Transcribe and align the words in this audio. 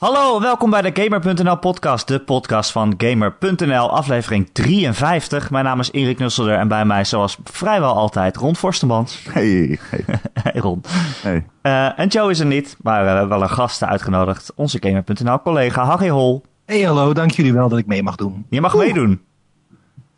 Hallo, 0.00 0.40
welkom 0.40 0.70
bij 0.70 0.82
de 0.82 1.02
Gamer.nl 1.02 1.56
podcast, 1.56 2.08
de 2.08 2.20
podcast 2.20 2.72
van 2.72 2.94
Gamer.nl, 2.96 3.90
aflevering 3.90 4.48
53. 4.52 5.50
Mijn 5.50 5.64
naam 5.64 5.80
is 5.80 5.92
Erik 5.92 6.18
Nusselder 6.18 6.54
en 6.54 6.68
bij 6.68 6.84
mij 6.84 7.04
zoals 7.04 7.38
vrijwel 7.44 7.94
altijd 7.94 8.36
Ron 8.36 8.56
Forstenband. 8.56 9.18
Hey, 9.30 9.78
hey. 9.90 10.04
hey 10.42 10.60
Ron. 10.60 10.82
Hey. 11.22 11.46
Uh, 11.62 11.98
en 11.98 12.08
Joe 12.08 12.30
is 12.30 12.40
er 12.40 12.46
niet, 12.46 12.76
maar 12.82 13.02
we 13.02 13.08
hebben 13.08 13.28
wel 13.28 13.42
een 13.42 13.50
gast 13.50 13.84
uitgenodigd. 13.84 14.52
Onze 14.54 14.78
Gamer.nl 14.80 15.42
collega 15.42 15.84
Harry 15.84 16.08
Hol. 16.08 16.44
Hey 16.64 16.82
hallo, 16.82 17.12
dank 17.12 17.30
jullie 17.30 17.52
wel 17.52 17.68
dat 17.68 17.78
ik 17.78 17.86
mee 17.86 18.02
mag 18.02 18.16
doen. 18.16 18.46
Je 18.50 18.60
mag 18.60 18.76
meedoen. 18.76 19.22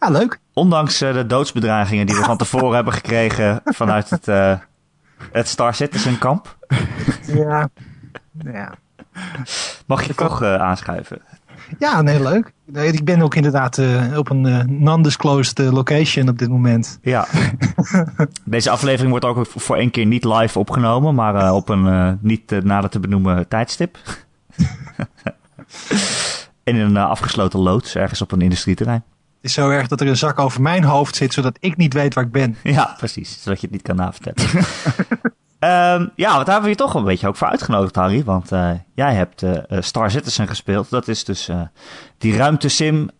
Ja, 0.00 0.08
leuk. 0.10 0.38
Ondanks 0.52 1.02
uh, 1.02 1.12
de 1.12 1.26
doodsbedreigingen 1.26 2.06
die 2.06 2.16
we 2.16 2.22
van 2.22 2.36
tevoren 2.36 2.74
hebben 2.74 2.92
gekregen 2.92 3.60
vanuit 3.64 4.10
het, 4.10 4.28
uh, 4.28 4.58
het 5.32 5.48
Star 5.48 5.74
Citizen 5.74 6.18
kamp. 6.18 6.56
Ja, 7.26 7.68
ja. 8.44 8.74
Mag 9.86 10.06
je 10.06 10.14
toch 10.14 10.42
uh, 10.42 10.54
aanschuiven? 10.54 11.20
Ja, 11.78 12.02
nee, 12.02 12.22
leuk. 12.22 12.52
Ik 12.72 13.04
ben 13.04 13.22
ook 13.22 13.34
inderdaad 13.34 13.78
uh, 13.78 14.18
op 14.18 14.30
een 14.30 14.44
uh, 14.44 14.60
non-disclosed 14.64 15.58
location 15.58 16.28
op 16.28 16.38
dit 16.38 16.48
moment. 16.48 16.98
Ja. 17.02 17.26
Deze 18.44 18.70
aflevering 18.70 19.10
wordt 19.10 19.24
ook 19.24 19.46
voor 19.46 19.76
één 19.76 19.90
keer 19.90 20.06
niet 20.06 20.24
live 20.24 20.58
opgenomen, 20.58 21.14
maar 21.14 21.52
op 21.52 21.68
een 21.68 22.18
niet 22.22 22.64
nader 22.64 22.90
te 22.90 23.00
benoemen 23.00 23.48
tijdstip. 23.48 23.98
en 26.64 26.74
in 26.74 26.76
een 26.76 26.96
afgesloten 26.96 27.60
loods, 27.60 27.94
ergens 27.94 28.22
op 28.22 28.32
een 28.32 28.40
industrieterrein. 28.40 29.04
Het 29.36 29.50
is 29.50 29.52
zo 29.52 29.70
erg 29.70 29.88
dat 29.88 30.00
er 30.00 30.06
een 30.06 30.16
zak 30.16 30.38
over 30.38 30.62
mijn 30.62 30.84
hoofd 30.84 31.16
zit, 31.16 31.32
zodat 31.32 31.56
ik 31.60 31.76
niet 31.76 31.92
weet 31.92 32.14
waar 32.14 32.24
ik 32.24 32.32
ben. 32.32 32.56
Ja, 32.62 32.94
precies. 32.96 33.42
Zodat 33.42 33.60
je 33.60 33.66
het 33.66 33.74
niet 33.74 33.84
kan 33.84 33.96
navertellen. 33.96 34.64
Um, 35.64 36.10
ja, 36.14 36.36
wat 36.36 36.46
hebben 36.46 36.62
we 36.62 36.68
je 36.68 36.76
toch 36.76 36.94
een 36.94 37.04
beetje 37.04 37.28
ook 37.28 37.36
voor 37.36 37.48
uitgenodigd, 37.48 37.94
Harry. 37.94 38.24
Want 38.24 38.52
uh, 38.52 38.70
jij 38.94 39.14
hebt 39.14 39.42
uh, 39.42 39.52
Star 39.68 40.10
Citizen 40.10 40.48
gespeeld. 40.48 40.90
Dat 40.90 41.08
is 41.08 41.24
dus 41.24 41.48
uh, 41.48 41.60
die 42.18 42.36
ruimtesim 42.36 43.10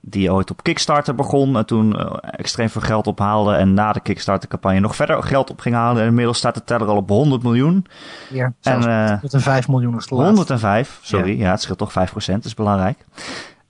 die 0.00 0.32
ooit 0.32 0.50
op 0.50 0.62
Kickstarter 0.62 1.14
begon. 1.14 1.56
En 1.56 1.66
toen 1.66 2.20
extreem 2.20 2.68
veel 2.68 2.80
geld 2.80 3.06
ophaalde. 3.06 3.54
En 3.54 3.74
na 3.74 3.92
de 3.92 4.00
Kickstarter-campagne 4.00 4.80
nog 4.80 4.96
verder 4.96 5.22
geld 5.22 5.50
op 5.50 5.60
ging 5.60 5.74
halen. 5.74 6.02
En 6.02 6.08
inmiddels 6.08 6.38
staat 6.38 6.54
de 6.54 6.64
teller 6.64 6.88
al 6.88 6.96
op 6.96 7.08
100 7.08 7.42
miljoen. 7.42 7.86
Ja, 8.30 8.52
en, 8.62 9.18
105 9.20 9.68
miljoen 9.68 9.96
is 9.96 10.08
105, 10.08 10.98
sorry. 11.02 11.38
Ja. 11.38 11.44
ja. 11.44 11.50
het 11.50 11.62
scheelt 11.62 11.78
toch 11.78 11.92
5%, 11.92 11.92
dat 12.26 12.44
is 12.44 12.54
belangrijk. 12.54 13.04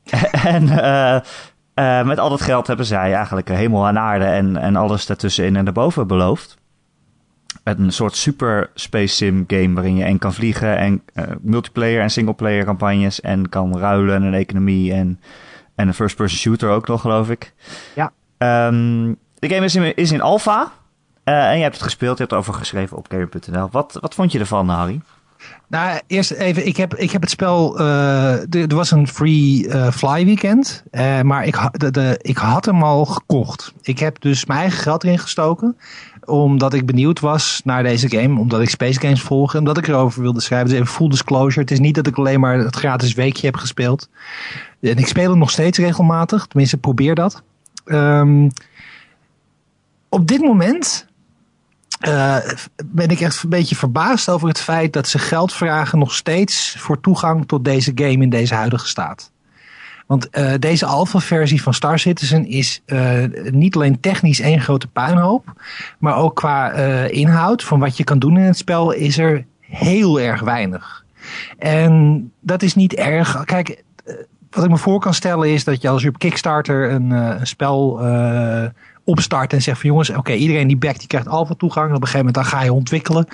en 1.74 2.06
met 2.06 2.18
al 2.18 2.28
dat 2.28 2.40
geld 2.40 2.66
hebben 2.66 2.86
zij 2.86 3.14
eigenlijk 3.14 3.48
hemel 3.48 3.86
en 3.86 3.98
aarde 3.98 4.24
en, 4.24 4.56
en 4.56 4.76
alles 4.76 5.06
daartussenin 5.06 5.56
en 5.56 5.64
daarboven 5.64 6.06
beloofd 6.06 6.56
een 7.62 7.92
soort 7.92 8.16
super 8.16 8.70
space 8.74 9.14
sim 9.14 9.44
game 9.46 9.74
waarin 9.74 9.96
je 9.96 10.04
en 10.04 10.18
kan 10.18 10.34
vliegen 10.34 10.76
en 10.76 11.02
uh, 11.14 11.24
multiplayer 11.40 12.00
en 12.00 12.10
singleplayer 12.10 12.64
campagnes 12.64 13.20
en 13.20 13.48
kan 13.48 13.78
ruilen 13.78 14.14
en 14.14 14.22
een 14.22 14.34
economie 14.34 14.92
en, 14.92 15.20
en 15.74 15.88
een 15.88 15.94
first 15.94 16.16
person 16.16 16.38
shooter 16.38 16.70
ook 16.70 16.88
nog 16.88 17.00
geloof 17.00 17.30
ik. 17.30 17.52
Ja. 17.94 18.12
Um, 18.68 19.16
de 19.38 19.48
game 19.48 19.64
is 19.64 19.74
in, 19.74 19.96
is 19.96 20.12
in 20.12 20.20
alpha 20.20 20.72
uh, 21.24 21.50
en 21.50 21.56
je 21.56 21.62
hebt 21.62 21.74
het 21.74 21.84
gespeeld, 21.84 22.18
je 22.18 22.22
hebt 22.22 22.30
het 22.30 22.40
over 22.40 22.54
geschreven 22.54 22.96
op 22.96 23.06
gamer.nl. 23.10 23.68
Wat, 23.70 23.98
wat 24.00 24.14
vond 24.14 24.32
je 24.32 24.38
ervan 24.38 24.68
Harry? 24.68 25.00
Nou, 25.68 26.00
eerst 26.06 26.30
even, 26.30 26.66
ik 26.66 26.76
heb, 26.76 26.94
ik 26.94 27.10
heb 27.10 27.20
het 27.20 27.30
spel, 27.30 27.80
uh, 27.80 28.54
er 28.54 28.74
was 28.74 28.90
een 28.90 29.08
free 29.08 29.66
uh, 29.66 29.90
fly 29.90 30.24
weekend, 30.24 30.82
uh, 30.90 31.20
maar 31.20 31.44
ik, 31.44 31.68
de, 31.72 31.90
de, 31.90 32.18
ik 32.22 32.36
had 32.36 32.64
hem 32.64 32.82
al 32.82 33.04
gekocht. 33.04 33.72
Ik 33.82 33.98
heb 33.98 34.20
dus 34.20 34.44
mijn 34.44 34.60
eigen 34.60 34.78
geld 34.78 35.04
erin 35.04 35.18
gestoken 35.18 35.76
omdat 36.26 36.74
ik 36.74 36.86
benieuwd 36.86 37.20
was 37.20 37.60
naar 37.64 37.82
deze 37.82 38.10
game. 38.10 38.40
Omdat 38.40 38.60
ik 38.60 38.68
Space 38.68 39.00
Games 39.00 39.20
volg. 39.20 39.52
En 39.52 39.58
omdat 39.58 39.78
ik 39.78 39.88
erover 39.88 40.22
wilde 40.22 40.40
schrijven. 40.40 40.68
Dus 40.68 40.78
even 40.78 40.92
full 40.92 41.08
disclosure. 41.08 41.60
Het 41.60 41.70
is 41.70 41.80
niet 41.80 41.94
dat 41.94 42.06
ik 42.06 42.16
alleen 42.16 42.40
maar 42.40 42.58
het 42.58 42.76
gratis 42.76 43.14
weekje 43.14 43.46
heb 43.46 43.56
gespeeld. 43.56 44.08
En 44.80 44.96
ik 44.96 45.06
speel 45.06 45.30
het 45.30 45.38
nog 45.38 45.50
steeds 45.50 45.78
regelmatig. 45.78 46.46
Tenminste, 46.46 46.76
probeer 46.76 47.14
dat. 47.14 47.42
Um, 47.84 48.50
op 50.08 50.26
dit 50.26 50.40
moment 50.40 51.06
uh, 52.08 52.36
ben 52.84 53.08
ik 53.08 53.20
echt 53.20 53.42
een 53.42 53.48
beetje 53.48 53.76
verbaasd 53.76 54.28
over 54.28 54.48
het 54.48 54.60
feit 54.60 54.92
dat 54.92 55.08
ze 55.08 55.18
geld 55.18 55.52
vragen 55.52 55.98
nog 55.98 56.14
steeds 56.14 56.76
voor 56.78 57.00
toegang 57.00 57.46
tot 57.46 57.64
deze 57.64 57.92
game 57.94 58.22
in 58.22 58.30
deze 58.30 58.54
huidige 58.54 58.86
staat. 58.86 59.30
Want 60.06 60.28
uh, 60.32 60.52
deze 60.58 60.86
alpha-versie 60.86 61.62
van 61.62 61.74
Star 61.74 61.98
Citizen 61.98 62.46
is 62.46 62.82
uh, 62.86 63.24
niet 63.50 63.74
alleen 63.74 64.00
technisch 64.00 64.40
één 64.40 64.60
grote 64.60 64.86
puinhoop, 64.86 65.52
maar 65.98 66.16
ook 66.16 66.34
qua 66.34 66.78
uh, 66.78 67.10
inhoud 67.10 67.64
van 67.64 67.80
wat 67.80 67.96
je 67.96 68.04
kan 68.04 68.18
doen 68.18 68.36
in 68.36 68.44
het 68.44 68.56
spel 68.56 68.92
is 68.92 69.18
er 69.18 69.44
heel 69.60 70.20
erg 70.20 70.40
weinig. 70.40 71.04
En 71.58 72.32
dat 72.40 72.62
is 72.62 72.74
niet 72.74 72.94
erg. 72.94 73.44
Kijk, 73.44 73.82
wat 74.50 74.64
ik 74.64 74.70
me 74.70 74.76
voor 74.76 75.00
kan 75.00 75.14
stellen 75.14 75.52
is 75.52 75.64
dat 75.64 75.82
je 75.82 75.88
als 75.88 76.02
je 76.02 76.08
op 76.08 76.18
Kickstarter 76.18 76.90
een, 76.90 77.10
een 77.10 77.46
spel 77.46 78.00
opstart 79.06 79.52
en 79.52 79.62
zegt 79.62 79.80
van 79.80 79.90
jongens, 79.90 80.10
oké, 80.10 80.32
iedereen 80.32 80.66
die 80.66 80.76
backt, 80.76 80.98
die 80.98 81.08
krijgt 81.08 81.28
alpha 81.28 81.54
toegang. 81.54 81.86
Op 81.86 81.92
een 81.94 82.06
gegeven 82.06 82.18
moment 82.18 82.34
dan 82.34 82.44
ga 82.44 82.62
je 82.62 82.72
ontwikkelen. 82.72 83.26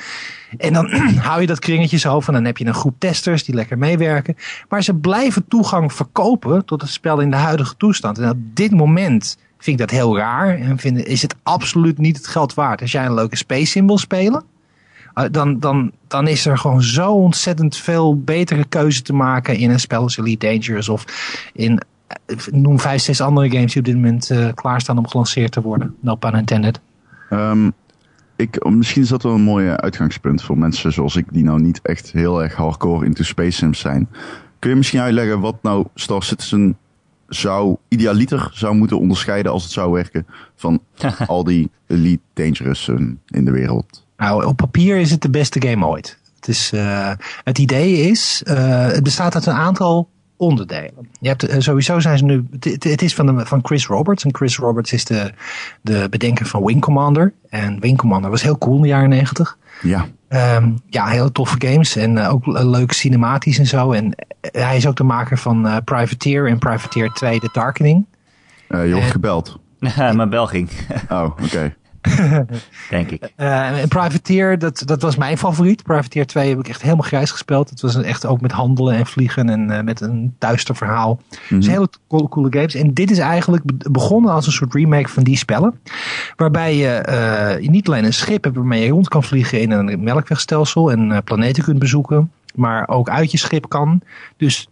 En 0.59 0.73
dan 0.73 0.91
hou 1.29 1.41
je 1.41 1.47
dat 1.47 1.59
kringetje 1.59 1.99
zo 1.99 2.21
van, 2.21 2.35
dan 2.35 2.45
heb 2.45 2.59
je 2.59 2.67
een 2.67 2.75
groep 2.75 2.95
testers 2.99 3.45
die 3.45 3.55
lekker 3.55 3.79
meewerken. 3.79 4.37
Maar 4.69 4.83
ze 4.83 4.95
blijven 4.95 5.49
toegang 5.49 5.93
verkopen 5.93 6.65
tot 6.65 6.81
het 6.81 6.91
spel 6.91 7.21
in 7.21 7.31
de 7.31 7.37
huidige 7.37 7.77
toestand. 7.77 8.19
En 8.19 8.31
op 8.31 8.37
dit 8.39 8.71
moment 8.71 9.39
vind 9.59 9.81
ik 9.81 9.89
dat 9.89 9.99
heel 9.99 10.17
raar 10.17 10.59
en 10.59 10.79
vind, 10.79 11.07
is 11.07 11.23
het 11.23 11.35
absoluut 11.43 11.99
niet 11.99 12.17
het 12.17 12.27
geld 12.27 12.55
waard. 12.55 12.81
Als 12.81 12.93
jij 12.93 13.07
een 13.07 13.15
leuke 13.15 13.37
space 13.37 13.67
symbol 13.67 13.99
spelen, 13.99 14.45
dan, 15.31 15.59
dan, 15.59 15.93
dan 16.09 16.29
is 16.29 16.47
er 16.47 16.59
gewoon 16.59 16.83
zo 16.83 17.13
ontzettend 17.13 17.77
veel 17.77 18.21
betere 18.21 18.65
keuze 18.65 19.03
te 19.03 19.13
maken 19.13 19.57
in 19.57 19.71
een 19.71 19.81
spel 19.81 20.03
als 20.03 20.17
Elite 20.17 20.47
Dangerous 20.47 20.89
of 20.89 21.05
in 21.53 21.81
noem 22.51 22.79
vijf, 22.79 23.03
zes 23.03 23.21
andere 23.21 23.51
games 23.51 23.73
die 23.73 23.81
op 23.81 23.87
dit 23.87 23.95
moment 23.95 24.31
uh, 24.31 24.49
klaarstaan 24.55 24.99
om 24.99 25.09
gelanceerd 25.09 25.53
te 25.53 25.61
worden. 25.61 25.97
No 26.01 26.15
pun 26.15 26.35
intended. 26.35 26.81
Um, 27.31 27.73
ik, 28.37 28.65
misschien 28.65 29.03
is 29.03 29.09
dat 29.09 29.23
wel 29.23 29.35
een 29.35 29.43
mooie 29.43 29.77
uitgangspunt 29.77 30.43
voor 30.43 30.59
mensen 30.59 30.93
zoals 30.93 31.17
ik, 31.17 31.27
die 31.31 31.45
nou 31.45 31.61
niet 31.61 31.81
echt 31.83 32.13
heel 32.13 32.43
erg 32.43 32.55
hardcore 32.55 33.05
into 33.05 33.23
Space 33.23 33.51
Sims 33.51 33.79
zijn. 33.79 34.09
Kun 34.59 34.71
je 34.71 34.77
misschien 34.77 35.01
uitleggen 35.01 35.41
wat 35.41 35.63
nou 35.63 35.87
Star 35.95 36.23
Citizen 36.23 36.77
zou 37.29 37.77
idealiter 37.89 38.51
zou 38.53 38.75
moeten 38.75 38.99
onderscheiden 38.99 39.53
als 39.53 39.63
het 39.63 39.73
zou 39.73 39.93
werken 39.93 40.27
van 40.57 40.81
al 41.27 41.45
die 41.45 41.71
Elite 41.87 42.23
Dangerous 42.35 42.89
in 43.27 43.45
de 43.45 43.51
wereld? 43.51 44.07
Nou, 44.17 44.45
op 44.45 44.57
papier 44.57 44.97
is 44.97 45.11
het 45.11 45.23
de 45.23 45.31
beste 45.31 45.69
game 45.69 45.87
ooit. 45.87 46.19
Het, 46.35 46.49
is, 46.49 46.73
uh, 46.75 47.13
het 47.45 47.59
idee 47.59 48.11
is, 48.11 48.43
uh, 48.47 48.87
het 48.87 49.03
bestaat 49.03 49.35
uit 49.35 49.47
een 49.47 49.53
aantal 49.53 50.09
onderdelen. 50.43 51.09
Je 51.21 51.29
hebt, 51.29 51.51
uh, 51.51 51.55
sowieso 51.59 52.01
zijn 52.01 52.19
ze 52.19 52.25
nu. 52.25 52.47
Het, 52.61 52.85
het 52.85 53.03
is 53.03 53.15
van, 53.15 53.27
de, 53.27 53.47
van 53.47 53.61
Chris 53.63 53.87
Roberts. 53.87 54.25
En 54.25 54.35
Chris 54.35 54.57
Roberts 54.57 54.93
is 54.93 55.05
de, 55.05 55.33
de 55.81 56.07
bedenker 56.11 56.47
van 56.47 56.65
Wing 56.65 56.81
Commander. 56.81 57.33
En 57.49 57.81
Wing 57.81 57.99
Commander 57.99 58.31
was 58.31 58.43
heel 58.43 58.59
cool 58.59 58.77
in 58.77 58.83
de 58.83 58.89
jaren 58.89 59.09
negentig. 59.09 59.59
Ja. 59.83 60.07
Um, 60.57 60.79
ja, 60.87 61.07
hele 61.07 61.33
toffe 61.33 61.57
games. 61.59 61.97
En 61.97 62.17
uh, 62.17 62.33
ook 62.33 62.47
leuk 62.47 62.93
cinematisch 62.93 63.59
en 63.59 63.67
zo. 63.67 63.93
En 63.93 64.05
uh, 64.05 64.13
hij 64.65 64.77
is 64.77 64.87
ook 64.87 64.97
de 64.97 65.05
maker 65.05 65.39
van 65.39 65.67
uh, 65.67 65.77
Privateer 65.85 66.49
en 66.49 66.59
Privateer 66.59 67.11
2 67.13 67.41
The 67.41 67.49
Darkening. 67.53 68.07
je 68.69 68.93
wordt 68.93 69.11
gebeld. 69.11 69.59
Mijn 69.97 70.31
bel 70.31 70.47
ging. 70.47 70.71
oh, 71.09 71.23
oké. 71.23 71.43
Okay. 71.45 71.75
Denk 72.91 73.11
ik. 73.11 73.33
Uh, 73.37 73.81
en 73.81 73.89
Privateer, 73.89 74.59
dat, 74.59 74.83
dat 74.87 75.03
was 75.03 75.17
mijn 75.17 75.39
favoriet. 75.39 75.83
Privateer 75.83 76.27
2 76.27 76.49
heb 76.49 76.59
ik 76.59 76.69
echt 76.69 76.83
helemaal 76.83 77.07
grijs 77.07 77.31
gespeeld. 77.31 77.71
Het 77.71 77.81
was 77.81 78.03
echt 78.03 78.27
ook 78.27 78.41
met 78.41 78.53
handelen 78.53 78.95
en 78.95 79.07
vliegen 79.07 79.49
en 79.49 79.71
uh, 79.71 79.81
met 79.81 80.01
een 80.01 80.35
duister 80.39 80.77
verhaal. 80.77 81.13
Mm 81.13 81.39
-hmm. 81.49 81.59
Dus 81.59 81.69
hele 81.69 81.89
coole, 82.09 82.29
coole, 82.29 82.53
games. 82.53 82.75
En 82.75 82.95
dit 82.95 83.11
is 83.11 83.19
eigenlijk 83.19 83.93
begonnen 83.93 84.33
als 84.33 84.47
een 84.47 84.53
soort 84.53 84.75
remake 84.75 85.09
van 85.09 85.23
die 85.23 85.37
spellen. 85.37 85.81
Waarbij 86.37 86.77
je 86.77 87.07
uh, 87.61 87.69
niet 87.69 87.87
alleen 87.87 88.05
een 88.05 88.13
schip 88.13 88.45
hebt 88.45 88.57
waarmee 88.57 88.85
je 88.85 88.91
rond 88.91 89.09
kan 89.09 89.23
vliegen 89.23 89.61
in 89.61 89.71
een 89.71 90.03
melkwegstelsel 90.03 90.91
en 90.91 91.23
planeten 91.25 91.65
kunt 91.65 91.79
bezoeken. 91.79 92.31
Maar 92.55 92.89
ook 92.89 93.09
uit 93.09 93.31
je 93.31 93.39
schip 93.39 93.69
kan. 93.69 94.01
Dus 94.37 94.69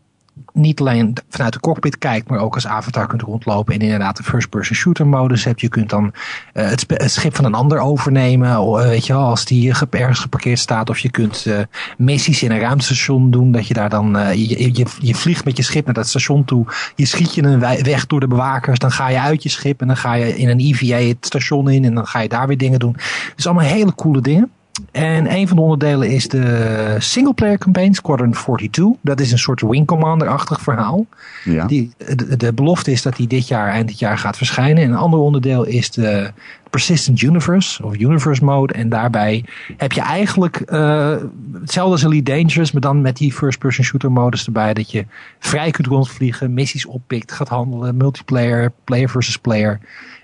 niet 0.53 0.81
alleen 0.81 1.17
vanuit 1.29 1.53
de 1.53 1.61
cockpit 1.61 1.99
kijkt, 1.99 2.29
maar 2.29 2.39
ook 2.39 2.55
als 2.55 2.67
avatar 2.67 3.07
kunt 3.07 3.23
rondlopen 3.23 3.75
en 3.75 3.81
inderdaad 3.81 4.17
de 4.17 4.23
first-person 4.23 4.77
shooter 4.77 5.07
modus 5.07 5.45
hebt. 5.45 5.61
Je 5.61 5.69
kunt 5.69 5.91
dan 5.91 6.13
uh, 6.55 6.69
het, 6.69 6.87
schip 7.05 7.37
van 7.37 7.45
een 7.45 7.55
ander 7.55 7.79
overnemen, 7.79 8.49
uh, 8.51 8.75
weet 8.75 9.07
je 9.07 9.13
wel, 9.13 9.23
als 9.23 9.45
die 9.45 9.75
ergens 9.91 10.19
geparkeerd 10.19 10.59
staat. 10.59 10.91
Of 10.91 10.99
je 10.99 11.11
kunt 11.11 11.45
uh, 11.47 11.59
missies 11.97 12.43
in 12.43 12.51
een 12.51 12.61
ruimtestation 12.61 13.31
doen, 13.31 13.53
dat 13.53 13.67
je 13.67 13.75
daar 13.75 13.89
dan, 13.89 14.19
je, 14.35 14.73
je, 14.73 14.87
je, 14.99 15.15
vliegt 15.15 15.45
met 15.45 15.57
je 15.57 15.63
schip 15.63 15.85
naar 15.85 15.95
dat 15.95 16.09
station 16.09 16.45
toe. 16.45 16.67
Je 16.95 17.07
schiet 17.07 17.35
je 17.35 17.43
een 17.43 17.61
weg 17.83 18.07
door 18.07 18.21
de 18.21 18.29
bewakers, 18.29 18.79
dan 18.79 18.93
ga 18.93 19.09
je 19.09 19.21
uit 19.21 19.43
je 19.43 19.49
schip 19.49 19.81
en 19.81 19.87
dan 19.87 19.97
ga 19.97 20.15
je 20.15 20.37
in 20.37 20.49
een 20.49 20.61
EVA 20.61 20.97
het 20.97 21.27
station 21.27 21.71
in 21.71 21.85
en 21.85 21.95
dan 21.95 22.07
ga 22.07 22.21
je 22.21 22.29
daar 22.29 22.47
weer 22.47 22.59
dingen 22.59 22.79
doen. 22.79 22.97
Dus 23.37 23.47
allemaal 23.47 23.65
hele 23.65 23.95
coole 23.95 24.21
dingen. 24.21 24.51
En 24.91 25.33
een 25.33 25.49
van 25.49 25.57
de 25.57 25.63
onderdelen 25.63 26.11
is 26.11 26.29
de 26.29 26.97
singleplayer 26.99 27.59
campaign, 27.59 27.93
Squadron 27.93 28.33
42. 28.33 28.85
Dat 29.01 29.21
is 29.21 29.33
een 29.33 29.39
soort 29.39 29.61
Wing 29.61 29.87
Commander-achtig 29.87 30.61
verhaal. 30.61 31.07
Ja. 31.45 31.67
Die, 31.67 31.93
de, 32.17 32.37
de 32.37 32.53
belofte 32.53 32.91
is 32.91 33.03
dat 33.03 33.17
die 33.17 33.27
dit 33.27 33.49
jaar, 33.49 33.69
eind 33.69 33.89
dit 33.89 33.99
jaar 33.99 34.19
gaat 34.19 34.37
verschijnen. 34.37 34.83
En 34.83 34.91
een 34.91 34.97
ander 34.97 35.21
onderdeel 35.21 35.65
is 35.65 35.91
de 35.91 36.33
Persistent 36.71 37.21
Universe, 37.23 37.85
of 37.85 37.99
Universe 37.99 38.45
Mode. 38.45 38.73
En 38.73 38.89
daarbij 38.89 39.45
heb 39.77 39.93
je 39.93 40.01
eigenlijk 40.01 40.63
uh, 40.67 41.17
hetzelfde 41.61 41.93
als 41.93 42.03
Elite 42.03 42.33
Dangerous, 42.33 42.73
maar 42.73 42.81
dan 42.81 43.01
met 43.01 43.17
die 43.17 43.33
first-person 43.33 43.85
shooter 43.85 44.13
modus 44.13 44.47
erbij. 44.47 44.75
Dat 44.75 44.91
je 44.91 45.07
vrij 45.39 45.71
kunt 45.71 45.87
rondvliegen, 45.87 46.55
missies 46.55 46.87
oppikt, 46.87 47.33
gaat 47.33 47.49
handelen, 47.49 47.97
multiplayer, 47.97 48.73
player 48.85 49.09
versus 49.09 49.37
player. 49.37 49.81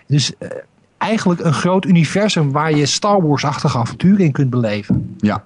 Dus 0.06 0.32
uh, 0.38 0.48
eigenlijk 1.06 1.40
een 1.40 1.52
groot 1.52 1.84
universum 1.84 2.52
waar 2.52 2.76
je 2.76 2.86
Star 2.86 3.26
Wars-achtige 3.26 3.78
avonturen 3.78 4.24
in 4.24 4.32
kunt 4.32 4.50
beleven. 4.50 5.16
Ja. 5.18 5.44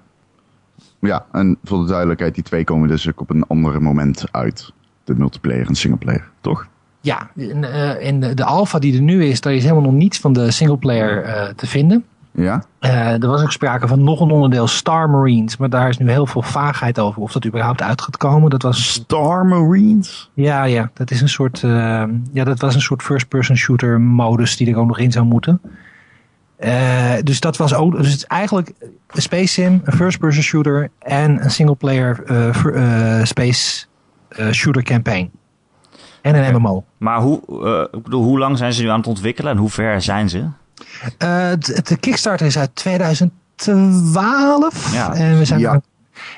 Ja, 1.00 1.26
en 1.32 1.56
voor 1.64 1.80
de 1.80 1.86
duidelijkheid, 1.86 2.34
die 2.34 2.44
twee 2.44 2.64
komen 2.64 2.88
dus 2.88 3.08
ook 3.08 3.20
op 3.20 3.30
een 3.30 3.44
ander 3.46 3.82
moment 3.82 4.24
uit. 4.30 4.72
De 5.04 5.14
multiplayer 5.14 5.66
en 5.66 5.74
singleplayer, 5.74 6.28
toch? 6.40 6.68
Ja, 7.00 7.30
in, 7.36 7.62
uh, 7.62 8.06
in 8.06 8.20
de, 8.20 8.34
de 8.34 8.44
alpha 8.44 8.78
die 8.78 8.94
er 8.94 9.02
nu 9.02 9.24
is, 9.24 9.40
daar 9.40 9.52
is 9.54 9.62
helemaal 9.62 9.82
nog 9.82 9.92
niets 9.92 10.18
van 10.18 10.32
de 10.32 10.50
singleplayer 10.50 11.26
uh, 11.26 11.48
te 11.48 11.66
vinden. 11.66 12.04
Ja? 12.40 12.62
Uh, 12.80 13.22
er 13.22 13.26
was 13.26 13.42
ook 13.42 13.52
sprake 13.52 13.88
van 13.88 14.04
nog 14.04 14.20
een 14.20 14.30
onderdeel 14.30 14.66
Star 14.66 15.10
Marines, 15.10 15.56
maar 15.56 15.70
daar 15.70 15.88
is 15.88 15.98
nu 15.98 16.10
heel 16.10 16.26
veel 16.26 16.42
vaagheid 16.42 16.98
over 16.98 17.22
of 17.22 17.32
dat 17.32 17.46
überhaupt 17.46 17.82
uit 17.82 18.02
gaat 18.02 18.16
komen. 18.16 18.50
Dat 18.50 18.62
was 18.62 18.92
Star 18.92 19.46
Marines? 19.46 20.30
Ja, 20.34 20.64
ja, 20.64 20.90
dat 20.94 21.10
is 21.10 21.20
een 21.20 21.28
soort, 21.28 21.62
uh, 21.62 22.04
ja, 22.32 22.44
dat 22.44 22.60
was 22.60 22.74
een 22.74 22.80
soort 22.80 23.02
first-person 23.02 23.56
shooter 23.56 24.00
modus 24.00 24.56
die 24.56 24.70
er 24.70 24.78
ook 24.78 24.86
nog 24.86 24.98
in 24.98 25.12
zou 25.12 25.24
moeten. 25.24 25.60
Uh, 26.58 27.12
dus 27.22 27.40
dat 27.40 27.56
was 27.56 27.74
ook, 27.74 27.96
dus 27.96 28.06
het 28.06 28.16
is 28.16 28.24
eigenlijk 28.24 28.72
een 29.06 29.22
space 29.22 29.52
sim, 29.52 29.80
een 29.84 29.92
first-person 29.92 30.42
shooter 30.42 30.88
en 30.98 31.44
een 31.44 31.50
single-player 31.50 32.22
space 33.26 33.86
shooter 34.50 34.82
campaign. 34.82 35.30
En 36.22 36.34
een 36.34 36.54
MMO. 36.54 36.84
Maar 36.98 37.20
hoe, 37.20 37.40
ik 37.92 38.02
bedoel, 38.02 38.22
hoe 38.22 38.38
lang 38.38 38.58
zijn 38.58 38.72
ze 38.72 38.82
nu 38.82 38.88
aan 38.88 38.98
het 38.98 39.06
ontwikkelen 39.06 39.52
en 39.52 39.58
hoe 39.58 39.70
ver 39.70 40.02
zijn 40.02 40.28
ze? 40.28 40.48
Uh, 41.02 41.08
de 41.84 41.96
Kickstarter 42.00 42.46
is 42.46 42.58
uit 42.58 42.74
2012. 42.74 44.92
Ja. 44.92 45.14
En 45.14 45.38
we 45.38 45.44
zijn, 45.44 45.60
Ja. 45.60 45.70
nou, 45.70 45.82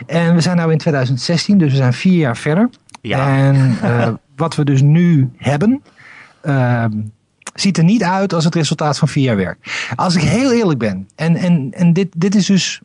en 0.07 0.35
we 0.35 0.41
zijn 0.41 0.57
nu 0.57 0.73
in 0.73 0.79
2016, 0.79 1.59
dus 1.59 1.71
we 1.71 1.77
zijn 1.77 1.93
vier 1.93 2.19
jaar 2.19 2.37
verder. 2.37 2.71
Ja. 3.01 3.37
En 3.37 3.79
uh, 3.85 4.09
wat 4.37 4.55
we 4.55 4.65
dus 4.65 4.83
nu 4.83 5.31
hebben, 5.37 5.83
uh, 6.45 6.85
ziet 7.55 7.79
er 7.79 7.85
niet 7.85 8.03
uit 8.03 8.35
als 8.35 8.45
het 8.45 8.55
resultaat 8.55 8.99
van 8.99 9.09
vier 9.09 9.25
jaar 9.25 9.37
werk. 9.37 9.89
Als 9.95 10.15
ik 10.15 10.23
heel 10.23 10.53
eerlijk 10.53 10.79
ben, 10.79 11.09
en, 11.15 11.37
en, 11.37 11.69
en 11.73 11.93
dit, 11.93 12.09
dit 12.17 12.35
is 12.35 12.47
dus, 12.47 12.81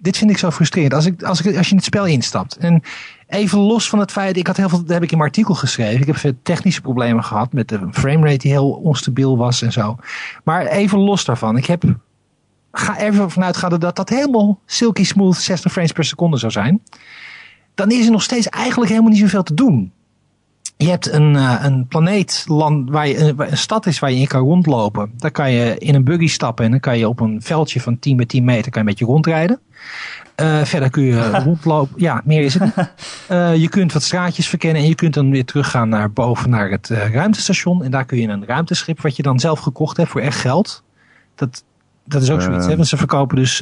dit 0.00 0.16
vind 0.16 0.30
ik 0.30 0.38
zo 0.38 0.50
frustrerend. 0.50 0.94
Als, 0.94 1.06
ik, 1.06 1.22
als, 1.22 1.40
ik, 1.40 1.56
als 1.56 1.66
je 1.66 1.70
in 1.70 1.76
het 1.76 1.86
spel 1.86 2.06
instapt 2.06 2.56
en 2.56 2.82
even 3.26 3.58
los 3.58 3.88
van 3.88 3.98
het 3.98 4.12
feit, 4.12 4.36
ik 4.36 4.46
had 4.46 4.56
heel 4.56 4.68
veel, 4.68 4.78
dat 4.78 4.88
heb 4.88 5.02
ik 5.02 5.10
in 5.10 5.18
mijn 5.18 5.30
artikel 5.30 5.54
geschreven. 5.54 6.08
Ik 6.08 6.16
heb 6.22 6.34
technische 6.42 6.80
problemen 6.80 7.24
gehad 7.24 7.52
met 7.52 7.68
de 7.68 7.88
framerate 7.90 8.38
die 8.38 8.50
heel 8.50 8.70
onstabiel 8.70 9.36
was 9.36 9.62
en 9.62 9.72
zo. 9.72 9.96
Maar 10.44 10.66
even 10.66 10.98
los 10.98 11.24
daarvan, 11.24 11.56
ik 11.56 11.66
heb, 11.66 11.82
ga 12.72 12.98
even 12.98 13.30
vanuit 13.30 13.56
gaan 13.56 13.78
dat 13.78 13.96
dat 13.96 14.08
helemaal 14.08 14.58
silky 14.66 15.04
smooth 15.04 15.36
60 15.36 15.72
frames 15.72 15.92
per 15.92 16.04
seconde 16.04 16.36
zou 16.36 16.52
zijn. 16.52 16.82
Dan 17.74 17.90
is 17.90 18.06
er 18.06 18.12
nog 18.12 18.22
steeds 18.22 18.48
eigenlijk 18.48 18.90
helemaal 18.90 19.10
niet 19.10 19.20
zoveel 19.20 19.42
te 19.42 19.54
doen. 19.54 19.92
Je 20.76 20.88
hebt 20.88 21.12
een, 21.12 21.34
uh, 21.34 21.60
een 21.62 21.86
planeet, 21.86 22.44
land, 22.48 22.90
waar 22.90 23.08
je, 23.08 23.18
een, 23.18 23.50
een 23.50 23.56
stad 23.56 23.86
is 23.86 23.98
waar 23.98 24.10
je 24.10 24.20
in 24.20 24.26
kan 24.26 24.40
rondlopen. 24.40 25.12
Daar 25.16 25.30
kan 25.30 25.52
je 25.52 25.78
in 25.78 25.94
een 25.94 26.04
buggy 26.04 26.26
stappen 26.26 26.64
en 26.64 26.70
dan 26.70 26.80
kan 26.80 26.98
je 26.98 27.08
op 27.08 27.20
een 27.20 27.42
veldje 27.42 27.80
van 27.80 27.98
10 27.98 28.16
bij 28.16 28.26
10 28.26 28.44
meter 28.44 28.70
kan 28.70 28.72
je 28.72 28.78
een 28.78 28.94
beetje 28.94 29.12
rondrijden. 29.12 29.60
Uh, 30.36 30.64
verder 30.64 30.90
kun 30.90 31.02
je 31.02 31.30
rondlopen. 31.44 31.94
Ja, 31.96 32.22
meer 32.24 32.42
is 32.42 32.54
het 32.54 32.62
niet. 32.62 32.92
Uh, 33.30 33.56
je 33.56 33.68
kunt 33.68 33.92
wat 33.92 34.02
straatjes 34.02 34.48
verkennen 34.48 34.82
en 34.82 34.88
je 34.88 34.94
kunt 34.94 35.14
dan 35.14 35.30
weer 35.30 35.44
teruggaan 35.44 35.88
naar 35.88 36.12
boven 36.12 36.50
naar 36.50 36.70
het 36.70 36.88
uh, 36.90 37.12
ruimtestation. 37.12 37.84
En 37.84 37.90
daar 37.90 38.04
kun 38.04 38.18
je 38.18 38.28
een 38.28 38.46
ruimteschip 38.46 39.00
wat 39.00 39.16
je 39.16 39.22
dan 39.22 39.40
zelf 39.40 39.58
gekocht 39.58 39.96
hebt 39.96 40.08
voor 40.08 40.20
echt 40.20 40.38
geld. 40.38 40.82
Dat, 41.34 41.64
dat 42.04 42.22
is 42.22 42.30
ook 42.30 42.42
zoiets. 42.42 42.66
Hè? 42.66 42.76
Want 42.76 42.88
ze 42.88 42.96
verkopen 42.96 43.36
dus 43.36 43.60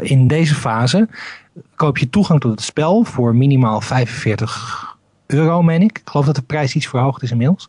in 0.00 0.26
deze 0.26 0.54
fase 0.54 1.08
koop 1.74 1.98
je 1.98 2.10
toegang 2.10 2.40
tot 2.40 2.50
het 2.50 2.62
spel 2.62 3.04
voor 3.04 3.36
minimaal 3.36 3.80
45 3.80 4.96
euro, 5.26 5.62
meen 5.62 5.82
ik. 5.82 5.98
Ik 5.98 6.08
geloof 6.08 6.26
dat 6.26 6.34
de 6.34 6.42
prijs 6.42 6.74
iets 6.74 6.86
verhoogd 6.86 7.22
is 7.22 7.30
inmiddels. 7.30 7.68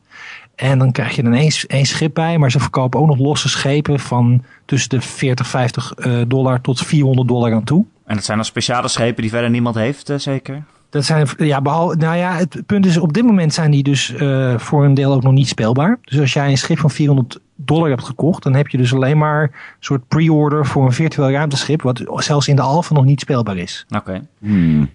En 0.56 0.80
dan 0.80 0.92
krijg 0.92 1.16
je 1.16 1.24
dan 1.24 1.34
één, 1.34 1.52
één 1.68 1.86
schip 1.86 2.14
bij, 2.14 2.38
maar 2.38 2.52
ze 2.52 2.60
verkopen 2.60 3.00
ook 3.00 3.08
nog 3.08 3.18
losse 3.18 3.50
schepen 3.50 4.00
van 4.00 4.44
tussen 4.66 4.90
de 4.90 5.02
40, 5.02 5.48
50 5.48 5.94
uh, 5.98 6.22
dollar 6.28 6.62
tot 6.62 6.80
400 6.80 7.28
dollar 7.28 7.54
aan 7.54 7.64
toe. 7.64 7.86
En 8.06 8.16
dat 8.16 8.24
zijn 8.24 8.38
dan 8.38 8.46
speciale 8.46 8.88
schepen 8.88 9.22
die 9.22 9.32
verder 9.32 9.50
niemand 9.50 9.76
heeft, 9.76 10.10
uh, 10.10 10.18
zeker? 10.18 10.64
Dat 10.90 11.06
zijn, 11.06 11.28
ja, 11.38 11.62
behalve, 11.62 11.96
nou 11.96 12.18
ja, 12.18 12.36
het 12.36 12.66
punt 12.66 12.86
is, 12.86 12.98
op 12.98 13.14
dit 13.14 13.24
moment 13.24 13.54
zijn 13.54 13.72
die 13.72 13.84
dus 13.84 14.12
uh, 14.12 14.58
voor 14.58 14.86
een 14.86 14.94
deel 14.94 15.14
ook 15.14 15.24
nog 15.24 15.34
niet 15.34 15.48
speelbaar. 15.48 16.00
Dus 16.02 16.20
als 16.20 16.34
jij 16.34 16.50
een 16.50 16.58
schip 16.58 16.80
van 16.80 16.90
400 16.90 17.40
dollar 17.56 17.90
hebt 17.90 18.04
gekocht, 18.04 18.44
dan 18.44 18.54
heb 18.54 18.68
je 18.68 18.78
dus 18.78 18.94
alleen 18.94 19.18
maar 19.18 19.42
een 19.42 19.52
soort 19.80 20.08
pre-order 20.08 20.66
voor 20.66 20.86
een 20.86 20.92
virtueel 20.92 21.32
ruimteschip, 21.32 21.82
wat 21.82 22.04
zelfs 22.16 22.48
in 22.48 22.56
de 22.56 22.62
alpha 22.62 22.94
nog 22.94 23.06
niet 23.06 23.20
speelbaar 23.20 23.58
is. 23.58 23.86
Oké. 23.90 23.98
Okay. 24.00 24.22
Hmm. 24.40 24.90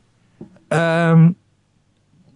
Um, 0.68 1.36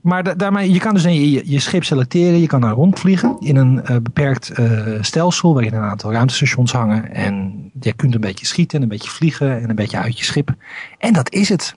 maar 0.02 0.22
da 0.22 0.34
daarmee, 0.34 0.72
je 0.72 0.78
kan 0.78 0.94
dus 0.94 1.02
je, 1.02 1.50
je 1.50 1.60
schip 1.60 1.84
selecteren, 1.84 2.40
je 2.40 2.46
kan 2.46 2.60
daar 2.60 2.72
rondvliegen 2.72 3.36
in 3.40 3.56
een 3.56 3.80
uh, 3.90 3.96
beperkt 3.96 4.58
uh, 4.58 4.98
stelsel 5.00 5.54
waarin 5.54 5.74
een 5.74 5.82
aantal 5.82 6.12
ruimtestations 6.12 6.72
hangen. 6.72 7.14
En 7.14 7.54
je 7.80 7.92
kunt 7.92 8.14
een 8.14 8.20
beetje 8.20 8.46
schieten, 8.46 8.82
een 8.82 8.88
beetje 8.88 9.10
vliegen 9.10 9.62
en 9.62 9.70
een 9.70 9.76
beetje 9.76 9.98
uit 9.98 10.18
je 10.18 10.24
schip. 10.24 10.54
En 10.98 11.12
dat 11.12 11.32
is 11.32 11.48
het. 11.48 11.74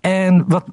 En 0.00 0.44
wat, 0.48 0.64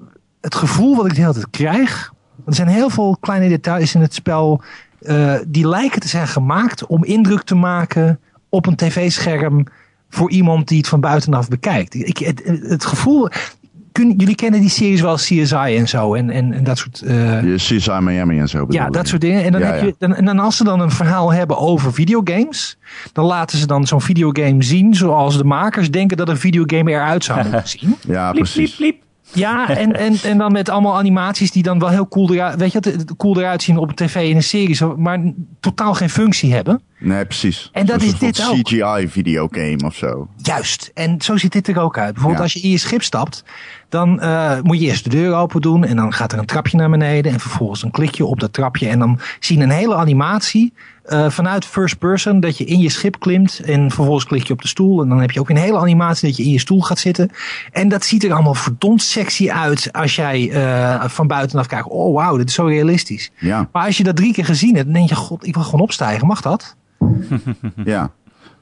het 0.42 0.56
gevoel 0.56 0.96
wat 0.96 1.06
ik 1.06 1.16
de 1.16 1.22
hele 1.22 1.34
tijd 1.34 1.50
krijg, 1.50 2.14
er 2.46 2.56
zijn 2.56 2.68
heel 2.68 2.90
veel 2.90 3.18
kleine 3.20 3.50
details 3.50 3.96
in 3.96 4.02
het 4.02 4.14
spel 4.14 4.62
uh, 5.02 5.36
die 5.48 5.68
lijken 5.68 6.02
te 6.02 6.08
zijn 6.08 6.28
gemaakt 6.28 6.86
om 6.86 7.04
indruk 7.04 7.42
te 7.44 7.56
maken 7.56 8.20
op 8.50 8.66
een 8.66 8.76
tv-scherm 8.76 9.66
voor 10.10 10.32
iemand 10.32 10.68
die 10.68 10.78
het 10.78 10.88
van 10.88 11.00
buitenaf 11.00 11.48
bekijkt. 11.48 11.94
Ik, 11.94 12.18
het, 12.18 12.42
het 12.46 12.86
gevoel, 12.86 13.30
kun, 13.92 14.14
jullie 14.18 14.36
kennen 14.36 14.60
die 14.60 14.70
series 14.70 15.02
wel 15.02 15.16
CSI 15.16 15.56
en 15.78 15.88
zo 15.88 16.14
en, 16.14 16.30
en, 16.30 16.54
en 16.54 16.64
dat 16.64 16.78
soort... 16.78 17.02
Uh, 17.06 17.56
CSI 17.56 17.92
Miami 18.02 18.40
en 18.40 18.48
zo. 18.50 18.66
Ja, 18.70 18.90
dat 18.90 19.08
soort 19.08 19.22
dingen. 19.22 19.44
En 19.44 19.52
dan, 19.52 19.62
ja, 19.62 19.68
heb 19.68 19.82
je, 19.84 19.96
dan, 19.98 20.16
en 20.16 20.26
dan 20.26 20.40
als 20.40 20.58
ze 20.58 20.64
dan 20.64 20.80
een 20.80 20.92
verhaal 20.92 21.34
hebben 21.34 21.58
over 21.58 21.94
videogames, 21.94 22.78
dan 23.14 23.26
laten 23.26 23.58
ze 23.58 23.68
dan 23.68 23.88
zo'n 23.88 24.02
videogame 24.02 24.64
zien 24.64 24.96
zoals 24.96 25.38
de 25.38 25.44
makers 25.44 25.92
denken 25.92 26.18
dat 26.18 26.30
een 26.30 26.38
videogame 26.38 26.92
eruit 26.92 27.24
zou 27.24 27.42
moeten 27.42 27.68
zien. 27.80 27.96
Ja, 28.08 28.32
precies. 28.32 28.76
pliep, 28.76 28.92
pliep. 28.92 29.08
Ja, 29.34 29.70
en, 29.70 29.96
en, 29.96 30.16
en 30.24 30.38
dan 30.38 30.52
met 30.52 30.70
allemaal 30.70 30.98
animaties 30.98 31.52
die 31.52 31.64
dan 31.64 31.80
wel 31.80 31.90
heel 31.90 32.08
cool 32.08 32.34
eruit, 32.34 32.56
weet 32.60 32.72
je, 32.72 32.96
cool 33.18 33.40
eruit 33.40 33.64
zien 33.64 33.78
op 33.78 33.90
een 33.90 33.96
tv 33.96 34.30
in 34.30 34.36
een 34.36 34.44
serie, 34.44 34.86
maar 34.98 35.20
totaal 35.60 35.94
geen 35.94 36.10
functie 36.10 36.54
hebben. 36.54 36.82
Nee, 37.00 37.26
precies. 37.26 37.70
En 37.74 37.86
dat 37.86 38.02
is 38.02 38.18
dit 38.20 38.48
ook. 38.50 38.56
CGI-videogame 38.64 39.86
of 39.86 39.96
zo. 39.96 40.28
Juist. 40.36 40.92
En 40.94 41.22
zo 41.22 41.38
ziet 41.38 41.52
dit 41.52 41.68
er 41.68 41.80
ook 41.80 41.98
uit. 41.98 42.14
Bijvoorbeeld 42.14 42.38
Ja. 42.38 42.44
als 42.44 42.54
je 42.54 42.60
in 42.60 42.70
je 42.70 42.78
schip 42.78 43.04
stapt, 43.04 43.44
dan 43.90 44.20
uh, 44.22 44.62
moet 44.62 44.80
je 44.80 44.86
eerst 44.86 45.04
de 45.04 45.10
deur 45.10 45.36
open 45.36 45.62
doen 45.62 45.86
en 45.86 45.96
dan 45.96 46.14
gaat 46.14 46.32
er 46.32 46.40
een 46.40 46.46
trapje 46.46 46.78
naar 46.78 46.90
beneden 46.90 47.32
en 47.32 47.40
vervolgens 47.40 47.84
een 47.84 47.92
klikje 47.92 48.26
op 48.26 48.40
dat 48.40 48.54
trapje 48.54 48.88
en 48.88 49.00
dan 49.00 49.20
zie 49.40 49.58
je 49.58 49.64
een 49.64 49.70
hele 49.70 49.96
animatie 49.96 50.74
uh, 51.10 51.30
vanuit 51.30 51.66
first 51.66 51.98
person 51.98 52.40
dat 52.40 52.58
je 52.58 52.64
in 52.64 52.80
je 52.80 52.90
schip 52.90 53.20
klimt 53.20 53.60
en 53.60 53.92
vervolgens 53.92 54.26
klik 54.26 54.48
je 54.48 54.54
op 54.54 54.62
de 54.62 54.68
stoel 54.68 55.02
en 55.02 55.10
dan 55.10 55.20
heb 55.20 55.32
je 55.32 55.40
ook 55.40 55.50
een 55.50 55.58
hele 55.58 55.78
animatie 55.78 56.28
dat 56.28 56.38
je 56.38 56.44
in 56.44 56.52
je 56.52 56.60
stoel 56.60 56.82
gaat 56.82 57.00
zitten. 57.00 57.30
En 57.72 57.90
dat 57.90 58.06
ziet 58.06 58.24
er 58.24 58.34
allemaal 58.34 58.54
verdomd 58.54 59.02
sexy 59.02 59.50
uit 59.50 59.90
als 59.92 60.16
jij 60.16 60.50
uh, 60.50 61.04
van 61.06 61.28
buitenaf 61.28 61.68
kijkt. 61.68 61.88
Oh 61.88 62.16
wauw, 62.16 62.38
dit 62.38 62.50
is 62.50 62.56
zo 62.56 62.66
realistisch. 62.66 63.32
Ja, 63.40 63.70
Maar 63.72 63.86
als 63.86 63.98
je 63.98 64.04
dat 64.04 64.16
drie 64.16 64.34
keer 64.34 64.46
gezien 64.46 64.74
hebt, 64.76 64.86
dan 64.86 64.94
denk 64.94 65.10
je, 65.10 65.16
god, 65.16 65.48
ik 65.48 65.54
wil 65.54 65.64
gewoon 65.64 65.82
opstijgen. 65.82 66.28
Mag 66.28 66.42
dat? 66.42 66.76
ja. 67.86 68.12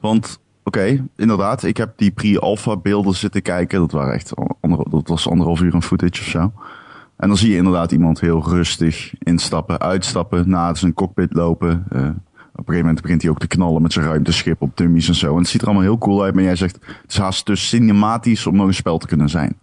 Want, 0.00 0.40
oké, 0.68 1.04
inderdaad, 1.16 1.62
ik 1.62 1.76
heb 1.76 1.92
die 1.96 2.10
pre-alpha 2.10 2.76
beelden 2.76 3.14
zitten 3.14 3.42
kijken. 3.42 3.78
Dat, 3.78 3.92
waren 3.92 4.14
echt 4.14 4.32
dat 4.90 5.08
was 5.08 5.28
anderhalf 5.28 5.60
uur 5.60 5.74
een 5.74 5.82
footage 5.82 6.22
of 6.22 6.28
zo. 6.28 6.52
En 7.16 7.28
dan 7.28 7.36
zie 7.36 7.50
je 7.50 7.56
inderdaad 7.56 7.92
iemand 7.92 8.20
heel 8.20 8.48
rustig 8.48 9.14
instappen, 9.18 9.80
uitstappen, 9.80 10.48
na 10.48 10.74
zijn 10.74 10.94
cockpit 10.94 11.32
lopen. 11.32 11.86
Uh, 11.92 12.00
op 12.00 12.68
een 12.68 12.74
gegeven 12.74 12.80
moment 12.80 13.02
begint 13.02 13.22
hij 13.22 13.30
ook 13.30 13.38
te 13.38 13.46
knallen 13.46 13.82
met 13.82 13.92
zijn 13.92 14.06
ruimteschip 14.06 14.62
op 14.62 14.76
dummies 14.76 15.08
en 15.08 15.14
zo. 15.14 15.32
En 15.32 15.38
het 15.38 15.48
ziet 15.48 15.60
er 15.60 15.66
allemaal 15.66 15.84
heel 15.84 15.98
cool 15.98 16.22
uit, 16.22 16.34
maar 16.34 16.42
jij 16.42 16.56
zegt, 16.56 16.78
het 16.80 17.10
is 17.12 17.18
haast 17.18 17.44
te 17.44 17.56
cinematisch 17.56 18.46
om 18.46 18.56
nog 18.56 18.66
een 18.66 18.74
spel 18.74 18.98
te 18.98 19.06
kunnen 19.06 19.28
zijn. 19.28 19.56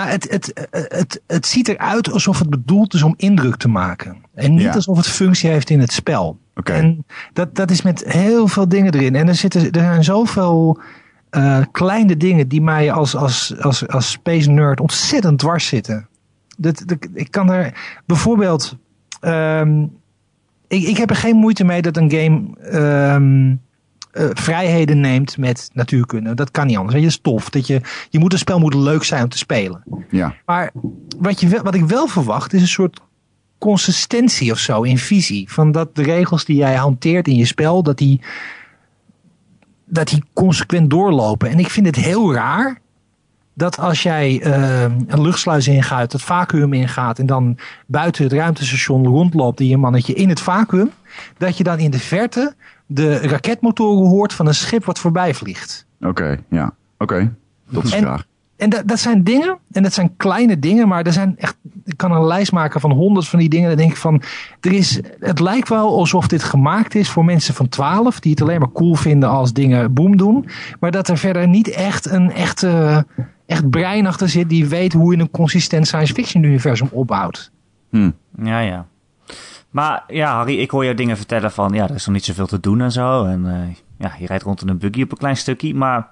Nou, 0.00 0.12
het, 0.12 0.30
het, 0.30 0.68
het, 0.70 1.20
het 1.26 1.46
ziet 1.46 1.68
eruit 1.68 2.12
alsof 2.12 2.38
het 2.38 2.50
bedoeld 2.50 2.94
is 2.94 3.02
om 3.02 3.14
indruk 3.16 3.56
te 3.56 3.68
maken. 3.68 4.16
En 4.34 4.52
niet 4.52 4.62
Ja. 4.62 4.72
alsof 4.72 4.96
het 4.96 5.06
functie 5.06 5.50
heeft 5.50 5.70
in 5.70 5.80
het 5.80 5.92
spel. 5.92 6.38
Oké. 6.54 6.72
En 6.72 7.04
dat, 7.32 7.54
dat 7.54 7.70
is 7.70 7.82
met 7.82 8.04
heel 8.06 8.48
veel 8.48 8.68
dingen 8.68 8.94
erin. 8.94 9.14
En 9.14 9.28
er, 9.28 9.34
zitten, 9.34 9.70
er 9.70 9.80
zijn 9.80 10.04
zoveel 10.04 10.80
uh, 11.30 11.58
kleine 11.72 12.16
dingen 12.16 12.48
die 12.48 12.62
mij 12.62 12.92
als, 12.92 13.16
als, 13.16 13.54
als, 13.60 13.88
als 13.88 14.10
space 14.10 14.50
nerd 14.50 14.80
ontzettend 14.80 15.38
dwars 15.38 15.66
zitten. 15.66 16.08
Dat, 16.56 16.82
dat, 16.86 16.98
ik 17.14 17.30
kan 17.30 17.50
er 17.50 18.00
bijvoorbeeld. 18.06 18.76
Um, 19.20 19.92
ik, 20.68 20.82
ik 20.82 20.96
heb 20.96 21.10
er 21.10 21.16
geen 21.16 21.36
moeite 21.36 21.64
mee 21.64 21.82
dat 21.82 21.96
een 21.96 22.10
game 22.10 22.40
um, 23.14 23.60
eh, 24.12 24.26
vrijheden 24.32 25.00
neemt 25.00 25.38
met 25.38 25.70
natuurkunde. 25.72 26.34
Dat 26.34 26.50
kan 26.50 26.66
niet 26.66 26.76
anders. 26.76 26.94
Weet 26.94 27.02
je, 27.02 27.08
dat 27.08 27.18
is 27.18 27.32
tof. 27.32 27.50
Dat 27.50 27.66
je, 27.66 27.80
je 28.10 28.18
moet, 28.18 28.32
een 28.32 28.38
spel 28.38 28.58
moet 28.58 28.74
leuk 28.74 29.04
zijn 29.04 29.22
om 29.22 29.28
te 29.28 29.38
spelen. 29.38 29.82
Ja. 30.10 30.34
Maar 30.46 30.70
wat, 31.18 31.40
je, 31.40 31.62
wat 31.62 31.74
ik 31.74 31.84
wel 31.84 32.06
verwacht 32.06 32.52
is 32.52 32.60
een 32.60 32.68
soort 32.68 33.00
consistentie 33.58 34.52
of 34.52 34.58
zo 34.58 34.82
in 34.82 34.98
visie. 34.98 35.52
Van 35.52 35.72
dat 35.72 35.94
de 35.94 36.02
regels 36.02 36.44
die 36.44 36.56
jij 36.56 36.74
hanteert 36.74 37.28
in 37.28 37.36
je 37.36 37.44
spel, 37.44 37.82
dat 37.82 37.98
die, 37.98 38.20
dat 39.84 40.08
die 40.08 40.24
consequent 40.32 40.90
doorlopen. 40.90 41.50
En 41.50 41.58
ik 41.58 41.70
vind 41.70 41.86
het 41.86 41.96
heel 41.96 42.34
raar 42.34 42.80
dat 43.54 43.78
als 43.78 44.02
jij 44.02 44.40
eh, 44.42 44.82
een 44.82 45.22
luchtsluis 45.22 45.68
ingaat, 45.68 46.12
het 46.12 46.22
vacuüm 46.22 46.72
ingaat 46.72 47.18
en 47.18 47.26
dan 47.26 47.58
buiten 47.86 48.24
het 48.24 48.32
ruimtestation 48.32 49.06
rondloopt 49.06 49.60
en 49.60 49.66
je 49.66 49.76
mannetje 49.76 50.14
in 50.14 50.28
het 50.28 50.40
vacuüm, 50.40 50.90
dat 51.38 51.56
je 51.56 51.64
dan 51.64 51.78
in 51.78 51.90
de 51.90 51.98
verte 51.98 52.54
de 52.92 53.18
raketmotoren 53.18 54.08
hoort 54.08 54.32
van 54.32 54.46
een 54.46 54.54
schip 54.54 54.84
wat 54.84 54.98
voorbij 54.98 55.34
vliegt. 55.34 55.86
Oké, 56.00 56.38
ja. 56.48 56.74
Oké, 56.98 57.34
dat 57.68 57.84
is. 57.84 57.92
En 58.56 58.70
dat, 58.70 58.88
dat 58.88 58.98
zijn 58.98 59.24
dingen, 59.24 59.58
en 59.72 59.82
dat 59.82 59.92
zijn 59.92 60.16
kleine 60.16 60.58
dingen, 60.58 60.88
maar 60.88 61.06
er 61.06 61.12
zijn 61.12 61.34
echt, 61.38 61.56
ik 61.84 61.96
kan 61.96 62.12
een 62.12 62.26
lijst 62.26 62.52
maken 62.52 62.80
van 62.80 62.90
honderd 62.90 63.28
van 63.28 63.38
die 63.38 63.48
dingen. 63.48 63.68
Dan 63.68 63.76
denk 63.76 63.90
ik 63.90 63.96
van, 63.96 64.22
er 64.60 64.72
is, 64.72 65.00
het 65.18 65.40
lijkt 65.40 65.68
wel 65.68 65.98
alsof 65.98 66.26
dit 66.28 66.42
gemaakt 66.42 66.94
is 66.94 67.10
voor 67.10 67.24
mensen 67.24 67.54
van 67.54 67.68
12, 67.68 68.20
die 68.20 68.30
het 68.30 68.42
alleen 68.42 68.60
maar 68.60 68.72
cool 68.72 68.94
vinden 68.94 69.28
als 69.28 69.52
dingen 69.52 69.92
boom 69.92 70.16
doen. 70.16 70.48
Maar 70.80 70.90
dat 70.90 71.08
er 71.08 71.18
verder 71.18 71.48
niet 71.48 71.68
echt 71.68 72.06
een 72.06 72.32
echte, 72.32 73.06
echt 73.46 73.70
brein 73.70 74.06
achter 74.06 74.28
zit 74.28 74.48
die 74.48 74.66
weet 74.66 74.92
hoe 74.92 75.16
je 75.16 75.22
een 75.22 75.30
consistent 75.30 75.86
science 75.86 76.14
fiction 76.14 76.42
universum 76.42 76.88
opbouwt. 76.90 77.50
Hm. 77.90 78.10
Ja, 78.42 78.60
ja. 78.60 78.86
Maar 79.70 80.04
ja, 80.08 80.34
Harry, 80.34 80.58
ik 80.58 80.70
hoor 80.70 80.84
jou 80.84 80.96
dingen 80.96 81.16
vertellen 81.16 81.52
van... 81.52 81.72
ja, 81.72 81.88
er 81.88 81.94
is 81.94 82.06
nog 82.06 82.14
niet 82.14 82.24
zoveel 82.24 82.46
te 82.46 82.60
doen 82.60 82.80
en 82.80 82.92
zo. 82.92 83.24
En 83.24 83.46
eh, 83.46 83.76
ja, 83.98 84.14
je 84.18 84.26
rijdt 84.26 84.42
rond 84.42 84.62
in 84.62 84.68
een 84.68 84.78
buggy 84.78 85.02
op 85.02 85.10
een 85.10 85.18
klein 85.18 85.36
stukje. 85.36 85.74
Maar 85.74 86.08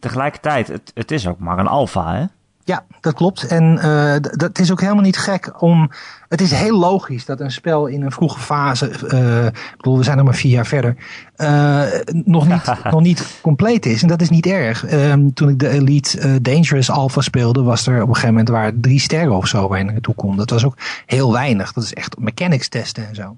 tegelijkertijd, 0.00 0.68
het, 0.68 0.90
het 0.94 1.10
is 1.10 1.28
ook 1.28 1.38
maar 1.38 1.58
een 1.58 1.66
alfa, 1.66 2.14
hè? 2.14 2.24
Ja, 2.66 2.84
dat 3.00 3.14
klopt. 3.14 3.46
En 3.46 3.78
eh, 3.78 4.14
dat 4.20 4.58
is 4.58 4.72
ook 4.72 4.80
helemaal 4.80 5.02
niet 5.02 5.16
gek 5.18 5.62
om. 5.62 5.90
Het 6.28 6.40
is 6.40 6.50
heel 6.50 6.78
logisch 6.78 7.24
dat 7.24 7.40
een 7.40 7.50
spel 7.50 7.86
in 7.86 8.02
een 8.02 8.12
vroege 8.12 8.38
fase. 8.38 8.88
eh, 9.08 9.46
ik 9.46 9.74
bedoel, 9.76 9.96
we 9.98 10.04
zijn 10.04 10.18
er 10.18 10.24
maar 10.24 10.34
vier 10.34 10.50
jaar 10.52 10.66
verder. 10.66 10.96
eh, 11.36 11.82
nog, 12.24 12.48
niet, 12.48 12.72
nog 12.90 13.00
niet 13.00 13.38
compleet 13.42 13.86
is. 13.86 14.02
En 14.02 14.08
dat 14.08 14.20
is 14.20 14.30
niet 14.30 14.46
erg. 14.46 14.84
Ehm, 14.86 15.30
toen 15.34 15.48
ik 15.48 15.58
de 15.58 15.68
Elite 15.68 16.42
Dangerous 16.42 16.90
Alpha 16.90 17.20
speelde, 17.20 17.62
was 17.62 17.86
er 17.86 17.94
op 17.94 18.00
een 18.08 18.14
gegeven 18.14 18.28
moment 18.28 18.48
waren 18.48 18.80
drie 18.80 19.00
sterren 19.00 19.36
of 19.36 19.46
zo 19.46 19.68
waar 19.68 19.78
je 19.78 19.84
naartoe 19.84 20.14
kon. 20.14 20.36
Dat 20.36 20.50
was 20.50 20.64
ook 20.64 20.76
heel 21.06 21.32
weinig. 21.32 21.72
Dat 21.72 21.84
is 21.84 21.94
echt 21.94 22.18
mechanics 22.18 22.68
testen 22.68 23.08
en 23.08 23.14
zo. 23.14 23.36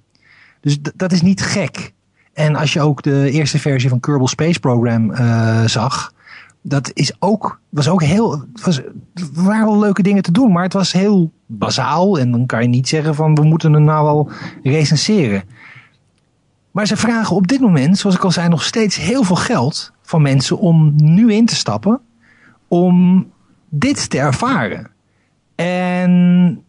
Dus 0.60 0.78
dat 0.94 1.12
is 1.12 1.22
niet 1.22 1.42
gek. 1.42 1.92
En 2.32 2.56
als 2.56 2.72
je 2.72 2.80
ook 2.80 3.02
de 3.02 3.30
eerste 3.30 3.58
versie 3.58 3.88
van 3.88 4.00
Kerbal 4.00 4.28
Space 4.28 4.60
Program 4.60 5.14
zag 5.66 6.12
dat 6.68 6.90
is 6.94 7.12
ook, 7.18 7.60
was 7.68 7.88
ook 7.88 8.02
heel, 8.02 8.30
het 8.52 8.64
was, 8.64 8.78
er 8.78 8.92
waren 9.32 9.66
wel 9.66 9.78
leuke 9.78 10.02
dingen 10.02 10.22
te 10.22 10.32
doen, 10.32 10.52
maar 10.52 10.62
het 10.62 10.72
was 10.72 10.92
heel 10.92 11.32
bazaal. 11.46 12.18
En 12.18 12.30
dan 12.30 12.46
kan 12.46 12.62
je 12.62 12.68
niet 12.68 12.88
zeggen 12.88 13.14
van 13.14 13.34
we 13.34 13.42
moeten 13.42 13.72
hem 13.72 13.84
nou 13.84 14.04
wel 14.04 14.30
recenseren. 14.62 15.42
Maar 16.70 16.86
ze 16.86 16.96
vragen 16.96 17.36
op 17.36 17.46
dit 17.46 17.60
moment, 17.60 17.98
zoals 17.98 18.16
ik 18.16 18.24
al 18.24 18.30
zei, 18.30 18.48
nog 18.48 18.64
steeds 18.64 18.96
heel 18.96 19.22
veel 19.22 19.36
geld 19.36 19.92
van 20.02 20.22
mensen 20.22 20.58
om 20.58 20.92
nu 20.96 21.32
in 21.32 21.46
te 21.46 21.54
stappen. 21.54 22.00
Om 22.68 23.26
dit 23.68 24.10
te 24.10 24.18
ervaren. 24.18 24.90
En 25.54 26.62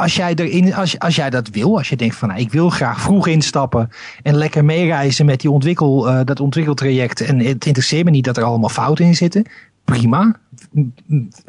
als 0.00 0.14
jij, 0.14 0.34
erin, 0.34 0.74
als, 0.74 0.98
als 0.98 1.16
jij 1.16 1.30
dat 1.30 1.48
wil, 1.48 1.76
als 1.76 1.88
je 1.88 1.96
denkt 1.96 2.16
van 2.16 2.28
nou, 2.28 2.40
ik 2.40 2.52
wil 2.52 2.70
graag 2.70 3.00
vroeg 3.00 3.26
instappen 3.26 3.88
en 4.22 4.34
lekker 4.34 4.64
meereizen 4.64 5.26
met 5.26 5.40
die 5.40 5.50
ontwikkel, 5.50 6.08
eh, 6.08 6.20
dat 6.24 6.40
ontwikkeltraject 6.40 7.20
en 7.20 7.38
het 7.38 7.66
interesseert 7.66 8.04
me 8.04 8.10
niet 8.10 8.24
dat 8.24 8.36
er 8.36 8.42
allemaal 8.42 8.68
fouten 8.68 9.04
in 9.04 9.14
zitten, 9.14 9.44
prima. 9.84 10.36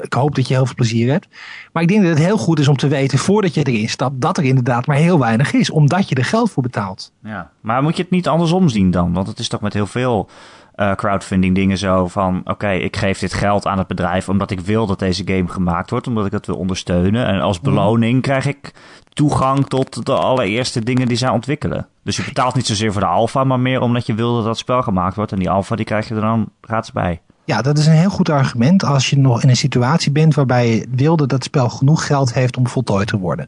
Ik 0.01 0.13
hoop 0.13 0.36
dat 0.36 0.48
je 0.48 0.53
heel 0.53 0.65
veel 0.65 0.75
plezier 0.75 1.12
hebt. 1.12 1.27
Maar 1.74 1.84
ik 1.84 1.89
denk 1.89 2.01
dat 2.01 2.10
het 2.10 2.25
heel 2.25 2.38
goed 2.38 2.60
is 2.60 2.67
om 2.67 2.77
te 2.77 2.88
weten 2.88 3.17
voordat 3.17 3.53
je 3.53 3.63
erin 3.63 3.89
stapt 3.89 4.22
dat 4.22 4.38
er 4.38 4.43
inderdaad 4.43 4.86
maar 4.86 4.98
heel 4.98 5.20
weinig 5.20 5.53
is, 5.53 5.70
omdat 5.70 6.10
je 6.10 6.15
er 6.15 6.25
geld 6.25 6.51
voor 6.51 6.63
betaalt. 6.63 7.12
Ja. 7.24 7.51
Maar 7.62 7.84
moet 7.84 7.96
je 7.96 8.01
het 8.01 8.12
niet 8.12 8.27
andersom 8.27 8.70
zien 8.70 8.91
dan? 8.91 9.13
Want 9.13 9.27
het 9.27 9.39
is 9.39 9.48
toch 9.48 9.62
met 9.62 9.74
heel 9.74 9.88
veel 9.88 10.29
eh, 10.75 10.92
crowdfunding 10.92 11.56
dingen 11.56 11.78
zo 11.78 12.08
van... 12.08 12.42
oké, 12.44 12.70
ik 12.70 12.96
geef 12.96 13.20
dit 13.20 13.34
geld 13.34 13.68
aan 13.68 13.78
het 13.78 13.88
bedrijf 13.88 14.30
omdat 14.30 14.51
ik 14.51 14.60
wil 14.60 14.86
dat 14.86 15.00
deze 15.00 15.24
game 15.25 15.48
gemaakt 15.48 15.90
wordt. 15.90 16.08
Omdat 16.08 16.25
ik 16.25 16.32
het 16.32 16.46
wil 16.46 16.58
ondersteunen. 16.58 17.25
En 17.25 17.42
als 17.42 17.60
beloning 17.60 18.22
krijg 18.22 18.46
ik 18.46 18.74
toegang 19.13 19.68
tot 19.68 20.06
de 20.06 20.13
allereerste 20.13 20.84
dingen 20.84 21.08
die 21.08 21.18
zij 21.18 21.30
ontwikkelen. 21.30 21.88
Dus 22.04 22.18
je 22.18 22.24
betaalt 22.24 22.56
niet 22.56 22.68
zozeer 22.68 22.92
voor 22.92 23.01
de 23.01 23.08
alfa, 23.08 23.44
maar 23.44 23.60
meer 23.60 23.82
omdat 23.82 24.06
je 24.06 24.13
wil 24.13 24.36
dat 24.36 24.44
dat 24.46 24.58
spel 24.58 24.82
gemaakt 24.82 25.16
wordt. 25.16 25.32
En 25.32 25.40
die 25.40 25.50
alfa 25.50 25.75
die 25.75 25.86
krijg 25.86 26.08
je 26.08 26.16
er 26.16 26.22
dan 26.22 26.50
gratis 26.62 26.92
bij. 26.92 27.22
Ja, 27.51 27.62
dat 27.62 27.77
is 27.77 27.86
een 27.88 27.93
heel 27.93 28.10
goed 28.10 28.29
argument 28.29 28.84
als 28.84 29.10
je 29.10 29.17
nog 29.17 29.43
in 29.43 29.50
een 29.50 29.55
situatie 29.55 30.12
bent 30.12 30.36
waarbij 30.36 30.70
je 30.75 30.88
wil 30.91 31.15
dat 31.15 31.31
het 31.31 31.43
spel 31.43 31.70
genoeg 31.70 32.05
geld 32.05 32.34
heeft 32.34 32.58
om 32.58 32.67
voltooid 32.67 33.08
te 33.08 33.17
worden. 33.17 33.48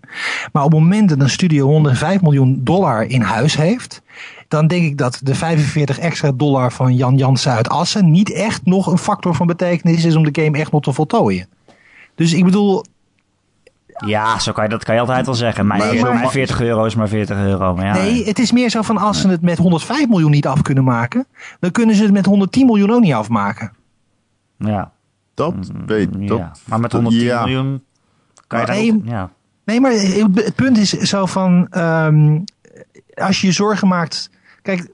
Maar 0.51 0.63
op 0.63 0.72
het 0.72 0.79
moment 0.79 1.10
dat 1.10 1.19
een 1.19 1.29
studio 1.29 1.65
105 1.67 2.22
miljoen 2.22 2.62
dollar 2.63 3.03
in 3.03 3.22
huis 3.22 3.55
heeft, 3.57 4.01
dan 4.48 4.67
denk 4.67 4.83
ik 4.83 4.98
dat 4.98 5.19
de 5.24 5.36
45 5.36 6.00
extra 6.00 6.31
dollar 6.31 6.72
van 6.72 6.95
Jan 6.95 7.15
Jansen 7.17 7.51
uit 7.51 7.69
Assen 7.69 8.12
niet 8.12 8.31
echt 8.33 8.65
nog 8.65 8.88
een 8.88 8.98
factor 8.98 9.36
van 9.36 9.48
betekenis 9.48 10.05
is 10.05 10.15
om 10.15 10.24
de 10.31 10.41
game 10.43 10.57
echt 10.57 10.72
nog 10.72 10.81
te 10.81 10.93
voltooien. 10.93 11.48
Dus 12.15 12.33
ik 12.33 12.43
bedoel, 12.43 12.83
Ja, 14.05 14.39
zo 14.39 14.51
kan 14.51 14.63
je, 14.63 14.69
dat 14.69 14.83
kan 14.83 14.93
je 14.95 15.01
altijd 15.01 15.25
wel 15.25 15.36
zeggen. 15.36 15.67
Mijn, 15.67 16.01
maar- 16.01 16.13
mijn 16.13 16.29
40 16.29 16.62
euro 16.62 16.86
is 16.86 16.95
maar 16.95 17.07
40 17.07 17.38
euro. 17.38 17.75
Maar 17.75 17.86
ja, 17.86 17.93
nee, 17.93 18.25
het 18.25 18.39
is 18.39 18.51
meer 18.51 18.69
zo 18.69 18.81
van 18.81 18.98
als 18.98 19.22
ze 19.22 19.27
het 19.27 19.41
met 19.41 19.57
105 19.57 20.07
miljoen 20.07 20.31
niet 20.31 20.48
af 20.48 20.62
kunnen 20.62 20.83
maken, 20.83 21.25
dan 21.60 21.72
kunnen 21.72 21.95
ze 21.95 22.03
het 22.03 22.12
met 22.12 22.25
110 22.25 22.65
miljoen 22.65 22.91
ook 22.91 23.01
niet 23.01 23.13
afmaken. 23.13 23.72
Ja, 24.57 24.91
Dat 25.33 25.53
weet 25.86 26.10
ja. 26.19 26.27
dat. 26.27 26.62
maar 26.65 26.79
met 26.79 26.91
110 26.91 27.22
ja. 27.24 27.43
miljoen 27.45 27.83
kan 28.48 28.60
je 28.60 28.65
daar 28.65 28.75
Nee, 28.75 28.93
ook- 28.93 29.01
ja. 29.05 29.29
Nee, 29.65 29.81
maar 29.81 29.91
het 29.91 30.55
punt 30.55 30.77
is 30.77 30.89
zo 30.89 31.25
van. 31.25 31.67
ehm, 31.69 32.39
als 33.13 33.41
je 33.41 33.48
je 33.48 33.53
zorgen 33.53 33.88
maakt. 33.88 34.29
Kijk, 34.62 34.88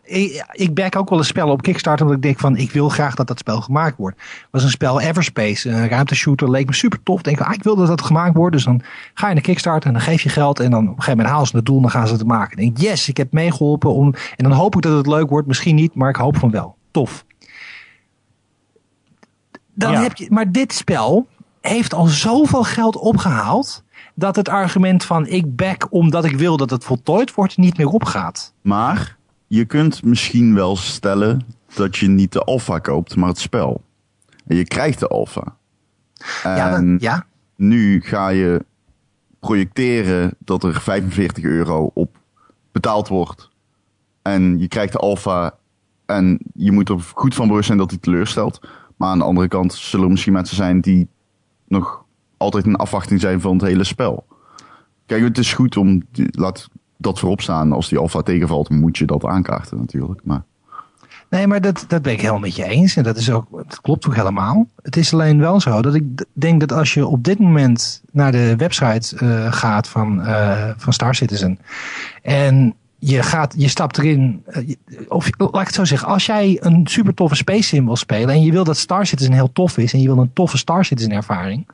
ik- 0.54 0.74
back 0.74 0.96
ook 0.96 1.10
wel 1.10 1.20
een 1.20 1.26
spel 1.26 1.50
op 1.50 1.62
Kickstarter. 1.62 2.02
Omdat 2.06 2.18
ik 2.18 2.24
denk 2.24 2.40
van. 2.40 2.56
Ik 2.58 2.72
wil 2.72 2.90
graag 2.90 3.16
dat 3.16 3.28
dat 3.28 3.40
spel 3.40 3.62
gemaakt 3.62 3.98
wordt. 3.98 4.22
was 4.52 4.64
een 4.64 4.70
spel 4.70 5.00
Everspace. 5.02 5.70
Een 5.70 5.88
ruimteshooter. 5.90 6.50
Leek 6.50 6.66
me 6.66 6.74
super 6.74 7.04
tof. 7.04 7.22
Denk 7.22 7.40
ik, 7.40 7.46
ah, 7.46 7.54
ik 7.54 7.64
wil 7.64 7.76
dat 7.76 7.88
dat 7.88 8.02
gemaakt 8.02 8.36
wordt. 8.36 8.56
Dus 8.56 8.64
dan 8.64 8.82
ga 9.14 9.28
je 9.28 9.34
naar 9.34 9.44
Kickstarter. 9.44 9.88
En 9.88 9.94
dan 9.94 10.02
geef 10.02 10.22
je 10.22 10.30
geld. 10.30 10.60
En 10.60 10.72
dan 10.72 10.80
op 10.84 10.88
een 10.88 10.94
gegeven 10.94 11.12
moment 11.12 11.30
halen 11.30 11.48
ze 11.48 11.56
het 11.56 11.66
doel. 11.66 11.76
En 11.76 11.82
dan 11.82 11.92
gaan 11.92 12.08
ze 12.08 12.14
het 12.14 12.26
maken. 12.28 12.58
En 12.58 12.64
denk 12.64 12.78
ik, 12.78 12.84
yes, 12.84 13.10
ik 13.10 13.18
heb 13.18 13.32
meegeholpen. 13.34 13.94
Om, 13.94 14.14
en 14.36 14.44
dan 14.44 14.52
hoop 14.52 14.76
ik 14.76 14.82
dat 14.82 14.98
het 14.98 15.08
leuk 15.08 15.30
wordt. 15.30 15.48
Misschien 15.48 15.76
niet. 15.76 15.96
Maar 15.96 16.10
ik 16.10 16.16
hoop 16.16 16.38
van 16.38 16.52
wel. 16.52 16.76
Tof. 16.92 17.26
Dan 19.80 19.92
Ja. 19.92 20.02
heb 20.02 20.16
je, 20.16 20.28
maar 20.30 20.52
dit 20.52 20.74
spel 20.74 21.28
heeft 21.62 21.94
al 21.94 22.06
zoveel 22.06 22.64
geld 22.64 22.96
opgehaald. 22.96 23.84
Dat 24.16 24.36
het 24.36 24.50
argument 24.50 25.04
van 25.04 25.28
ik 25.28 25.56
back 25.56 25.88
omdat 25.90 26.26
ik 26.26 26.38
wil 26.38 26.58
dat 26.58 26.70
het 26.70 26.84
voltooid 26.84 27.34
wordt 27.34 27.58
niet 27.58 27.78
meer 27.78 27.88
opgaat. 27.88 28.54
Maar 28.62 29.18
je 29.48 29.66
kunt 29.66 30.04
misschien 30.04 30.56
wel 30.56 30.76
stellen 30.76 31.42
dat 31.74 31.98
je 31.98 32.08
niet 32.08 32.32
de 32.32 32.44
alpha 32.44 32.80
koopt, 32.80 33.16
maar 33.16 33.30
het 33.30 33.40
spel. 33.40 33.82
En 34.48 34.56
je 34.56 34.64
krijgt 34.66 35.00
de 35.00 35.08
alpha. 35.08 35.56
Ja, 36.44 36.84
ja, 36.98 37.26
nu 37.56 38.02
ga 38.02 38.30
je 38.30 38.66
projecteren 39.40 40.34
dat 40.40 40.64
er 40.64 40.82
45 40.82 41.44
euro 41.44 41.92
op 41.94 42.18
betaald 42.72 43.08
wordt. 43.08 43.50
En 44.22 44.60
je 44.60 44.68
krijgt 44.68 44.92
de 44.92 45.00
alpha 45.00 45.56
en 46.06 46.40
je 46.54 46.72
moet 46.72 46.90
er 46.90 47.00
goed 47.14 47.36
van 47.36 47.48
bewust 47.48 47.66
zijn 47.66 47.78
dat 47.78 47.90
die 47.90 48.00
teleurstelt. 48.00 48.60
Maar 49.00 49.10
aan 49.10 49.18
de 49.18 49.24
andere 49.24 49.48
kant 49.48 49.74
zullen 49.74 50.06
er 50.06 50.12
misschien 50.12 50.34
mensen 50.34 50.56
zijn 50.56 50.82
die 50.82 51.08
nog 51.68 52.06
altijd 52.38 52.66
in 52.66 52.76
afwachting 52.76 53.22
zijn 53.22 53.42
van 53.42 53.54
het 53.54 53.62
hele 53.62 53.84
spel. 53.84 54.26
Kijk, 55.06 55.24
het 55.24 55.38
is 55.38 55.54
goed 55.54 55.78
om, 55.78 56.04
laat 56.32 56.70
dat 56.98 57.20
voorop 57.20 57.42
staan. 57.42 57.72
Als 57.72 57.90
die 57.90 57.98
alpha 57.98 58.22
tegenvalt, 58.22 58.70
moet 58.70 58.98
je 58.98 59.06
dat 59.06 59.26
aankaarten 59.26 59.78
natuurlijk. 59.78 60.22
Maar 60.24 60.44
Nee, 61.30 61.48
maar 61.48 61.62
dat, 61.62 61.86
dat 61.88 62.02
ben 62.02 62.14
ik 62.14 62.20
helemaal 62.20 62.40
met 62.40 62.56
je 62.56 62.64
eens. 62.64 62.96
En 62.96 63.04
dat, 63.04 63.18
is 63.18 63.32
ook, 63.32 63.46
dat 63.52 63.82
klopt 63.82 64.08
ook 64.08 64.16
helemaal. 64.16 64.68
Het 64.82 64.98
is 64.98 65.14
alleen 65.14 65.40
wel 65.40 65.60
zo 65.60 65.82
dat 65.82 65.96
ik 65.96 66.26
denk 66.34 66.60
dat 66.60 66.72
als 66.72 66.94
je 66.94 67.08
op 67.08 67.24
dit 67.24 67.40
moment 67.40 68.02
naar 68.12 68.32
de 68.32 68.56
website 68.56 69.16
eh, 69.18 69.54
gaat 69.54 69.88
van, 69.88 70.22
eh, 70.22 70.70
van 70.78 70.94
Star 70.94 71.16
Citizen. 71.16 71.60
En 72.22 72.74
je, 73.00 73.24
gaat, 73.24 73.54
je 73.58 73.68
stapt 73.68 73.98
erin. 73.98 74.44
eh, 74.46 74.76
of 75.08 75.30
laat 75.38 75.62
ik 75.62 75.68
het 75.68 75.74
zo 75.74 75.86
zeggen. 75.86 76.08
Als 76.08 76.26
jij 76.26 76.58
een 76.62 76.88
super 76.88 77.14
toffe 77.14 77.36
Space 77.36 77.64
Sim 77.64 77.86
wil 77.86 77.96
spelen. 77.96 78.30
En 78.30 78.42
je 78.42 78.52
wil 78.52 78.64
dat 78.64 78.78
Star 78.78 79.06
Citizen 79.06 79.34
heel 79.34 79.52
tof 79.52 79.78
is. 79.78 79.94
En 79.94 80.02
je 80.02 80.08
wil 80.08 80.18
een 80.18 80.34
toffe 80.34 80.58
Star 80.58 80.86
Citizen 80.86 81.12
ervaring. 81.12 81.68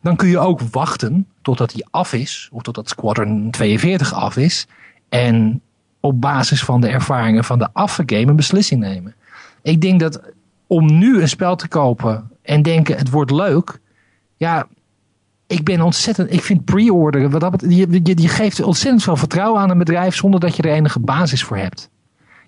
Dan 0.00 0.16
kun 0.16 0.28
je 0.28 0.38
ook 0.38 0.60
wachten 0.60 1.26
totdat 1.42 1.70
die 1.70 1.86
af 1.90 2.12
is. 2.12 2.48
Of 2.52 2.62
totdat 2.62 2.88
Squadron 2.88 3.50
42 3.50 4.14
af 4.14 4.36
is. 4.36 4.66
En 5.08 5.60
op 6.00 6.20
basis 6.20 6.64
van 6.64 6.80
de 6.80 6.88
ervaringen 6.88 7.44
van 7.44 7.58
de 7.58 7.68
afgame 7.72 8.26
een 8.26 8.36
beslissing 8.36 8.80
nemen. 8.80 9.14
Ik 9.62 9.80
denk 9.80 10.00
dat 10.00 10.20
om 10.66 10.98
nu 10.98 11.20
een 11.20 11.28
spel 11.28 11.56
te 11.56 11.68
kopen 11.68 12.30
en 12.42 12.62
denken 12.62 12.96
het 12.96 13.10
wordt 13.10 13.30
leuk. 13.30 13.80
Ja, 14.36 14.66
ik 15.52 15.64
ben 15.64 15.80
ontzettend. 15.80 16.32
Ik 16.32 16.42
vind 16.42 16.64
pre-orderen. 16.64 17.30
Wat 17.30 17.64
je, 17.68 18.00
je, 18.02 18.28
geeft 18.28 18.62
ontzettend 18.62 19.02
veel 19.02 19.16
vertrouwen 19.16 19.60
aan 19.60 19.70
een 19.70 19.78
bedrijf 19.78 20.14
zonder 20.14 20.40
dat 20.40 20.56
je 20.56 20.62
er 20.62 20.72
enige 20.72 21.00
basis 21.00 21.44
voor 21.44 21.56
hebt. 21.56 21.90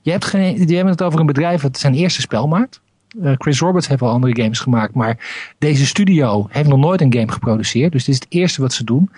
Je 0.02 0.10
hebt, 0.10 0.24
geen, 0.24 0.68
je 0.68 0.76
hebt 0.76 0.88
het 0.88 1.02
over 1.02 1.20
een 1.20 1.26
bedrijf 1.26 1.62
dat 1.62 1.78
zijn 1.78 1.94
eerste 1.94 2.20
spel 2.20 2.48
maakt. 2.48 2.80
Uh, 3.22 3.32
Chris 3.38 3.58
Roberts 3.58 3.88
heeft 3.88 4.02
al 4.02 4.10
andere 4.10 4.42
games 4.42 4.58
gemaakt, 4.58 4.94
maar 4.94 5.18
deze 5.58 5.86
studio 5.86 6.46
heeft 6.48 6.68
nog 6.68 6.78
nooit 6.78 7.00
een 7.00 7.12
game 7.12 7.32
geproduceerd. 7.32 7.92
Dus 7.92 8.04
dit 8.04 8.14
is 8.14 8.20
het 8.20 8.32
eerste 8.32 8.60
wat 8.60 8.72
ze 8.72 8.84
doen. 8.84 9.10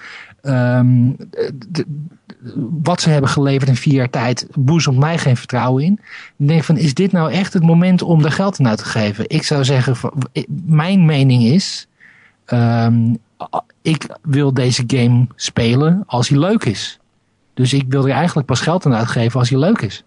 De, 0.43 1.87
wat 2.83 3.01
ze 3.01 3.11
hebben 3.11 3.31
geleverd 3.31 3.69
in 3.69 3.77
vier 3.77 3.95
jaar 3.95 4.11
tijd 4.11 4.47
boezemt 4.55 4.99
mij 4.99 5.19
geen 5.19 5.37
vertrouwen 5.37 5.85
in. 5.85 6.01
Ik 6.37 6.49
denk 6.49 6.65
van, 6.65 6.77
is 6.77 6.95
dit 6.95 7.13
nou 7.13 7.33
echt 7.33 7.53
het 7.53 7.63
moment 7.63 8.03
om 8.03 8.25
er 8.25 8.33
geld 8.33 8.61
aan 8.61 8.69
uit 8.69 8.79
te 8.79 8.85
geven? 8.85 9.25
Ik 9.29 9.43
zou 9.43 9.65
zeggen, 9.65 9.97
mijn 10.67 11.05
mening 11.05 11.43
is, 11.43 11.89
um, 12.47 13.19
ik 13.87 14.17
wil 14.23 14.55
deze 14.55 14.85
game 14.87 15.27
spelen 15.35 16.03
als 16.07 16.29
hij 16.29 16.39
leuk 16.39 16.65
is. 16.65 16.99
Dus 17.55 17.73
ik 17.73 17.85
wil 17.89 18.09
er 18.09 18.15
eigenlijk 18.15 18.47
pas 18.47 18.61
geld 18.61 18.87
aan 18.87 18.95
uitgeven 18.95 19.39
als 19.39 19.51
hij 19.51 19.59
leuk 19.59 19.81
is. 19.81 20.05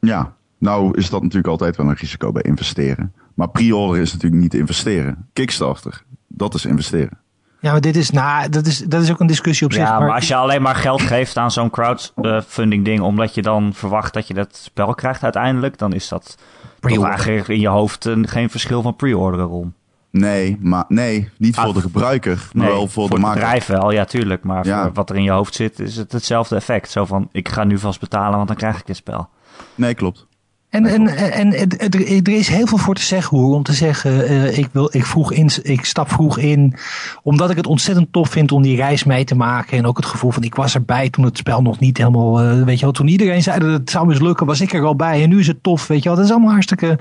Ja, 0.00 0.34
nou 0.58 0.98
is 0.98 1.10
dat 1.10 1.22
natuurlijk 1.22 1.48
altijd 1.48 1.76
wel 1.76 1.86
een 1.86 1.94
risico 1.94 2.32
bij 2.32 2.42
investeren. 2.42 3.12
Maar 3.34 3.48
pre-order 3.48 4.02
is 4.02 4.12
natuurlijk 4.12 4.42
niet 4.42 4.54
investeren. 4.54 5.28
Kickstarter, 5.32 6.02
dat 6.26 6.54
is 6.54 6.64
investeren. 6.64 7.18
Ja, 7.60 7.72
maar 7.72 7.80
dit 7.80 7.96
is, 7.96 8.10
nou, 8.10 8.48
dat 8.48 8.66
is, 8.66 8.78
dat 8.78 9.02
is 9.02 9.10
ook 9.10 9.20
een 9.20 9.26
discussie 9.26 9.66
op 9.66 9.72
zich. 9.72 9.82
Ja, 9.82 9.98
maar, 9.98 10.14
als 10.14 10.28
je 10.28 10.34
alleen 10.34 10.62
maar 10.62 10.74
geld 10.74 11.02
geeft 11.02 11.36
aan 11.36 11.50
zo'n 11.50 11.70
crowdfunding 11.70 12.84
ding, 12.84 13.00
omdat 13.00 13.34
je 13.34 13.42
dan 13.42 13.74
verwacht 13.74 14.12
dat 14.12 14.26
je 14.26 14.34
dat 14.34 14.56
spel 14.56 14.94
krijgt 14.94 15.22
uiteindelijk, 15.22 15.78
dan 15.78 15.92
is 15.92 16.08
dat 16.08 16.38
toch 16.80 17.04
eigenlijk 17.04 17.48
in 17.48 17.60
je 17.60 17.68
hoofd 17.68 18.08
geen 18.22 18.50
verschil 18.50 18.82
van 18.82 18.96
pre-orderen 18.96 19.48
om. 19.48 19.74
Nee, 20.18 20.56
maar 20.60 20.84
nee, 20.88 21.28
niet 21.38 21.54
voor 21.54 21.64
ah, 21.64 21.74
de 21.74 21.80
gebruiker, 21.80 22.48
maar 22.52 22.66
wel 22.66 22.88
voor, 22.88 23.10
de 23.10 23.18
maker. 23.18 23.40
bedrijf 23.40 23.66
wel, 23.66 23.90
ja, 23.90 24.04
tuurlijk. 24.04 24.44
Maar 24.44 24.66
voor 24.66 24.92
wat 24.92 25.10
er 25.10 25.16
in 25.16 25.22
je 25.22 25.30
hoofd 25.30 25.54
zit, 25.54 25.80
is 25.80 25.96
het 25.96 26.12
hetzelfde 26.12 26.56
effect. 26.56 26.90
Zo 26.90 27.04
van, 27.04 27.28
ik 27.32 27.48
ga 27.48 27.64
nu 27.64 27.78
vast 27.78 28.00
betalen, 28.00 28.36
want 28.36 28.48
dan 28.48 28.56
krijg 28.56 28.78
ik 28.78 28.86
dit 28.86 28.96
spel. 28.96 29.28
Nee, 29.74 29.94
klopt. 29.94 30.26
En, 30.68 30.86
en, 30.86 31.08
en, 31.32 31.52
er 31.52 32.28
is 32.28 32.48
heel 32.48 32.66
veel 32.66 32.78
voor 32.78 32.94
te 32.94 33.02
zeggen 33.02 33.38
hoor. 33.38 33.54
Om 33.54 33.62
te 33.62 33.72
zeggen, 33.72 34.30
uh, 34.30 34.58
ik, 34.58 34.68
wil, 34.72 34.88
ik, 34.92 35.06
vroeg 35.06 35.32
in, 35.32 35.50
ik 35.62 35.84
stap 35.84 36.10
vroeg 36.10 36.38
in. 36.38 36.74
Omdat 37.22 37.50
ik 37.50 37.56
het 37.56 37.66
ontzettend 37.66 38.12
tof 38.12 38.28
vind 38.28 38.52
om 38.52 38.62
die 38.62 38.76
reis 38.76 39.04
mee 39.04 39.24
te 39.24 39.36
maken. 39.36 39.78
En 39.78 39.86
ook 39.86 39.96
het 39.96 40.06
gevoel 40.06 40.30
van 40.30 40.42
ik 40.42 40.54
was 40.54 40.74
erbij 40.74 41.10
toen 41.10 41.24
het 41.24 41.36
spel 41.36 41.62
nog 41.62 41.78
niet 41.78 41.98
helemaal. 41.98 42.44
Uh, 42.44 42.62
weet 42.62 42.78
je 42.78 42.84
wel, 42.84 42.94
toen 42.94 43.08
iedereen 43.08 43.42
zei 43.42 43.58
dat 43.58 43.70
het 43.70 43.90
zou 43.90 44.06
mislukken, 44.06 44.46
was 44.46 44.60
ik 44.60 44.72
er 44.72 44.84
al 44.84 44.96
bij. 44.96 45.22
En 45.22 45.28
nu 45.28 45.38
is 45.38 45.46
het 45.46 45.62
tof. 45.62 45.86
Weet 45.86 46.02
je 46.02 46.08
wel, 46.08 46.16
dat 46.16 46.24
is 46.26 46.30
allemaal 46.30 46.52
hartstikke 46.52 46.98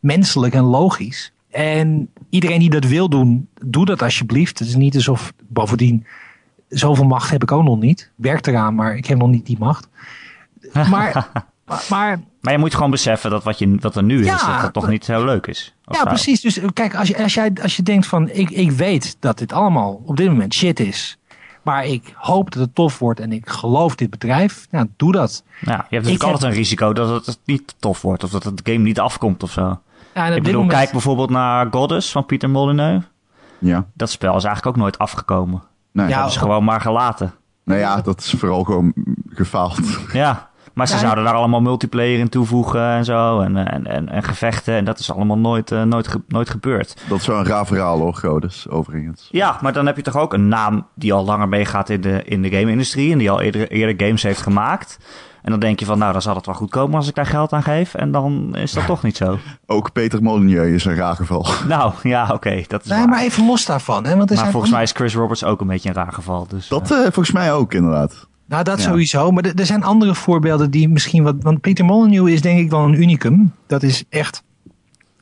menselijk 0.00 0.54
en 0.54 0.64
logisch. 0.64 1.32
En 1.50 2.08
iedereen 2.30 2.58
die 2.58 2.70
dat 2.70 2.84
wil 2.84 3.08
doen, 3.08 3.48
doe 3.64 3.84
dat 3.84 4.02
alsjeblieft. 4.02 4.58
Het 4.58 4.68
is 4.68 4.74
niet 4.74 4.94
alsof, 4.94 5.32
bovendien, 5.48 6.06
zoveel 6.68 7.04
macht 7.04 7.30
heb 7.30 7.42
ik 7.42 7.52
ook 7.52 7.64
nog 7.64 7.80
niet. 7.80 8.10
Werk 8.16 8.46
eraan, 8.46 8.74
maar 8.74 8.96
ik 8.96 9.06
heb 9.06 9.18
nog 9.18 9.28
niet 9.28 9.46
die 9.46 9.58
macht. 9.58 9.88
Maar, 10.90 11.30
maar, 11.88 12.20
maar 12.40 12.52
je 12.52 12.58
moet 12.58 12.74
gewoon 12.74 12.90
beseffen 12.90 13.30
dat 13.30 13.44
wat, 13.44 13.58
je, 13.58 13.76
wat 13.80 13.96
er 13.96 14.02
nu 14.02 14.20
is, 14.20 14.26
dat 14.26 14.62
het 14.62 14.72
toch 14.72 14.88
niet 14.88 15.04
zo 15.04 15.24
leuk 15.24 15.46
is. 15.46 15.74
Ja, 15.86 16.04
precies. 16.04 16.40
Dus 16.40 16.60
kijk, 16.72 16.94
als 16.94 17.08
je, 17.08 17.22
als, 17.22 17.34
jij, 17.34 17.52
als 17.62 17.76
je 17.76 17.82
denkt 17.82 18.06
van, 18.06 18.28
ik, 18.30 18.50
ik 18.50 18.70
weet 18.70 19.16
dat 19.20 19.38
dit 19.38 19.52
allemaal 19.52 20.02
op 20.04 20.16
dit 20.16 20.28
moment 20.28 20.54
shit 20.54 20.80
is. 20.80 21.18
Maar 21.62 21.86
ik 21.86 22.12
hoop 22.16 22.50
dat 22.50 22.62
het 22.62 22.74
tof 22.74 22.98
wordt 22.98 23.20
en 23.20 23.32
ik 23.32 23.48
geloof 23.48 23.94
dit 23.94 24.10
bedrijf. 24.10 24.66
Nou, 24.70 24.86
doe 24.96 25.12
dat. 25.12 25.44
Ja, 25.60 25.66
je 25.66 25.72
hebt 25.72 25.90
natuurlijk 25.90 26.22
altijd 26.22 26.52
een 26.52 26.58
risico 26.58 26.92
dat 26.92 27.26
het 27.26 27.38
niet 27.44 27.74
tof 27.78 28.02
wordt. 28.02 28.24
Of 28.24 28.30
dat 28.30 28.44
het 28.44 28.60
game 28.64 28.78
niet 28.78 29.00
afkomt 29.00 29.42
of 29.42 29.52
zo. 29.52 29.80
Ja, 30.14 30.26
ik 30.26 30.42
bedoel, 30.42 30.60
moment... 30.60 30.78
kijk 30.78 30.90
bijvoorbeeld 30.90 31.30
naar 31.30 31.66
Goddess 31.70 32.12
van 32.12 32.26
Pieter 32.26 32.50
Molyneux. 32.50 33.04
Ja. 33.58 33.86
Dat 33.94 34.10
spel 34.10 34.36
is 34.36 34.44
eigenlijk 34.44 34.76
ook 34.76 34.82
nooit 34.82 34.98
afgekomen. 34.98 35.62
Nee. 35.92 36.08
Ja, 36.08 36.20
dat 36.20 36.30
is 36.30 36.36
gewoon 36.36 36.64
maar 36.64 36.80
gelaten. 36.80 37.32
Nou 37.64 37.80
ja, 37.80 38.00
dat 38.00 38.20
is 38.20 38.34
vooral 38.38 38.64
gewoon 38.64 38.92
gefaald. 39.28 39.78
Ja, 40.12 40.48
maar 40.72 40.88
ze 40.88 40.98
zouden 40.98 41.24
daar 41.24 41.34
allemaal 41.34 41.60
multiplayer 41.60 42.18
in 42.18 42.28
toevoegen 42.28 42.90
en 42.90 43.04
zo. 43.04 43.40
En, 43.40 43.56
en, 43.56 43.86
en, 43.86 44.08
en 44.08 44.22
gevechten. 44.22 44.74
En 44.74 44.84
dat 44.84 44.98
is 44.98 45.12
allemaal 45.12 45.38
nooit, 45.38 45.70
uh, 45.70 45.82
nooit, 45.82 46.08
ge, 46.08 46.20
nooit 46.28 46.50
gebeurd. 46.50 47.02
Dat 47.08 47.20
is 47.20 47.26
wel 47.26 47.38
een 47.38 47.46
raar 47.46 47.66
verhaal 47.66 47.98
hoor, 47.98 48.14
Godes, 48.14 48.68
overigens. 48.68 49.28
Ja, 49.30 49.58
maar 49.60 49.72
dan 49.72 49.86
heb 49.86 49.96
je 49.96 50.02
toch 50.02 50.16
ook 50.16 50.32
een 50.32 50.48
naam 50.48 50.86
die 50.94 51.12
al 51.12 51.24
langer 51.24 51.48
meegaat 51.48 51.88
in 51.88 52.00
de, 52.00 52.24
in 52.24 52.42
de 52.42 52.50
game-industrie. 52.50 53.12
En 53.12 53.18
die 53.18 53.30
al 53.30 53.40
eerder, 53.40 53.70
eerder 53.70 54.06
games 54.06 54.22
heeft 54.22 54.42
gemaakt. 54.42 54.98
En 55.42 55.50
dan 55.50 55.60
denk 55.60 55.78
je 55.78 55.84
van, 55.84 55.98
nou, 55.98 56.12
dan 56.12 56.22
zal 56.22 56.34
het 56.34 56.46
wel 56.46 56.54
goed 56.54 56.70
komen 56.70 56.96
als 56.96 57.08
ik 57.08 57.14
daar 57.14 57.26
geld 57.26 57.52
aan 57.52 57.62
geef. 57.62 57.94
En 57.94 58.12
dan 58.12 58.56
is 58.56 58.72
dat 58.72 58.86
toch 58.92 59.02
niet 59.02 59.16
zo. 59.16 59.38
Ook 59.66 59.92
Peter 59.92 60.22
Molyneux 60.22 60.70
is 60.70 60.84
een 60.84 60.94
raar 60.94 61.16
geval. 61.16 61.46
Nou, 61.68 61.92
ja, 62.02 62.30
oké. 62.32 62.62
dat 62.66 62.84
is 62.84 62.90
nee, 62.90 63.06
maar 63.06 63.22
even 63.22 63.46
los 63.46 63.64
daarvan. 63.64 64.04
Hè, 64.04 64.16
want 64.16 64.34
maar 64.34 64.50
volgens 64.50 64.72
mij 64.72 64.82
is 64.82 64.92
Chris 64.92 65.14
Roberts 65.14 65.44
ook 65.44 65.60
een 65.60 65.66
beetje 65.66 65.88
een 65.88 65.94
raar 65.94 66.12
geval. 66.12 66.46
Dus, 66.48 66.68
dat 66.68 66.90
uh, 66.90 66.98
volgens 67.00 67.32
mij 67.32 67.52
ook, 67.52 67.74
inderdaad. 67.74 68.28
Nou, 68.46 68.64
dat 68.64 68.80
sowieso. 68.80 69.30
Maar 69.30 69.44
er 69.44 69.66
zijn 69.66 69.82
andere 69.82 70.14
voorbeelden 70.14 70.70
die 70.70 70.88
misschien 70.88 71.22
wat... 71.22 71.34
Want 71.40 71.60
Peter 71.60 71.84
Molyneux 71.84 72.30
is 72.32 72.40
denk 72.40 72.58
ik 72.58 72.70
wel 72.70 72.84
een 72.84 73.02
unicum. 73.02 73.52
Dat 73.66 73.82
is 73.82 74.04
echt... 74.08 74.42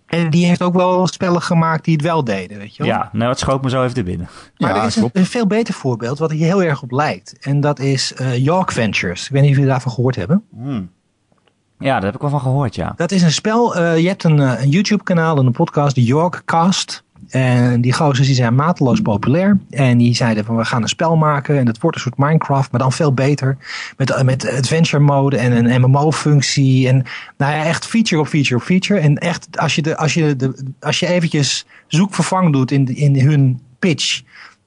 En 0.09 0.31
die 0.31 0.47
heeft 0.47 0.62
ook 0.62 0.75
wel 0.75 1.07
spellen 1.07 1.42
gemaakt 1.42 1.85
die 1.85 1.94
het 1.94 2.03
wel 2.03 2.25
deden, 2.25 2.59
weet 2.59 2.77
je 2.77 2.83
wel? 2.83 2.92
Ja, 2.92 3.09
nou, 3.12 3.31
het 3.31 3.38
schoot 3.38 3.62
me 3.62 3.71
zo 3.71 3.83
even 3.83 3.94
te 3.94 4.03
binnen. 4.03 4.29
Maar 4.57 4.77
er 4.77 4.85
is 4.85 4.97
een, 4.97 5.27
veel 5.27 5.47
beter 5.47 5.75
voorbeeld 5.75 6.18
wat 6.18 6.31
hier 6.31 6.47
heel 6.47 6.62
erg 6.62 6.83
op 6.83 6.90
lijkt. 6.90 7.38
En 7.40 7.61
dat 7.61 7.79
is 7.79 8.12
uh, 8.21 8.37
York 8.37 8.73
Ventures. 8.73 9.25
Ik 9.25 9.31
weet 9.31 9.40
niet 9.40 9.51
of 9.51 9.57
jullie 9.57 9.71
daarvan 9.71 9.92
gehoord 9.92 10.16
hebben. 10.16 10.44
Hmm. 10.55 10.90
Ja, 11.79 11.94
daar 11.94 12.05
heb 12.05 12.14
ik 12.14 12.21
wel 12.21 12.31
van 12.31 12.40
gehoord, 12.40 12.75
ja. 12.75 12.92
Dat 12.97 13.11
is 13.11 13.23
een 13.23 13.33
spel. 13.33 13.77
Uh, 13.77 13.99
je 13.99 14.09
hebt 14.09 14.25
een, 14.25 14.38
uh, 14.38 14.62
een 14.62 14.68
YouTube-kanaal 14.68 15.38
en 15.38 15.47
een 15.47 15.53
podcast, 15.53 15.94
de 15.94 16.05
York 16.05 16.42
Cast. 16.44 17.05
En 17.28 17.80
die 17.80 17.92
gozers 17.92 18.26
die 18.26 18.36
zijn 18.36 18.54
mateloos 18.54 19.00
populair. 19.00 19.58
En 19.70 19.98
die 19.98 20.14
zeiden 20.14 20.44
van 20.44 20.56
we 20.56 20.64
gaan 20.64 20.82
een 20.82 20.88
spel 20.88 21.16
maken. 21.16 21.58
En 21.58 21.64
dat 21.64 21.78
wordt 21.78 21.96
een 21.96 22.02
soort 22.02 22.18
Minecraft, 22.18 22.70
maar 22.70 22.80
dan 22.80 22.92
veel 22.92 23.12
beter. 23.12 23.56
Met, 23.96 24.22
met 24.22 24.50
adventure 24.50 25.02
mode 25.02 25.36
en 25.36 25.64
een 25.64 25.80
MMO-functie. 25.80 26.88
En 26.88 27.04
nou 27.36 27.52
ja, 27.52 27.64
echt 27.64 27.86
feature 27.86 28.20
op 28.20 28.28
feature 28.28 28.56
op 28.56 28.62
feature. 28.62 29.00
En 29.00 29.16
echt, 29.16 29.58
als 29.58 29.74
je, 29.74 29.82
de, 29.82 29.96
als 29.96 30.14
je, 30.14 30.36
de, 30.36 30.72
als 30.80 30.98
je 30.98 31.06
eventjes 31.06 31.66
zoekvervang 31.86 32.52
doet 32.52 32.70
in, 32.70 32.96
in 32.96 33.20
hun 33.20 33.60
pitch. 33.78 34.22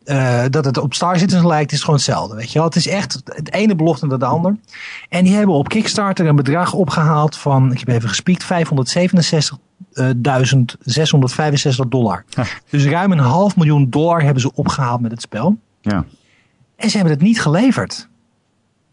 Uh, 0.05 0.43
dat 0.49 0.65
het 0.65 0.77
op 0.77 0.93
Star 0.93 1.17
Citizen 1.17 1.47
lijkt, 1.47 1.71
is 1.71 1.79
gewoon 1.79 1.95
hetzelfde. 1.95 2.35
Weet 2.35 2.51
je 2.51 2.57
wel? 2.57 2.67
Het 2.67 2.75
is 2.75 2.87
echt 2.87 3.21
het 3.25 3.53
ene 3.53 3.75
belofte 3.75 4.05
naar 4.05 4.19
de 4.19 4.25
ander. 4.25 4.55
En 5.09 5.23
die 5.23 5.35
hebben 5.35 5.55
op 5.55 5.67
Kickstarter 5.67 6.25
een 6.25 6.35
bedrag 6.35 6.73
opgehaald 6.73 7.37
van, 7.37 7.71
ik 7.71 7.79
heb 7.79 7.87
even 7.87 8.09
gespiekt, 8.09 8.43
567 8.43 9.57
1665 9.93 11.87
dollar. 11.87 12.25
Dus 12.69 12.85
ruim 12.85 13.11
een 13.11 13.19
half 13.19 13.55
miljoen 13.55 13.89
dollar 13.89 14.21
hebben 14.21 14.41
ze 14.41 14.55
opgehaald 14.55 15.01
met 15.01 15.11
het 15.11 15.21
spel. 15.21 15.57
Ja. 15.81 16.05
En 16.75 16.89
ze 16.89 16.97
hebben 16.97 17.13
het 17.13 17.23
niet 17.23 17.41
geleverd. 17.41 18.09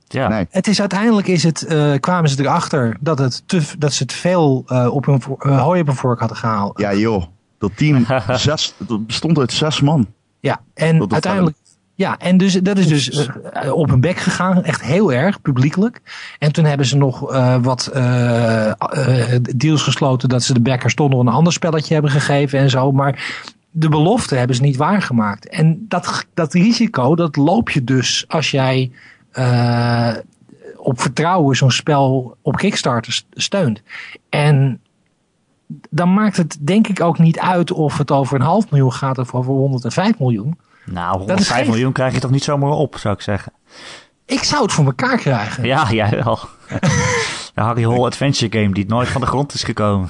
Ja. 0.09 0.29
Nee. 0.29 0.47
Het 0.51 0.67
is 0.67 0.81
uiteindelijk 0.81 1.27
is 1.27 1.43
het, 1.43 1.67
uh, 1.69 1.95
kwamen 2.01 2.31
ze 2.31 2.41
erachter 2.41 2.97
dat, 3.01 3.19
het 3.19 3.43
te, 3.47 3.63
dat 3.79 3.93
ze 3.93 4.05
te 4.05 4.15
veel 4.15 4.65
uh, 4.69 4.95
op 4.95 5.07
hun 5.07 5.23
uh, 5.39 5.63
hooi 5.63 5.81
op 5.81 5.87
hun 5.87 5.97
vork 5.97 6.19
hadden 6.19 6.39
gehaald. 6.39 6.79
Ja 6.79 6.95
joh, 6.95 7.25
dat 7.59 7.77
team 7.77 8.07
zes, 8.37 8.75
dat 8.77 9.07
bestond 9.07 9.39
uit 9.39 9.53
zes 9.53 9.81
man. 9.81 10.07
Ja, 10.41 10.61
en 10.75 11.13
uiteindelijk 11.13 11.57
ja, 11.99 12.19
en 12.19 12.37
dus, 12.37 12.53
dat 12.53 12.79
is 12.79 12.87
dus 12.87 13.29
uh, 13.65 13.73
op 13.73 13.89
hun 13.89 14.01
bek 14.01 14.19
gegaan, 14.19 14.65
echt 14.65 14.83
heel 14.83 15.13
erg, 15.13 15.41
publiekelijk. 15.41 16.01
En 16.39 16.53
toen 16.53 16.65
hebben 16.65 16.87
ze 16.87 16.97
nog 16.97 17.33
uh, 17.33 17.57
wat 17.63 17.91
uh, 17.95 18.73
deals 19.57 19.83
gesloten 19.83 20.29
dat 20.29 20.43
ze 20.43 20.55
de 20.55 20.61
backers 20.61 20.95
toch 20.95 21.09
nog 21.09 21.21
een 21.21 21.29
ander 21.29 21.53
spelletje 21.53 21.93
hebben 21.93 22.11
gegeven 22.11 22.59
en 22.59 22.71
zo. 22.71 22.93
Maar 22.93 23.45
de 23.71 23.89
belofte 23.89 24.35
hebben 24.35 24.57
ze 24.57 24.63
niet 24.63 24.77
waargemaakt. 24.77 25.49
En 25.49 25.85
dat, 25.89 26.27
dat 26.35 26.53
risico, 26.53 27.15
dat 27.15 27.37
loop 27.37 27.71
je 27.71 27.85
dus 27.85 28.25
als 28.29 28.51
jij 28.51 28.91
op 30.77 31.01
vertrouwen 31.01 31.57
zo'n 31.57 31.71
spel 31.71 32.37
op 32.43 32.57
Kickstarter 32.57 33.23
steunt. 33.33 33.83
En 34.29 34.81
dan 35.91 36.15
maakt 36.15 36.37
het 36.37 36.57
denk 36.61 36.89
ik 36.89 37.01
ook 37.01 37.19
niet 37.19 37.39
uit 37.39 37.73
of 37.73 37.99
het 37.99 38.11
over 38.11 38.35
een 38.37 38.47
half 38.47 38.71
miljoen 38.71 38.93
gaat 38.93 39.19
of 39.19 39.35
over 39.35 39.53
105 39.53 40.19
miljoen. 40.19 40.59
Nou, 40.85 41.19
105 41.19 41.67
miljoen 41.67 41.93
krijg 41.93 42.15
je 42.15 42.21
toch 42.21 42.31
niet 42.31 42.45
zomaar 42.45 42.71
op, 42.71 42.97
zou 42.99 43.15
ik 43.15 43.21
zeggen. 43.21 43.53
Ik 44.27 44.43
zou 44.43 44.63
het 44.63 44.73
voor 44.73 44.85
elkaar 44.85 45.19
krijgen. 45.19 45.65
Ja, 45.65 45.91
jij 46.03 46.23
wel. 46.25 46.39
De 47.55 47.61
Harry 47.61 47.85
Hole 47.85 48.07
Adventure 48.07 48.61
Game 48.61 48.75
die 48.75 48.87
nooit 48.87 49.09
van 49.09 49.21
de 49.21 49.27
grond 49.27 49.55
is 49.55 49.63
gekomen. 49.63 50.09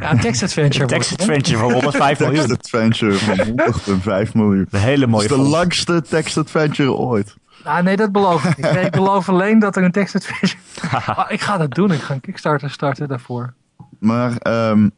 Ja, 0.00 0.16
Text 0.16 0.42
Adventure. 0.42 0.86
Text 0.86 1.12
Adventure 1.12 1.58
van 1.58 1.72
105 1.72 2.18
miljoen. 2.18 2.46
Text 2.46 2.74
Adventure 2.74 3.14
van 3.14 3.38
105 3.84 4.34
miljoen. 4.34 4.66
De 4.70 4.78
hele 4.78 5.06
mooie 5.06 5.28
Dat 5.28 5.38
is 5.38 5.44
de 5.44 5.50
langste 5.50 6.02
Text 6.02 6.38
Adventure 6.38 6.92
ooit. 6.92 7.36
Ah, 7.64 7.82
nee, 7.82 7.96
dat 7.96 8.12
beloof 8.12 8.44
ik 8.44 8.56
niet. 8.56 8.84
ik 8.84 8.90
beloof 8.90 9.28
alleen 9.28 9.58
dat 9.58 9.76
er 9.76 9.84
een 9.84 9.92
Text 9.92 10.14
Adventure... 10.14 10.58
oh, 11.18 11.24
ik 11.28 11.40
ga 11.40 11.56
dat 11.56 11.70
doen. 11.70 11.92
Ik 11.92 12.00
ga 12.00 12.14
een 12.14 12.20
Kickstarter 12.20 12.70
starten 12.70 13.08
daarvoor. 13.08 13.54
Maar 14.00 14.46
um, 14.70 14.90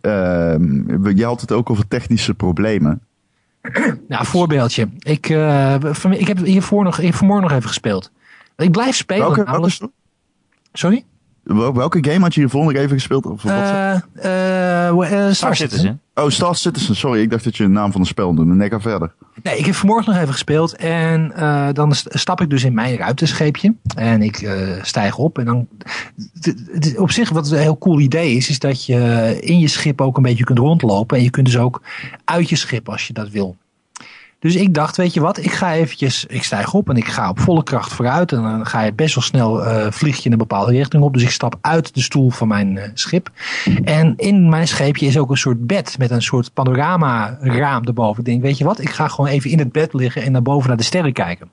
um, 0.00 1.16
je 1.16 1.24
had 1.24 1.40
het 1.40 1.52
ook 1.52 1.70
over 1.70 1.88
technische 1.88 2.34
problemen. 2.34 3.02
Nou, 4.08 4.26
voorbeeldje. 4.26 4.88
Ik, 4.98 5.28
uh, 5.28 5.74
ik 6.10 6.26
heb 6.26 6.38
hiervoor 6.38 6.84
nog, 6.84 7.00
vanmorgen 7.02 7.48
nog 7.48 7.56
even 7.56 7.68
gespeeld. 7.68 8.10
Ik 8.56 8.70
blijf 8.70 8.96
spelen. 8.96 9.34
Welke, 9.34 9.50
welke 9.50 9.90
Sorry? 10.72 11.04
Welke 11.72 11.98
game 12.00 12.20
had 12.20 12.34
je 12.34 12.40
hiervoor 12.40 12.64
nog 12.64 12.72
even 12.72 12.90
gespeeld? 12.90 13.26
Of 13.26 13.44
uh, 13.44 13.96
Star, 14.92 15.34
Star 15.34 15.56
Citizen. 15.56 16.00
Oh, 16.14 16.28
Star 16.28 16.56
Citizen. 16.56 16.96
Sorry, 16.96 17.20
ik 17.20 17.30
dacht 17.30 17.44
dat 17.44 17.56
je 17.56 17.64
een 17.64 17.72
naam 17.72 17.92
van 17.92 18.00
een 18.00 18.06
spel 18.06 18.32
noemde. 18.34 18.54
Nee, 18.54 18.68
ga 18.68 18.80
verder. 18.80 19.12
Nee, 19.42 19.58
ik 19.58 19.64
heb 19.66 19.74
vanmorgen 19.74 20.12
nog 20.12 20.20
even 20.20 20.32
gespeeld 20.32 20.76
en 20.76 21.32
eh, 21.36 21.68
dan 21.72 21.94
st- 21.94 22.06
stap 22.10 22.40
ik 22.40 22.50
dus 22.50 22.64
in 22.64 22.74
mijn 22.74 22.96
ruimtescheepje 22.96 23.74
en 23.96 24.22
ik 24.22 24.36
eh, 24.42 24.82
stijg 24.82 25.16
op 25.18 25.38
en 25.38 25.44
dan 25.44 25.68
op 26.96 27.10
zich 27.10 27.28
wat 27.30 27.50
een 27.50 27.58
heel 27.58 27.78
cool 27.78 28.00
idee 28.00 28.32
is, 28.36 28.48
is 28.48 28.58
dat 28.58 28.84
je 28.86 29.36
in 29.40 29.58
je 29.58 29.68
schip 29.68 30.00
ook 30.00 30.16
een 30.16 30.22
beetje 30.22 30.44
kunt 30.44 30.58
rondlopen 30.58 31.16
en 31.16 31.22
je 31.22 31.30
kunt 31.30 31.46
dus 31.46 31.58
ook 31.58 31.82
uit 32.24 32.48
je 32.48 32.56
schip 32.56 32.88
als 32.88 33.06
je 33.06 33.12
dat 33.12 33.28
wil. 33.28 33.56
Dus 34.40 34.54
ik 34.54 34.74
dacht, 34.74 34.96
weet 34.96 35.14
je 35.14 35.20
wat, 35.20 35.38
ik 35.38 35.52
ga 35.52 35.74
eventjes, 35.74 36.24
ik 36.28 36.42
stijg 36.44 36.74
op 36.74 36.88
en 36.88 36.96
ik 36.96 37.06
ga 37.08 37.28
op 37.30 37.40
volle 37.40 37.62
kracht 37.62 37.92
vooruit. 37.92 38.32
En 38.32 38.42
dan 38.42 38.66
ga 38.66 38.82
je 38.82 38.92
best 38.92 39.14
wel 39.14 39.24
snel, 39.24 39.64
eh 39.64 39.86
vlieg 39.90 40.16
je 40.16 40.24
in 40.24 40.32
een 40.32 40.38
bepaalde 40.38 40.72
richting 40.72 41.02
op. 41.02 41.12
Dus 41.14 41.22
ik 41.22 41.30
stap 41.30 41.58
uit 41.60 41.94
de 41.94 42.00
stoel 42.02 42.30
van 42.30 42.48
mijn 42.48 42.78
eh, 42.78 42.88
schip. 42.94 43.30
En 43.84 44.14
in 44.16 44.48
mijn 44.48 44.68
scheepje 44.68 45.06
is 45.06 45.18
ook 45.18 45.30
een 45.30 45.36
soort 45.36 45.66
bed 45.66 45.94
met 45.98 46.10
een 46.10 46.22
soort 46.22 46.52
panorama 46.54 47.36
raam 47.40 47.84
erboven. 47.84 48.18
Ik 48.18 48.24
denk, 48.24 48.42
weet 48.42 48.58
je 48.58 48.64
wat, 48.64 48.80
ik 48.80 48.90
ga 48.90 49.08
gewoon 49.08 49.30
even 49.30 49.50
in 49.50 49.58
het 49.58 49.72
bed 49.72 49.92
liggen 49.92 50.22
en 50.22 50.32
naar 50.32 50.42
boven 50.42 50.68
naar 50.68 50.76
de 50.76 50.82
sterren 50.84 51.12
kijken. 51.12 51.48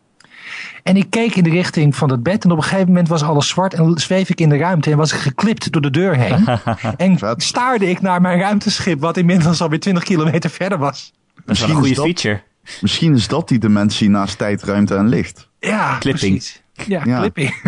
En 0.84 0.98
ik 0.98 1.10
keek 1.10 1.36
in 1.36 1.44
de 1.44 1.50
richting 1.50 1.96
van 1.96 2.12
het 2.12 2.24
bed 2.24 2.44
en 2.44 2.52
op 2.52 2.58
een 2.58 2.64
gegeven 2.64 2.88
moment 2.88 3.08
was 3.08 3.24
alles 3.24 3.48
zwart 3.48 3.74
en 3.74 3.98
zweef 3.98 4.30
ik 4.30 4.40
in 4.42 4.50
de 4.50 4.58
ruimte 4.58 4.92
en 4.92 4.98
was 4.98 5.14
ik 5.14 5.20
geklipt 5.20 5.72
door 5.72 5.82
de 5.82 5.90
deur 5.92 6.16
heen. 6.16 6.46
en 6.98 7.18
staarde 7.38 7.90
ik 7.90 8.02
naar 8.02 8.22
mijn 8.22 8.40
ruimteschip 8.40 9.00
wat 9.00 9.18
inmiddels 9.18 9.62
alweer 9.62 9.80
20 9.80 10.04
kilometer 10.04 10.50
verder 10.50 10.78
was. 10.78 11.14
Dat 11.36 11.36
is 11.36 11.44
wel 11.44 11.46
Misschien 11.46 11.70
een 11.70 11.76
goede 11.76 11.96
dat- 11.96 12.06
feature. 12.06 12.42
Misschien 12.82 13.14
is 13.16 13.28
dat 13.28 13.48
die 13.48 13.60
dimensie 13.60 14.10
naast 14.10 14.38
tijd, 14.38 14.64
ruimte 14.64 14.96
en 14.96 15.08
licht. 15.10 15.50
Ja, 15.60 15.98
Clipping. 16.00 16.32
precies. 16.32 16.64
Ja, 16.88 17.02
Ja. 17.06 17.20
clipping. 17.20 17.54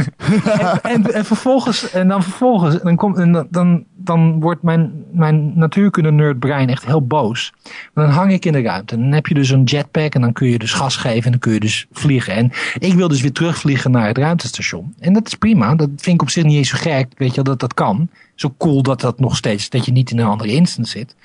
en, 0.46 0.82
en, 0.82 1.14
en 1.14 1.26
vervolgens, 1.26 1.90
en 1.92 2.08
dan 2.08 2.24
vervolgens, 2.24 2.76
en 2.80 2.84
dan, 2.84 2.96
komt, 2.96 3.18
en 3.18 3.32
dan- 3.32 3.48
dan, 3.50 3.84
dan 3.96 4.40
wordt 4.40 4.64
mijn, 4.64 4.92
mijn 5.12 5.52
natuurkunde 5.58 6.12
nerd 6.12 6.40
brein 6.40 6.70
echt 6.70 6.86
heel 6.86 7.06
boos. 7.08 7.54
Maar 7.94 8.06
dan 8.06 8.14
hang 8.14 8.32
ik 8.32 8.46
in 8.46 8.52
de 8.52 8.62
ruimte. 8.62 8.96
En 8.96 9.02
dan 9.02 9.12
heb 9.12 9.28
je 9.28 9.34
dus 9.34 9.50
een 9.50 9.64
jetpack 9.64 10.14
en 10.16 10.22
dan 10.22 10.34
kun 10.34 10.48
je 10.50 10.58
dus 10.60 10.74
gas 10.74 10.96
geven 10.96 11.24
en 11.26 11.32
dan 11.32 11.40
kun 11.40 11.54
je 11.54 11.60
dus 11.60 11.86
vliegen. 11.92 12.34
En 12.34 12.52
ik 12.80 12.94
wil 12.94 13.08
dus 13.08 13.22
weer 13.22 13.32
terugvliegen 13.32 13.92
naar 13.92 14.08
het 14.08 14.18
ruimtestation. 14.18 14.94
En 15.00 15.14
dat 15.14 15.28
is 15.28 15.36
prima. 15.36 15.76
Dat 15.76 15.90
vind 15.96 16.16
ik 16.16 16.22
op 16.22 16.30
zich 16.30 16.44
niet 16.44 16.58
eens 16.58 16.70
zo 16.70 16.78
gek. 16.80 17.08
Weet 17.18 17.30
je 17.30 17.36
wel, 17.36 17.44
dat 17.44 17.60
dat 17.60 17.74
kan. 17.74 18.10
Zo 18.38 18.54
cool 18.58 18.82
dat 18.82 19.02
dat 19.02 19.20
nog 19.20 19.36
steeds, 19.36 19.70
dat 19.70 19.86
je 19.86 19.92
niet 19.92 20.12
in 20.12 20.20
een 20.20 20.26
andere 20.26 20.52
instance 20.52 20.92
zit. 20.92 21.16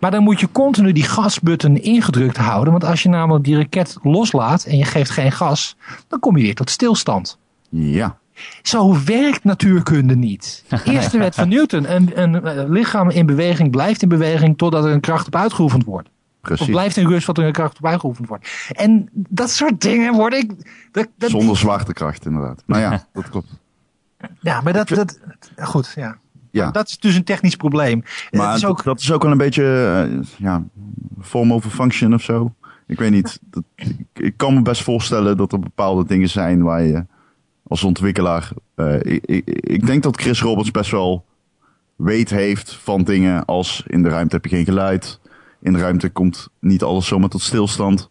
Maar 0.00 0.10
dan 0.10 0.22
moet 0.22 0.40
je 0.40 0.52
continu 0.52 0.92
die 0.92 1.02
gasbutton 1.02 1.76
ingedrukt 1.76 2.36
houden. 2.36 2.72
Want 2.72 2.84
als 2.84 3.02
je 3.02 3.08
namelijk 3.08 3.44
die 3.44 3.56
raket 3.56 3.98
loslaat 4.02 4.64
en 4.64 4.76
je 4.76 4.84
geeft 4.84 5.10
geen 5.10 5.32
gas, 5.32 5.76
dan 6.08 6.20
kom 6.20 6.36
je 6.36 6.42
weer 6.42 6.54
tot 6.54 6.70
stilstand. 6.70 7.38
Ja. 7.68 8.18
Zo 8.62 8.96
werkt 9.04 9.44
natuurkunde 9.44 10.16
niet. 10.16 10.64
Eerste 10.84 11.18
wet 11.18 11.34
van 11.34 11.48
Newton. 11.48 11.94
Een, 11.94 12.20
een, 12.22 12.44
eh, 12.44 12.68
lichaam 12.68 13.10
in 13.10 13.26
beweging 13.26 13.70
blijft 13.70 14.02
in 14.02 14.08
beweging 14.08 14.58
totdat 14.58 14.84
er 14.84 14.92
een 14.92 15.00
kracht 15.00 15.26
op 15.26 15.36
uitgeoefend 15.36 15.84
wordt. 15.84 16.08
Of 16.08 16.48
Precies. 16.48 16.66
blijft 16.66 16.96
in 16.96 17.06
rust 17.06 17.26
tot 17.26 17.38
er 17.38 17.44
een 17.44 17.52
kracht 17.52 17.78
op 17.78 17.86
uitgeoefend 17.86 18.28
wordt. 18.28 18.48
En 18.72 19.08
dat 19.12 19.50
soort 19.50 19.80
dingen 19.80 20.12
word 20.14 20.34
ik... 20.34 20.52
Dat, 20.92 21.06
dat, 21.16 21.30
Zonder 21.30 21.56
zwaartekracht, 21.56 22.26
inderdaad. 22.26 22.62
Maar 22.66 22.80
ja, 22.80 23.06
dat 23.12 23.28
klopt. 23.28 23.48
Ja, 24.40 24.60
maar 24.60 24.72
dat... 24.72 24.88
dat 24.88 25.18
goed, 25.56 25.92
ja. 25.96 26.18
Ja. 26.50 26.70
Dat 26.70 26.88
is 26.88 26.98
dus 26.98 27.14
een 27.14 27.24
technisch 27.24 27.56
probleem. 27.56 28.02
Maar 28.30 28.48
het 28.48 28.56
is 28.56 28.64
ook, 28.64 28.84
dat 28.84 29.00
is 29.00 29.12
ook 29.12 29.22
wel 29.22 29.32
een 29.32 29.38
beetje, 29.38 29.64
eh, 30.10 30.26
ja, 30.38 30.64
form 31.20 31.52
over 31.52 31.70
function 31.70 32.14
of 32.14 32.22
zo. 32.22 32.54
Ik 32.86 32.98
weet 32.98 33.10
niet. 33.10 33.38
Dat, 33.42 33.62
ik, 33.74 33.96
ik 34.12 34.36
kan 34.36 34.54
me 34.54 34.62
best 34.62 34.82
voorstellen 34.82 35.36
dat 35.36 35.52
er 35.52 35.58
bepaalde 35.60 36.04
dingen 36.06 36.28
zijn 36.28 36.62
waar 36.62 36.82
je 36.82 37.04
als 37.68 37.84
ontwikkelaar. 37.84 38.50
eh, 38.74 38.94
ik, 39.00 39.24
ik, 39.26 39.48
ik 39.50 39.86
denk 39.86 40.02
dat 40.02 40.20
Chris 40.20 40.42
Roberts 40.42 40.70
best 40.70 40.90
wel 40.90 41.24
weet 41.96 42.30
heeft 42.30 42.74
van 42.74 43.02
dingen 43.02 43.44
als 43.44 43.84
in 43.86 44.02
de 44.02 44.08
ruimte 44.08 44.34
heb 44.34 44.44
je 44.44 44.56
geen 44.56 44.64
geluid. 44.64 45.20
In 45.60 45.72
de 45.72 45.78
ruimte 45.78 46.10
komt 46.10 46.48
niet 46.60 46.82
alles 46.82 47.06
zomaar 47.06 47.28
tot 47.28 47.42
stilstand. 47.42 48.10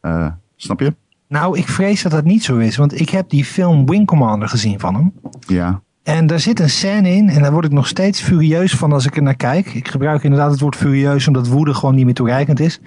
Eh, 0.00 0.26
snap 0.56 0.80
je? 0.80 0.94
nou, 1.28 1.58
ik 1.58 1.68
vrees 1.68 2.02
dat 2.02 2.12
dat 2.12 2.24
niet 2.24 2.44
zo 2.44 2.56
is. 2.56 2.76
Want 2.76 3.00
ik 3.00 3.08
heb 3.08 3.30
die 3.30 3.44
film 3.44 3.86
Wing 3.86 4.06
Commander 4.06 4.48
gezien 4.48 4.80
van 4.80 4.94
hem. 4.94 5.12
Ja. 5.46 5.82
En 6.02 6.26
daar 6.26 6.40
zit 6.40 6.60
een 6.60 6.70
scène 6.70 7.10
in 7.10 7.28
en 7.28 7.42
daar 7.42 7.52
word 7.52 7.64
ik 7.64 7.72
nog 7.72 7.86
steeds 7.86 8.20
furieus 8.20 8.74
van 8.74 8.92
als 8.92 9.06
ik 9.06 9.16
er 9.16 9.22
naar 9.22 9.36
kijk. 9.36 9.74
Ik 9.74 9.88
gebruik 9.88 10.22
inderdaad 10.22 10.50
het 10.50 10.60
woord 10.60 10.76
furieus 10.76 11.26
omdat 11.26 11.48
woede 11.48 11.74
gewoon 11.74 11.94
niet 11.94 12.04
meer 12.04 12.14
toereikend 12.14 12.60
is. 12.60 12.80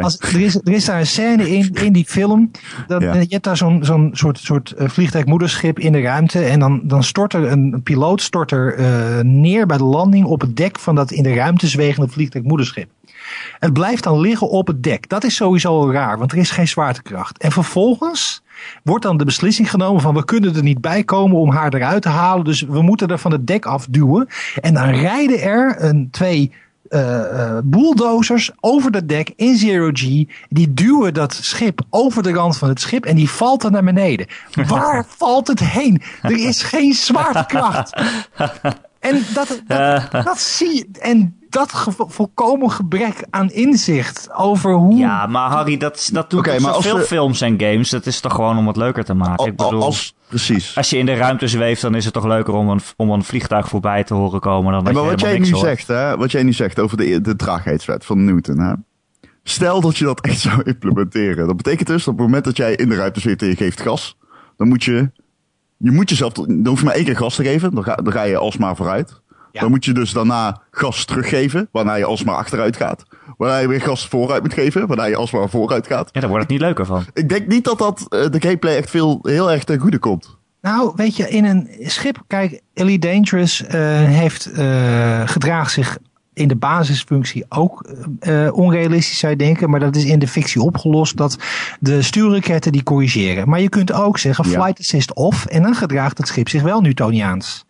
Als, 0.00 0.18
er, 0.20 0.40
is 0.40 0.54
er 0.54 0.72
is 0.72 0.84
daar 0.84 0.98
een 0.98 1.06
scène 1.06 1.50
in, 1.50 1.70
in 1.72 1.92
die 1.92 2.04
film. 2.04 2.50
Dat, 2.86 3.02
Ja. 3.02 3.14
Je 3.14 3.26
hebt 3.28 3.44
daar 3.44 3.56
zo'n 3.56 3.84
zo'n 3.84 4.10
soort, 4.12 4.38
soort 4.38 4.70
eh, 4.70 4.88
vliegtuigmoederschip 4.88 5.78
in 5.78 5.92
de 5.92 6.00
ruimte. 6.00 6.44
En 6.44 6.58
dan, 6.58 6.80
dan 6.84 7.04
stort 7.04 7.32
er 7.32 7.50
een, 7.50 7.72
een 7.72 7.82
piloot 7.82 8.22
stort 8.22 8.50
er, 8.50 8.74
eh, 8.74 9.20
neer 9.20 9.66
bij 9.66 9.76
de 9.76 9.84
landing 9.84 10.24
op 10.24 10.40
het 10.40 10.56
dek 10.56 10.78
van 10.78 10.94
dat 10.94 11.10
in 11.10 11.22
de 11.22 11.34
ruimte 11.34 11.66
zwevende 11.66 12.08
vliegtuigmoederschip. 12.08 12.88
Het 13.58 13.72
blijft 13.72 14.02
dan 14.02 14.20
liggen 14.20 14.48
op 14.48 14.66
het 14.66 14.82
dek. 14.82 15.08
Dat 15.08 15.24
is 15.24 15.34
sowieso 15.34 15.68
al 15.68 15.92
raar, 15.92 16.18
want 16.18 16.32
er 16.32 16.38
is 16.38 16.50
geen 16.50 16.68
zwaartekracht. 16.68 17.38
En 17.38 17.52
vervolgens 17.52 18.42
wordt 18.82 19.02
dan 19.02 19.16
de 19.16 19.24
beslissing 19.24 19.70
genomen 19.70 20.02
van 20.02 20.14
we 20.14 20.24
kunnen 20.24 20.56
er 20.56 20.62
niet 20.62 20.80
bij 20.80 21.04
komen 21.04 21.36
om 21.36 21.50
haar 21.50 21.74
eruit 21.74 22.02
te 22.02 22.08
halen. 22.08 22.44
Dus 22.44 22.60
we 22.60 22.82
moeten 22.82 23.08
er 23.08 23.18
van 23.18 23.32
het 23.32 23.46
dek 23.46 23.66
afduwen. 23.66 24.28
En 24.60 24.74
dan 24.74 24.88
rijden 24.88 25.40
er 25.40 25.76
een, 25.78 26.08
twee 26.10 26.52
eh, 26.88 27.40
eh, 27.40 27.58
bulldozers 27.64 28.50
over 28.60 28.90
dat 28.90 29.08
dek 29.08 29.32
in 29.36 29.56
zero 29.56 29.90
G. 29.92 30.00
Die 30.48 30.74
duwen 30.74 31.14
dat 31.14 31.34
schip 31.34 31.80
over 31.90 32.22
de 32.22 32.32
rand 32.32 32.58
van 32.58 32.68
het 32.68 32.80
schip 32.80 33.04
en 33.04 33.16
die 33.16 33.30
valt 33.30 33.60
dan 33.62 33.72
naar 33.72 33.84
beneden. 33.84 34.26
Waar 34.68 35.04
valt 35.08 35.46
het 35.46 35.60
heen? 35.60 36.02
Er 36.22 36.46
is 36.46 36.62
geen 36.62 36.92
zwaartekracht. 36.92 38.00
En 39.02 39.22
dat, 39.34 39.62
dat, 39.66 40.10
dat 40.24 40.40
zie 40.40 40.74
je. 40.74 40.86
En 41.00 41.41
dat 41.52 41.72
ge- 41.72 42.04
volkomen 42.08 42.70
gebrek 42.70 43.26
aan 43.30 43.50
inzicht 43.50 44.28
over 44.34 44.72
hoe. 44.74 44.96
Ja, 44.96 45.26
maar 45.26 45.50
Harry, 45.50 45.76
dat, 45.76 46.08
dat 46.12 46.30
doet 46.30 46.40
Oké, 46.40 46.48
okay, 46.48 46.60
maar 46.62 46.72
als 46.72 46.84
veel 46.86 46.96
we- 46.96 47.02
films 47.02 47.40
en 47.40 47.60
games. 47.60 47.90
Dat 47.90 48.06
is 48.06 48.20
toch 48.20 48.34
gewoon 48.34 48.58
om 48.58 48.66
het 48.66 48.76
leuker 48.76 49.04
te 49.04 49.14
maken. 49.14 49.46
Ik 49.46 49.56
bedoel, 49.56 49.82
als, 49.82 50.14
precies. 50.28 50.76
als 50.76 50.90
je 50.90 50.98
in 50.98 51.06
de 51.06 51.14
ruimte 51.14 51.48
zweeft, 51.48 51.82
dan 51.82 51.94
is 51.94 52.04
het 52.04 52.14
toch 52.14 52.24
leuker 52.26 52.54
om 52.54 52.68
een, 52.68 52.80
om 52.96 53.10
een 53.10 53.24
vliegtuig 53.24 53.68
voorbij 53.68 54.04
te 54.04 54.14
horen 54.14 54.40
komen. 54.40 54.72
Dan 54.72 54.84
dat 54.84 54.92
maar 54.94 55.02
je 55.02 55.08
wat 55.10 55.20
jij, 55.20 55.38
nu 55.38 55.50
hoort. 55.50 55.64
zegt, 55.66 55.86
hè, 55.86 56.16
wat 56.16 56.30
jij 56.30 56.42
nu 56.42 56.52
zegt 56.52 56.78
over 56.80 56.96
de, 56.96 57.20
de 57.20 57.36
traagheidswet 57.36 58.04
van 58.04 58.24
Newton. 58.24 58.58
Hè? 58.58 58.72
Stel 59.42 59.80
dat 59.80 59.96
je 59.96 60.04
dat 60.04 60.20
echt 60.20 60.40
zou 60.40 60.62
implementeren. 60.72 61.46
Dat 61.46 61.56
betekent 61.56 61.88
dus 61.88 62.04
dat 62.04 62.12
op 62.14 62.18
het 62.18 62.26
moment 62.26 62.44
dat 62.44 62.56
jij 62.56 62.74
in 62.74 62.88
de 62.88 62.94
ruimte 62.94 63.20
zit 63.20 63.42
en 63.42 63.48
je 63.48 63.56
geeft 63.56 63.80
gas, 63.80 64.16
dan 64.56 64.68
moet 64.68 64.84
je, 64.84 65.10
je 65.76 65.90
moet 65.90 66.08
jezelf, 66.10 66.32
dan 66.32 66.66
hoef 66.66 66.78
je 66.78 66.84
maar 66.84 66.94
één 66.94 67.04
keer 67.04 67.16
gas 67.16 67.34
te 67.34 67.42
geven, 67.44 67.74
dan 67.74 67.84
ga, 67.84 67.94
dan 67.94 68.12
ga 68.12 68.22
je 68.22 68.36
alsmaar 68.36 68.76
vooruit. 68.76 69.20
Ja. 69.52 69.60
Dan 69.60 69.70
moet 69.70 69.84
je 69.84 69.92
dus 69.92 70.12
daarna 70.12 70.60
gas 70.70 71.04
teruggeven, 71.04 71.68
waarna 71.72 71.94
je 71.94 72.04
alsmaar 72.04 72.36
achteruit 72.36 72.76
gaat. 72.76 73.04
Waarna 73.36 73.58
je 73.58 73.68
weer 73.68 73.80
gas 73.80 74.08
vooruit 74.08 74.42
moet 74.42 74.54
geven, 74.54 74.86
waarna 74.86 75.04
je 75.04 75.16
alsmaar 75.16 75.48
vooruit 75.48 75.86
gaat. 75.86 76.08
Ja, 76.12 76.20
daar 76.20 76.28
wordt 76.28 76.44
het 76.44 76.52
niet 76.52 76.60
leuker 76.60 76.86
van. 76.86 77.04
Ik 77.14 77.28
denk 77.28 77.46
niet 77.46 77.64
dat 77.64 77.78
dat 77.78 78.06
eh, 78.08 78.30
de 78.30 78.40
gameplay 78.40 78.76
echt 78.76 78.90
veel, 78.90 79.18
heel 79.22 79.50
erg 79.52 79.64
ten 79.64 79.78
goede 79.78 79.98
komt. 79.98 80.36
Nou, 80.60 80.92
weet 80.96 81.16
je, 81.16 81.28
in 81.28 81.44
een 81.44 81.68
schip, 81.80 82.22
kijk, 82.26 82.60
Elite 82.74 83.06
Dangerous 83.08 83.64
eh, 83.64 83.80
heeft 84.04 84.52
eh 84.52 85.22
gedraagt 85.28 85.72
zich 85.72 85.98
in 86.34 86.48
de 86.48 86.56
basisfunctie 86.56 87.44
ook 87.48 87.86
eh, 88.20 88.48
onrealistisch 88.52 89.18
zou 89.18 89.32
je 89.32 89.38
denken, 89.38 89.70
maar 89.70 89.80
dat 89.80 89.96
is 89.96 90.04
in 90.04 90.18
de 90.18 90.28
fictie 90.28 90.62
opgelost 90.62 91.16
dat 91.16 91.36
de 91.80 92.02
stuurraketten 92.02 92.72
die 92.72 92.82
corrigeren. 92.82 93.48
Maar 93.48 93.60
je 93.60 93.68
kunt 93.68 93.92
ook 93.92 94.18
zeggen 94.18 94.50
Ja. 94.50 94.60
flight 94.60 94.78
assist 94.78 95.14
off 95.14 95.46
en 95.46 95.62
dan 95.62 95.74
gedraagt 95.74 96.18
het 96.18 96.28
schip 96.28 96.48
zich 96.48 96.62
wel 96.62 96.80
Newtoniaans. 96.80 97.64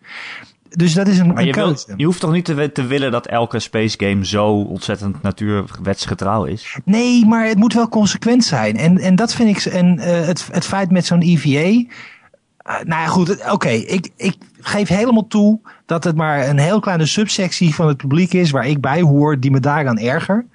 Dus 0.75 0.95
dat 0.95 1.07
is 1.09 1.19
een, 1.19 1.27
Maar 1.27 1.39
een 1.43 1.47
je, 1.47 1.95
je 1.97 2.05
hoeft 2.05 2.21
toch 2.21 2.33
niet 2.33 2.45
te, 2.45 2.55
wi- 2.55 2.69
te 2.73 2.87
willen 2.87 3.11
dat 3.11 3.27
elke 3.27 3.59
space 3.59 3.97
game 3.99 4.27
zo 4.27 4.47
ontzettend 4.55 5.23
natuurwetsgetrouw 5.23 6.45
is? 6.45 6.77
Nee, 6.85 7.27
maar 7.27 7.47
het 7.47 7.59
moet 7.59 7.75
wel 7.75 7.89
consequent 7.89 8.45
zijn. 8.45 8.77
En, 8.77 8.99
en 8.99 9.15
dat 9.17 9.35
vind 9.35 9.57
ik. 9.57 9.73
En 9.73 9.99
eh, 9.99 10.27
het, 10.27 10.49
het 10.53 10.65
feit 10.65 10.91
met 10.91 11.07
zo'n 11.07 11.21
EVA. 11.21 11.49
eh, 11.59 11.85
nou 12.65 12.87
ja, 13.03 13.07
goed. 13.07 13.29
het- 13.29 13.51
Oké, 13.51 13.69
ik, 13.69 14.09
ik 14.17 14.37
geef 14.61 14.89
helemaal 14.89 15.27
toe 15.27 15.61
dat 15.87 16.05
het 16.05 16.17
maar 16.17 16.49
een 16.49 16.59
heel 16.59 16.81
kleine 16.81 17.07
subsectie 17.07 17.75
van 17.75 17.89
het 17.89 17.97
publiek 17.97 18.33
is. 18.33 18.51
waar 18.51 18.67
ik 18.67 18.81
bij 18.81 19.01
hoor, 19.01 19.41
die 19.41 19.51
me 19.51 19.61
daaraan 19.61 19.99
erger. 19.99 20.47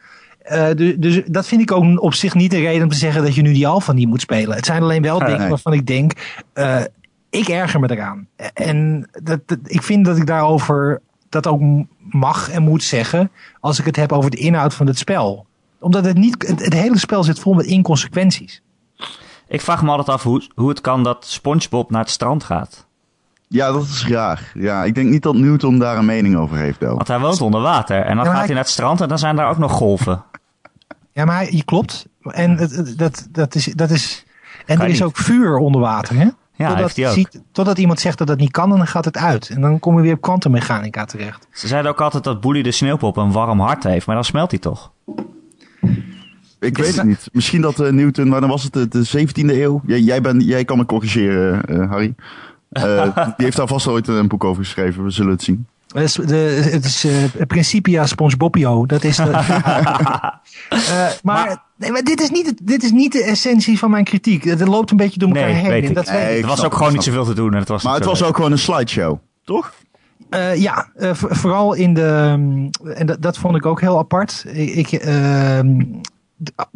Eh, 0.42 0.68
dus, 0.76 0.96
dus 0.98 1.22
dat 1.26 1.48
vind 1.48 1.62
ik 1.62 1.72
ook 1.72 2.02
op 2.04 2.14
zich 2.14 2.34
niet 2.34 2.54
een 2.54 2.60
reden 2.62 2.84
om 2.84 2.90
te 2.90 2.98
zeggen 2.98 3.24
dat 3.24 3.36
je 3.36 3.42
nu 3.42 3.54
die 3.54 3.68
alfa 3.68 3.94
niet 3.94 4.08
moet 4.08 4.22
spelen. 4.22 4.56
Het 4.56 4.66
zijn 4.66 4.82
alleen 4.82 5.02
wel 5.02 5.18
Nee, 5.18 5.26
dingen 5.26 5.40
nee. 5.42 5.50
waarvan 5.50 5.74
ik 5.74 5.86
denk. 5.88 6.12
eh, 6.54 6.82
ik 7.30 7.48
erger 7.48 7.80
me 7.80 7.92
eraan. 7.92 8.28
En 8.54 9.10
dat, 9.24 9.40
dat- 9.46 9.58
ik 9.64 9.84
vind 9.84 10.06
dat 10.06 10.18
ik 10.18 10.28
daarover 10.28 11.02
dat 11.30 11.48
ook 11.48 11.62
mag 11.98 12.50
en 12.50 12.62
moet 12.64 12.84
zeggen. 12.84 13.32
als 13.60 13.80
ik 13.80 13.86
het 13.86 13.96
heb 13.96 14.12
over 14.12 14.32
de 14.32 14.38
inhoud 14.38 14.74
van 14.74 14.88
het 14.88 14.98
spel 14.98 15.46
omdat 15.80 16.06
het 16.06 16.18
niet, 16.18 16.48
het, 16.48 16.64
het 16.64 16.74
hele 16.74 16.98
spel 16.98 17.24
zit 17.24 17.40
vol 17.40 17.54
met 17.54 17.66
inconsequenties. 17.66 18.62
Ik 19.48 19.62
vraag 19.62 19.84
me 19.84 19.90
altijd 19.90 20.10
af 20.10 20.24
hoe, 20.24 20.48
hoe 20.56 20.70
het 20.70 20.82
kan 20.82 21.04
dat 21.04 21.26
SpongeBob 21.26 21.92
naar 21.92 22.02
het 22.02 22.10
strand 22.10 22.44
gaat. 22.44 22.86
Ja, 23.48 23.72
dat 23.72 23.84
is 23.84 24.08
raar. 24.08 24.52
Ja, 24.54 24.84
ik 24.84 24.96
denk 24.96 25.10
niet 25.10 25.24
dat 25.24 25.36
Newton 25.36 25.80
daar 25.80 25.98
een 25.98 26.06
mening 26.06 26.36
over 26.36 26.58
heeft, 26.58 26.80
wel. 26.80 26.96
Want 26.96 27.08
hij 27.08 27.20
woont 27.20 27.42
onder 27.42 27.62
water. 27.62 27.98
En 28.02 28.16
dan 28.16 28.18
Ja, 28.18 28.24
gaat 28.24 28.32
hij- 28.32 28.46
hij 28.46 28.54
naar 28.54 28.64
het 28.64 28.72
strand 28.74 29.02
en 29.02 29.08
dan 29.08 29.20
zijn 29.20 29.36
daar 29.36 29.50
ook 29.50 29.58
nog 29.58 29.72
golven. 29.72 30.24
Ja, 31.12 31.26
maar 31.26 31.54
je 31.54 31.64
klopt. 31.64 32.08
En 32.22 32.58
het- 32.58 32.94
dat, 32.98 33.28
dat 33.32 33.56
is, 33.56 33.66
dat 33.66 33.90
is. 33.90 34.26
En 34.66 34.76
Kan 34.78 34.86
er 34.86 34.92
is 34.92 35.00
niet. 35.00 35.08
ook 35.08 35.18
vuur 35.18 35.58
onder 35.58 35.82
water, 35.82 36.16
hè? 36.16 36.28
Ja, 36.58 36.68
totdat, 36.68 36.84
heeft 36.84 36.96
hij 36.96 37.08
ook. 37.08 37.14
ziet- 37.14 37.42
totdat 37.52 37.78
iemand 37.78 38.00
zegt 38.00 38.18
dat 38.18 38.28
dat 38.28 38.38
niet 38.38 38.52
kan 38.52 38.72
en 38.72 38.78
dan 38.78 38.88
gaat 38.88 39.06
het 39.06 39.18
uit. 39.18 39.50
En 39.50 39.62
dan 39.62 39.80
kom 39.80 39.96
je 39.96 40.02
weer 40.02 40.14
op 40.14 40.22
kwantummechanica 40.22 41.06
terecht. 41.06 41.48
Ze 41.52 41.68
zeiden 41.68 41.92
ook 41.92 42.02
altijd 42.02 42.24
dat 42.24 42.42
Boelie 42.42 42.64
de 42.64 42.72
Sneeuwpop 42.72 43.18
een 43.18 43.32
warm 43.32 43.60
hart 43.60 43.84
heeft, 43.84 44.06
maar 44.06 44.16
dan 44.16 44.24
smelt 44.24 44.52
hij 44.52 44.60
toch? 44.60 44.92
Ik 46.60 46.78
weet 46.78 46.96
het 46.96 47.06
niet. 47.06 47.30
Misschien 47.32 47.62
dat 47.62 47.80
eh, 47.80 47.92
Newton, 47.92 48.30
wanneer 48.30 48.50
was 48.50 48.64
het? 48.64 48.74
De, 48.74 48.88
de 48.88 49.28
17e 49.28 49.32
eeuw? 49.62 49.82
Jij, 49.86 50.00
jij, 50.00 50.22
bent, 50.22 50.44
jij 50.44 50.66
kan 50.66 50.78
me 50.78 50.86
corrigeren, 50.86 51.66
eh, 51.66 51.90
Harry. 51.90 52.16
Eh, 52.70 53.04
die 53.38 53.46
heeft 53.46 53.58
daar 53.58 53.68
vast 53.68 53.88
ooit 53.88 54.08
een 54.08 54.28
boek 54.28 54.44
over 54.44 54.64
geschreven. 54.64 55.04
We 55.04 55.10
zullen 55.10 55.32
het 55.32 55.44
zien. 55.44 55.68
Het 55.88 56.04
is, 56.04 56.14
de, 56.14 56.36
het 56.72 56.86
is 56.86 57.04
eh, 57.04 57.46
Principia 57.48 58.06
SpongeBobio. 58.06 58.86
Dat 58.86 59.04
is 59.04 59.16
de, 59.16 59.24
Eh, 60.70 61.08
maar, 61.24 61.64
nee, 61.78 61.92
maar 61.92 62.04
dit, 62.04 62.22
is 62.22 62.30
niet, 62.30 62.54
dit 62.64 62.84
is 62.84 62.92
niet 62.92 63.12
de 63.12 63.24
essentie 63.24 63.78
van 63.78 63.92
mijn 63.92 64.04
kritiek. 64.04 64.44
Het 64.44 64.68
loopt 64.68 64.92
een 64.92 64.98
beetje 64.98 65.20
door 65.20 65.30
elkaar 65.30 65.46
Nee, 65.46 65.54
heen. 65.54 65.70
weet 65.70 65.84
en 65.84 65.90
ik. 65.90 65.96
dat 65.96 66.10
weet 66.10 66.20
Nee, 66.20 66.32
ik. 66.32 66.38
ik 66.38 66.42
Er 66.44 66.48
was 66.50 66.64
ook 66.66 66.74
gewoon 66.76 66.94
niet 66.94 67.04
zoveel 67.04 67.26
te 67.26 67.34
doen. 67.34 67.54
En 67.54 67.60
het 67.60 67.68
was 67.68 67.84
Maar 67.84 67.94
het 67.96 68.06
was 68.06 68.20
leuk. 68.20 68.30
ook 68.30 68.36
gewoon 68.36 68.52
een 68.52 68.58
slideshow, 68.60 69.18
toch? 69.44 69.74
Eh, 70.30 70.56
ja, 70.56 70.88
eh, 70.96 71.10
vooral 71.14 71.74
in 71.74 71.94
de. 71.94 72.34
mm, 72.38 72.70
En 72.94 73.06
dat, 73.06 73.22
dat 73.22 73.38
vond 73.38 73.56
ik 73.56 73.66
ook 73.66 73.82
heel 73.82 73.98
apart. 73.98 74.46
Ik, 74.48 74.70
ik, 74.76 74.92
ehm, 75.02 75.80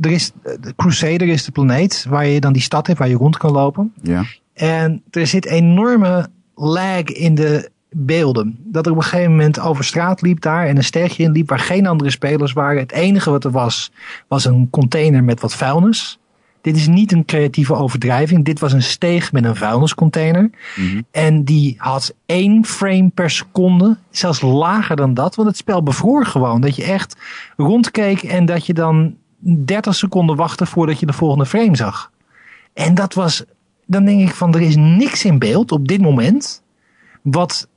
er 0.01 0.11
is. 0.11 0.31
De 0.59 0.73
Crusader 0.75 1.27
is 1.27 1.43
de 1.45 1.51
planeet 1.51 2.05
waar 2.09 2.25
je 2.25 2.39
dan 2.39 2.53
die 2.53 2.61
stad 2.61 2.87
hebt 2.87 2.99
waar 2.99 3.09
je 3.09 3.15
rond 3.15 3.37
kan 3.37 3.51
lopen. 3.51 3.93
Ja. 4.01 4.23
En 4.53 5.03
er 5.11 5.27
zit 5.27 5.45
enorme 5.45 6.27
lag 6.55 7.03
in 7.03 7.35
de 7.35 7.69
beelden. 7.95 8.57
Dat 8.63 8.85
er 8.85 8.91
op 8.91 8.97
een 8.97 9.03
gegeven 9.03 9.31
moment 9.31 9.59
over 9.59 9.83
straat 9.83 10.21
liep 10.21 10.41
daar 10.41 10.67
en 10.67 10.77
een 10.77 10.83
stertje 10.83 11.23
in 11.23 11.31
liep 11.31 11.49
waar 11.49 11.59
geen 11.59 11.87
andere 11.87 12.09
spelers 12.09 12.53
waren. 12.53 12.81
Het 12.81 12.91
enige 12.91 13.29
wat 13.29 13.43
er 13.43 13.51
was, 13.51 13.91
was 14.27 14.45
een 14.45 14.69
container 14.69 15.23
met 15.23 15.39
wat 15.39 15.55
vuilnis. 15.55 16.19
Dit 16.61 16.75
is 16.75 16.87
niet 16.87 17.11
een 17.11 17.25
creatieve 17.25 17.73
overdrijving. 17.73 18.45
Dit 18.45 18.59
was 18.59 18.73
een 18.73 18.83
steeg 18.83 19.31
met 19.31 19.45
een 19.45 19.55
vuilniscontainer. 19.55 20.49
Mhm. 20.75 21.01
En 21.11 21.43
die 21.43 21.75
had 21.77 22.15
één 22.25 22.65
frame 22.65 23.09
per 23.09 23.29
seconde. 23.29 23.97
Zelfs 24.09 24.41
lager 24.41 24.95
dan 24.95 25.13
dat. 25.13 25.35
Want 25.35 25.47
het 25.47 25.57
spel 25.57 25.83
bevroor 25.83 26.25
gewoon. 26.25 26.61
Dat 26.61 26.75
je 26.75 26.83
echt 26.83 27.17
rondkeek 27.57 28.23
en 28.23 28.45
dat 28.45 28.65
je 28.65 28.73
dan 28.73 29.15
30 29.39 29.95
seconden 29.95 30.35
wachtte 30.35 30.65
voordat 30.65 30.99
je 30.99 31.05
de 31.05 31.13
volgende 31.13 31.45
frame 31.45 31.75
zag. 31.75 32.11
En 32.73 32.95
dat 32.95 33.13
was. 33.13 33.43
Dan 33.85 34.05
denk 34.05 34.21
ik 34.21 34.35
van 34.35 34.53
er 34.53 34.61
is 34.61 34.75
niks 34.75 35.25
in 35.25 35.39
beeld 35.39 35.71
op 35.71 35.87
dit 35.87 36.01
moment. 36.01 36.63
Wat. 37.21 37.69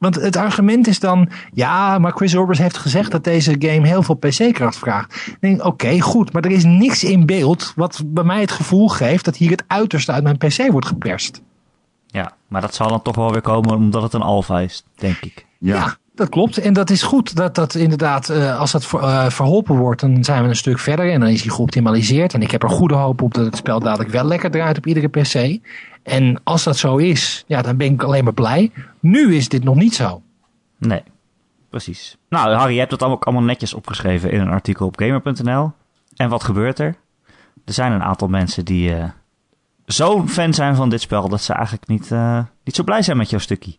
Want 0.00 0.14
het 0.14 0.36
argument 0.36 0.86
is 0.86 1.00
dan. 1.00 1.28
Ja, 1.52 1.98
maar 1.98 2.12
Chris 2.12 2.34
Orbers 2.34 2.58
heeft 2.58 2.76
gezegd 2.76 3.10
dat 3.10 3.24
deze 3.24 3.56
game 3.58 3.86
heel 3.86 4.02
veel 4.02 4.14
PC-kracht 4.14 4.78
vraagt. 4.78 5.24
Dan 5.26 5.36
denk 5.40 5.56
ik, 5.56 5.64
oké, 5.66 6.00
goed. 6.00 6.32
Maar 6.32 6.44
er 6.44 6.50
is 6.50 6.64
niks 6.64 7.04
in 7.04 7.26
beeld. 7.26 7.72
wat 7.76 8.02
bij 8.06 8.24
mij 8.24 8.40
het 8.40 8.50
gevoel 8.50 8.88
geeft 8.88 9.24
dat 9.24 9.36
hier 9.36 9.50
het 9.50 9.64
uiterste 9.66 10.12
uit 10.12 10.22
mijn 10.22 10.36
PC 10.38 10.70
wordt 10.70 10.86
geperst. 10.86 11.42
Ja, 12.06 12.32
maar 12.48 12.60
dat 12.60 12.74
zal 12.74 12.88
dan 12.88 13.02
toch 13.02 13.16
wel 13.16 13.32
weer 13.32 13.40
komen 13.40 13.74
omdat 13.74 14.02
het 14.02 14.12
een 14.12 14.22
alpha 14.22 14.60
is, 14.60 14.84
denk 14.94 15.16
ik. 15.20 15.46
Ja. 15.58 15.74
Ja. 15.76 15.96
dat 16.14 16.28
klopt. 16.28 16.58
En 16.58 16.72
dat 16.72 16.90
is 16.90 17.02
goed. 17.02 17.36
Dat 17.36 17.54
dat 17.54 17.74
inderdaad, 17.74 18.28
eh, 18.28 18.58
als 18.58 18.72
dat 18.72 18.86
ver- 18.86 19.00
eh, 19.02 19.30
verholpen 19.30 19.76
wordt, 19.76 20.00
dan 20.00 20.24
zijn 20.24 20.42
we 20.42 20.48
een 20.48 20.56
stuk 20.56 20.78
verder. 20.78 21.12
En 21.12 21.20
dan 21.20 21.28
is 21.28 21.42
hij 21.42 21.50
geoptimaliseerd. 21.54 22.34
En 22.34 22.42
ik 22.42 22.50
heb 22.50 22.62
er 22.62 22.68
goede 22.70 22.94
hoop 22.94 23.22
op 23.22 23.34
dat 23.34 23.44
het 23.44 23.56
spel 23.56 23.80
dadelijk 23.80 24.10
wel 24.10 24.24
lekker 24.24 24.50
draait 24.50 24.76
op 24.78 24.86
iedere 24.86 25.08
PC. 25.08 25.58
En 26.10 26.40
als 26.44 26.64
dat 26.64 26.76
zo 26.76 26.96
is, 26.96 27.44
ja, 27.46 27.62
dan 27.62 27.76
ben 27.76 27.92
ik 27.92 28.02
alleen 28.02 28.24
maar 28.24 28.32
blij. 28.34 28.72
Nu 29.00 29.34
is 29.34 29.48
dit 29.48 29.64
nog 29.64 29.74
niet 29.74 29.94
zo. 29.94 30.22
Nee, 30.78 31.02
precies. 31.70 32.16
Nou, 32.28 32.54
Harry, 32.54 32.72
je 32.72 32.78
hebt 32.78 32.90
dat 32.90 33.02
ook 33.02 33.24
allemaal 33.24 33.44
netjes 33.44 33.74
opgeschreven 33.74 34.30
in 34.30 34.40
een 34.40 34.50
artikel 34.50 34.86
op 34.86 34.96
gamer.nl. 34.98 35.72
En 36.16 36.28
wat 36.28 36.44
gebeurt 36.44 36.78
er? 36.78 36.96
Er 37.64 37.72
zijn 37.72 37.92
een 37.92 38.02
aantal 38.02 38.28
mensen 38.28 38.64
die 38.64 38.94
eh 38.94 39.04
zo 39.86 40.26
fan 40.26 40.54
zijn 40.54 40.74
van 40.76 40.88
dit 40.88 41.00
spel 41.00 41.28
dat 41.28 41.42
ze 41.42 41.52
eigenlijk 41.52 41.88
niet, 41.88 42.12
eh, 42.12 42.38
niet 42.64 42.74
zo 42.76 42.82
blij 42.84 43.02
zijn 43.02 43.16
met 43.16 43.30
jouw 43.30 43.38
stukje. 43.38 43.76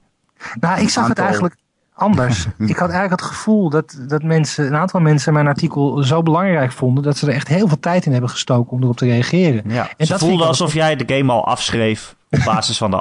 Nou, 0.59 0.81
ik 0.81 0.89
zag 0.89 1.07
het 1.07 1.19
eigenlijk 1.19 1.55
anders. 1.93 2.45
ik 2.57 2.75
had 2.77 2.89
eigenlijk 2.89 3.21
het 3.21 3.29
gevoel 3.29 3.69
dat, 3.69 3.99
dat 4.07 4.23
mensen, 4.23 4.65
een 4.65 4.75
aantal 4.75 4.99
mensen 4.99 5.33
mijn 5.33 5.47
artikel 5.47 6.03
zo 6.03 6.23
belangrijk 6.23 6.71
vonden 6.71 7.03
dat 7.03 7.17
ze 7.17 7.27
er 7.27 7.33
echt 7.33 7.47
heel 7.47 7.67
veel 7.67 7.79
tijd 7.79 8.05
in 8.05 8.11
hebben 8.11 8.29
gestoken 8.29 8.71
om 8.71 8.83
erop 8.83 8.97
te 8.97 9.05
reageren. 9.05 9.63
Ja, 9.67 9.89
En 9.97 10.05
ze 10.05 10.11
dat 10.11 10.19
voelden 10.19 10.39
wel- 10.39 10.47
alsof 10.47 10.73
jij 10.73 10.95
de 10.95 11.15
game 11.15 11.31
al 11.31 11.45
afschreef 11.45 12.15
op 12.31 12.39
basis 12.45 12.77
van 12.77 12.91
de 12.91 12.97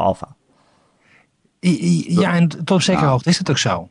I- 1.61 2.21
Ja, 2.21 2.33
en 2.35 2.49
tot 2.49 2.71
op 2.71 2.83
zekere 2.83 3.05
Ja. 3.05 3.11
hoogte 3.11 3.29
is 3.29 3.39
het 3.39 3.51
ook 3.51 3.59
zo. 3.59 3.89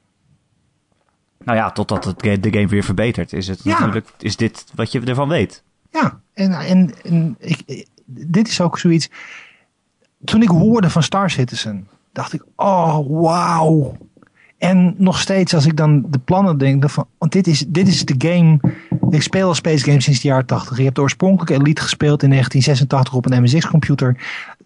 Nou 1.43 1.57
ja, 1.57 1.71
totdat 1.71 2.03
het, 2.05 2.19
de 2.19 2.51
game 2.51 2.67
weer 2.67 2.83
verbetert, 2.83 3.33
is 3.33 3.47
het 3.47 3.63
Ja. 3.63 3.79
natuurlijk 3.79 4.07
is 4.19 4.35
dit 4.35 4.65
wat 4.75 4.91
je 4.91 5.01
ervan 5.01 5.27
weet. 5.29 5.63
Ja, 5.91 6.19
en, 6.33 6.51
en, 6.53 6.93
en 7.03 7.35
ik, 7.39 7.61
ik- 7.65 7.87
dit 8.05 8.47
is 8.47 8.61
ook 8.61 8.79
zoiets. 8.79 9.09
Toen 10.23 10.41
ik 10.41 10.49
hoorde 10.49 10.89
van 10.89 11.03
Star 11.03 11.29
Citizen, 11.29 11.87
dacht 12.13 12.33
ik, 12.33 12.43
oh 12.55 13.21
wauw. 13.21 13.97
En 14.57 14.95
nog 14.97 15.19
steeds, 15.19 15.53
als 15.53 15.65
ik 15.65 15.77
dan 15.77 16.05
de 16.09 16.19
plannen 16.19 16.57
denk, 16.57 16.81
dan 16.81 16.89
van, 16.89 17.05
want 17.17 17.31
dit 17.31 17.47
is, 17.47 17.65
dit 17.67 17.87
is 17.87 18.05
de 18.05 18.15
game. 18.27 18.59
Ik 19.09 19.21
speel 19.21 19.47
al 19.47 19.53
Space 19.53 19.83
Games 19.83 20.03
sinds 20.03 20.19
de 20.21 20.27
jaren 20.27 20.45
80. 20.45 20.77
Je 20.77 20.83
hebt 20.83 20.95
de 20.95 21.01
oorspronkelijke 21.01 21.53
Elite 21.53 21.81
gespeeld 21.81 22.23
in 22.23 22.29
1986 22.29 23.13
op 23.13 23.25
een 23.31 23.41
MSX-computer. 23.43 24.17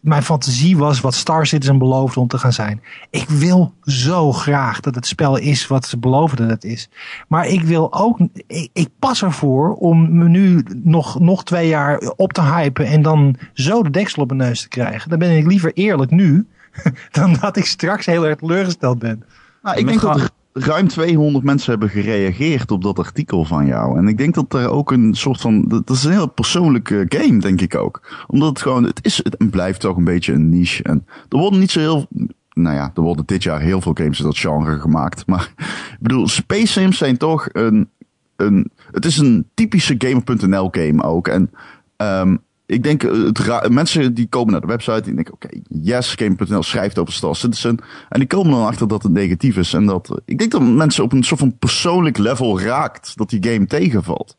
Mijn 0.03 0.23
fantasie 0.23 0.77
was 0.77 1.01
wat 1.01 1.13
Star 1.13 1.45
Citizen 1.45 1.77
beloofde 1.77 2.19
om 2.19 2.27
te 2.27 2.37
gaan 2.37 2.53
zijn. 2.53 2.81
Ik 3.09 3.29
wil 3.29 3.73
zo 3.81 4.31
graag 4.31 4.79
dat 4.79 4.95
het 4.95 5.07
spel 5.07 5.37
is 5.37 5.67
wat 5.67 5.85
ze 5.85 5.97
beloven 5.97 6.37
dat 6.37 6.49
het 6.49 6.63
is. 6.63 6.89
Maar 7.27 7.47
ik 7.47 7.61
wil 7.61 7.93
ook, 7.93 8.19
ik, 8.47 8.69
ik 8.73 8.89
pas 8.99 9.23
ervoor 9.23 9.73
om 9.75 10.17
me 10.17 10.29
nu 10.29 10.65
nog, 10.83 11.19
nog 11.19 11.43
twee 11.43 11.67
jaar 11.67 11.97
op 12.15 12.33
te 12.33 12.41
hypen 12.41 12.85
en 12.85 13.01
dan 13.01 13.35
zo 13.53 13.83
de 13.83 13.89
deksel 13.89 14.21
op 14.21 14.27
mijn 14.27 14.49
neus 14.49 14.61
te 14.61 14.67
krijgen. 14.67 15.09
Dan 15.09 15.19
ben 15.19 15.37
ik 15.37 15.47
liever 15.47 15.73
eerlijk 15.73 16.11
nu, 16.11 16.47
dan 17.11 17.37
dat 17.41 17.57
ik 17.57 17.65
straks 17.65 18.05
heel 18.05 18.27
erg 18.27 18.35
teleurgesteld 18.35 18.99
ben. 18.99 19.23
Nou, 19.61 19.77
ik 19.77 19.87
denk 19.87 20.01
dat 20.01 20.31
ruim 20.53 20.87
200 20.87 21.45
mensen 21.45 21.69
hebben 21.69 21.89
gereageerd 21.89 22.71
op 22.71 22.83
dat 22.83 22.99
artikel 22.99 23.45
van 23.45 23.65
jou. 23.65 23.97
En 23.97 24.07
ik 24.07 24.17
denk 24.17 24.33
dat 24.33 24.53
er 24.53 24.69
ook 24.69 24.91
een 24.91 25.15
soort 25.15 25.41
van. 25.41 25.65
Dat 25.67 25.89
is 25.89 26.03
een 26.03 26.11
heel 26.11 26.29
persoonlijke 26.29 27.05
game, 27.07 27.39
denk 27.39 27.61
ik 27.61 27.75
ook. 27.75 28.25
Omdat 28.27 28.49
het 28.49 28.61
gewoon. 28.61 28.83
Het 28.83 28.99
is 29.05 29.17
het 29.17 29.49
blijft 29.49 29.79
toch 29.79 29.97
een 29.97 30.03
beetje 30.03 30.33
een 30.33 30.49
niche. 30.49 30.83
En 30.83 31.05
er 31.29 31.37
worden 31.37 31.59
niet 31.59 31.71
zo 31.71 31.79
heel. 31.79 32.07
Nou 32.53 32.75
ja, 32.75 32.91
er 32.95 33.01
worden 33.01 33.25
dit 33.25 33.43
jaar 33.43 33.61
heel 33.61 33.81
veel 33.81 33.93
games 33.93 34.19
in 34.19 34.25
dat 34.25 34.37
genre 34.37 34.79
gemaakt. 34.79 35.27
Maar 35.27 35.53
ik 35.91 35.97
bedoel, 35.99 36.27
Space 36.27 36.67
Sims 36.67 36.97
zijn 36.97 37.17
toch 37.17 37.49
een. 37.51 37.89
een 38.35 38.71
het 38.91 39.05
is 39.05 39.17
een 39.17 39.47
typische 39.53 39.95
Gamer.nl 39.97 40.67
game 40.71 41.03
ook. 41.03 41.27
En 41.27 41.51
ehm, 41.97 42.35
ik 42.65 42.83
denk, 42.83 43.03
eh, 43.03 43.23
het 43.23 43.69
mensen 43.69 44.13
die 44.13 44.27
komen 44.27 44.51
naar 44.51 44.61
de 44.61 44.67
website, 44.67 45.01
die 45.01 45.13
denken, 45.13 45.33
oké, 45.33 45.47
yes, 45.67 46.13
Game.nl 46.13 46.63
schrijft 46.63 46.99
over 46.99 47.13
Star 47.13 47.35
Citizen. 47.35 47.79
En 48.09 48.19
die 48.19 48.27
komen 48.27 48.51
dan 48.51 48.65
achter 48.65 48.87
dat 48.87 49.03
het 49.03 49.11
negatief 49.11 49.57
is. 49.57 49.73
En 49.73 49.85
dat, 49.85 50.09
eh, 50.09 50.17
ik 50.25 50.37
denk 50.37 50.51
dat 50.51 50.61
mensen 50.61 51.03
op 51.03 51.11
een 51.11 51.23
soort 51.23 51.39
van 51.39 51.57
persoonlijk 51.57 52.17
level 52.17 52.61
raakt, 52.61 53.17
dat 53.17 53.29
die 53.29 53.43
game 53.51 53.65
tegenvalt. 53.65 54.37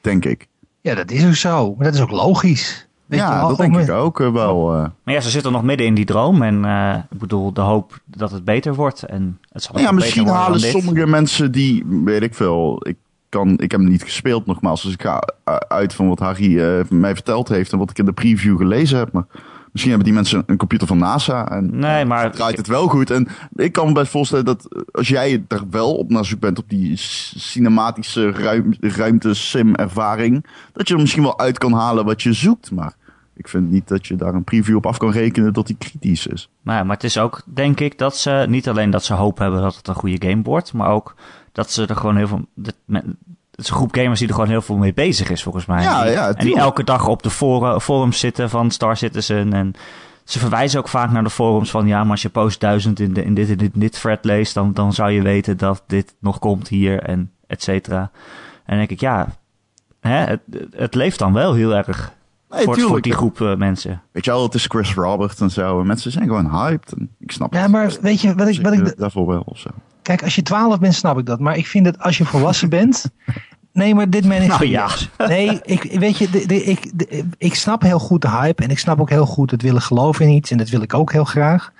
Denk 0.00 0.24
ik. 0.24 0.46
Ja, 0.80 0.94
dat 0.94 1.10
is 1.10 1.26
ook 1.26 1.34
zo. 1.34 1.74
Maar 1.74 1.84
dat 1.84 1.94
is 1.94 2.00
ook 2.00 2.10
logisch. 2.10 2.86
Weet 3.06 3.20
je 3.20 3.26
ja, 3.26 3.38
wel, 3.38 3.48
dat 3.48 3.56
denk 3.56 3.76
ik 3.76 3.90
ook 3.90 4.20
eh, 4.20 4.32
wel. 4.32 4.72
eh. 4.72 4.86
Maar 5.02 5.14
ja, 5.14 5.20
ze 5.20 5.30
zitten 5.30 5.52
nog 5.52 5.62
midden 5.62 5.86
in 5.86 5.94
die 5.94 6.04
droom. 6.04 6.42
En 6.42 6.64
eh, 6.64 6.98
ik 7.10 7.18
bedoel, 7.18 7.52
de 7.52 7.60
hoop 7.60 8.00
dat 8.04 8.30
het 8.30 8.44
beter 8.44 8.74
wordt. 8.74 9.02
En 9.02 9.38
het 9.48 9.62
zal 9.62 9.74
ook 9.74 9.80
ja, 9.80 9.90
misschien 9.92 10.26
halen 10.26 10.60
sommige 10.60 11.06
mensen 11.06 11.52
die, 11.52 11.84
weet 12.04 12.22
ik 12.22 12.34
veel, 12.34 12.86
ik, 12.86 12.96
kan, 13.36 13.50
ik 13.50 13.70
heb 13.70 13.80
hem 13.80 13.88
niet 13.88 14.02
gespeeld 14.02 14.46
nogmaals, 14.46 14.82
dus 14.82 14.92
ik 14.92 15.02
ga 15.02 15.22
eh, 15.44 15.56
uit 15.56 15.94
van 15.94 16.08
wat 16.08 16.18
Harry 16.18 16.60
eh, 16.60 16.84
mij 16.88 17.14
verteld 17.14 17.48
heeft 17.48 17.72
en 17.72 17.78
wat 17.78 17.90
ik 17.90 17.98
in 17.98 18.04
de 18.04 18.12
preview 18.12 18.56
gelezen 18.56 18.98
heb. 18.98 19.12
Maar 19.12 19.26
misschien 19.72 19.94
hebben 19.94 20.04
die 20.04 20.14
mensen 20.14 20.42
een 20.46 20.56
computer 20.56 20.86
van 20.86 20.98
NASA 20.98 21.50
en 21.50 21.78
Nee, 21.78 22.04
maar 22.04 22.32
draait 22.32 22.56
het 22.56 22.66
wel 22.66 22.88
goed. 22.88 23.10
En 23.10 23.28
ik 23.54 23.72
kan 23.72 23.86
me 23.86 23.92
best 23.92 24.10
voorstellen 24.10 24.44
dat 24.44 24.68
als 24.92 25.08
jij 25.08 25.44
er 25.48 25.62
wel 25.70 25.96
op 25.96 26.10
naar 26.10 26.24
zoek 26.24 26.40
bent 26.40 26.58
op 26.58 26.68
die 26.68 26.92
cinematische 27.36 28.30
ruim, 28.30 28.74
ruimte 28.80 29.34
sim 29.34 29.74
ervaring, 29.74 30.46
dat 30.72 30.88
je 30.88 30.94
er 30.94 31.00
misschien 31.00 31.22
wel 31.22 31.38
uit 31.38 31.58
kan 31.58 31.72
halen 31.72 32.04
wat 32.04 32.22
je 32.22 32.32
zoekt. 32.32 32.70
Maar 32.70 32.94
ik 33.36 33.48
vind 33.48 33.70
niet 33.70 33.88
dat 33.88 34.06
je 34.06 34.16
daar 34.16 34.34
een 34.34 34.44
preview 34.44 34.76
op 34.76 34.86
af 34.86 34.98
kan 34.98 35.10
rekenen 35.10 35.52
dat 35.52 35.66
die 35.66 35.76
kritisch 35.78 36.26
is. 36.26 36.50
Nou 36.62 36.78
ja, 36.78 36.84
maar 36.84 36.94
het 36.94 37.04
is 37.04 37.18
ook, 37.18 37.42
denk 37.44 37.80
ik, 37.80 37.98
dat 37.98 38.16
ze 38.16 38.46
niet 38.48 38.68
alleen 38.68 38.90
dat 38.90 39.04
ze 39.04 39.14
hoop 39.14 39.38
hebben 39.38 39.60
dat 39.60 39.76
het 39.76 39.88
een 39.88 39.94
goede 39.94 40.28
game 40.28 40.42
wordt, 40.42 40.72
maar 40.72 40.88
ook 40.88 41.14
dat 41.56 41.70
ze 41.70 41.86
er 41.86 41.96
gewoon 41.96 42.16
heel 42.16 42.28
veel. 42.28 42.46
Dat, 42.54 42.74
het 43.56 43.64
is 43.64 43.70
een 43.70 43.76
groep 43.76 43.94
gamers 43.94 44.18
die 44.18 44.28
er 44.28 44.34
gewoon 44.34 44.48
heel 44.50 44.62
veel 44.62 44.76
mee 44.76 44.94
bezig 44.94 45.30
is, 45.30 45.42
volgens 45.42 45.66
mij. 45.66 45.82
Ja, 45.82 46.04
ja, 46.04 46.28
en 46.28 46.44
die 46.44 46.56
elke 46.56 46.84
dag 46.84 47.06
op 47.08 47.22
de 47.22 47.30
forum, 47.30 47.80
forums 47.80 48.18
zitten 48.18 48.50
van 48.50 48.70
Star 48.70 48.96
Citizen. 48.96 49.52
En 49.52 49.72
ze 50.24 50.38
verwijzen 50.38 50.78
ook 50.78 50.88
vaak 50.88 51.10
naar 51.10 51.22
de 51.24 51.30
forums 51.30 51.70
van 51.70 51.86
ja, 51.86 52.02
maar 52.02 52.10
als 52.10 52.22
je 52.22 52.28
post 52.28 52.60
1000 52.60 53.00
in, 53.00 53.12
de, 53.12 53.24
in 53.24 53.34
dit 53.34 53.50
en 53.50 53.56
dit, 53.56 53.70
dit 53.74 53.92
thread 54.00 54.24
leest, 54.24 54.54
dan, 54.54 54.72
dan 54.72 54.92
zou 54.92 55.10
je 55.10 55.22
weten 55.22 55.56
dat 55.56 55.82
dit 55.86 56.14
nog 56.20 56.38
komt 56.38 56.68
hier 56.68 57.02
en 57.02 57.30
et 57.46 57.62
cetera. 57.62 58.00
En 58.00 58.10
dan 58.66 58.76
denk 58.76 58.90
ik, 58.90 59.00
ja, 59.00 59.28
hè, 60.00 60.16
het, 60.16 60.40
het 60.70 60.94
leeft 60.94 61.18
dan 61.18 61.32
wel 61.32 61.54
heel 61.54 61.74
erg. 61.74 62.12
Nee, 62.50 62.64
voor, 62.64 62.80
voor 62.80 63.00
die 63.00 63.12
groep 63.12 63.40
eh, 63.40 63.56
mensen. 63.56 64.02
Weet 64.12 64.24
je 64.24 64.30
wel, 64.30 64.42
het 64.42 64.54
is 64.54 64.66
Chris 64.66 64.94
Robert 64.94 65.40
en 65.40 65.50
zo. 65.50 65.80
En 65.80 65.86
mensen 65.86 66.10
zijn 66.12 66.26
gewoon 66.26 66.50
hyped. 66.50 66.92
En 66.92 67.10
ik 67.18 67.32
snap 67.32 67.52
Ja, 67.52 67.60
het. 67.60 67.70
maar 67.70 67.96
weet 68.00 68.20
je, 68.20 68.34
wat 68.34 68.48
ik, 68.48 68.62
wat 68.62 68.72
ik, 68.72 68.96
daarvoor 68.96 69.26
wel 69.26 69.42
of 69.44 69.58
zo. 69.58 69.70
Kijk, 70.06 70.22
als 70.22 70.34
je 70.34 70.42
12 70.42 70.78
bent, 70.78 70.94
snap 70.94 71.18
ik 71.18 71.26
dat. 71.26 71.40
Maar 71.40 71.56
ik 71.56 71.66
vind 71.66 71.84
dat 71.84 71.98
als 71.98 72.18
je 72.18 72.24
volwassen 72.24 72.68
bent, 72.68 73.04
Nee, 73.72 73.94
maar 73.94 74.10
dit 74.10 74.24
ik 74.24 74.46
Nou 74.46 74.66
ja. 74.66 74.88
Nee, 75.18 75.60
ik, 75.62 75.82
weet 75.98 76.18
je, 76.18 76.30
de, 76.30 76.46
de- 76.46 76.64
ik, 76.64 76.90
de- 76.98 77.28
ik 77.38 77.54
snap 77.54 77.82
heel 77.82 77.98
goed 77.98 78.22
de 78.22 78.30
hype. 78.30 78.62
En 78.62 78.70
ik 78.70 78.78
snap 78.78 79.00
ook 79.00 79.10
heel 79.10 79.26
goed 79.26 79.50
het 79.50 79.62
willen 79.62 79.82
geloven 79.82 80.24
in 80.28 80.34
iets. 80.34 80.50
En 80.50 80.58
dat 80.58 80.68
wil 80.68 80.82
ik 80.82 80.94
ook 80.94 81.12
heel 81.12 81.24
graag. 81.24 81.72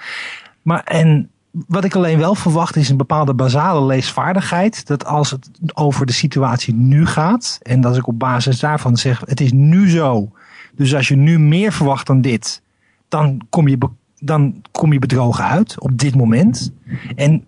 Maar 0.63 0.85
en 0.85 1.31
wat 1.51 1.85
ik 1.85 1.95
alleen 1.95 2.19
wel 2.19 2.35
verwacht 2.35 2.77
is 2.77 2.89
een 2.89 2.97
bepaalde 2.97 3.35
basale 3.35 3.87
leesvaardigheid. 3.87 4.87
Dat 4.87 5.05
als 5.05 5.31
het 5.31 5.49
over 5.75 6.07
de 6.07 6.13
situatie 6.13 6.75
nu 6.75 7.07
gaat. 7.07 7.59
En 7.63 7.81
dat 7.81 7.97
ik 7.97 8.07
op 8.07 8.19
basis 8.19 8.61
daarvan 8.61 8.97
zeg, 8.97 9.23
het 9.25 9.41
is 9.41 9.53
nu 9.53 9.91
zo. 9.91 10.31
Dus 10.75 10.95
als 10.95 11.09
je 11.09 11.17
nu 11.17 11.39
meer 11.39 11.73
verwacht 11.73 12.07
dan 12.07 12.21
dit. 12.21 12.63
Dan 13.09 13.41
kom 13.51 13.69
je, 13.69 13.79
dan 14.19 14.63
kom 14.71 14.93
je 14.93 14.99
bedrogen 14.99 15.45
uit 15.45 15.81
op 15.81 15.99
dit 15.99 16.15
moment. 16.15 16.73
En 17.17 17.45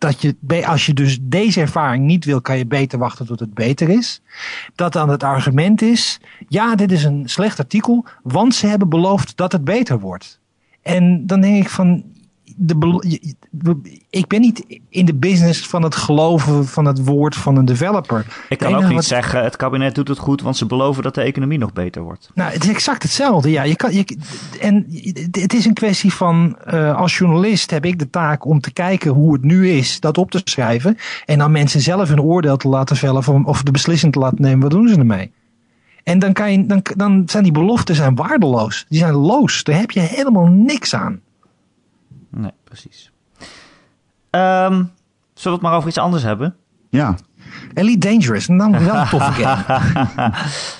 dat 0.00 0.22
je, 0.22 0.66
als 0.66 0.86
je 0.86 0.94
dus 0.94 1.18
deze 1.20 1.60
ervaring 1.60 2.04
niet 2.04 2.24
wil, 2.24 2.40
kan 2.40 2.58
je 2.58 2.66
beter 2.66 2.98
wachten 2.98 3.26
tot 3.26 3.40
het 3.40 3.54
beter 3.54 3.88
is. 3.88 4.22
Dat 4.74 4.92
dan 4.92 5.08
het 5.08 5.22
argument 5.22 5.82
is, 5.82 6.20
ja, 6.48 6.74
dit 6.74 6.92
is 6.92 7.04
een 7.04 7.28
slecht 7.28 7.58
artikel, 7.58 8.04
want 8.22 8.54
ze 8.54 8.66
hebben 8.66 8.88
beloofd 8.88 9.36
dat 9.36 9.52
het 9.52 9.64
beter 9.64 10.00
wordt. 10.00 10.40
En 10.82 11.26
dan 11.26 11.40
denk 11.40 11.64
ik 11.64 11.70
van, 11.70 12.04
de 12.62 13.94
ik 14.10 14.26
ben 14.26 14.40
niet 14.40 14.80
in 14.88 15.04
de 15.04 15.14
business 15.14 15.66
van 15.66 15.82
het 15.82 15.94
geloven 15.94 16.66
van 16.66 16.84
het 16.84 17.04
woord 17.04 17.34
van 17.34 17.56
een 17.56 17.64
developer. 17.64 18.26
Ik 18.48 18.58
kan 18.58 18.74
ook 18.74 18.84
niet 18.84 18.92
wat- 18.92 19.04
zeggen, 19.04 19.42
het 19.42 19.56
kabinet 19.56 19.94
doet 19.94 20.08
het 20.08 20.18
goed, 20.18 20.42
want 20.42 20.56
ze 20.56 20.66
beloven 20.66 21.02
dat 21.02 21.14
de 21.14 21.20
economie 21.20 21.58
nog 21.58 21.72
beter 21.72 22.02
wordt. 22.02 22.30
Nou, 22.34 22.52
het 22.52 22.64
is 22.64 22.70
exact 22.70 23.02
hetzelfde. 23.02 23.50
Ja, 23.50 23.62
je 23.62 23.76
kan, 23.76 23.92
je, 23.94 24.16
en 24.60 24.86
het 25.30 25.54
is 25.54 25.64
een 25.64 25.74
kwestie 25.74 26.12
van, 26.12 26.56
eh, 26.64 26.96
als 26.96 27.18
journalist 27.18 27.70
heb 27.70 27.84
ik 27.84 27.98
de 27.98 28.10
taak 28.10 28.44
om 28.44 28.60
te 28.60 28.72
kijken 28.72 29.10
hoe 29.10 29.32
het 29.32 29.42
nu 29.42 29.70
is, 29.70 30.00
dat 30.00 30.18
op 30.18 30.30
te 30.30 30.40
schrijven. 30.44 30.96
En 31.24 31.38
dan 31.38 31.50
mensen 31.50 31.80
zelf 31.80 32.08
hun 32.08 32.22
oordeel 32.22 32.56
te 32.56 32.68
laten 32.68 32.96
vellen 32.96 33.22
van, 33.22 33.46
of 33.46 33.62
de 33.62 33.70
beslissing 33.70 34.12
te 34.12 34.18
laten 34.18 34.42
nemen, 34.42 34.60
wat 34.60 34.70
doen 34.70 34.88
ze 34.88 34.96
ermee? 34.96 35.30
En 36.02 36.18
dan, 36.18 36.32
kan 36.32 36.52
je, 36.52 36.66
dan, 36.66 36.82
dan 36.96 37.22
zijn 37.26 37.42
die 37.42 37.52
beloften 37.52 37.94
zijn 37.94 38.14
waardeloos. 38.14 38.86
Die 38.88 38.98
zijn 38.98 39.14
loos. 39.14 39.64
Daar 39.64 39.78
heb 39.78 39.90
je 39.90 40.00
helemaal 40.00 40.46
niks 40.46 40.94
aan. 40.94 41.20
Nee, 42.30 42.52
precies. 42.64 43.12
Ehm, 44.30 44.72
zullen 44.72 44.88
we 45.34 45.50
het 45.50 45.60
maar 45.60 45.74
over 45.74 45.88
iets 45.88 45.98
anders 45.98 46.22
hebben? 46.22 46.56
Ja, 46.88 47.16
Elite 47.74 48.08
Dangerous, 48.08 48.46
dan 48.46 48.84
wel 48.84 48.94
een 48.96 49.08
toffe 49.08 49.32
game. 49.32 50.32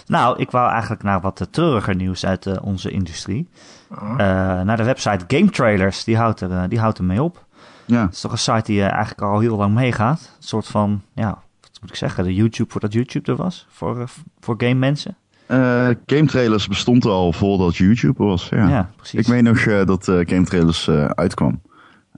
Nou, 0.07 0.39
ik 0.39 0.51
wou 0.51 0.71
eigenlijk 0.71 1.03
naar 1.03 1.21
wat 1.21 1.49
treuriger 1.51 1.95
nieuws 1.95 2.27
uit 2.27 2.47
eh, 2.47 2.57
onze 2.63 2.91
industrie. 2.91 3.49
Eh, 3.91 4.17
naar 4.61 4.77
de 4.77 4.85
website 4.85 5.25
Game 5.37 5.51
Trailers, 5.51 6.05
die 6.05 6.17
houdt, 6.17 6.41
er, 6.41 6.51
eh, 6.51 6.63
die 6.69 6.79
houdt 6.81 6.99
er 6.99 7.05
mee 7.05 7.23
op. 7.23 7.47
ja. 7.85 8.03
Het 8.03 8.15
is 8.15 8.21
toch 8.21 8.33
een 8.33 8.39
site 8.39 8.63
die 8.65 8.83
eigenlijk 8.83 9.23
al 9.23 9.39
heel 9.39 9.57
lang 9.57 9.75
meegaat. 9.75 10.21
Een 10.37 10.47
soort 10.47 10.67
van, 10.67 11.03
ja, 11.15 11.29
wat 11.61 11.79
moet 11.81 11.91
ik 11.91 11.97
zeggen, 11.97 12.25
de 12.25 12.35
YouTube 12.35 12.71
voordat 12.71 12.93
YouTube 12.93 13.31
er 13.31 13.37
was. 13.37 13.67
Voor, 13.71 14.09
voor 14.41 14.55
game 14.59 14.75
mensen. 14.75 15.17
Eh, 15.51 15.89
game 16.07 16.27
trailers 16.27 16.69
bestond 16.69 17.05
al 17.05 17.33
voordat 17.33 17.77
YouTube 17.77 18.25
was. 18.25 18.49
Ja. 18.49 18.69
Ja, 18.69 18.91
precies. 18.97 19.21
Ik 19.21 19.27
weet 19.27 19.43
nog 19.43 19.59
eh, 19.59 19.87
dat 19.87 20.09
eh, 20.09 20.15
game 20.15 20.45
trailers 20.45 20.89
uitkwam. 21.15 21.61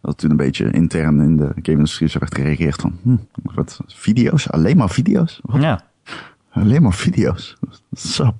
Dat 0.00 0.18
toen 0.18 0.30
een 0.30 0.36
beetje 0.36 0.70
intern 0.70 1.20
in 1.20 1.36
de 1.36 1.52
game-industrie 1.62 2.08
zo 2.08 2.18
werd 2.18 2.34
gereageerd 2.34 2.80
van... 2.80 2.98
Hm, 3.02 3.16
wat, 3.42 3.80
video's? 3.86 4.50
Alleen 4.50 4.76
maar 4.76 4.90
video's? 4.90 5.40
Wat? 5.42 5.62
Ja, 5.62 5.84
Alleen 6.50 6.82
maar 6.82 6.92
video's? 6.92 7.56
Sap. 7.92 8.34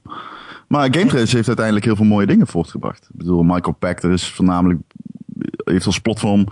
Maar 0.68 0.82
game 0.82 1.06
trailers 1.06 1.32
heeft 1.32 1.46
uiteindelijk 1.46 1.84
heel 1.86 1.96
veel 1.96 2.04
mooie 2.04 2.26
dingen 2.26 2.46
voortgebracht. 2.46 3.08
Ik 3.12 3.16
bedoel, 3.18 3.42
Michael 3.42 3.76
Pachter 3.78 4.10
is 4.10 4.28
voornamelijk... 4.28 4.80
heeft 5.64 5.86
als 5.86 5.98
platform... 5.98 6.46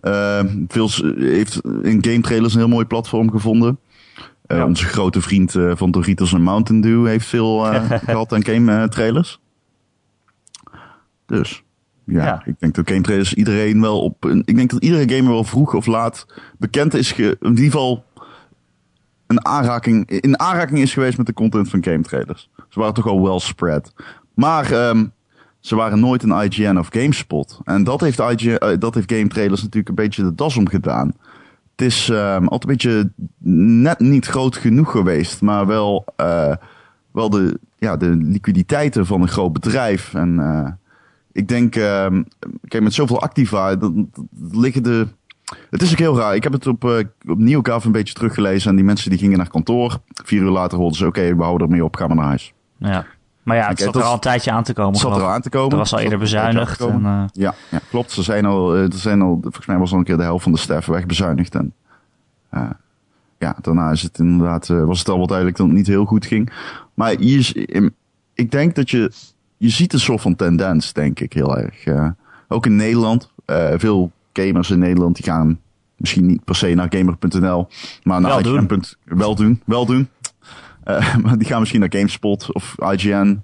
eh, 0.00 0.44
veel, 0.68 0.88
heeft 1.16 1.60
in 1.82 2.04
game 2.04 2.20
trailers 2.20 2.54
een 2.54 2.60
heel 2.60 2.68
mooi 2.68 2.86
platform 2.86 3.30
gevonden. 3.30 3.78
Eh, 4.46 4.56
Ja. 4.56 4.64
Onze 4.66 4.84
grote 4.84 5.20
vriend 5.20 5.54
eh, 5.54 5.72
van 5.74 5.90
Doritos 5.90 6.32
en 6.32 6.42
Mountain 6.42 6.80
Dew 6.82 7.06
heeft 7.06 7.26
veel 7.26 7.66
eh, 7.72 7.90
gehad 8.04 8.32
aan 8.32 8.44
game 8.44 8.88
trailers. 8.88 9.40
Dus 11.26 11.62
ja, 12.04 12.24
Ja. 12.24 12.42
ik 12.44 12.54
denk 12.58 12.74
dat 12.74 12.88
game 12.88 13.00
trailers 13.00 13.34
iedereen 13.34 13.80
wel 13.80 14.02
op. 14.02 14.24
een- 14.24 14.42
Ik 14.44 14.56
denk 14.56 14.70
dat 14.70 14.82
iedere 14.82 15.14
gamer 15.16 15.32
wel 15.32 15.44
vroeg 15.44 15.74
of 15.74 15.86
laat 15.86 16.26
bekend 16.58 16.94
is, 16.94 17.12
ge, 17.12 17.36
in 17.40 17.48
ieder 17.48 17.64
geval 17.64 18.04
een 19.26 19.46
aanraking, 19.46 20.08
in 20.10 20.38
aanraking 20.40 20.78
is 20.78 20.92
geweest 20.92 21.16
met 21.16 21.26
de 21.26 21.32
content 21.32 21.68
van 21.70 21.84
game 21.84 22.02
trailers. 22.02 22.50
Ze 22.68 22.78
waren 22.78 22.94
toch 22.94 23.06
al 23.06 23.22
well 23.22 23.38
spread. 23.38 23.92
Maar 24.34 24.72
ehm, 24.72 25.06
ze 25.60 25.76
waren 25.76 26.00
nooit 26.00 26.22
een 26.22 26.42
IGN 26.42 26.76
of 26.76 26.88
GameSpot. 26.90 27.60
En 27.64 27.84
dat 27.84 28.00
heeft, 28.00 28.18
IGN, 28.18 28.76
dat 28.78 28.94
heeft 28.94 29.12
game 29.12 29.28
trailers 29.28 29.60
natuurlijk 29.62 29.88
een 29.88 29.94
beetje 30.04 30.22
de 30.22 30.34
das 30.34 30.56
om 30.56 30.68
gedaan. 30.68 31.12
Het 31.76 31.86
is 31.86 32.08
ehm, 32.08 32.46
altijd 32.46 32.62
een 32.62 32.68
beetje 32.68 33.10
net 33.78 33.98
niet 33.98 34.26
groot 34.26 34.56
genoeg 34.56 34.90
geweest, 34.90 35.42
maar 35.42 35.66
wel, 35.66 36.04
eh, 36.16 36.54
wel 37.12 37.30
de, 37.30 37.58
ja, 37.78 37.96
de 37.96 38.08
liquiditeiten 38.08 39.06
van 39.06 39.22
een 39.22 39.28
groot 39.28 39.52
bedrijf. 39.52 40.14
En 40.14 40.38
eh, 40.40 40.72
ik 41.32 41.48
denk, 41.48 41.76
ehm, 41.76 42.22
kijk, 42.68 42.82
met 42.82 42.94
zoveel 42.94 43.20
activa, 43.20 43.76
liggen 44.50 44.82
de. 44.82 45.06
Het 45.70 45.82
is 45.82 45.92
ook 45.92 45.98
heel 45.98 46.18
raar. 46.18 46.34
Ik 46.34 46.42
heb 46.42 46.52
het 46.52 46.66
op, 46.66 46.84
eh 46.84 47.04
op 47.26 47.84
een 47.84 47.92
beetje 47.92 48.14
teruggelezen. 48.14 48.70
En 48.70 48.76
die 48.76 48.84
mensen 48.84 49.10
die 49.10 49.18
gingen 49.18 49.38
naar 49.38 49.48
kantoor. 49.48 49.98
Vier 50.24 50.42
uur 50.42 50.50
later 50.50 50.78
hoorden 50.78 50.98
ze: 50.98 51.06
oké, 51.06 51.36
we 51.36 51.42
houden 51.42 51.66
ermee 51.66 51.84
op, 51.84 51.96
gaan 51.96 52.08
we 52.08 52.14
naar 52.14 52.24
huis. 52.24 52.52
ja. 52.78 53.06
Maar 53.46 53.56
ja, 53.56 53.68
het 53.68 53.80
zat 53.80 53.96
er 53.96 54.02
al 54.02 54.12
een 54.14 54.20
tijdje 54.20 54.50
aan 54.50 54.62
te 54.62 54.72
komen. 54.72 54.92
Het 54.92 55.00
zat 55.00 55.16
er 55.16 55.22
ik. 55.22 55.28
aan 55.28 55.40
te 55.40 55.48
komen. 55.48 55.70
Er 55.72 55.76
was 55.76 55.92
al 55.92 55.98
eerder 55.98 56.12
er 56.14 56.18
bezuinigd. 56.18 56.80
En, 56.80 57.04
eh, 57.04 57.22
Ja, 57.32 57.54
ja, 57.70 57.80
klopt. 57.90 58.10
Ze 58.10 58.22
zijn 58.22 58.44
al, 58.44 58.74
eh, 58.74 58.82
er 58.82 58.92
zijn 58.94 59.22
al, 59.22 59.38
volgens 59.42 59.66
mij 59.66 59.78
was 59.78 59.92
al 59.92 59.98
een 59.98 60.04
keer 60.04 60.16
de 60.16 60.22
helft 60.22 60.42
van 60.42 60.52
de 60.52 60.58
staff 60.58 60.86
wegbezuinigd. 60.86 61.54
En 61.54 61.72
eh, 62.50 62.62
ja, 63.38 63.56
daarna 63.60 63.90
is 63.90 64.02
het 64.02 64.18
inderdaad, 64.18 64.66
was 64.66 64.98
het 64.98 65.08
al 65.08 65.16
wel 65.16 65.26
duidelijk 65.26 65.56
dat 65.56 65.66
het 65.66 65.76
niet 65.76 65.86
heel 65.86 66.04
goed 66.04 66.26
ging. 66.26 66.52
Maar 66.94 67.14
hier 67.18 67.38
is, 67.38 67.52
im- 67.52 67.94
ik 68.34 68.50
denk 68.50 68.74
dat 68.74 68.90
je, 68.90 69.12
je 69.56 69.68
ziet 69.68 69.92
een 69.92 70.00
soort 70.00 70.20
van 70.20 70.36
tendens, 70.36 70.92
denk 70.92 71.20
ik, 71.20 71.32
heel 71.32 71.58
erg. 71.58 71.84
ook 72.48 72.66
in 72.66 72.76
Nederland, 72.76 73.30
veel 73.76 74.10
gamers 74.32 74.70
in 74.70 74.78
Nederland, 74.78 75.16
die 75.16 75.24
gaan 75.24 75.58
misschien 75.96 76.26
niet 76.26 76.44
per 76.44 76.54
se 76.56 76.74
naar 76.74 76.86
gamer.nl, 76.90 77.68
maar 78.02 78.20
naar 78.20 78.30
Wel 78.30 78.42
doen. 78.42 78.80
Wel 79.04 79.34
doen, 79.34 79.62
wel 79.64 79.86
doen. 79.86 80.08
Eh, 80.86 81.16
maar 81.22 81.38
die 81.38 81.46
gaan 81.46 81.58
misschien 81.58 81.80
naar 81.80 81.92
GameSpot 81.92 82.52
of 82.52 82.74
IGN. 82.92 83.40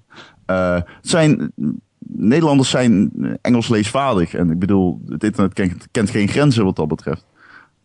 Eh, 0.46 0.74
het 0.74 1.09
zijn, 1.09 1.52
Nederlanders 1.98 2.70
zijn 2.70 3.11
Engels 3.40 3.68
leesvaardig. 3.68 4.35
En 4.35 4.50
ik 4.50 4.59
bedoel, 4.59 5.00
het 5.09 5.24
internet 5.24 5.52
kent, 5.52 5.88
kent 5.90 6.11
geen 6.11 6.28
grenzen 6.28 6.64
wat 6.64 6.76
dat 6.76 6.88
betreft. 6.88 7.26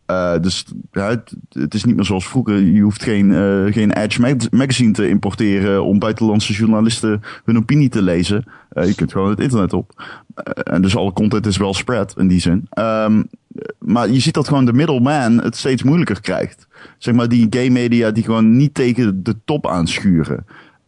Eh, 0.06 0.40
dus 0.42 0.66
het, 0.92 1.74
is 1.74 1.84
niet 1.84 1.96
meer 1.96 2.06
zoals 2.06 2.28
vroeger. 2.28 2.60
Je 2.60 2.82
hoeft 2.82 3.04
geen, 3.04 3.32
geen 3.74 3.92
Edge 3.92 4.22
mag- 4.22 4.52
magazine 4.52 4.92
te 4.92 5.10
importeren 5.10 5.84
om 5.84 6.00
buitenlandse 6.00 6.54
journalisten 6.54 7.22
hun 7.46 7.58
opinie 7.58 7.90
te 7.90 8.02
lezen. 8.02 8.44
Je 8.70 8.96
kunt 8.96 9.12
gewoon 9.12 9.30
het 9.30 9.40
internet 9.40 9.74
op. 9.74 9.92
En 10.64 10.82
dus 10.82 10.96
alle 10.96 11.14
content 11.14 11.46
is 11.46 11.58
wel 11.58 11.74
spread 11.74 12.14
in 12.18 12.28
die 12.28 12.40
zin. 12.40 12.66
Ehm, 12.70 13.24
maar 13.80 14.10
je 14.10 14.20
ziet 14.20 14.34
dat 14.34 14.48
gewoon 14.48 14.66
de 14.66 14.74
middleman 14.74 15.42
het 15.42 15.56
steeds 15.56 15.84
moeilijker 15.84 16.22
krijgt. 16.22 16.68
Zeg 16.98 17.14
maar 17.14 17.28
die 17.28 17.48
gay 17.50 17.70
media 17.70 18.12
die 18.12 18.24
gewoon 18.24 18.58
niet 18.58 18.74
tegen 18.74 19.24
de 19.24 19.36
top 19.46 19.68
aanschuren. 19.68 20.46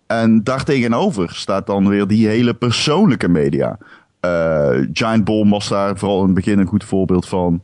En 0.07 0.43
daartegenover 0.43 1.29
staat 1.35 1.67
dan 1.67 1.87
weer 1.87 2.07
die 2.07 2.27
hele 2.27 2.53
persoonlijke 2.53 3.27
media. 3.27 3.77
Eh, 4.19 4.69
Giant 4.93 5.23
Bomb 5.23 5.51
was 5.51 5.67
daar 5.69 5.97
vooral 5.97 6.19
in 6.19 6.25
het 6.25 6.33
begin 6.33 6.59
een 6.59 6.67
goed 6.67 6.83
voorbeeld 6.83 7.27
van. 7.27 7.61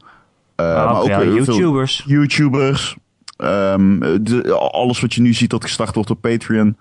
Eh, 0.56 0.66
maar 0.66 1.00
ook, 1.02 1.08
ja, 1.08 1.24
YouTubers. 1.24 2.04
YouTubers. 2.08 2.96
Ehm, 3.38 4.00
de, 4.24 4.52
alles 4.54 5.00
wat 5.02 5.14
je 5.14 5.22
nu 5.22 5.34
ziet 5.34 5.50
dat 5.50 5.64
gestart 5.64 5.96
wordt 5.96 6.10
op 6.10 6.22
Patreon. 6.22 6.78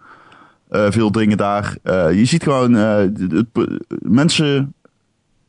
Eh, 0.69 0.87
veel 0.91 1.13
dingen 1.13 1.37
daar. 1.37 1.77
Je 2.15 2.25
ziet 2.25 2.43
gewoon, 2.43 2.73
de- 2.73 3.47
de- 3.53 3.81
mensen 4.03 4.75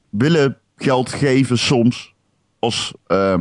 willen 0.10 0.58
geld 0.78 1.10
geven 1.10 1.58
soms. 1.58 2.14
Eh, 3.08 3.38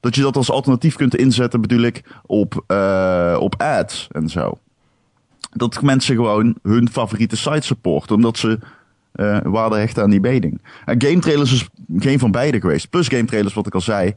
dat 0.00 0.14
je 0.14 0.22
dat 0.22 0.36
als 0.36 0.50
alternatief 0.50 0.96
kunt 0.96 1.16
inzetten, 1.16 1.60
bedoel 1.60 1.82
ik, 1.82 2.02
op, 2.26 2.64
eh, 2.66 3.36
op 3.40 3.62
ads 3.62 4.08
en 4.10 4.28
zo. 4.28 4.58
Dat 5.50 5.82
mensen 5.82 6.14
gewoon 6.14 6.56
hun 6.62 6.88
favoriete 6.90 7.36
site 7.36 7.66
supporten, 7.66 8.16
omdat 8.16 8.38
ze 8.38 8.58
eh, 9.12 9.38
waarde 9.42 9.76
hechten 9.76 10.02
aan 10.02 10.10
die 10.10 10.20
beding. 10.20 10.62
En 10.84 11.02
game 11.02 11.18
trailers 11.18 11.52
is 11.52 11.68
geen 11.98 12.18
van 12.18 12.30
beide 12.30 12.60
geweest. 12.60 12.90
Plus 12.90 13.08
game 13.08 13.24
trailers, 13.24 13.54
wat 13.54 13.66
ik 13.66 13.74
al 13.74 13.80
zei. 13.80 14.14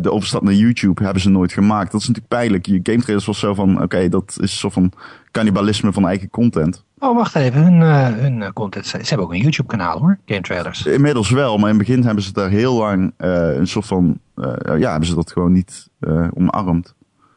de 0.00 0.12
overstap 0.12 0.42
naar 0.42 0.54
YouTube 0.54 1.04
hebben 1.04 1.22
ze 1.22 1.28
nooit 1.28 1.52
gemaakt. 1.52 1.92
Dat 1.92 2.00
is 2.00 2.06
natuurlijk 2.06 2.34
pijnlijk. 2.34 2.66
Je 2.66 2.80
game 2.82 3.00
trailers 3.00 3.26
was 3.26 3.38
zo 3.38 3.54
van, 3.54 3.82
oké, 3.82 4.08
dat 4.08 4.36
is 4.40 4.58
zo 4.58 4.68
van 4.68 4.92
cannibalisme 5.30 5.92
van 5.92 6.06
eigen 6.06 6.30
content. 6.30 6.84
Oh, 6.98 7.16
wacht 7.16 7.34
even. 7.34 7.62
Hun, 7.62 7.82
eh, 7.82 8.06
hun 8.20 8.42
eh, 8.42 8.52
content. 8.52 8.86
Ze 8.86 8.96
hebben 8.98 9.26
ook 9.26 9.32
een 9.32 9.40
YouTube 9.40 9.68
kanaal 9.68 9.98
hoor. 9.98 10.18
Game 10.26 10.40
trailers. 10.40 10.86
Inmiddels 10.86 11.30
wel, 11.30 11.58
maar 11.58 11.70
in 11.70 11.78
het 11.78 11.86
begin 11.86 12.04
hebben 12.04 12.22
ze 12.22 12.32
daar 12.32 12.48
heel 12.50 12.74
lang 12.74 13.12
eh, 13.16 13.54
een 13.56 13.66
soort 13.66 13.86
van, 13.86 14.18
eh, 14.34 14.78
ja, 14.78 14.90
hebben 14.90 15.08
ze 15.08 15.14
dat 15.14 15.32
gewoon 15.32 15.52
niet 15.52 15.88
eh, 16.00 16.26
omarmd. 16.34 16.94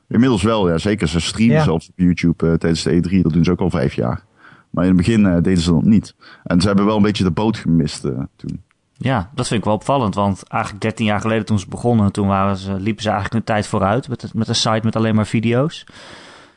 Inmiddels 0.08 0.44
wel, 0.44 0.70
ja, 0.70 0.78
zeker. 0.78 1.08
Ze 1.08 1.20
streamen 1.20 1.56
Ja. 1.56 1.64
zelfs 1.64 1.88
op 1.90 1.94
YouTube 1.96 2.48
eh, 2.48 2.54
tijdens 2.54 2.84
de 2.84 2.92
E3. 2.92 3.22
Dat 3.22 3.34
doen 3.34 3.44
ze 3.44 3.52
ook 3.52 3.60
al 3.60 3.70
vijf 3.70 3.94
jaar. 3.94 4.24
Maar 4.70 4.84
in 4.84 4.90
het 4.90 4.98
begin 5.06 5.26
eh, 5.26 5.34
deden 5.34 5.58
ze 5.58 5.72
dat 5.72 5.84
niet. 5.84 6.16
En 6.44 6.62
ze 6.62 6.68
hebben 6.68 6.86
wel 6.86 6.96
een 6.96 7.02
beetje 7.02 7.24
de 7.24 7.32
boot 7.32 7.58
gemist 7.58 8.06
eh, 8.06 8.12
toen. 8.36 8.62
Ja, 8.98 9.30
dat 9.36 9.48
vind 9.48 9.60
ik 9.60 9.66
wel 9.66 9.74
opvallend. 9.76 10.16
Want 10.16 10.44
eigenlijk 10.48 10.82
13 10.84 11.06
jaar 11.06 11.22
geleden 11.22 11.46
toen 11.46 11.60
ze 11.60 11.68
begonnen, 11.70 12.12
toen 12.12 12.28
waren 12.28 12.58
ze, 12.58 12.74
liepen 12.80 13.04
ze 13.04 13.10
eigenlijk 13.10 13.40
een 13.40 13.54
tijd 13.54 13.68
vooruit 13.68 14.10
met, 14.10 14.34
met 14.34 14.48
een 14.48 14.56
site 14.56 14.80
met 14.84 14.96
alleen 14.96 15.16
maar 15.16 15.26
video's. 15.28 15.86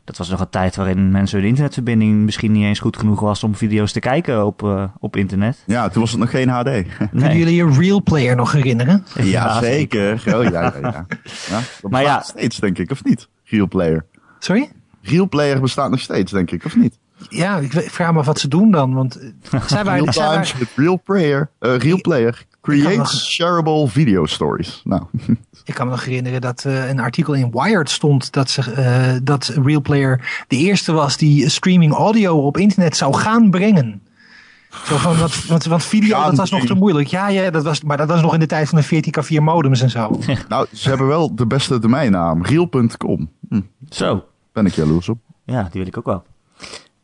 Dat 0.04 0.16
was 0.16 0.28
nog 0.28 0.40
een 0.40 0.48
tijd 0.48 0.76
waarin 0.76 1.10
mensen 1.10 1.38
hun 1.38 1.48
internetverbinding 1.48 2.24
misschien 2.24 2.52
niet 2.52 2.64
eens 2.64 2.78
goed 2.78 2.96
genoeg 2.96 3.20
was 3.20 3.44
om 3.44 3.54
video's 3.54 3.92
te 3.92 4.00
kijken 4.00 4.46
op, 4.46 4.62
eh, 4.62 4.84
op 4.98 5.16
internet. 5.16 5.62
Ja, 5.66 5.88
toen 5.88 6.00
was 6.02 6.10
het 6.10 6.20
nog 6.20 6.30
geen 6.30 6.48
HD. 6.48 6.68
Kunnen 7.10 7.36
jullie 7.36 7.54
je 7.54 7.70
Real 7.78 8.02
Player 8.02 8.36
nog 8.36 8.52
herinneren? 8.52 9.04
Ja, 9.22 9.60
zeker. 9.60 10.12
Oh, 10.12 10.42
ja, 10.42 10.50
ja, 10.50 10.72
ja. 10.80 11.06
ja 11.50 11.60
dat 11.82 11.90
Maar 11.90 12.02
ja- 12.02 12.20
steeds, 12.20 12.58
denk 12.58 12.78
ik, 12.78 12.90
of 12.90 13.04
niet? 13.04 13.28
Real 13.44 13.68
Player. 13.68 14.04
Sorry? 14.38 14.70
Real 15.02 15.28
Player 15.28 15.60
bestaat 15.60 15.90
nog 15.90 16.00
steeds, 16.00 16.32
denk 16.32 16.50
ik, 16.50 16.64
of 16.64 16.76
niet? 16.76 16.98
Ja, 17.28 17.56
ik 17.58 17.72
vraag 17.72 18.12
me 18.12 18.18
af 18.18 18.26
wat 18.26 18.40
ze 18.40 18.48
doen 18.48 18.70
dan. 18.70 18.94
Want 18.94 19.18
eh, 19.50 19.60
zij 19.66 19.82
Real 19.82 19.84
waren, 19.84 20.12
zij 20.12 20.28
Times 20.32 20.54
with 20.58 20.68
Real 20.76 21.00
Player. 21.04 21.50
eh, 21.58 21.76
real 21.76 22.00
Player 22.00 22.46
creates 22.62 23.30
shareable 23.30 23.88
video 23.88 24.26
stories. 24.26 24.80
Nou, 24.84 25.02
ik 25.64 25.74
kan 25.74 25.86
me 25.86 25.92
nog 25.92 26.04
herinneren 26.04 26.40
dat 26.40 26.64
eh, 26.64 26.88
een 26.88 27.00
artikel 27.00 27.34
in 27.34 27.50
Wired 27.50 27.90
stond 27.90 28.32
dat, 28.32 28.50
ze, 28.50 28.72
eh, 28.72 29.20
dat 29.22 29.52
Real 29.64 29.80
Player 29.80 30.44
de 30.48 30.56
eerste 30.56 30.92
was 30.92 31.16
die 31.16 31.48
streaming 31.48 31.92
audio 31.92 32.36
op 32.36 32.56
internet 32.56 32.96
zou 32.96 33.14
gaan 33.14 33.50
brengen. 33.50 34.02
Zo 34.84 34.96
van, 34.96 35.16
want, 35.18 35.44
want, 35.44 35.64
want 35.64 35.84
video, 35.84 36.16
Gaan 36.18 36.28
dat 36.28 36.36
was 36.36 36.50
nog 36.50 36.66
te 36.66 36.74
moeilijk. 36.74 37.08
Ja, 37.08 37.28
ja 37.28 37.50
dat 37.50 37.64
was, 37.64 37.82
maar 37.82 37.96
dat 37.96 38.08
was 38.08 38.22
nog 38.22 38.34
in 38.34 38.40
de 38.40 38.46
tijd 38.46 38.68
van 38.68 38.80
de 38.80 39.02
14K4 39.02 39.42
modems 39.42 39.80
en 39.82 39.90
zo. 39.90 40.18
nou, 40.48 40.66
ze 40.72 40.88
hebben 40.88 41.06
wel 41.06 41.34
de 41.34 41.46
beste 41.46 41.78
domeinnaam. 41.78 42.44
Real.com. 42.44 43.30
Hm, 43.48 43.60
Zo, 43.90 44.24
ben 44.52 44.66
ik 44.66 44.72
jaloers 44.72 45.08
op. 45.08 45.18
ja, 45.44 45.62
die 45.62 45.70
wil 45.80 45.86
ik 45.86 45.98
ook 45.98 46.04
wel. 46.06 46.22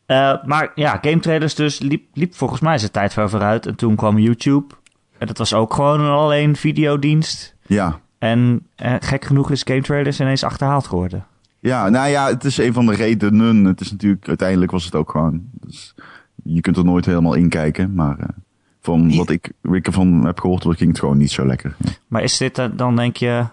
Eh, 0.07 0.35
maar 0.45 0.73
ja, 0.75 0.99
game 1.01 1.21
trailers 1.21 1.55
dus 1.55 1.79
liep, 1.79 2.05
liep 2.15 2.35
volgens 2.35 2.61
mij 2.61 2.79
zijn 2.79 2.91
tijd 2.91 3.13
ver 3.13 3.31
vooruit. 3.31 3.67
En 3.67 3.75
toen 3.75 3.97
kwam 3.97 4.19
YouTube. 4.19 4.75
En 5.19 5.27
dat 5.27 5.39
was 5.39 5.55
ook 5.55 5.75
gewoon 5.75 6.01
een 6.01 6.11
alleen 6.11 6.57
videodienst. 6.57 7.55
Ja. 7.67 8.01
En 8.19 8.67
eh, 8.75 8.95
gek 9.01 9.25
genoeg 9.25 9.51
is 9.51 9.63
game 9.65 9.83
trailers 9.83 10.21
ineens 10.21 10.45
achterhaald 10.45 10.87
geworden. 10.87 11.27
Ja, 11.61 11.89
nou 11.89 12.09
ja, 12.09 12.27
het 12.27 12.45
is 12.45 12.59
een 12.59 12.73
van 12.73 12.87
de 12.87 12.95
redenen. 12.95 13.65
Het 13.65 13.81
is 13.81 13.91
natuurlijk, 13.91 14.29
uiteindelijk 14.29 14.71
was 14.71 14.85
het 14.85 14.95
ook 14.95 15.11
gewoon. 15.11 15.43
Dus 15.53 15.95
je 16.45 16.61
kunt 16.61 16.77
er 16.77 16.85
nooit 16.85 17.07
helemaal 17.07 17.35
in 17.35 17.49
kijken. 17.49 17.95
Maar 17.95 18.19
eh, 18.19 18.29
van 18.81 19.17
wat 19.17 19.31
ik, 19.31 19.53
ik 19.63 19.87
ervan 19.87 20.25
heb 20.27 20.41
gehoord, 20.41 20.63
ging 20.63 20.91
het 20.91 20.99
gewoon 20.99 21.19
niet 21.19 21.31
zo 21.31 21.47
lekker. 21.47 21.75
Ja, 21.79 21.91
Maar 22.07 22.23
is 22.23 22.37
dit 22.37 22.59
eh, 22.59 22.67
dan, 22.73 22.97
denk 22.97 23.17
je, 23.17 23.45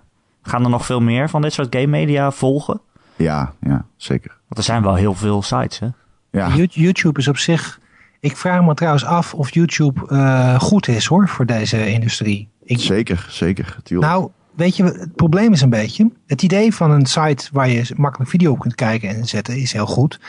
gaan 0.41 0.63
er 0.63 0.69
nog 0.69 0.85
veel 0.85 1.01
meer 1.01 1.29
van 1.29 1.41
dit 1.41 1.53
soort 1.53 1.75
game 1.75 1.87
media 1.87 2.31
volgen? 2.31 2.79
ja, 3.15 3.53
ja, 3.61 3.85
zeker. 3.95 4.31
Want 4.47 4.57
er 4.57 4.63
zijn 4.63 4.81
wel 4.83 4.95
heel 4.95 5.13
veel 5.13 5.41
sites, 5.41 5.79
hè? 5.79 5.87
Ja, 6.31 6.47
You- 6.47 6.67
YouTube 6.71 7.19
is 7.19 7.27
op 7.27 7.37
zich. 7.37 7.79
Ik 8.19 8.37
vraag 8.37 8.63
me 8.63 8.73
trouwens 8.73 9.05
af 9.05 9.33
of 9.33 9.53
YouTube 9.53 10.07
eh, 10.07 10.59
goed 10.59 10.87
is 10.87 11.05
hoor 11.05 11.27
voor 11.27 11.45
deze 11.45 11.91
industrie. 11.91 12.49
Ik, 12.63 12.79
zeker, 12.79 13.25
zeker. 13.29 13.77
Tuurlijk. 13.83 14.11
nou, 14.11 14.29
weet 14.55 14.75
je, 14.75 14.83
het 14.83 15.15
probleem 15.15 15.51
is 15.51 15.61
een 15.61 15.69
beetje. 15.69 16.11
Het 16.27 16.41
idee 16.41 16.73
van 16.73 16.91
een 16.91 17.05
site 17.05 17.47
waar 17.51 17.69
je 17.69 17.85
makkelijk 17.95 18.29
video 18.29 18.51
op 18.51 18.59
kunt 18.59 18.75
kijken 18.75 19.09
en 19.09 19.25
zetten 19.25 19.57
is 19.57 19.73
heel 19.73 19.85
goed. 19.85 20.19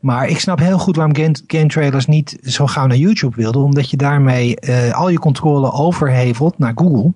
Maar 0.00 0.28
ik 0.28 0.38
snap 0.38 0.58
heel 0.58 0.78
goed 0.78 0.96
waarom 0.96 1.16
game, 1.16 1.34
game 1.46 1.66
trailers 1.66 2.06
niet 2.06 2.38
zo 2.42 2.66
gauw 2.66 2.86
naar 2.86 2.96
YouTube 2.96 3.36
wilden. 3.36 3.62
Omdat 3.62 3.90
je 3.90 3.96
daarmee 3.96 4.56
eh, 4.56 4.92
al 4.92 5.08
je 5.08 5.18
controle 5.18 5.72
overhevelt 5.72 6.58
naar 6.58 6.72
Google. 6.74 7.12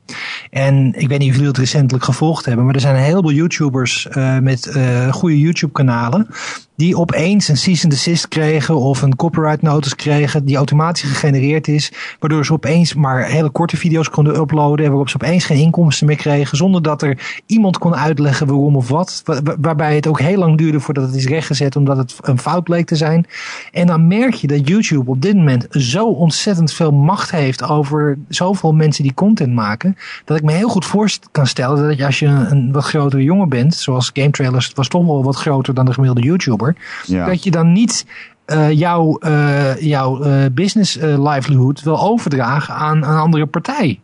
En 0.50 0.92
ik 0.96 1.08
weet 1.08 1.18
niet 1.18 1.28
of 1.28 1.34
jullie 1.34 1.48
het 1.48 1.58
recentelijk 1.58 2.04
gevolgd 2.04 2.44
hebben. 2.44 2.64
Maar 2.64 2.74
er 2.74 2.80
zijn 2.80 2.96
een 2.96 3.02
heleboel 3.02 3.32
YouTubers 3.32 4.08
eh, 4.08 4.38
met 4.38 4.66
eh, 4.66 5.12
goede 5.12 5.40
YouTube 5.40 5.72
kanalen. 5.72 6.28
Die 6.76 6.96
opeens 6.96 7.48
een 7.48 7.56
cease 7.56 7.82
and 7.82 7.92
desist 7.92 8.28
kregen 8.28 8.76
of 8.76 9.02
een 9.02 9.16
copyright 9.16 9.62
notice 9.62 9.96
kregen. 9.96 10.44
Die 10.44 10.56
automatisch 10.56 11.02
gegenereerd 11.02 11.68
is. 11.68 11.92
Waardoor 12.18 12.44
ze 12.44 12.52
opeens 12.52 12.94
maar 12.94 13.24
hele 13.24 13.50
korte 13.50 13.76
video's 13.76 14.10
konden 14.10 14.36
uploaden. 14.36 14.84
En 14.84 14.90
waarop 14.90 15.08
ze 15.08 15.14
opeens 15.14 15.44
geen 15.44 15.58
inkomsten 15.58 16.06
meer 16.06 16.16
kregen. 16.16 16.55
Zonder 16.56 16.82
dat 16.82 17.02
er 17.02 17.42
iemand 17.46 17.78
kon 17.78 17.94
uitleggen 17.96 18.46
waarom 18.46 18.76
of 18.76 18.88
wat. 18.88 19.22
Wa- 19.24 19.42
wa- 19.42 19.56
Waarbij 19.60 19.94
het 19.94 20.06
ook 20.06 20.20
heel 20.20 20.38
lang 20.38 20.58
duurde 20.58 20.80
voordat 20.80 21.04
het 21.06 21.14
is 21.14 21.26
rechtgezet. 21.26 21.76
Omdat 21.76 21.96
het 21.96 22.16
een 22.20 22.38
fout 22.38 22.64
bleek 22.64 22.86
te 22.86 22.96
zijn. 22.96 23.26
En 23.72 23.86
dan 23.86 24.06
merk 24.06 24.34
je 24.34 24.46
dat 24.46 24.68
YouTube 24.68 25.10
op 25.10 25.22
dit 25.22 25.34
moment 25.36 25.66
zo 25.70 26.06
ontzettend 26.06 26.72
veel 26.72 26.92
macht 26.92 27.30
heeft 27.30 27.62
over 27.62 28.18
zoveel 28.28 28.72
mensen 28.72 29.02
die 29.02 29.14
content 29.14 29.54
maken. 29.54 29.96
Dat 30.24 30.36
ik 30.36 30.42
me 30.42 30.52
heel 30.52 30.68
goed 30.68 30.84
voor 30.84 31.10
kan 31.32 31.46
stellen 31.46 31.88
dat 31.88 31.96
je 31.98 32.06
als 32.06 32.18
je 32.18 32.26
een 32.26 32.72
wat 32.72 32.84
grotere 32.84 33.22
jongen 33.22 33.48
bent. 33.48 33.74
Zoals 33.74 34.10
Game 34.14 34.30
Trailers 34.30 34.70
was 34.74 34.88
toch 34.88 35.04
wel 35.06 35.24
wat 35.24 35.36
groter 35.36 35.74
dan 35.74 35.84
de 35.84 35.92
gemiddelde 35.92 36.26
YouTuber. 36.26 36.76
ja. 37.06 37.26
Dat 37.26 37.44
je 37.44 37.50
dan 37.50 37.72
niet 37.72 38.06
eh, 38.44 38.70
jouw, 38.72 39.18
eh, 39.18 39.80
jouw 39.80 40.22
eh, 40.22 40.44
business 40.52 40.94
livelihood 41.00 41.82
wil 41.82 42.00
overdragen 42.00 42.74
aan 42.74 42.96
een 42.96 43.18
andere 43.18 43.46
partij. 43.46 44.00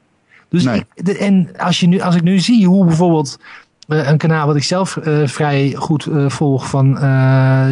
Dus 0.52 0.64
Nee. 0.64 0.84
ik, 0.94 1.04
de- 1.04 1.18
en 1.18 1.48
als, 1.58 1.80
je 1.80 1.86
nu, 1.86 2.00
als 2.00 2.14
ik 2.14 2.22
nu 2.22 2.38
zie 2.38 2.66
hoe 2.66 2.84
bijvoorbeeld 2.84 3.38
eh, 3.88 4.08
een 4.08 4.16
kanaal 4.18 4.46
wat 4.46 4.56
ik 4.56 4.62
zelf 4.62 4.96
eh, 4.96 5.26
vrij 5.26 5.72
goed 5.76 6.06
eh, 6.06 6.28
volg 6.28 6.68
van 6.68 6.96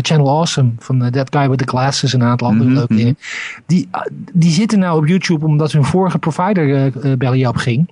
Channel 0.02 0.28
Awesome, 0.28 0.70
van 0.78 1.10
That 1.10 1.34
Guy 1.36 1.48
with 1.48 1.58
the 1.58 1.66
Glasses 1.66 2.14
en 2.14 2.20
een 2.20 2.26
aantal 2.26 2.48
andere 2.48 2.68
Mhm, 2.68 2.76
leuke 2.78 2.92
mhm. 2.92 3.02
dingen. 3.02 3.18
Die, 3.66 3.88
ah, 3.90 4.06
die 4.32 4.50
zitten 4.50 4.78
nou 4.78 4.98
op 4.98 5.06
YouTube 5.06 5.46
omdat 5.46 5.72
hun 5.72 5.84
vorige 5.84 6.18
provider 6.18 6.92
belly 7.18 7.44
op 7.46 7.56
ging. 7.56 7.90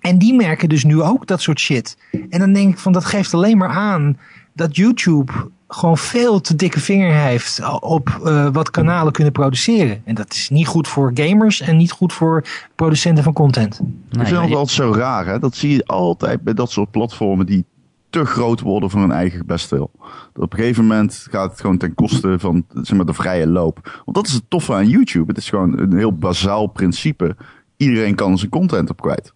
En 0.00 0.18
die 0.18 0.34
merken 0.34 0.68
dus 0.68 0.84
nu 0.84 1.02
ook 1.02 1.26
dat 1.26 1.40
soort 1.40 1.60
shit. 1.60 1.96
En 2.30 2.38
dan 2.38 2.52
denk 2.52 2.72
ik 2.72 2.78
van 2.78 2.92
dat 2.92 3.04
geeft 3.04 3.34
alleen 3.34 3.58
maar 3.58 3.68
aan 3.68 4.18
dat 4.52 4.76
YouTube 4.76 5.32
gewoon 5.74 5.98
veel 5.98 6.40
te 6.40 6.56
dikke 6.56 6.80
vinger 6.80 7.12
heeft 7.14 7.60
op 7.80 8.20
eh, 8.24 8.48
wat 8.52 8.70
kanalen 8.70 9.12
kunnen 9.12 9.32
produceren. 9.32 10.02
En 10.04 10.14
dat 10.14 10.32
is 10.32 10.48
niet 10.50 10.66
goed 10.66 10.88
voor 10.88 11.10
gamers 11.14 11.60
en 11.60 11.76
niet 11.76 11.90
goed 11.92 12.12
voor 12.12 12.44
producenten 12.74 13.24
van 13.24 13.32
content. 13.32 13.80
Nee, 13.80 13.90
ik 14.10 14.26
vind 14.26 14.28
je- 14.48 14.56
altijd 14.56 14.70
zo 14.70 14.92
raar, 14.92 15.26
hè? 15.26 15.38
Dat 15.38 15.54
zie 15.56 15.70
je 15.72 15.86
altijd 15.86 16.42
bij 16.42 16.54
dat 16.54 16.70
soort 16.70 16.90
platformen 16.90 17.46
die 17.46 17.64
te 18.10 18.24
groot 18.24 18.60
worden 18.60 18.90
voor 18.90 19.00
hun 19.00 19.12
eigen 19.12 19.46
bestwil. 19.46 19.90
Op 20.34 20.52
een 20.52 20.58
gegeven 20.58 20.86
moment 20.86 21.26
gaat 21.30 21.50
het 21.50 21.60
gewoon 21.60 21.76
ten 21.78 21.94
koste 21.94 22.38
van 22.38 22.64
zeg 22.82 22.96
maar, 22.96 23.06
de 23.06 23.12
vrije 23.14 23.46
loop. 23.46 24.02
Want 24.04 24.16
dat 24.16 24.26
is 24.26 24.32
het 24.32 24.44
toffe 24.48 24.72
aan 24.74 24.88
YouTube. 24.88 25.26
Het 25.26 25.36
is 25.36 25.48
gewoon 25.48 25.78
een 25.78 25.96
heel 25.96 26.12
bazaal 26.16 26.66
principe. 26.66 27.36
Iedereen 27.76 28.14
kan 28.14 28.38
zijn 28.38 28.50
content 28.50 28.90
op 28.90 29.00
kwijt. 29.02 29.32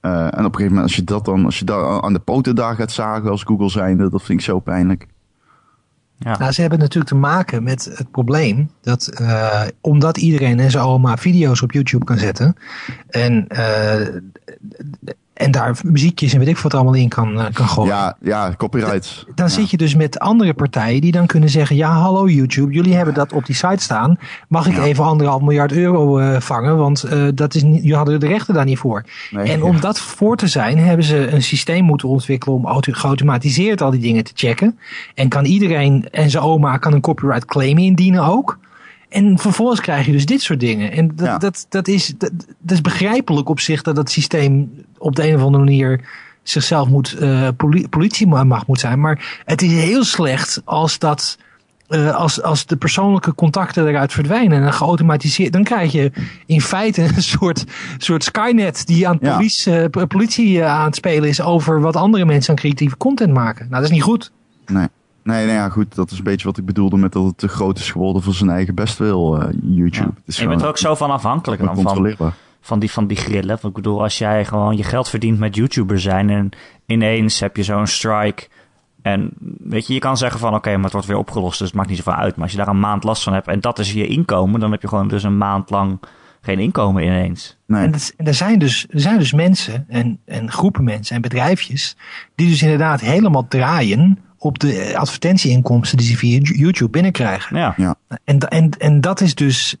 Eh, 0.00 0.20
en 0.24 0.28
op 0.28 0.36
een 0.36 0.42
gegeven 0.44 0.66
moment, 0.66 0.82
als 0.82 0.96
je 0.96 1.04
dat 1.04 1.24
dan, 1.24 1.44
als 1.44 1.58
je 1.58 1.64
daar 1.64 2.02
aan 2.02 2.12
de 2.12 2.18
poten 2.18 2.54
daar 2.54 2.74
gaat 2.74 2.92
zagen 2.92 3.30
als 3.30 3.42
Google 3.42 3.68
zijnde, 3.70 4.10
dat 4.10 4.22
vind 4.22 4.38
ik 4.38 4.44
zo 4.44 4.58
pijnlijk. 4.58 5.06
Ja. 6.22 6.38
Nou, 6.38 6.52
ze 6.52 6.60
hebben 6.60 6.78
natuurlijk 6.78 7.10
te 7.10 7.18
maken 7.18 7.62
met 7.62 7.90
het 7.94 8.10
probleem 8.10 8.70
dat 8.80 9.06
eh, 9.06 9.62
omdat 9.80 10.16
iedereen 10.16 10.60
en 10.60 10.70
zijn 10.70 10.84
oma 10.84 11.16
video's 11.16 11.62
op 11.62 11.72
YouTube 11.72 12.04
kan 12.04 12.18
zetten 12.18 12.56
en, 13.08 13.48
eh, 13.48 14.06
en 15.40 15.50
daar 15.50 15.78
muziekjes 15.84 16.32
en 16.32 16.38
weet 16.38 16.48
ik 16.48 16.58
wat 16.58 16.74
allemaal 16.74 16.94
in 16.94 17.08
kan, 17.08 17.40
eh, 17.40 17.52
kan 17.52 17.68
gooien. 17.68 17.94
Ja, 17.94 18.16
ja, 18.20 18.54
copyrights. 18.56 19.24
Dan 19.34 19.46
Ja. 19.46 19.52
zit 19.52 19.70
je 19.70 19.76
dus 19.76 19.94
met 19.94 20.18
andere 20.18 20.54
partijen 20.54 21.00
die 21.00 21.12
dan 21.12 21.26
kunnen 21.26 21.48
zeggen: 21.48 21.76
Ja, 21.76 21.92
hallo 21.92 22.28
YouTube, 22.28 22.72
jullie 22.72 22.94
hebben 22.94 23.14
dat 23.14 23.32
op 23.32 23.46
die 23.46 23.54
site 23.54 23.82
staan. 23.82 24.16
Mag 24.48 24.66
ik 24.66 24.74
Ja. 24.76 24.82
even 24.82 25.04
anderhalf 25.04 25.42
miljard 25.42 25.72
euro 25.72 26.18
eh, 26.18 26.40
vangen? 26.40 26.76
Want 26.76 27.02
eh, 27.02 27.28
dat 27.34 27.54
is 27.54 27.62
niet, 27.62 27.80
jullie 27.80 27.96
hadden 27.96 28.20
de 28.20 28.26
rechten 28.26 28.54
daar 28.54 28.64
niet 28.64 28.78
voor. 28.78 29.04
Nee, 29.30 29.44
en 29.50 29.58
ja. 29.58 29.64
om 29.64 29.80
dat 29.80 29.98
voor 30.00 30.36
te 30.36 30.46
zijn, 30.46 30.78
hebben 30.78 31.04
ze 31.04 31.32
een 31.32 31.42
systeem 31.42 31.84
moeten 31.84 32.08
ontwikkelen 32.08 32.56
om 32.56 32.66
auto- 32.66 32.92
geautomatiseerd 32.92 33.82
al 33.82 33.90
die 33.90 34.00
dingen 34.00 34.24
te 34.24 34.32
checken. 34.34 34.78
En 35.14 35.28
kan 35.28 35.44
iedereen 35.44 36.08
en 36.10 36.30
zijn 36.30 36.42
oma 36.44 36.76
kan 36.76 36.92
een 36.92 37.00
copyright 37.00 37.44
claim 37.44 37.78
indienen 37.78 38.24
ook. 38.24 38.58
En 39.08 39.38
vervolgens 39.38 39.80
krijg 39.80 40.06
je 40.06 40.12
dus 40.12 40.26
dit 40.26 40.40
soort 40.42 40.60
dingen. 40.60 40.92
En 40.92 41.10
dat, 41.14 41.26
Ja. 41.26 41.38
dat, 41.38 41.66
dat, 41.68 41.88
is, 41.88 42.12
dat, 42.18 42.30
dat 42.38 42.70
is 42.70 42.80
begrijpelijk 42.80 43.48
op 43.48 43.60
zich 43.60 43.82
dat 43.82 43.96
het 43.96 44.10
systeem 44.10 44.70
op 45.00 45.16
de 45.16 45.28
een 45.28 45.34
of 45.34 45.42
andere 45.42 45.64
manier 45.64 46.00
zichzelf 46.42 46.88
moet, 46.88 47.12
eh 47.12 47.48
poli- 47.56 47.88
politiemacht 47.88 48.66
moet 48.66 48.80
zijn. 48.80 49.00
Maar 49.00 49.40
het 49.44 49.62
is 49.62 49.72
heel 49.72 50.04
slecht 50.04 50.62
als 50.64 50.98
dat. 50.98 51.38
eh, 51.88 52.14
als, 52.14 52.42
als 52.42 52.66
de 52.66 52.76
persoonlijke 52.76 53.34
contacten 53.34 53.86
eruit 53.88 54.12
verdwijnen 54.12 54.56
en 54.56 54.62
dan 54.62 54.72
geautomatiseerd, 54.72 55.52
dan 55.52 55.64
krijg 55.64 55.92
je 55.92 56.12
in 56.46 56.60
feite 56.60 57.02
een 57.16 57.22
soort, 57.22 57.64
soort 57.98 58.24
Skynet 58.24 58.86
die 58.86 59.08
aan 59.08 59.18
Ja. 59.20 59.36
politie, 59.36 59.72
eh, 59.80 60.06
politie 60.06 60.64
aan 60.64 60.84
het 60.84 60.94
spelen 60.94 61.28
is 61.28 61.40
over 61.40 61.80
wat 61.80 61.96
andere 61.96 62.24
mensen 62.24 62.50
aan 62.50 62.56
creatieve 62.56 62.96
content 62.96 63.32
maken. 63.32 63.66
Nou, 63.68 63.74
dat 63.82 63.90
is 63.90 63.96
niet 63.96 64.02
goed. 64.04 64.32
Nee. 64.66 64.86
Nee, 65.22 65.46
nee, 65.46 65.54
ja, 65.54 65.68
goed. 65.68 65.94
Dat 65.94 66.10
is 66.10 66.18
een 66.18 66.24
beetje 66.24 66.46
wat 66.46 66.58
ik 66.58 66.64
bedoelde 66.66 66.96
met 66.96 67.12
dat 67.12 67.24
het 67.24 67.38
te 67.38 67.48
groot 67.48 67.78
is 67.78 67.90
geworden 67.90 68.22
voor 68.22 68.34
zijn 68.34 68.50
eigen 68.50 68.74
bestwil, 68.74 69.40
eh, 69.42 69.48
YouTube. 69.62 70.04
Ja. 70.08 70.14
Het 70.16 70.22
is 70.26 70.36
Je 70.38 70.48
bent 70.48 70.62
er 70.62 70.68
ook 70.68 70.78
zo 70.78 70.94
van 70.94 71.10
afhankelijk 71.10 71.64
dan 71.64 71.74
van, 71.74 71.84
controleerbaar. 71.84 72.32
Van, 72.60 72.78
die, 72.78 72.90
van 72.90 73.06
die 73.06 73.16
grillen. 73.16 73.48
Want 73.48 73.64
ik 73.64 73.72
bedoel, 73.72 74.02
als 74.02 74.18
jij 74.18 74.44
gewoon 74.44 74.76
je 74.76 74.82
geld 74.82 75.08
verdient 75.08 75.38
met 75.38 75.54
YouTuber 75.54 76.00
zijn 76.00 76.30
en 76.30 76.50
ineens 76.86 77.40
heb 77.40 77.56
je 77.56 77.62
zo'n 77.62 77.86
strike. 77.86 78.48
En 79.02 79.30
weet 79.58 79.86
je, 79.86 79.94
je 79.94 79.98
kan 79.98 80.16
zeggen 80.16 80.40
van 80.40 80.54
oké, 80.54 80.74
maar 80.74 80.84
het 80.84 80.92
wordt 80.92 81.06
weer 81.06 81.16
opgelost, 81.16 81.58
dus 81.58 81.68
het 81.68 81.76
maakt 81.76 81.88
niet 81.88 81.98
zoveel 81.98 82.12
uit. 82.12 82.34
Maar 82.34 82.42
als 82.42 82.52
je 82.52 82.58
daar 82.58 82.68
een 82.68 82.80
maand 82.80 83.04
last 83.04 83.22
van 83.22 83.32
hebt 83.32 83.48
en 83.48 83.60
dat 83.60 83.78
is 83.78 83.92
je 83.92 84.06
inkomen, 84.06 84.60
dan 84.60 84.70
heb 84.70 84.82
je 84.82 84.88
gewoon 84.88 85.08
dus 85.08 85.22
een 85.22 85.38
maand 85.38 85.70
lang 85.70 85.98
geen 86.40 86.58
inkomen 86.58 87.04
ineens. 87.04 87.56
Nee. 87.66 87.84
En, 87.84 87.90
dat, 87.90 88.14
en 88.16 88.26
er, 88.26 88.34
zijn 88.34 88.58
dus, 88.58 88.86
er 88.90 89.00
zijn 89.00 89.18
dus 89.18 89.32
mensen 89.32 89.84
en, 89.88 90.18
en 90.24 90.50
groepen 90.50 90.84
mensen 90.84 91.16
en 91.16 91.22
bedrijfjes 91.22 91.96
die 92.34 92.48
dus 92.48 92.62
inderdaad 92.62 93.00
helemaal 93.00 93.48
draaien 93.48 94.18
op 94.38 94.58
de 94.58 94.92
advertentieinkomsten 94.96 95.98
die 95.98 96.06
ze 96.06 96.16
via 96.16 96.38
YouTube 96.38 96.90
binnenkrijgen. 96.90 97.56
Ja, 97.56 97.74
Ja. 97.76 97.94
En, 98.24 98.38
en, 98.38 98.70
en 98.78 99.00
dat 99.00 99.20
is 99.20 99.34
dus, 99.34 99.76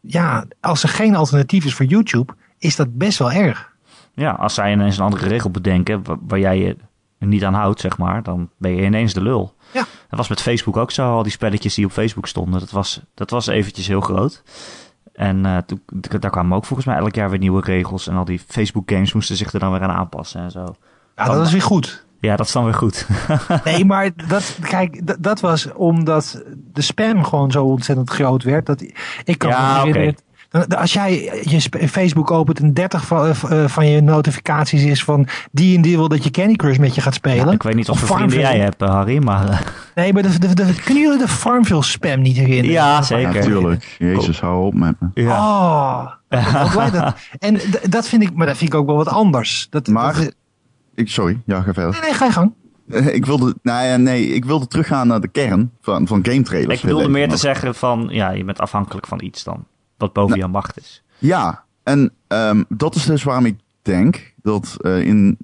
ja, 0.00 0.44
als 0.60 0.82
er 0.82 0.88
geen 0.88 1.14
alternatief 1.16 1.64
is 1.64 1.74
voor 1.74 1.86
YouTube, 1.86 2.32
is 2.58 2.76
dat 2.76 2.98
best 2.98 3.18
wel 3.18 3.32
erg. 3.32 3.70
ja 4.14 4.30
als 4.30 4.54
zij 4.54 4.72
ineens 4.72 4.96
een 4.98 5.04
andere 5.04 5.28
regel 5.28 5.50
bedenken 5.50 6.04
wa- 6.04 6.16
waar 6.20 6.38
jij 6.38 6.58
je 6.58 6.76
niet 7.18 7.44
aan 7.44 7.54
houdt, 7.54 7.80
zeg 7.80 7.98
maar, 7.98 8.22
dan 8.22 8.50
ben 8.58 8.74
je 8.74 8.82
ineens 8.82 9.12
de 9.14 9.22
lul. 9.22 9.54
Ja. 9.72 9.84
Dat 10.08 10.18
was 10.18 10.28
met 10.28 10.40
Facebook 10.40 10.76
ook 10.76 10.90
zo. 10.90 11.12
Al 11.12 11.22
die 11.22 11.32
spelletjes 11.32 11.74
die 11.74 11.84
op 11.84 11.92
Facebook 11.92 12.26
stonden, 12.26 12.60
dat 12.60 12.70
was, 12.70 13.00
dat 13.14 13.30
was 13.30 13.46
eventjes 13.46 13.86
heel 13.86 14.00
groot. 14.00 14.42
En 15.12 15.44
uh, 15.46 15.56
toen, 15.58 15.80
daar 16.20 16.30
kwamen 16.30 16.56
ook 16.56 16.64
volgens 16.64 16.88
mij 16.88 16.96
elk 16.96 17.14
jaar 17.14 17.30
weer 17.30 17.38
nieuwe 17.38 17.60
regels. 17.60 18.06
En 18.08 18.16
al 18.16 18.24
die 18.24 18.38
Facebook 18.46 18.90
games 18.90 19.12
moesten 19.12 19.36
zich 19.36 19.52
er 19.52 19.60
dan 19.60 19.72
weer 19.72 19.82
aan 19.82 19.90
aanpassen 19.96 20.40
en 20.40 20.50
zo. 20.50 20.74
Ja, 21.16 21.24
dat 21.24 21.46
is 21.46 21.52
weer 21.52 21.62
goed. 21.62 22.06
Ja, 22.20 22.36
dat 22.36 22.46
is 22.46 22.52
dan 22.52 22.64
weer 22.64 22.74
goed. 22.74 23.06
nee, 23.64 23.84
maar 23.84 24.10
dat, 24.28 24.58
kijk, 24.68 25.06
dat, 25.06 25.16
dat, 25.20 25.40
was 25.40 25.72
omdat 25.72 26.42
de 26.72 26.82
spam 26.82 27.24
gewoon 27.24 27.50
zo 27.50 27.64
ontzettend 27.64 28.10
groot 28.10 28.42
werd. 28.42 28.66
Dat, 28.66 28.82
ik 29.24 29.38
kan 29.38 29.50
ja, 29.50 29.72
me 29.72 29.86
herinneren, 29.86 30.16
als 30.68 30.92
jij 30.92 31.42
je 31.42 31.88
Facebook 31.88 32.30
opent 32.30 32.60
en 32.60 32.74
30 32.74 33.06
van, 33.06 33.26
uh, 33.26 33.66
van 33.66 33.88
je 33.88 34.00
notificaties 34.00 34.84
is 34.84 35.04
van 35.04 35.26
die 35.52 35.76
en 35.76 35.82
die 35.82 35.96
wil 35.96 36.08
dat 36.08 36.24
je 36.24 36.30
Candy 36.30 36.56
Crush 36.56 36.78
met 36.78 36.94
je 36.94 37.00
gaat 37.00 37.14
spelen. 37.14 37.46
Ja, 37.46 37.52
ik 37.52 37.62
weet 37.62 37.74
niet 37.74 37.88
of, 37.88 38.02
of 38.02 38.16
vrienden 38.16 38.38
jij 38.38 38.58
hebt, 38.58 38.80
Harry, 38.80 39.22
maar... 39.22 39.72
Nee, 39.94 40.12
maar 40.12 40.22
de, 40.22 40.38
de, 40.38 40.54
de, 40.54 40.74
kunnen 40.84 41.02
jullie 41.02 41.18
de 41.18 41.28
Farmville 41.28 41.82
spam 41.82 42.20
niet 42.20 42.36
herinneren? 42.36 42.70
Ja, 42.70 43.02
zeker. 43.02 43.34
Natuurlijk. 43.34 43.96
Jezus, 43.98 44.40
hou 44.40 44.66
op 44.66 44.74
met 44.74 44.94
me. 45.00 45.08
Ja. 45.14 45.38
Oh, 45.38 46.92
dat. 46.92 47.14
En 47.38 47.60
dat 47.88 48.08
vind 48.08 48.22
ik, 48.22 48.34
maar 48.34 48.46
dat 48.46 48.56
vind 48.56 48.72
ik 48.72 48.78
ook 48.78 48.86
wel 48.86 48.96
wat 48.96 49.08
anders. 49.08 49.66
Dat, 49.70 49.86
maar, 49.86 50.14
dat, 50.14 50.34
ik, 51.00 51.08
sorry, 51.08 51.40
ja, 51.44 51.62
ga 51.62 51.72
verder. 51.72 51.92
Nee, 51.92 52.00
nee, 52.00 52.12
ga 52.14 52.24
je 52.24 52.32
gang. 52.32 52.52
Ik 53.12 53.26
wilde, 53.26 53.54
nou 53.62 53.86
ja, 53.86 53.96
nee, 53.96 54.26
ik 54.26 54.44
wilde 54.44 54.66
teruggaan 54.66 55.06
naar 55.06 55.20
de 55.20 55.28
kern 55.28 55.72
van, 55.80 56.06
van 56.06 56.24
game 56.24 56.42
trailers. 56.42 56.82
Ik 56.82 56.88
wilde 56.88 57.08
meer 57.08 57.28
te 57.28 57.36
zeggen 57.36 57.74
van, 57.74 58.08
ja, 58.10 58.30
je 58.30 58.44
bent 58.44 58.60
afhankelijk 58.60 59.06
van 59.06 59.22
iets 59.22 59.44
dan 59.44 59.64
wat 59.96 60.12
boven 60.12 60.30
nou, 60.30 60.40
jouw 60.40 60.50
macht 60.50 60.78
is. 60.78 61.02
Ja, 61.18 61.64
en 61.82 62.12
um, 62.28 62.64
dat 62.68 62.94
is 62.94 63.04
dus 63.04 63.22
waarom 63.22 63.44
ik 63.44 63.58
denk 63.82 64.34
dat 64.42 64.76
uh, 64.80 65.06
in, 65.06 65.38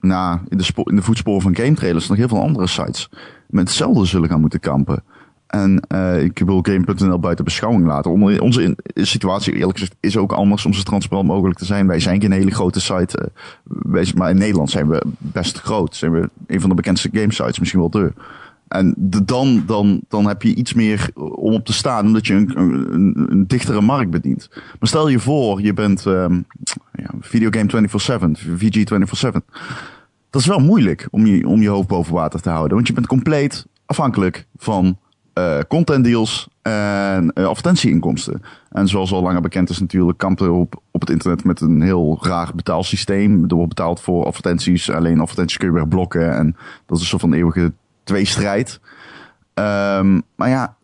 nou, 0.00 0.38
in, 0.48 0.58
de 0.58 0.66
in 0.84 0.96
de 0.96 1.02
voetsporen 1.02 1.42
van 1.42 1.56
game 1.56 1.74
trailers 1.74 2.08
nog 2.08 2.16
heel 2.16 2.28
veel 2.28 2.40
andere 2.40 2.66
sites 2.66 3.08
met 3.48 3.68
hetzelfde 3.68 4.04
zullen 4.04 4.28
gaan 4.28 4.40
moeten 4.40 4.60
kampen. 4.60 5.04
En 5.46 5.82
uh, 5.94 6.22
ik 6.22 6.38
wil 6.38 6.58
Game.nl 6.62 7.18
buiten 7.18 7.44
beschouwing 7.44 7.86
laten. 7.86 8.40
Onze 8.40 8.76
situatie, 8.94 9.54
eerlijk 9.54 9.78
gezegd, 9.78 9.96
is 10.00 10.16
ook 10.16 10.32
anders 10.32 10.66
om 10.66 10.72
zo 10.72 10.82
transparant 10.82 11.28
mogelijk 11.28 11.58
te 11.58 11.64
zijn. 11.64 11.86
Wij 11.86 12.00
zijn 12.00 12.20
geen 12.20 12.32
hele 12.32 12.50
grote 12.50 12.80
site. 12.80 13.18
Uh, 13.20 13.28
wij, 13.64 14.12
maar 14.14 14.30
in 14.30 14.38
Nederland 14.38 14.70
zijn 14.70 14.88
we 14.88 15.02
best 15.18 15.58
groot. 15.58 15.96
Zijn 15.96 16.12
we 16.12 16.30
een 16.46 16.60
van 16.60 16.68
de 16.68 16.74
bekendste 16.76 17.08
game 17.12 17.32
sites, 17.32 17.58
misschien 17.58 17.80
wel 17.80 17.90
de. 17.90 18.12
En 18.68 18.94
dan, 19.24 19.62
dan, 19.66 20.00
dan 20.08 20.26
heb 20.26 20.42
je 20.42 20.54
iets 20.54 20.74
meer 20.74 21.10
om 21.14 21.54
op 21.54 21.64
te 21.64 21.72
staan, 21.72 22.06
omdat 22.06 22.26
je 22.26 22.34
een, 22.34 22.58
een, 23.32 23.44
dichtere 23.46 23.80
markt 23.80 24.10
bedient. 24.10 24.48
Maar 24.52 24.88
stel 24.88 25.08
je 25.08 25.18
voor, 25.18 25.60
je 25.60 25.72
bent 25.72 26.04
um, 26.04 26.46
ja, 26.92 27.10
videogame 27.20 27.88
24-7, 27.88 27.92
VG 28.56 28.84
24-7. 29.26 29.30
Dat 30.30 30.40
is 30.40 30.46
wel 30.46 30.58
moeilijk 30.58 31.08
om 31.10 31.26
je, 31.26 31.48
om 31.48 31.62
je 31.62 31.68
hoofd 31.68 31.88
boven 31.88 32.14
water 32.14 32.40
te 32.40 32.50
houden. 32.50 32.74
Want 32.74 32.86
je 32.86 32.94
bent 32.94 33.06
compleet 33.06 33.66
afhankelijk 33.84 34.46
van 34.56 34.98
uh, 35.38 35.58
content 35.68 36.04
deals 36.04 36.48
en 36.62 37.30
uh, 37.34 37.46
advertentieinkomsten. 37.46 38.42
En 38.70 38.88
zoals 38.88 39.12
al 39.12 39.22
langer 39.22 39.40
bekend 39.40 39.70
is 39.70 39.78
natuurlijk, 39.78 40.18
kampen 40.18 40.52
op, 40.52 40.82
op 40.90 41.00
het 41.00 41.10
internet 41.10 41.44
met 41.44 41.60
een 41.60 41.82
heel 41.82 42.18
raar 42.20 42.50
betaalsysteem. 42.54 43.44
Er 43.48 43.54
wordt 43.54 43.74
betaald 43.74 44.00
voor 44.00 44.26
advertenties. 44.26 44.90
Alleen 44.90 45.20
advertenties 45.20 45.56
kun 45.56 45.68
je 45.68 45.74
weer 45.74 45.88
blokken. 45.88 46.36
En 46.36 46.56
dat 46.86 46.96
is 46.96 47.02
een 47.02 47.08
soort 47.08 47.20
van 47.20 47.32
eeuwige 47.32 47.72
tweestrijd. 48.04 48.80
Um, 49.54 50.22
maar 50.34 50.48
ja, 50.48 50.76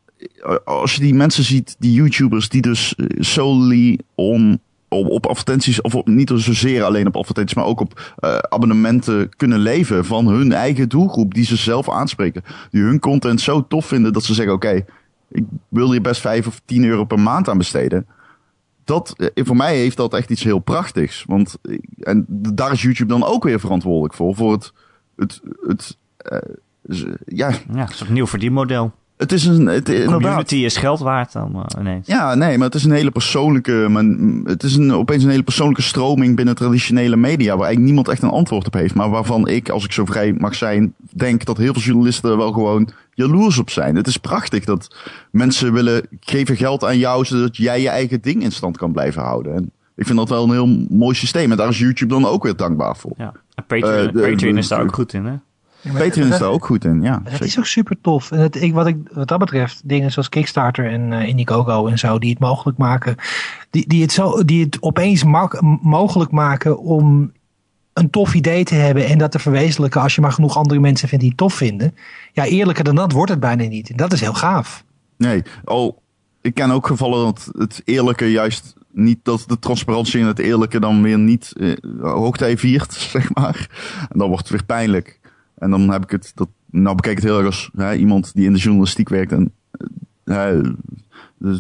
als 0.65 0.95
je 0.95 1.01
die 1.01 1.15
mensen 1.15 1.45
ziet, 1.45 1.77
die 1.79 1.93
YouTubers, 1.93 2.49
die 2.49 2.63
dus 2.63 2.95
solely 3.19 3.99
om 4.15 4.59
op, 4.93 5.09
op 5.09 5.27
advertenties, 5.27 5.81
of 5.81 5.95
op, 5.95 6.07
niet 6.07 6.33
zozeer 6.35 6.83
alleen 6.83 7.07
op 7.07 7.17
advertenties, 7.17 7.57
maar 7.57 7.65
ook 7.65 7.81
op 7.81 8.15
uh, 8.21 8.37
abonnementen 8.39 9.37
kunnen 9.37 9.59
leven 9.59 10.05
van 10.05 10.27
hun 10.29 10.53
eigen 10.53 10.89
doelgroep, 10.89 11.35
die 11.35 11.45
ze 11.45 11.57
zelf 11.57 11.91
aanspreken. 11.91 12.43
Die 12.71 12.83
hun 12.83 13.01
content 13.01 13.41
zo 13.41 13.67
tof 13.67 13.87
vinden 13.87 14.13
dat 14.13 14.25
ze 14.25 14.35
zeggen: 14.35 14.55
Oké, 14.55 14.85
ik 15.29 15.45
wil 15.69 15.91
hier 15.91 16.01
best 16.01 16.21
5 16.21 16.47
of 16.47 16.61
10 16.65 16.85
euro 16.85 17.05
per 17.05 17.21
maand 17.21 17.49
aan 17.49 17.59
besteden. 17.59 18.07
Dat, 18.85 19.15
voor 19.35 19.57
mij 19.57 19.77
heeft 19.77 19.97
dat 19.97 20.15
echt 20.15 20.31
iets 20.31 20.45
heel 20.45 20.59
prachtigs. 20.59 21.25
Want, 21.27 21.59
en 21.99 22.27
daar 22.29 22.73
is 22.73 22.83
YouTube 22.83 23.13
dan 23.13 23.25
ook 23.25 23.45
weer 23.45 23.61
verantwoordelijk 23.61 24.15
voor. 24.15 24.35
Voor 24.35 24.53
het, 24.53 25.43
het, 25.67 25.97
ja. 27.27 27.51
ja, 27.73 27.89
het 27.99 28.09
nieuw 28.09 28.27
verdienmodel. 28.27 28.93
Het 29.23 29.33
is 29.33 29.45
een. 29.45 29.67
Het, 29.67 30.05
Community 30.05 30.57
is 30.57 30.77
geld 30.77 31.01
waard 31.01 31.33
dan 31.33 31.57
uh, 31.57 31.81
ineens. 31.81 32.07
Ja, 32.07 32.35
nee, 32.35 32.59
maar 32.59 32.67
het 32.67 32.75
is 32.75 32.85
een 32.85 32.93
hele 32.93 33.11
persoonlijke. 33.11 33.87
Maar 33.91 34.05
het 34.45 34.63
is 34.63 34.77
een, 34.77 34.93
opeens 34.93 35.25
een 35.25 35.31
hele 35.31 35.43
persoonlijke 35.43 35.83
stroming 35.83 36.37
binnen 36.37 36.55
traditionele 36.55 37.17
media. 37.17 37.57
Waar 37.57 37.67
eigenlijk 37.67 37.85
niemand 37.85 38.09
echt 38.09 38.23
een 38.23 38.39
antwoord 38.39 38.67
op 38.67 38.75
heeft. 38.75 38.95
Maar 38.95 39.11
waarvan 39.11 39.49
ik, 39.49 39.69
als 39.69 39.85
ik 39.85 39.93
zo 39.93 40.05
vrij 40.05 40.33
mag 40.33 40.55
zijn, 40.55 40.95
denk 41.11 41.45
dat 41.45 41.57
heel 41.57 41.73
veel 41.73 41.83
journalisten 41.83 42.31
er 42.31 42.37
wel 42.37 42.53
gewoon 42.53 42.89
jaloers 43.15 43.59
op 43.59 43.71
zijn. 43.71 43.97
Het 43.97 44.07
is 44.07 44.17
prachtig 44.17 44.65
dat 44.65 44.97
mensen 45.31 45.73
willen 45.73 46.07
geven 46.21 46.57
geld 46.57 46.85
aan 46.85 46.99
jou. 46.99 47.25
zodat 47.25 47.57
jij 47.57 47.81
je 47.81 47.89
eigen 47.89 48.21
ding 48.21 48.43
in 48.43 48.53
stand 48.53 48.77
kan 48.77 48.93
blijven 48.93 49.23
houden. 49.23 49.55
En 49.55 49.71
ik 49.95 50.07
vind 50.07 50.19
dat 50.19 50.29
wel 50.29 50.45
een 50.45 50.51
heel 50.51 50.87
mooi 50.91 51.15
systeem. 51.15 51.51
En 51.51 51.57
daar 51.57 51.69
is 51.69 51.79
YouTube 51.79 52.15
dan 52.15 52.27
ook 52.27 52.43
weer 52.43 52.57
dankbaar 52.57 52.97
voor. 52.97 53.13
Ja, 53.17 53.33
en 53.55 53.65
Patreon, 53.67 54.07
uh, 54.07 54.13
de, 54.13 54.31
Patreon 54.31 54.59
is 54.59 54.69
daar 54.69 54.83
ook 54.83 54.95
goed 54.95 55.13
in, 55.13 55.25
hè? 55.25 55.35
Ja, 55.83 55.93
Patreon 55.93 56.33
is 56.33 56.39
daar 56.39 56.51
ook 56.51 56.67
goed 56.67 56.85
in, 56.85 57.03
ja. 57.03 57.21
Het 57.25 57.41
is 57.41 57.59
ook 57.59 57.67
super 57.67 57.97
tof. 58.01 58.31
En 58.31 58.39
het, 58.39 58.63
ik, 58.63 58.73
wat, 58.75 58.87
ik, 58.87 58.97
wat 59.13 59.29
dat 59.29 59.39
betreft, 59.39 59.81
dingen 59.85 60.13
zoals 60.13 60.29
Kickstarter 60.29 60.91
en 60.91 61.13
uh, 61.13 61.29
Indiegogo 61.29 61.87
en 61.87 61.99
zo, 61.99 62.19
die 62.19 62.31
het 62.31 62.39
mogelijk 62.39 62.79
maken, 62.79 63.17
die, 63.71 63.89
die, 63.89 64.03
het, 64.03 64.13
zo, 64.13 64.45
die 64.45 64.65
het 64.65 64.83
opeens 64.83 65.25
mogelijk 65.83 66.31
maken 66.31 66.79
om 66.79 67.33
een 67.93 68.11
tof 68.11 68.35
idee 68.35 68.65
te 68.65 68.75
hebben 68.75 69.07
en 69.07 69.19
dat 69.19 69.31
te 69.31 69.39
verwezenlijken 69.39 70.01
als 70.01 70.15
je 70.15 70.21
maar 70.21 70.33
genoeg 70.33 70.57
andere 70.57 70.81
mensen 70.81 71.09
vindt 71.09 71.23
die 71.25 71.33
het 71.33 71.43
tof 71.43 71.55
vinden. 71.55 71.95
Ja, 72.33 72.45
eerlijker 72.45 72.85
dan 72.85 72.95
dat 72.95 73.13
wordt 73.13 73.31
het 73.31 73.41
bijna 73.41 73.65
niet. 73.65 73.91
En 73.91 73.97
dat 73.97 74.13
is 74.13 74.21
heel 74.21 74.35
gaaf. 74.35 74.85
Nee, 75.17 75.43
oh, 75.65 75.97
ik 76.41 76.55
ken 76.55 76.71
ook 76.71 76.87
gevallen 76.87 77.25
dat 77.25 77.51
het 77.59 77.83
eerlijke 77.85 78.31
juist 78.31 78.75
niet 78.91 79.19
dat 79.23 79.45
de 79.47 79.59
transparantie 79.59 80.21
en 80.21 80.27
het 80.27 80.39
eerlijke 80.39 80.81
dan 80.81 81.03
weer 81.03 81.19
niet 81.19 81.53
eh, 81.57 81.73
hoogtij 82.01 82.59
viert, 82.59 82.93
zeg 83.15 83.35
maar. 83.35 83.69
En 84.11 84.19
dan 84.19 84.29
wordt 84.29 84.43
het 84.43 84.53
weer 84.53 84.65
pijnlijk. 84.65 85.21
En 85.63 85.71
dan 85.71 85.91
heb 85.91 86.03
ik 86.03 86.11
het, 86.11 86.33
dat, 86.35 86.49
nou 86.71 86.97
bekijk 86.97 87.17
het 87.17 87.25
heel 87.25 87.37
erg 87.37 87.47
als 87.47 87.71
hè, 87.77 87.95
iemand 87.95 88.35
die 88.35 88.47
in 88.47 88.53
de 88.53 88.59
journalistiek 88.59 89.09
werkt 89.09 89.33
en 89.33 89.53
hè, 90.25 90.61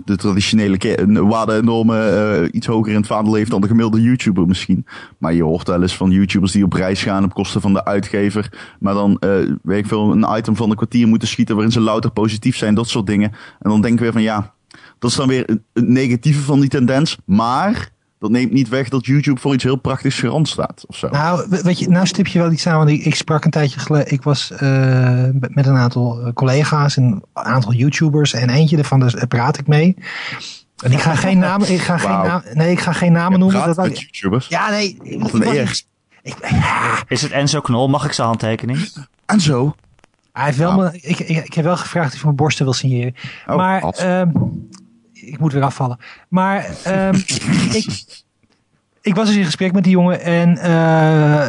de, 0.05 0.17
traditionele 0.17 1.27
waarden 1.27 1.57
en 1.57 1.65
normen 1.65 2.13
uh, 2.43 2.49
iets 2.53 2.67
hoger 2.67 2.93
in 2.93 2.99
het 2.99 3.07
vaandel 3.07 3.35
heeft 3.35 3.51
dan 3.51 3.61
de 3.61 3.67
gemiddelde 3.67 4.03
YouTuber 4.03 4.47
misschien. 4.47 4.87
Maar 5.19 5.35
je 5.35 5.43
hoort 5.43 5.69
wel 5.69 5.83
eens 5.83 5.97
van 5.97 6.11
YouTubers 6.11 6.53
die 6.53 6.65
op 6.65 6.73
reis 6.73 7.03
gaan 7.03 7.25
op 7.25 7.35
kosten 7.35 7.61
van 7.61 7.73
de 7.73 7.85
uitgever. 7.85 8.75
Maar 8.81 8.95
dan, 8.95 9.17
uh, 9.21 9.31
weet 9.63 9.79
ik 9.79 9.87
veel, 9.87 10.13
een 10.13 10.37
item 10.37 10.57
van 10.57 10.71
een 10.71 10.77
kwartier 10.77 11.09
moeten 11.09 11.29
schieten 11.29 11.55
waarin 11.55 11.73
ze 11.73 11.81
louter 11.81 12.11
positief 12.11 12.57
zijn, 12.57 12.75
dat 12.75 12.89
soort 12.89 13.07
dingen. 13.07 13.33
En 13.61 13.71
dan 13.71 13.81
denk 13.81 13.95
ik 13.95 14.01
weer 14.01 14.13
van 14.13 14.23
ja, 14.23 14.55
dat 14.99 15.11
is 15.11 15.17
dan 15.17 15.29
weer 15.29 15.45
het 15.73 15.89
negatieve 15.89 16.41
van 16.41 16.61
die 16.61 16.69
tendens. 16.69 17.19
Maar 17.25 17.91
dat 18.23 18.31
neemt 18.31 18.53
niet 18.53 18.69
weg 18.69 18.89
dat 18.89 19.07
YouTube 19.07 19.41
voor 19.41 19.55
iets 19.55 19.65
heel 19.65 19.77
praktisch 19.77 20.19
gerand 20.19 20.49
staat. 20.49 20.85
Of 20.87 20.97
zo. 20.97 21.09
Nou, 21.09 21.47
weet 21.49 21.79
je, 21.79 21.89
nou 21.89 22.07
stip 22.07 22.27
je 22.27 22.39
wel 22.39 22.53
iets 22.53 22.67
aan. 22.67 22.77
Want 22.77 22.91
ik, 22.91 23.05
ik 23.05 23.15
sprak 23.15 23.45
een 23.45 23.51
tijdje 23.51 23.81
geleden. 23.81 24.13
Ik 24.13 24.23
was 24.23 24.53
uh, 24.53 24.59
met 25.33 25.67
een 25.67 25.77
aantal 25.77 26.21
eh, 26.21 26.33
collega's, 26.33 26.97
een 26.97 27.23
aantal 27.33 27.73
YouTubers. 27.73 28.33
En 28.33 28.51
eentje 28.51 28.77
ervan, 28.77 29.01
daar 29.01 29.11
dus, 29.11 29.25
praat 29.25 29.59
ik 29.59 29.67
mee. 29.67 29.97
En 30.85 30.93
ik 30.93 31.01
ga 31.01 31.15
geen 31.15 31.39
namen, 31.39 31.73
ik 31.73 31.81
ga 31.81 31.93
wow. 31.93 32.03
geen 32.03 32.27
naam, 32.27 32.43
nee, 32.53 32.71
ik 32.71 32.81
ga 32.81 32.93
geen 32.93 33.13
namen 33.13 33.39
noemen. 33.39 33.67
Dat 33.67 33.77
met 33.77 34.01
YouTubers? 34.01 34.47
Ja, 34.49 34.71
nee. 34.71 34.99
Wat 35.19 35.33
een 35.33 35.47
eer. 35.47 35.83
Ik, 36.23 36.37
ja. 36.51 37.03
Is 37.09 37.23
het 37.23 37.31
Enzo 37.31 37.61
Knol? 37.61 37.89
Mag 37.89 38.05
ik 38.05 38.13
zijn 38.13 38.27
handtekening? 38.27 38.93
Enzo? 39.27 39.75
Hij 40.33 40.45
heeft 40.45 40.59
wel 40.59 40.75
wow. 40.75 40.83
me, 40.83 40.99
ik, 41.01 41.19
ik, 41.19 41.45
ik, 41.45 41.55
heb 41.55 41.65
wel 41.65 41.77
gevraagd 41.77 42.09
of 42.09 42.15
hij 42.15 42.25
mijn 42.25 42.37
borsten 42.37 42.65
wil 42.65 42.75
signeren. 42.75 43.15
Oh, 43.47 43.57
maar, 43.57 43.95
um, 44.21 44.69
ik 45.25 45.39
moet 45.39 45.53
weer 45.53 45.63
afvallen. 45.63 45.99
Maar 46.29 46.67
um, 46.89 47.15
ik, 47.81 47.87
ik 49.03 49.15
was 49.15 49.27
dus 49.27 49.37
in 49.37 49.45
gesprek 49.45 49.73
met 49.73 49.85
die 49.85 49.93
jongen 49.93 50.21
en 50.21 50.57
uh, 50.57 51.47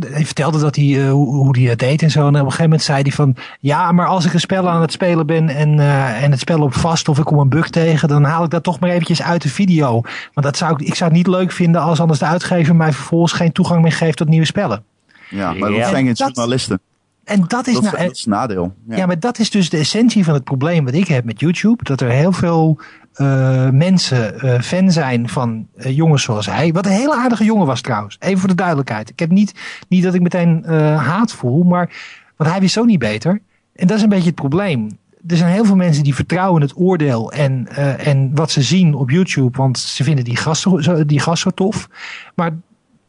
hij 0.00 0.24
vertelde 0.24 0.58
dat 0.58 0.76
hij, 0.76 0.84
uh, 0.84 1.10
hoe, 1.10 1.34
hoe 1.34 1.58
hij 1.58 1.68
het 1.68 1.78
deed 1.78 2.02
en 2.02 2.10
zo. 2.10 2.20
En 2.20 2.26
op 2.26 2.34
een 2.34 2.40
gegeven 2.40 2.62
moment 2.62 2.82
zei 2.82 3.02
hij 3.02 3.12
van, 3.12 3.36
ja, 3.60 3.92
maar 3.92 4.06
als 4.06 4.24
ik 4.24 4.32
een 4.32 4.40
spel 4.40 4.68
aan 4.68 4.80
het 4.80 4.92
spelen 4.92 5.26
ben 5.26 5.48
en, 5.48 5.78
uh, 5.78 6.22
en 6.22 6.30
het 6.30 6.40
spel 6.40 6.60
op 6.60 6.74
vast 6.74 7.08
of 7.08 7.18
ik 7.18 7.24
kom 7.24 7.38
een 7.38 7.48
bug 7.48 7.70
tegen, 7.70 8.08
dan 8.08 8.24
haal 8.24 8.44
ik 8.44 8.50
dat 8.50 8.62
toch 8.62 8.80
maar 8.80 8.90
eventjes 8.90 9.22
uit 9.22 9.42
de 9.42 9.48
video. 9.48 9.90
Want 10.34 10.46
dat 10.46 10.56
zou 10.56 10.72
ik, 10.72 10.80
ik 10.80 10.94
zou 10.94 11.10
het 11.10 11.18
niet 11.18 11.26
leuk 11.26 11.52
vinden 11.52 11.80
als 11.80 12.00
anders 12.00 12.18
de 12.18 12.26
uitgever 12.26 12.76
mij 12.76 12.92
vervolgens 12.92 13.32
geen 13.32 13.52
toegang 13.52 13.82
meer 13.82 13.92
geeft 13.92 14.16
tot 14.16 14.28
nieuwe 14.28 14.46
spellen. 14.46 14.84
Ja, 15.30 15.52
maar 15.52 15.70
dat 15.70 15.86
zijn 15.86 16.04
geen 16.04 16.12
journalisten. 16.12 16.80
En 17.24 17.44
dat 17.46 17.66
is, 17.66 17.74
dat, 17.74 17.82
nou, 17.82 17.96
dat 17.96 18.16
is 18.16 18.24
nadeel. 18.24 18.74
Ja. 18.88 18.96
ja. 18.96 19.06
maar 19.06 19.20
dat 19.20 19.38
is 19.38 19.50
dus 19.50 19.70
de 19.70 19.78
essentie 19.78 20.24
van 20.24 20.34
het 20.34 20.44
probleem 20.44 20.84
wat 20.84 20.94
ik 20.94 21.08
heb 21.08 21.24
met 21.24 21.40
YouTube. 21.40 21.84
Dat 21.84 22.00
er 22.00 22.10
heel 22.10 22.32
veel 22.32 22.80
uh, 23.20 23.70
mensen 23.70 24.34
uh, 24.44 24.60
fan 24.60 24.90
zijn 24.90 25.28
van 25.28 25.66
uh, 25.76 25.96
jongens 25.96 26.22
zoals 26.22 26.46
hij. 26.46 26.72
Wat 26.72 26.86
een 26.86 26.92
hele 26.92 27.14
aardige 27.14 27.44
jongen 27.44 27.66
was 27.66 27.80
trouwens. 27.80 28.16
Even 28.20 28.38
voor 28.38 28.48
de 28.48 28.54
duidelijkheid. 28.54 29.10
Ik 29.10 29.18
heb 29.18 29.30
niet, 29.30 29.54
niet 29.88 30.02
dat 30.02 30.14
ik 30.14 30.20
meteen 30.20 30.64
haat 30.96 31.32
voel, 31.32 31.62
maar 31.62 31.90
want 32.36 32.50
hij 32.50 32.60
wist 32.60 32.72
zo 32.72 32.84
niet 32.84 32.98
beter. 32.98 33.40
En 33.74 33.86
dat 33.86 33.96
is 33.96 34.02
een 34.02 34.08
beetje 34.08 34.26
het 34.26 34.34
probleem. 34.34 34.98
Er 35.26 35.36
zijn 35.36 35.52
heel 35.52 35.64
veel 35.64 35.76
mensen 35.76 36.04
die 36.04 36.14
vertrouwen 36.14 36.62
het 36.62 36.76
oordeel 36.76 37.32
en, 37.32 37.68
en 37.98 38.30
wat 38.34 38.50
ze 38.50 38.62
zien 38.62 38.94
op 38.94 39.10
YouTube, 39.10 39.58
want 39.58 39.78
ze 39.78 40.04
vinden 40.04 40.24
die 40.24 40.36
gast, 40.36 40.62
zo, 40.62 41.04
die 41.04 41.20
gast 41.20 41.42
zo 41.42 41.50
tof. 41.50 41.88
Maar 42.34 42.50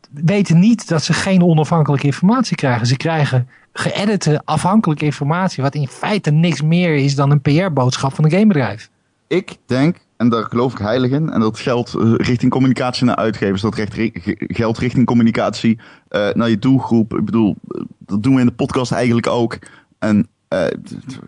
weten 0.09 0.59
niet 0.59 0.87
dat 0.87 1.03
ze 1.03 1.13
geen 1.13 1.43
onafhankelijke 1.43 2.05
informatie 2.05 2.55
krijgen. 2.55 2.87
Ze 2.87 2.97
krijgen 2.97 3.47
geëdite 3.73 4.41
afhankelijke 4.45 5.05
informatie, 5.05 5.63
wat 5.63 5.75
in 5.75 5.87
feite 5.87 6.31
niks 6.31 6.61
meer 6.61 6.95
is 6.95 7.15
dan 7.15 7.31
een 7.31 7.41
PR-boodschap 7.41 8.13
van 8.13 8.25
een 8.25 8.31
gamebedrijf. 8.31 8.89
Ik 9.29 9.57
denk, 9.65 9.97
en 10.17 10.29
daar 10.29 10.43
geloof 10.43 10.71
ik 10.71 10.77
heilig 10.77 11.11
in, 11.11 11.29
en 11.29 11.39
dat 11.39 11.59
geldt 11.59 11.93
eh, 11.93 12.13
richting 12.15 12.51
communicatie 12.51 13.05
naar 13.05 13.15
uitgevers, 13.15 13.61
dat 13.61 13.75
recht, 13.75 13.95
geldt 14.37 14.77
richting 14.77 15.05
communicatie 15.05 15.79
uh, 16.09 16.29
naar 16.33 16.49
je 16.49 16.59
doelgroep. 16.59 17.13
Ik 17.13 17.25
bedoel, 17.25 17.55
dat 17.97 18.23
doen 18.23 18.33
we 18.33 18.39
in 18.39 18.45
de 18.45 18.51
podcast 18.51 18.91
eigenlijk 18.91 19.27
ook. 19.27 19.59
En 19.99 20.27
uh, 20.53 20.65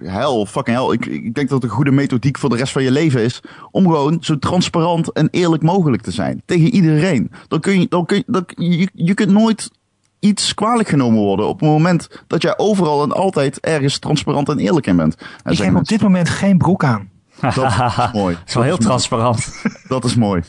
hel, 0.04 0.46
fucking 0.46 0.78
hell. 0.78 0.94
Ik, 0.94 1.06
ik 1.06 1.34
denk 1.34 1.50
dat 1.50 1.62
het 1.62 1.64
een 1.64 1.76
goede 1.78 1.92
methodiek 1.92 2.38
voor 2.38 2.50
de 2.50 2.56
rest 2.56 2.72
van 2.72 2.84
je 2.84 2.92
leven 2.92 3.22
is. 3.22 3.42
Om 3.72 3.84
gewoon 3.84 4.18
zo 4.22 4.40
transparant 4.40 5.12
en 5.12 5.28
eerlijk 5.32 5.64
mogelijk 5.64 6.02
te 6.02 6.12
zijn. 6.12 6.42
Tegen 6.46 6.74
iedereen. 6.74 7.32
Dan 7.48 7.60
kun 7.60 7.80
je, 7.80 7.86
dan 7.90 8.06
kun 8.06 8.18
je, 8.18 8.24
dan, 8.28 8.44
je, 8.48 8.90
je 8.94 9.14
kunt 9.14 9.32
nooit 9.32 9.72
iets 10.20 10.54
kwalijk 10.54 10.90
genomen 10.90 11.20
worden 11.20 11.48
op 11.48 11.60
het 11.60 11.70
moment 11.70 12.24
dat 12.28 12.42
jij 12.42 12.58
overal 12.58 13.04
en 13.04 13.12
altijd 13.12 13.60
ergens 13.60 14.00
transparant 14.00 14.50
en 14.50 14.60
eerlijk 14.60 14.88
in 14.88 14.98
bent. 14.98 15.16
En 15.44 15.52
ik 15.52 15.58
heb 15.58 15.76
op 15.76 15.88
dit 15.88 16.02
moment 16.02 16.30
geen 16.30 16.58
broek 16.58 16.84
aan. 16.84 17.11
Dat 17.42 17.58
is 17.58 18.12
mooi. 18.14 18.38
Wel 18.54 18.64
heel 18.64 18.78
transparant. 18.78 19.62
Dat 19.88 20.04
is 20.04 20.16
mooi. 20.16 20.44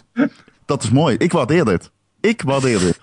Dat 0.65 0.83
is 0.83 0.91
mooi. 0.91 1.17
Ik 1.17 1.33
waardeer 1.33 1.65
dit. 1.65 1.91
Ik 2.21 2.43
waardeer 2.43 2.79
dit. 2.79 3.01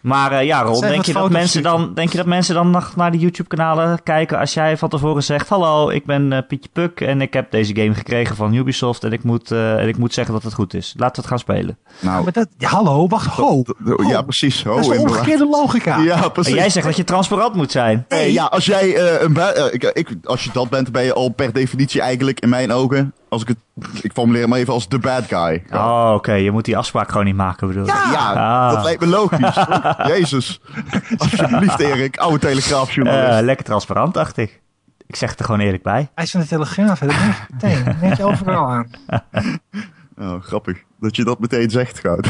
Maar 0.00 0.32
uh, 0.32 0.44
ja, 0.44 0.62
Ron, 0.62 0.80
denk 0.80 1.04
je, 1.04 1.12
dat 1.12 1.30
mensen 1.30 1.62
dan, 1.62 1.94
denk 1.94 2.10
je 2.10 2.16
dat 2.16 2.26
mensen 2.26 2.54
dan 2.54 2.70
nog 2.70 2.96
naar 2.96 3.10
de 3.10 3.18
YouTube-kanalen 3.18 4.02
kijken 4.02 4.38
als 4.38 4.54
jij 4.54 4.76
van 4.76 4.88
tevoren 4.88 5.22
zegt: 5.22 5.48
Hallo, 5.48 5.90
ik 5.90 6.04
ben 6.06 6.32
uh, 6.32 6.38
Pietje 6.48 6.68
Puk 6.72 7.00
en 7.00 7.20
ik 7.20 7.32
heb 7.32 7.50
deze 7.50 7.76
game 7.76 7.94
gekregen 7.94 8.36
van 8.36 8.54
Ubisoft 8.54 9.04
en 9.04 9.12
ik 9.12 9.22
moet, 9.24 9.50
uh, 9.50 9.80
en 9.80 9.88
ik 9.88 9.96
moet 9.96 10.14
zeggen 10.14 10.34
dat 10.34 10.42
het 10.42 10.54
goed 10.54 10.74
is. 10.74 10.94
Laten 10.96 11.14
we 11.14 11.20
het 11.20 11.30
gaan 11.30 11.38
spelen. 11.38 11.78
Nou, 12.00 12.22
maar 12.22 12.32
dat, 12.32 12.48
ja, 12.58 12.68
hallo, 12.68 13.08
wacht, 13.08 13.26
ho, 13.26 13.64
ho. 13.84 14.08
Ja, 14.08 14.22
precies. 14.22 14.64
Ho, 14.64 14.74
dat 14.74 14.84
is 14.84 14.96
een 14.96 14.98
omgekeerde 14.98 15.46
logica. 15.46 15.98
Ja, 15.98 16.28
precies. 16.28 16.52
En 16.52 16.58
jij 16.58 16.70
zegt 16.70 16.86
dat 16.86 16.96
je 16.96 17.04
transparant 17.04 17.54
moet 17.54 17.70
zijn. 17.70 18.04
Hey, 18.08 18.32
ja, 18.32 18.44
als 18.44 18.66
jij 18.66 19.00
een 19.22 19.38
ik, 19.92 20.16
als 20.24 20.44
je 20.44 20.50
dat 20.52 20.68
bent, 20.68 20.92
ben 20.92 21.04
je 21.04 21.14
al 21.14 21.28
per 21.28 21.52
definitie 21.52 22.00
eigenlijk 22.00 22.40
in 22.40 22.48
mijn 22.48 22.72
ogen 22.72 23.14
als 23.30 23.42
ik 23.42 23.48
het, 23.48 23.58
ik 24.04 24.12
formuleer 24.12 24.42
hem 24.42 24.52
even 24.52 24.72
als 24.72 24.88
de 24.88 24.98
bad 24.98 25.24
guy. 25.24 25.62
Ja. 25.70 26.08
Oh, 26.08 26.14
oké. 26.14 26.32
Je 26.32 26.50
moet 26.50 26.64
die 26.64 26.76
afspraak 26.76 27.10
gewoon 27.10 27.24
niet 27.24 27.36
maken, 27.36 27.66
bedoel 27.66 27.86
Ja, 27.86 28.10
ja 28.12 28.32
ah. 28.32 28.74
dat 28.74 28.84
lijkt 28.84 29.00
me 29.00 29.06
logisch. 29.06 29.64
Jezus. 30.14 30.60
Alsjeblieft, 31.16 31.80
Erik. 31.80 32.16
Oude 32.16 32.38
telegraafjournalist. 32.38 33.38
Uh, 33.38 33.44
lekker 33.44 33.64
transparant, 33.64 34.14
dacht 34.14 34.36
ik. 34.36 34.60
Ik 35.06 35.16
zeg 35.16 35.30
het 35.30 35.38
er 35.38 35.44
gewoon 35.44 35.60
eerlijk 35.60 35.82
bij. 35.82 36.10
Hij 36.14 36.24
is 36.24 36.30
van 36.30 36.40
de 36.40 36.46
Telegraaf, 36.46 37.00
hè? 37.00 37.06
Dat 37.06 37.16
meteen. 37.50 37.96
Neem 38.00 38.14
je 38.16 38.24
overal 38.24 38.66
aan. 38.70 38.90
Oh, 40.18 40.42
grappig. 40.42 40.82
Dat 40.98 41.16
je 41.16 41.24
dat 41.24 41.38
meteen 41.38 41.70
zegt, 41.70 41.98
Goud. 41.98 42.28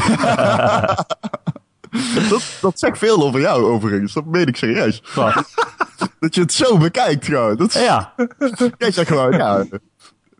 dat, 2.29 2.57
dat 2.61 2.79
zegt 2.79 2.97
veel 2.97 3.23
over 3.23 3.39
jou, 3.39 3.63
overigens. 3.63 4.13
Dat 4.13 4.25
meen 4.25 4.47
ik 4.47 4.55
serieus. 4.55 5.03
Wat? 5.15 5.53
Dat 6.19 6.35
je 6.35 6.41
het 6.41 6.53
zo 6.53 6.77
bekijkt, 6.77 7.25
gewoon. 7.25 7.55
Dat 7.55 7.73
Ja. 7.73 8.13
Jij 8.77 8.91
zegt 8.91 9.07
gewoon, 9.07 9.31
ja... 9.31 9.65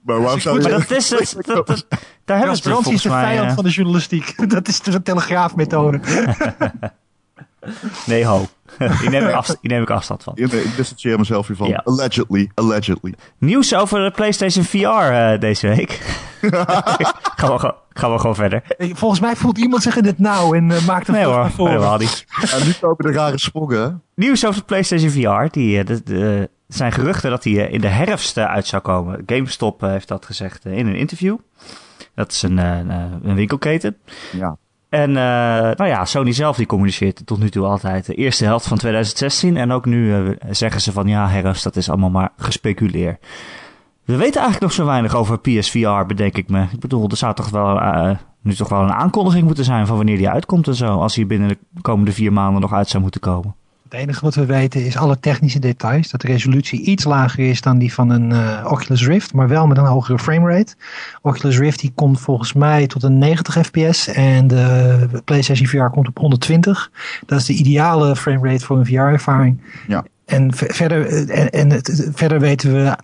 Maar 0.02 0.22
waarom 0.22 0.40
zou 0.40 0.56
je... 0.56 0.70
Maar 0.70 0.80
dat 0.80 0.92
is 0.92 1.10
het. 1.10 1.36
Dat, 1.46 1.68
dat, 1.68 1.86
daar 2.26 2.38
hebben 2.38 2.64
we 2.64 2.76
het 2.76 2.88
is 2.88 3.02
de 3.02 3.10
vijand 3.10 3.54
van 3.54 3.64
de 3.64 3.70
journalistiek. 3.70 4.34
Dat 4.50 4.68
is 4.68 4.82
de 4.82 5.02
telegraafmethode. 5.02 6.00
nee, 8.06 8.26
ho. 8.26 8.48
Hier 8.78 9.10
neem 9.10 9.28
ik, 9.28 9.34
afstand, 9.34 9.62
neem 9.62 9.82
ik 9.82 9.90
afstand 9.90 10.24
van. 10.24 10.34
Ik 10.36 10.76
dissocieer 10.76 11.18
mezelf 11.18 11.48
hiervan. 11.48 11.68
Ja. 11.68 11.82
Allegedly. 11.84 12.52
Allegedly. 12.54 13.14
Nieuws 13.38 13.76
over 13.76 14.04
de 14.04 14.12
PlayStation 14.12 14.66
VR 14.66 14.78
uh, 14.78 15.40
deze 15.40 15.68
week. 15.68 15.92
gaan, 17.36 17.58
we, 17.58 17.74
gaan 17.94 18.12
we 18.12 18.20
gewoon 18.20 18.36
verder. 18.36 18.64
Volgens 18.78 19.20
mij 19.20 19.36
voelt 19.36 19.58
iemand 19.58 19.84
zich 19.84 19.98
in 19.98 20.06
het 20.06 20.20
nauw 20.20 20.54
en 20.54 20.70
uh, 20.70 20.86
maakt 20.86 21.08
het 21.08 21.16
nee, 21.16 21.26
hoor, 21.26 21.52
voor. 21.52 21.68
Helemaal 21.68 21.98
niet. 21.98 22.26
En 22.52 22.66
nu 22.66 22.74
komen 22.80 23.06
de 23.06 23.12
rare 23.12 23.40
sprongen. 23.40 24.02
Nieuws 24.16 24.46
over 24.46 24.60
de 24.60 24.66
PlayStation 24.66 25.10
VR. 25.10 25.52
Die, 25.52 25.84
de, 25.84 26.04
de, 26.04 26.50
er 26.72 26.78
zijn 26.78 26.92
geruchten 26.92 27.30
dat 27.30 27.44
hij 27.44 27.54
in 27.54 27.82
de 27.82 27.88
herfst 27.88 28.38
uit 28.38 28.68
zou 28.68 28.82
komen. 28.82 29.24
GameStop 29.26 29.82
heeft 29.82 30.08
dat 30.08 30.26
gezegd 30.26 30.66
in 30.66 30.88
een 30.88 30.96
interview. 30.96 31.38
Dat 32.16 32.32
is 32.32 32.42
een, 32.42 32.58
een 32.58 33.36
winkelketen. 33.36 33.98
Ja. 34.32 34.58
En 34.92 35.10
uh, 35.10 35.16
nou 35.16 35.86
ja, 35.86 36.06
Sony 36.06 36.32
zelf 36.32 36.58
die 36.58 36.66
communiceert 36.66 37.26
tot 37.26 37.40
nu 37.40 37.50
toe 37.50 37.66
altijd 37.66 38.06
de 38.06 38.14
eerste 38.14 38.46
helft 38.46 38.68
van 38.68 38.78
2016. 38.78 39.58
En 39.58 39.72
ook 39.72 39.86
nu 39.86 40.16
uh, 40.16 40.30
zeggen 40.50 40.82
ze 40.82 40.92
van 40.92 41.08
ja, 41.08 41.28
herfst, 41.28 41.64
dat 41.64 41.76
is 41.76 41.90
allemaal 41.90 42.10
maar 42.10 42.32
gespeculeer. 42.38 43.18
We 44.06 44.16
weten 44.16 44.42
eigenlijk 44.42 44.62
nog 44.62 44.72
zo 44.72 44.86
weinig 44.86 45.16
over 45.16 45.40
PSVR, 45.40 46.06
bedenk 46.08 46.38
ik 46.38 46.50
me. 46.50 46.66
Ik 46.72 46.80
bedoel, 46.80 47.10
er 47.10 47.18
zou 47.18 47.36
toch 47.36 47.50
wel 47.50 47.82
uh, 47.82 48.12
nu 48.42 48.54
toch 48.54 48.70
wel 48.70 48.82
een 48.82 48.92
aankondiging 48.92 49.46
moeten 49.46 49.66
zijn 49.66 49.88
van 49.88 49.96
wanneer 49.96 50.18
die 50.18 50.30
uitkomt 50.30 50.68
en 50.68 50.76
zo. 50.76 51.00
Als 51.00 51.16
hij 51.16 51.26
binnen 51.26 51.48
de 51.48 51.58
komende 51.82 52.12
vier 52.12 52.34
maanden 52.34 52.62
nog 52.62 52.74
uit 52.74 52.90
zou 52.90 53.04
moeten 53.04 53.22
komen. 53.22 53.56
Het 53.92 54.00
enige 54.00 54.22
wat 54.22 54.36
we 54.36 54.46
weten 54.46 54.86
is 54.86 54.98
alle 54.98 55.20
technische 55.20 55.60
details. 55.60 56.10
Dat 56.10 56.22
de 56.22 56.28
resolutie 56.28 56.82
iets 56.82 57.04
lager 57.04 57.50
is 57.50 57.62
dan 57.62 57.78
die 57.78 57.94
van 57.94 58.10
een 58.10 58.30
uh, 58.32 58.66
Oculus 58.70 59.06
Rift, 59.06 59.34
maar 59.34 59.48
wel 59.48 59.68
met 59.68 59.78
een 59.78 59.86
hogere 59.86 60.20
framerate. 60.20 60.76
Oculus 61.22 61.58
Rift 61.58 61.80
die 61.80 61.92
komt 61.96 62.20
volgens 62.20 62.54
mij 62.54 62.88
tot 62.88 63.04
een 63.04 63.18
90 63.18 63.66
fps 63.66 64.08
en 64.08 64.48
de 64.48 65.08
PlayStation 65.26 65.68
VR 65.68 65.94
komt 65.94 66.08
op 66.08 66.18
120. 66.18 66.92
Dat 67.26 67.40
is 67.40 67.46
de 67.46 67.54
ideale 67.54 68.16
framerate 68.16 68.66
voor 68.66 68.78
een 68.78 68.86
VR-ervaring. 68.86 69.62
Ja. 69.88 70.06
En 70.26 70.54
verder, 70.54 71.30
en, 71.30 71.50
en 71.50 71.70
het, 71.70 72.10
verder 72.14 72.40
weten 72.40 72.74
we 72.74 72.96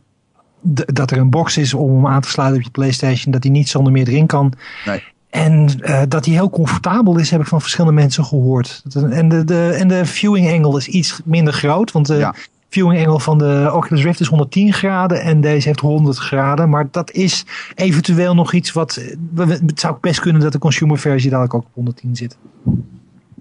dat 0.94 1.12
er 1.12 1.18
een 1.18 1.30
box 1.30 1.58
is 1.58 1.74
om 1.74 1.96
hem 1.96 2.08
aan 2.08 2.22
te 2.22 2.30
sluiten 2.30 2.58
op 2.58 2.64
je 2.64 2.72
PlayStation, 2.72 3.32
dat 3.32 3.44
hij 3.44 3.52
niet 3.52 3.70
zonder 3.70 3.92
meer 3.92 4.08
erin 4.08 4.28
kan. 4.28 4.54
Nee. 4.86 5.04
En 5.38 5.70
uh, 5.82 6.02
dat 6.08 6.26
hij 6.26 6.34
heel 6.34 6.50
comfortabel 6.50 7.18
is, 7.18 7.30
heb 7.32 7.42
ik 7.42 7.48
van 7.48 7.62
verschillende 7.62 7.96
mensen 7.96 8.26
gehoord. 8.26 8.84
En 9.10 9.30
de, 9.30 9.44
de, 9.44 9.76
en 9.80 9.88
de 9.88 10.06
viewing 10.06 10.52
angle 10.52 10.78
is 10.78 10.88
iets 10.88 11.22
minder 11.26 11.54
groot. 11.54 11.92
Want 11.92 12.06
de 12.06 12.16
ja. 12.16 12.36
viewing 12.70 13.06
angle 13.06 13.20
van 13.20 13.38
de 13.38 13.70
Oculus 13.74 14.04
Rift 14.04 14.20
is 14.20 14.28
110 14.28 14.74
graden 14.74 15.22
en 15.22 15.42
deze 15.42 15.68
heeft 15.68 15.80
100 15.80 16.18
graden. 16.18 16.70
Maar 16.70 16.88
dat 16.92 17.12
is 17.12 17.46
eventueel 17.76 18.36
nog 18.36 18.54
iets 18.54 18.72
wat... 18.72 19.02
Het 19.36 19.80
zou 19.80 19.96
best 20.02 20.20
kunnen 20.20 20.42
dat 20.42 20.52
de 20.52 20.60
consumer 20.60 20.98
versie 20.98 21.30
dadelijk 21.30 21.54
ook 21.54 21.64
op 21.64 21.74
110 21.74 22.16
zit. 22.16 22.38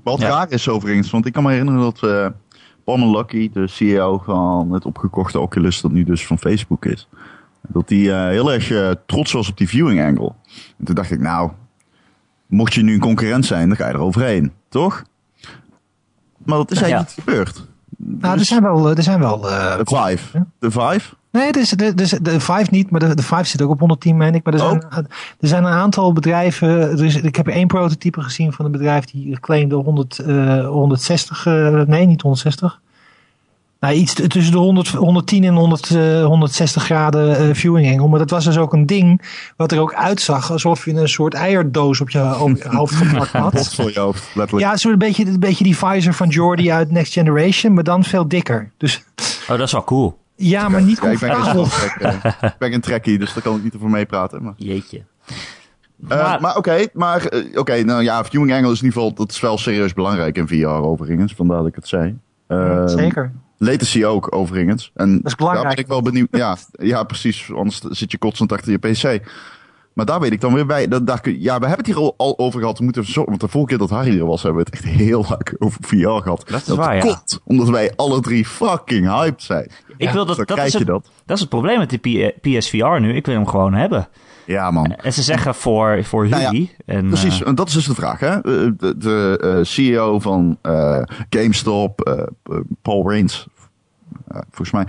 Wat 0.02 0.20
ja. 0.20 0.28
raar 0.28 0.50
is 0.50 0.68
overigens, 0.68 1.10
want 1.10 1.26
ik 1.26 1.32
kan 1.32 1.42
me 1.42 1.50
herinneren 1.50 1.80
dat 1.80 2.00
uh, 2.04 2.26
Paul 2.84 3.10
Lucky, 3.10 3.50
de 3.52 3.66
CEO 3.66 4.22
van 4.24 4.72
het 4.72 4.84
opgekochte 4.84 5.40
Oculus, 5.40 5.80
dat 5.80 5.92
nu 5.92 6.04
dus 6.04 6.26
van 6.26 6.38
Facebook 6.38 6.84
is... 6.84 7.08
Dat 7.68 7.88
hij 7.88 7.98
uh, 7.98 8.28
heel 8.28 8.52
erg 8.52 8.70
uh, 8.70 8.90
trots 9.06 9.32
was 9.32 9.48
op 9.48 9.56
die 9.56 9.68
viewing 9.68 10.04
angle. 10.04 10.32
En 10.78 10.84
toen 10.84 10.94
dacht 10.94 11.10
ik, 11.10 11.20
nou, 11.20 11.50
mocht 12.46 12.74
je 12.74 12.82
nu 12.82 12.94
een 12.94 13.00
concurrent 13.00 13.46
zijn, 13.46 13.68
dan 13.68 13.76
ga 13.76 13.86
je 13.86 13.92
er 13.92 14.00
overheen, 14.00 14.52
toch? 14.68 15.02
Maar 16.44 16.58
dat 16.58 16.70
is 16.70 16.80
eigenlijk 16.80 17.08
ja. 17.08 17.14
niet 17.16 17.24
gebeurd. 17.24 17.64
Nou, 17.96 18.32
dus, 18.32 18.40
er 18.40 18.46
zijn 18.46 18.62
wel... 18.62 18.96
Er 18.96 19.02
zijn 19.02 19.18
wel 19.20 19.50
uh, 19.50 19.76
de 19.76 19.84
Vive. 19.84 20.46
De 20.58 20.70
Vive? 20.70 21.14
Nee, 21.30 21.52
dus 21.52 21.70
de, 21.70 21.94
de, 21.94 22.22
de 22.22 22.40
Vive 22.40 22.66
niet, 22.70 22.90
maar 22.90 23.00
de, 23.00 23.14
de 23.14 23.22
Vive 23.22 23.44
zit 23.44 23.62
ook 23.62 23.70
op 23.70 23.78
110, 23.78 24.16
meen 24.16 24.34
ik. 24.34 24.44
Maar 24.44 24.54
er, 24.54 24.62
oh. 24.62 24.68
zijn, 24.68 25.06
er 25.40 25.48
zijn 25.48 25.64
een 25.64 25.72
aantal 25.72 26.12
bedrijven... 26.12 26.96
Dus 26.96 27.16
ik 27.16 27.36
heb 27.36 27.48
één 27.48 27.66
prototype 27.66 28.22
gezien 28.22 28.52
van 28.52 28.64
een 28.64 28.72
bedrijf 28.72 29.04
die 29.04 29.40
claimde 29.40 29.74
100, 29.74 30.20
uh, 30.26 30.66
160... 30.66 31.46
Uh, 31.46 31.82
nee, 31.82 32.06
niet 32.06 32.22
160. 32.22 32.80
Nou, 33.80 33.94
iets 33.94 34.14
tussen 34.14 34.52
de 34.52 34.58
100, 34.58 34.88
110 34.88 35.44
en 35.44 35.54
100, 35.54 35.90
uh, 35.90 36.24
160 36.24 36.84
graden 36.84 37.48
uh, 37.48 37.54
viewing 37.54 37.90
angle. 37.92 38.08
Maar 38.08 38.18
dat 38.18 38.30
was 38.30 38.44
dus 38.44 38.58
ook 38.58 38.72
een 38.72 38.86
ding 38.86 39.22
wat 39.56 39.72
er 39.72 39.80
ook 39.80 39.94
uitzag 39.94 40.50
alsof 40.50 40.84
je 40.84 40.94
een 40.94 41.08
soort 41.08 41.34
eiерdoos 41.34 42.00
op 42.00 42.10
je, 42.10 42.40
op 42.40 42.56
je 42.56 42.68
hoofd 42.68 42.94
geplakt 42.94 43.32
had. 43.54 43.74
voor 43.74 43.92
je 43.92 44.00
hoofd, 44.00 44.30
letterlijk. 44.34 44.70
Ja, 44.70 44.76
zo'n 44.76 44.98
beetje, 44.98 45.26
een 45.26 45.40
beetje 45.40 45.64
die 45.64 45.76
visor 45.76 46.14
van 46.14 46.28
Jordi 46.28 46.70
uit 46.72 46.90
Next 46.90 47.12
Generation, 47.12 47.74
maar 47.74 47.84
dan 47.84 48.04
veel 48.04 48.28
dikker. 48.28 48.70
Dus, 48.76 49.04
oh, 49.42 49.48
dat 49.48 49.60
is 49.60 49.72
wel 49.72 49.84
cool. 49.84 50.18
Ja, 50.36 50.68
maar 50.68 50.82
niet 50.82 50.98
comfortabel. 50.98 51.64
ik 52.40 52.54
ben 52.58 52.72
een 52.72 52.80
trekkie, 52.80 53.18
dus 53.18 53.32
daar 53.32 53.42
kan 53.42 53.56
ik 53.56 53.62
niet 53.62 53.74
over 53.74 53.88
meepraten. 53.88 54.42
Maar. 54.42 54.54
Jeetje. 54.56 55.02
Uh, 55.28 56.08
maar 56.08 56.40
maar 56.40 56.56
oké, 56.56 56.58
okay, 56.58 56.88
maar 56.92 57.24
oké, 57.24 57.58
okay, 57.58 57.80
nou 57.80 58.02
ja, 58.02 58.24
viewing 58.24 58.52
angle 58.52 58.72
is 58.72 58.78
in 58.78 58.84
ieder 58.84 59.00
geval, 59.00 59.14
dat 59.14 59.30
is 59.30 59.40
wel 59.40 59.58
serieus 59.58 59.92
belangrijk 59.92 60.36
in 60.36 60.48
VR 60.48 60.66
overigens, 60.66 61.34
vandaar 61.34 61.58
dat 61.58 61.66
ik 61.66 61.74
het 61.74 61.88
zei. 61.88 62.18
Uh, 62.48 62.86
Zeker. 62.86 63.32
Latency 63.58 64.04
ook, 64.04 64.34
overigens. 64.34 64.90
En 64.94 65.16
dat 65.16 65.26
is 65.26 65.34
belangrijk. 65.34 65.66
Daar 65.66 65.74
ben 65.74 65.84
ik 65.84 65.90
wel 65.90 66.12
benieuwd. 66.12 66.28
Ja, 66.30 66.56
ja, 66.72 67.04
precies. 67.04 67.52
Anders 67.52 67.80
zit 67.80 68.10
je 68.10 68.18
kotsend 68.18 68.52
achter 68.52 68.70
je 68.70 68.78
PC. 68.78 69.28
Maar 69.96 70.06
daar 70.06 70.20
weet 70.20 70.32
ik 70.32 70.40
dan 70.40 70.54
weer 70.54 70.66
bij. 70.66 70.88
Dat, 70.88 71.06
daar, 71.06 71.20
ja, 71.30 71.58
we 71.58 71.66
hebben 71.66 71.76
het 71.76 71.86
hier 71.86 71.96
al, 71.96 72.14
al 72.16 72.38
over 72.38 72.60
gehad. 72.60 72.78
We 72.78 72.84
moeten 72.84 73.04
zo, 73.04 73.24
want 73.24 73.40
de 73.40 73.48
vorige 73.48 73.68
keer 73.68 73.78
dat 73.78 73.90
Harry 73.90 74.18
er 74.18 74.26
was, 74.26 74.42
hebben 74.42 74.64
we 74.64 74.70
het 74.70 74.84
echt 74.84 74.94
heel 74.94 75.24
lang 75.28 75.54
over 75.58 75.78
VR 75.82 75.96
gehad. 75.96 76.42
Dat 76.46 76.60
is 76.60 76.64
dat 76.64 76.76
waar, 76.76 77.00
komt, 77.00 77.22
ja. 77.26 77.38
omdat 77.44 77.68
wij 77.68 77.92
alle 77.96 78.20
drie 78.20 78.44
fucking 78.44 79.06
hyped 79.06 79.42
zijn. 79.42 79.70
Ik 79.96 80.10
wil 80.10 80.26
dat, 80.26 80.36
dat, 80.36 80.46
krijg 80.46 80.66
is 80.66 80.72
je 80.72 80.78
het, 80.78 80.86
dat. 80.86 81.10
dat 81.26 81.36
is 81.36 81.40
het 81.40 81.50
probleem 81.50 81.78
met 81.78 81.90
die 81.90 82.34
PSVR 82.40 83.00
nu. 83.00 83.14
Ik 83.14 83.26
wil 83.26 83.34
hem 83.34 83.46
gewoon 83.46 83.74
hebben. 83.74 84.08
Ja, 84.46 84.70
man. 84.70 84.92
En 84.94 85.12
ze 85.12 85.22
zeggen 85.22 85.54
voor, 85.54 86.04
voor 86.04 86.28
Nou 86.28 86.42
ja, 86.42 86.50
jullie. 86.50 86.76
en, 86.86 87.06
Precies, 87.08 87.40
eh, 87.42 87.48
en 87.48 87.54
dat 87.54 87.68
is 87.68 87.74
dus 87.74 87.86
de 87.86 87.94
vraag. 87.94 88.20
Hè? 88.20 88.40
De, 88.40 88.74
de, 88.78 88.96
de 88.96 89.38
eh, 89.42 89.58
CEO 89.64 90.20
van 90.20 90.58
eh, 90.62 91.02
GameStop, 91.30 92.00
eh, 92.00 92.18
eh, 92.44 92.60
Paul 92.82 93.10
Rains, 93.10 93.46
eh, 94.28 94.40
volgens 94.50 94.70
mij, 94.70 94.86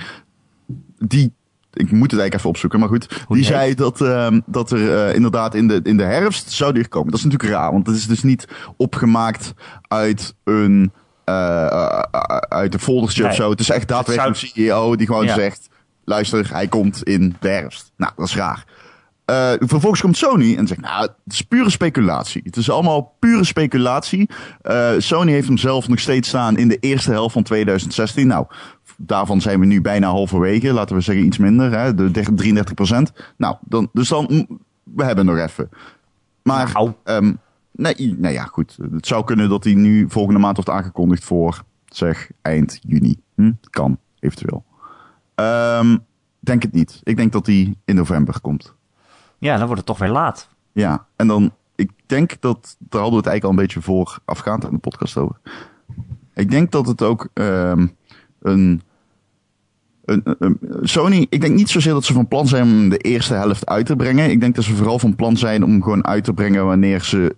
die, 0.97 1.33
ik 1.73 1.91
moet 1.91 2.11
het 2.11 2.19
eigenlijk 2.19 2.33
even 2.33 2.49
opzoeken, 2.49 2.79
maar 2.79 2.87
goed, 2.89 3.23
Hoe 3.27 3.35
die 3.35 3.45
zei 3.45 3.73
dat, 3.75 4.01
ehm, 4.01 4.39
dat 4.45 4.71
er 4.71 5.07
eh, 5.07 5.15
inderdaad 5.15 5.55
in 5.55 5.67
de, 5.67 5.79
in 5.83 5.97
de 5.97 6.03
herfst 6.03 6.51
zou 6.51 6.73
die 6.73 6.87
komen. 6.87 7.09
Dat 7.11 7.19
is 7.19 7.25
natuurlijk 7.25 7.53
raar, 7.53 7.71
want 7.71 7.87
het 7.87 7.95
is 7.95 8.07
dus 8.07 8.23
niet 8.23 8.47
opgemaakt 8.77 9.53
uit 9.81 10.35
een 10.43 10.91
eh, 11.23 11.65
eh, 11.65 11.99
uit 12.37 12.73
een 12.73 12.79
foldertje 12.79 13.21
Nee. 13.21 13.31
of 13.31 13.37
zo. 13.37 13.49
Het 13.49 13.59
is 13.59 13.69
echt 13.69 13.87
daadwerkelijk 13.87 14.41
een 14.41 14.47
CEO 14.49 14.95
die 14.95 15.07
gewoon 15.07 15.25
Ja. 15.25 15.33
zegt... 15.33 15.69
Luister, 16.03 16.49
hij 16.51 16.67
komt 16.67 17.03
in 17.03 17.35
de 17.39 17.49
herfst. 17.49 17.91
Nou, 17.97 18.11
dat 18.15 18.27
is 18.27 18.35
raar. 18.35 18.65
Eh, 19.27 19.51
vervolgens 19.59 20.01
komt 20.01 20.17
Sony 20.17 20.55
en 20.55 20.67
zegt, 20.67 20.81
nou, 20.81 21.01
het 21.01 21.33
is 21.33 21.41
pure 21.41 21.69
speculatie. 21.69 22.41
Het 22.45 22.55
is 22.57 22.69
allemaal 22.69 23.15
pure 23.19 23.43
speculatie. 23.43 24.29
Eh, 24.61 24.91
Sony 24.97 25.31
heeft 25.31 25.47
hem 25.47 25.57
zelf 25.57 25.87
nog 25.87 25.99
steeds 25.99 26.27
staan 26.27 26.57
in 26.57 26.67
de 26.67 26.77
eerste 26.79 27.11
helft 27.11 27.33
van 27.33 27.43
2016. 27.43 28.27
Nou, 28.27 28.45
daarvan 28.97 29.41
zijn 29.41 29.59
we 29.59 29.65
nu 29.65 29.81
bijna 29.81 30.07
halverwege. 30.07 30.73
Laten 30.73 30.95
we 30.95 31.01
zeggen 31.01 31.25
iets 31.25 31.37
minder, 31.37 31.79
hè, 31.79 31.95
de 31.95 32.11
33 32.11 32.73
procent. 32.73 33.13
Nou, 33.37 33.55
dan, 33.61 33.89
dus 33.93 34.07
dan, 34.07 34.25
mm, 34.29 34.59
we 34.83 35.03
hebben 35.03 35.25
nog 35.25 35.37
even. 35.37 35.69
Maar, 36.43 36.71
Nou. 36.73 36.91
ehm, 37.03 37.33
nee, 37.71 38.15
nou 38.17 38.33
ja, 38.33 38.43
goed. 38.43 38.77
Het 38.91 39.07
zou 39.07 39.23
kunnen 39.25 39.49
dat 39.49 39.63
hij 39.63 39.73
nu 39.73 40.05
volgende 40.09 40.39
maand 40.39 40.55
wordt 40.55 40.71
aangekondigd 40.71 41.23
voor, 41.23 41.63
zeg, 41.85 42.29
eind 42.41 42.79
juni. 42.81 43.15
Hm? 43.35 43.51
Kan, 43.69 43.97
eventueel. 44.19 44.63
Ehm, 45.35 45.97
denk 46.39 46.61
het 46.61 46.73
niet. 46.73 47.01
Ik 47.03 47.17
denk 47.17 47.31
dat 47.31 47.45
hij 47.45 47.75
in 47.85 47.95
november 47.95 48.41
komt. 48.41 48.75
Ja, 49.37 49.51
dan 49.57 49.65
wordt 49.65 49.77
het 49.77 49.85
toch 49.85 49.97
weer 49.97 50.09
laat. 50.09 50.47
Ja, 50.71 51.05
en 51.15 51.27
dan, 51.27 51.53
ik 51.75 51.91
denk 52.05 52.41
dat, 52.41 52.75
daar 52.79 53.01
hadden 53.01 53.11
we 53.11 53.17
het 53.17 53.25
eigenlijk 53.27 53.43
al 53.43 53.49
een 53.49 53.55
beetje 53.67 53.81
voor 53.81 54.19
afgaand 54.25 54.63
in 54.63 54.69
de 54.71 54.77
podcast 54.77 55.17
over. 55.17 55.35
Ik 56.33 56.51
denk 56.51 56.71
dat 56.71 56.87
het 56.87 57.01
ook 57.01 57.29
ehm, 57.33 57.87
een, 58.41 58.81
een, 60.05 60.21
een- 60.39 60.59
Sony, 60.81 61.27
ik 61.29 61.41
denk 61.41 61.55
niet 61.55 61.69
zozeer 61.69 61.93
dat 61.93 62.03
ze 62.05 62.13
van 62.13 62.27
plan 62.27 62.47
zijn 62.47 62.63
om 62.63 62.89
de 62.89 62.97
eerste 62.97 63.33
helft 63.33 63.65
uit 63.65 63.85
te 63.85 63.95
brengen. 63.95 64.29
Ik 64.31 64.39
denk 64.39 64.55
dat 64.55 64.63
ze 64.63 64.75
vooral 64.75 64.99
van 64.99 65.15
plan 65.15 65.37
zijn 65.37 65.63
om 65.63 65.83
gewoon 65.83 66.05
uit 66.05 66.23
te 66.23 66.33
brengen 66.33 66.65
wanneer 66.65 67.03
ze, 67.03 67.35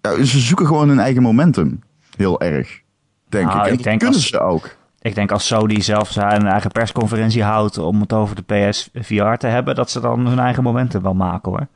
ja, 0.00 0.24
ze 0.24 0.38
zoeken 0.38 0.66
gewoon 0.66 0.88
hun 0.88 0.98
eigen 0.98 1.22
momentum. 1.22 1.80
Heel 2.16 2.40
erg, 2.40 2.80
denk 3.28 3.46
Nou, 3.46 3.58
ik. 3.58 3.64
En 3.66 3.70
ik 3.70 3.76
dat 3.76 3.84
denk 3.84 3.98
kunnen 3.98 4.16
als- 4.16 4.28
ze 4.28 4.40
ook. 4.40 4.76
Ik 5.00 5.14
denk 5.14 5.32
als 5.32 5.46
Sony 5.46 5.80
zelf 5.80 6.10
zijn 6.10 6.46
eigen 6.46 6.70
persconferentie 6.70 7.42
houdt 7.42 7.78
om 7.78 8.00
het 8.00 8.12
over 8.12 8.36
de 8.36 8.42
PSVR 8.42 9.34
te 9.34 9.46
hebben, 9.46 9.74
dat 9.74 9.90
ze 9.90 10.00
dan 10.00 10.26
hun 10.26 10.38
eigen 10.38 10.62
momenten 10.62 11.02
wel 11.02 11.14
maken 11.14 11.50
hoor. 11.50 11.66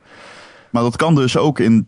Maar 0.69 0.83
dat 0.83 0.95
kan 0.95 1.15
dus 1.15 1.37
ook 1.37 1.59
in 1.59 1.87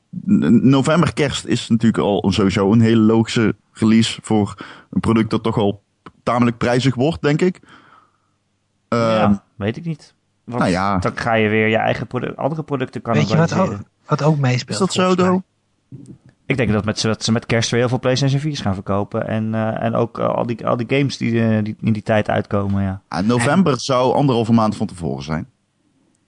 november 0.61 1.13
kerst 1.13 1.45
is 1.45 1.69
natuurlijk 1.69 2.03
al 2.03 2.31
sowieso 2.31 2.71
een 2.71 2.81
hele 2.81 3.01
logische 3.01 3.55
release 3.71 4.19
voor 4.23 4.65
een 4.89 4.99
product 4.99 5.29
dat 5.29 5.43
toch 5.43 5.57
al 5.57 5.83
tamelijk 6.23 6.57
prijzig 6.57 6.95
wordt, 6.95 7.21
denk 7.21 7.41
ik. 7.41 7.59
Ehm, 8.87 9.01
ja, 9.01 9.43
weet 9.55 9.77
ik 9.77 9.85
niet. 9.85 10.13
Want 10.43 10.59
nou 10.59 10.71
ja. 10.71 10.97
dan 10.97 11.17
ga 11.17 11.33
je 11.33 11.49
weer 11.49 11.67
je 11.67 11.77
eigen 11.77 12.07
product, 12.07 12.37
andere 12.37 12.63
producten 12.63 13.01
Weet 13.03 13.29
je 13.29 13.37
wat 13.37 13.53
ook, 13.53 13.77
wat 14.05 14.23
ook 14.23 14.37
meespeelt? 14.37 14.89
is 14.89 14.95
dat 14.95 15.15
zo, 15.15 15.15
mij? 15.15 15.41
Ik 16.47 16.57
denk 16.57 16.71
dat, 16.71 16.85
met, 16.85 17.01
dat 17.01 17.23
ze 17.23 17.31
met 17.31 17.45
kerst 17.45 17.69
weer 17.69 17.79
heel 17.79 17.89
veel 17.89 17.99
PlayStation 17.99 18.53
4's 18.53 18.61
gaan 18.61 18.73
verkopen. 18.73 19.27
En, 19.27 19.53
eh, 19.53 19.83
en 19.83 19.95
ook 19.95 20.19
eh, 20.19 20.27
al, 20.27 20.45
die, 20.45 20.67
al 20.67 20.77
die 20.77 20.87
games 20.89 21.17
die, 21.17 21.43
eh, 21.43 21.63
die 21.63 21.75
in 21.81 21.93
die 21.93 22.03
tijd 22.03 22.29
uitkomen, 22.29 22.83
ja. 22.83 23.01
Ja, 23.09 23.21
november 23.21 23.79
zou 23.91 24.13
anderhalve 24.13 24.53
maand 24.53 24.75
van 24.75 24.87
tevoren 24.87 25.23
zijn. 25.23 25.47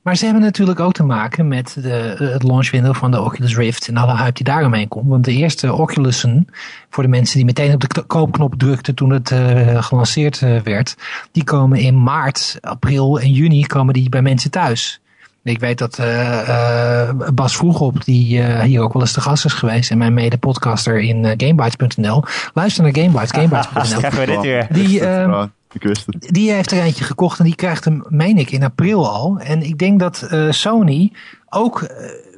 Maar 0.01 0.15
ze 0.15 0.25
hebben 0.25 0.43
natuurlijk 0.43 0.79
ook 0.79 0.93
te 0.93 1.03
maken 1.03 1.47
met 1.47 1.77
de, 1.81 2.15
het 2.33 2.43
launch 2.43 2.71
window 2.71 2.95
van 2.95 3.11
de 3.11 3.21
Oculus 3.21 3.55
Rift 3.55 3.87
en 3.87 3.97
alle 3.97 4.17
hype 4.17 4.33
die 4.33 4.43
daaromheen 4.43 4.87
komt. 4.87 5.07
Want 5.07 5.25
de 5.25 5.31
eerste 5.31 5.73
Oculussen, 5.73 6.47
voor 6.89 7.03
de 7.03 7.09
mensen 7.09 7.35
die 7.35 7.45
meteen 7.45 7.73
op 7.73 7.93
de 7.93 8.01
koopknop 8.01 8.55
drukten 8.57 8.95
toen 8.95 9.09
het 9.09 9.31
eh, 9.31 9.83
gelanceerd 9.83 10.39
werd, 10.63 10.95
die 11.31 11.43
komen 11.43 11.79
in 11.79 12.03
maart, 12.03 12.57
april 12.61 13.19
en 13.19 13.31
juni 13.31 13.65
komen 13.65 13.93
die 13.93 14.09
bij 14.09 14.21
mensen 14.21 14.51
thuis. 14.51 15.01
Ik 15.49 15.59
weet 15.59 15.77
dat 15.77 15.97
eh, 15.99 17.07
eh, 17.09 17.15
Bas 17.33 17.55
Vroegop, 17.55 18.03
die 18.05 18.41
eh, 18.41 18.61
hier 18.63 18.81
ook 18.81 18.93
wel 18.93 19.01
eens 19.01 19.11
te 19.11 19.21
gast 19.21 19.45
is 19.45 19.53
geweest 19.53 19.91
en 19.91 19.97
mijn 19.97 20.13
mede-podcaster 20.13 20.99
in 20.99 21.25
eh, 21.25 21.33
Gamebytes.nl. 21.37 22.23
Luister 22.53 22.83
naar 22.83 22.95
Gamebytes, 22.95 23.31
Gamebytes.nl. 23.41 23.97
Krijgen 23.99 24.19
we 24.19 24.25
dit 24.25 24.41
weer. 24.41 24.67
Die, 24.71 24.89
Ja, 25.01 25.49
ik 25.71 25.83
wist 25.83 26.05
het. 26.05 26.27
Die 26.29 26.51
heeft 26.51 26.71
er 26.71 26.81
eentje 26.81 27.03
gekocht 27.03 27.39
en 27.39 27.45
die 27.45 27.55
krijgt 27.55 27.85
hem, 27.85 28.03
meen 28.07 28.37
ik, 28.37 28.51
in 28.51 28.63
april 28.63 29.09
al. 29.09 29.37
En 29.39 29.61
ik 29.63 29.77
denk 29.77 29.99
dat 29.99 30.21
eh, 30.21 30.51
Sony 30.51 31.11
ook 31.49 31.89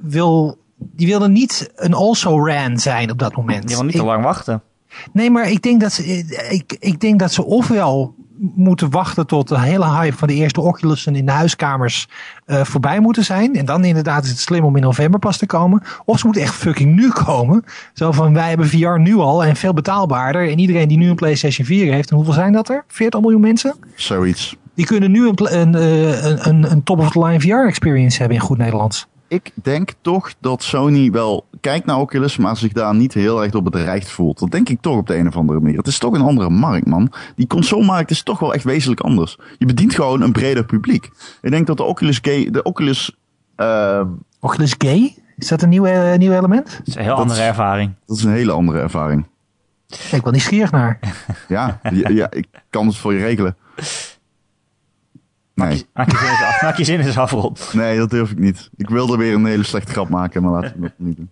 wil. 0.02 0.60
Die 0.78 1.08
wilde 1.08 1.30
niet 1.30 1.72
een 1.76 1.94
also-ran 1.94 2.78
zijn 2.80 3.12
op 3.12 3.20
dat 3.20 3.36
moment. 3.36 3.70
Je 3.70 3.76
wil 3.76 3.84
niet 3.86 3.94
Ik- 3.94 4.00
te 4.00 4.06
lang 4.06 4.24
wachten. 4.24 4.62
Nee, 5.14 5.32
maar 5.32 5.50
ik 5.50 5.62
denk 5.62 5.82
dat 5.82 5.92
ze, 5.94 6.06
ik, 6.50 6.76
ik 6.80 7.00
denk 7.00 7.20
dat 7.20 7.34
ze 7.34 7.46
ofwel 7.46 8.16
moeten 8.56 8.90
wachten 8.90 9.28
tot 9.28 9.48
de 9.48 9.60
hele 9.60 9.90
hype 9.90 10.18
van 10.18 10.28
de 10.28 10.34
eerste 10.34 10.62
Oculussen 10.62 11.16
in 11.16 11.26
de 11.26 11.32
huiskamers 11.32 12.08
eh, 12.46 12.64
voorbij 12.64 13.00
moeten 13.00 13.24
zijn. 13.24 13.56
En 13.56 13.66
dan 13.66 13.84
inderdaad 13.84 14.24
is 14.24 14.30
het 14.30 14.40
slim 14.40 14.64
om 14.64 14.76
in 14.76 14.82
november 14.82 15.20
pas 15.20 15.38
te 15.38 15.46
komen. 15.46 15.82
Of 16.06 16.20
ze 16.20 16.26
moeten 16.26 16.44
echt 16.44 16.54
fucking 16.54 16.96
nu 16.96 17.10
komen. 17.10 17.64
Zo 17.94 18.12
van 18.12 18.34
wij 18.34 18.50
hebben 18.50 18.68
VR 18.68 19.00
nu 19.00 19.16
al 19.16 19.44
en 19.44 19.56
veel 19.56 19.74
betaalbaarder. 19.74 20.50
En 20.50 20.60
iedereen 20.60 20.88
die 20.88 20.98
nu 20.98 21.10
een 21.10 21.16
PlayStation 21.16 21.66
4 21.66 21.94
heeft, 21.94 22.10
en 22.10 22.16
hoeveel 22.16 22.34
zijn 22.34 22.54
dat 22.54 22.70
er? 22.70 22.84
40 22.88 23.22
miljoen 23.22 23.42
mensen? 23.42 23.76
Zoiets. 23.96 24.56
Die 24.74 24.86
kunnen 24.86 25.12
nu 25.12 25.28
een, 25.28 25.76
eh, 25.76 26.26
een, 26.26 26.48
een, 26.50 26.72
een 26.72 26.84
top-of-the-line 26.84 27.40
VR-experience 27.40 28.20
hebben 28.20 28.38
in 28.38 28.44
goed 28.44 28.58
Nederlands. 28.58 29.08
Ik 29.32 29.52
denk 29.56 29.92
toch 30.02 30.34
dat 30.40 30.64
Sony 30.64 31.12
wel 31.12 31.46
kijkt 31.62 31.86
naar 31.86 32.00
Oculus, 32.00 32.38
maar 32.38 32.58
zich 32.58 32.72
daar 32.72 32.96
niet 32.96 33.14
heel 33.14 33.42
erg 33.44 33.52
door 33.52 33.64
bedreigd 33.64 34.10
voelt. 34.10 34.40
Dat 34.40 34.52
denk 34.52 34.70
ik 34.70 34.82
toch 34.82 34.98
op 34.98 35.08
de 35.08 35.16
een 35.16 35.28
of 35.28 35.36
andere 35.36 35.60
manier. 35.60 35.78
Het 35.78 35.88
is 35.88 35.98
toch 35.98 36.14
een 36.14 36.22
andere 36.22 36.50
markt, 36.50 36.88
man. 36.88 37.12
Die 37.36 37.48
consolemarkt 37.48 38.12
is 38.12 38.24
toch 38.24 38.40
wel 38.40 38.54
echt 38.54 38.64
wezenlijk 38.64 39.00
anders. 39.02 39.38
Je 39.58 39.66
bedient 39.66 39.96
gewoon 39.96 40.22
een 40.22 40.32
breder 40.32 40.66
publiek. 40.66 41.10
Ik 41.42 41.52
denk 41.52 41.68
dat 41.68 41.78
de 41.78 41.84
Oculus, 41.84 42.20
Gay, 42.22 42.50
de 42.52 42.64
Oculus 42.64 43.16
ehm, 43.56 44.08
Oculus 44.40 44.76
Gay? 44.78 45.16
Is 45.38 45.48
dat 45.48 45.62
een 45.62 45.70
nieuw, 45.70 45.86
eh, 45.86 46.18
nieuw 46.18 46.32
element? 46.34 46.78
Het 46.78 46.88
is 46.88 46.96
een 46.96 47.02
heel 47.02 47.10
Dat 47.16 47.20
andere 47.22 47.40
is- 47.40 47.46
ervaring. 47.48 47.94
dat 48.06 48.18
is 48.18 48.24
een 48.24 48.32
hele 48.32 48.52
andere 48.52 48.80
ervaring. 48.80 49.26
Ik 49.88 50.08
ben 50.12 50.24
wel 50.24 50.32
nieuwsgierig 50.32 50.72
naar. 50.72 51.00
Ja, 51.48 51.80
ja, 51.94 52.10
ja, 52.10 52.32
ik 52.32 52.48
kan 52.70 52.88
het 52.88 52.98
voor 52.98 53.14
je 53.14 53.20
regelen. 53.20 53.56
Nee, 55.54 55.86
Maak 55.94 56.12
je 56.12 56.18
zin 56.18 56.30
eens 56.30 56.44
af, 56.44 56.62
maak 56.62 56.78
je 56.78 56.84
zin 56.84 57.00
eens 57.00 57.18
af, 57.18 57.32
Rob. 57.32 57.58
nee, 57.74 57.98
dat 57.98 58.10
durf 58.10 58.32
ik 58.32 58.40
niet. 58.40 58.70
Ik 58.78 58.90
wilde 58.90 59.18
weer 59.18 59.34
een 59.34 59.46
hele 59.46 59.64
slechte 59.64 59.92
grap 59.92 60.10
maken, 60.10 60.42
maar 60.42 60.52
laten 60.52 60.74
we 60.76 60.82
dat 60.82 60.92
niet 60.98 61.18
doen. 61.18 61.30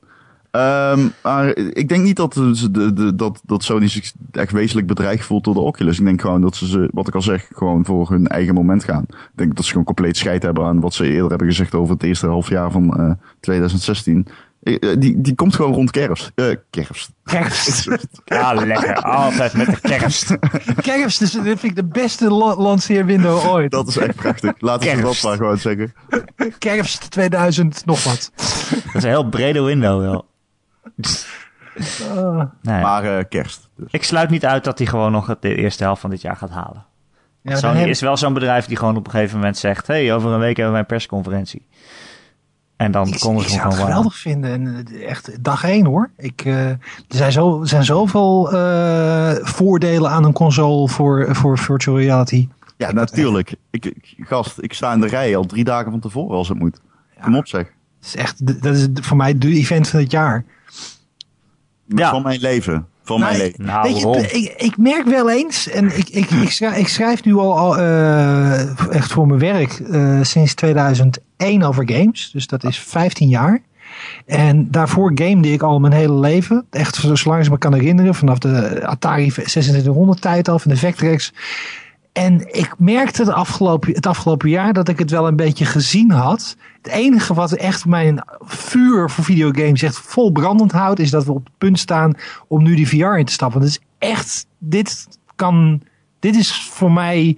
Ehm, 0.52 1.08
maar 1.24 1.56
ik 1.56 1.90
denk 1.90 2.04
niet 2.04 2.16
dat, 2.16 2.34
ze 2.34 2.72
de, 2.72 2.94
de, 2.94 3.16
dat, 3.16 3.42
dat 3.46 3.64
Sony 3.64 3.88
zich 3.88 4.14
echt 4.32 4.52
wezenlijk 4.52 4.88
bedreigd 4.88 5.26
voelt 5.26 5.44
door 5.44 5.54
de 5.54 5.60
Oculus. 5.60 6.00
Ik 6.00 6.06
denk 6.06 6.22
gewoon 6.22 6.42
dat 6.42 6.56
ze, 6.56 6.68
ze, 6.68 6.90
wat 6.94 7.08
ik 7.08 7.16
al 7.16 7.22
zeg, 7.22 7.48
gewoon 7.54 7.86
voor 7.86 8.10
hun 8.10 8.28
eigen 8.28 8.54
moment 8.54 8.84
gaan. 8.84 9.06
Ik 9.10 9.18
denk 9.36 9.56
dat 9.56 9.66
ze 9.66 9.70
gewoon 9.72 9.86
compleet 9.86 10.18
scheid 10.18 10.44
hebben 10.44 10.66
aan 10.66 10.80
wat 10.80 10.94
ze 10.94 11.06
eerder 11.08 11.30
hebben 11.30 11.48
gezegd 11.48 11.76
over 11.76 11.94
het 11.94 12.04
eerste 12.04 12.28
half 12.28 12.50
jaar 12.50 12.72
van 12.72 12.94
eh 12.98 13.12
2016. 13.40 14.28
Eh, 14.64 14.76
eh, 14.92 15.00
Die, 15.00 15.22
die 15.22 15.36
komt 15.36 15.56
gewoon 15.56 15.74
rond 15.74 15.92
kerst. 15.92 16.32
Eh, 16.36 16.56
kerst. 16.70 17.10
Kerst. 17.24 17.88
Ja, 18.26 18.54
lekker. 18.54 18.96
Altijd 19.02 19.54
met 19.54 19.66
de 19.68 19.80
kerst. 19.82 20.38
Kerst, 20.82 21.20
dus 21.20 21.32
dat 21.32 21.44
vind 21.44 21.64
ik 21.64 21.76
de 21.76 21.86
beste 21.86 22.30
la- 22.32 22.56
lanceerwindow 22.56 23.46
ooit. 23.50 23.72
Dat 23.72 23.88
is 23.88 23.98
echt 23.98 24.16
prachtig. 24.16 24.54
Laten 24.58 24.96
we 24.96 25.02
dat 25.02 25.22
maar 25.24 25.36
gewoon 25.38 25.58
zeggen. 25.58 25.94
Kerst 26.58 27.12
2000 27.12 27.86
nog 27.86 28.04
wat. 28.04 28.32
Dat 28.36 28.96
is 28.96 29.04
een 29.04 29.10
heel 29.10 29.30
brede 29.30 29.62
window 29.62 30.02
wel. 30.02 30.26
Ah. 32.16 32.42
Nee, 32.62 32.82
Maar 32.82 33.26
kerst. 33.26 33.70
Dus. 33.76 33.88
ik 33.92 34.04
sluit 34.04 34.30
niet 34.30 34.46
uit 34.46 34.64
dat 34.64 34.78
hij 34.78 34.88
gewoon 34.88 35.12
nog 35.12 35.28
het- 35.28 35.42
de 35.42 35.56
eerste 35.56 35.84
helft 35.84 36.02
van 36.02 36.10
dit 36.10 36.22
jaar 36.22 36.36
gaat 36.36 36.50
halen. 36.50 36.86
Ja, 37.42 37.52
dan 37.52 37.60
Sony 37.60 37.80
heb- 37.80 37.88
is 37.88 38.02
wel 38.02 38.18
zo'n 38.18 38.34
bedrijf 38.34 38.66
die 38.66 38.78
gewoon 38.78 38.96
op 38.98 39.06
een 39.06 39.12
gegeven 39.12 39.38
moment 39.38 39.58
zegt... 39.58 39.88
hey, 39.88 40.14
over 40.14 40.32
een 40.32 40.40
week 40.40 40.56
hebben 40.56 40.72
wij 40.72 40.82
een 40.82 40.88
persconferentie. 40.88 41.68
En 42.80 42.92
dan 42.92 43.08
ik, 43.08 43.20
komen 43.20 43.42
ik 43.44 43.48
ze 43.50 43.54
zou 43.54 43.66
het 43.66 43.74
gewoon 43.74 43.88
wel. 43.88 43.96
geweldig 43.96 44.18
vinden. 44.18 44.52
En 44.52 44.86
eh, 44.88 45.10
echt 45.10 45.44
dag 45.44 45.64
één 45.64 45.86
hoor. 45.86 46.10
Ik, 46.18 46.42
eh, 46.46 46.70
er 46.70 46.78
zijn, 47.08 47.32
zo, 47.32 47.62
er 47.62 47.68
zijn 47.68 47.84
zoveel 47.86 48.52
eh, 48.54 49.36
voordelen 49.42 50.10
aan 50.12 50.24
een 50.24 50.34
console 50.34 50.88
voor, 50.90 51.36
voor 51.36 51.58
virtual 51.58 51.98
reality. 52.00 52.48
Ja, 52.78 52.92
natuurlijk. 52.92 53.56
Ik, 53.70 53.86
ik- 53.86 54.16
gast, 54.20 54.58
ik 54.62 54.74
sta 54.74 54.94
in 54.94 55.00
de 55.00 55.08
rij 55.08 55.36
al 55.36 55.46
drie 55.46 55.64
dagen 55.64 55.92
van 55.92 56.00
tevoren 56.00 56.38
als 56.38 56.48
het 56.50 56.60
moet. 56.60 56.82
Kom 57.24 57.36
op 57.38 57.48
zeg. 57.48 57.64
Dat 58.00 58.08
is 58.10 58.16
echt, 58.16 58.62
dat 58.64 58.76
is 58.76 58.88
voor 58.94 59.18
mij 59.18 59.38
de 59.38 59.48
event 59.48 59.88
van 59.88 60.00
het 60.00 60.12
jaar. 60.12 60.46
Ja. 61.86 62.10
Van 62.10 62.22
mijn 62.22 62.40
leven. 62.40 62.88
Van 63.10 63.20
mijn 63.20 63.32
Nou, 63.32 63.44
leven. 63.44 63.66
Nou, 63.66 63.82
Weet 63.82 63.98
je, 64.00 64.04
Ron. 64.04 64.18
ik, 64.18 64.54
ik 64.58 64.78
merk 64.78 65.06
wel 65.06 65.30
eens, 65.30 65.70
en 65.70 65.98
ik, 65.98 66.10
ik, 66.10 66.30
ik, 66.30 66.52
schrijf, 66.58 66.78
ik 66.78 66.88
schrijf 66.88 67.24
nu 67.24 67.36
al, 67.36 67.58
al 67.58 67.78
eh, 67.78 68.90
echt 68.94 69.12
voor 69.12 69.28
mijn 69.28 69.40
werk 69.40 69.80
eh, 69.80 70.20
sinds 70.22 70.54
2001 70.54 71.64
over 71.64 71.92
games. 71.92 72.30
Dus 72.34 72.48
dat 72.48 72.64
is 72.64 72.80
15 72.80 73.28
jaar. 73.28 73.62
En 74.26 74.72
daarvoor 74.72 75.12
gamede 75.16 75.52
ik 75.52 75.62
al 75.62 75.80
mijn 75.80 75.94
hele 75.94 76.14
leven. 76.14 76.66
Echt 76.70 76.96
zolang 77.14 77.44
ik 77.44 77.50
me 77.50 77.58
kan 77.58 77.74
herinneren. 77.74 78.16
Vanaf 78.16 78.38
de 78.38 78.86
Atari 78.86 79.30
2600 79.32 80.22
tijd 80.22 80.48
al, 80.48 80.60
van 80.60 80.72
de 80.72 80.78
Vectrex. 80.78 81.34
En 82.12 82.56
ik 82.56 82.74
merkte 82.78 83.22
het 83.22 83.32
afgelopen, 83.32 83.94
het 83.94 84.06
afgelopen 84.06 84.50
jaar 84.50 84.74
dat 84.74 84.88
ik 84.88 85.00
het 85.00 85.12
wel 85.12 85.28
een 85.28 85.36
beetje 85.36 85.66
gezien 85.66 86.12
had. 86.12 86.56
Het 86.82 86.92
enige 86.92 87.34
wat 87.34 87.52
echt 87.52 87.86
mijn 87.86 88.24
vuur 88.40 89.10
voor 89.10 89.24
videogames 89.24 89.82
echt 89.82 89.98
vol 89.98 90.32
brandend 90.32 90.72
houdt, 90.72 91.00
is 91.00 91.10
dat 91.10 91.26
we 91.26 91.32
op 91.32 91.44
het 91.44 91.58
punt 91.58 91.80
staan 91.80 92.14
om 92.48 92.64
nu 92.64 92.76
die 92.76 92.88
VR 92.88 93.18
in 93.18 93.26
te 93.26 93.34
stappen. 93.34 93.60
Want 93.60 93.74
het 93.74 93.82
is 93.82 94.08
echt, 94.10 94.46
dit 94.58 95.08
kan, 95.36 95.82
dit 96.20 96.36
is 96.36 96.70
voor 96.72 96.92
mij 96.92 97.38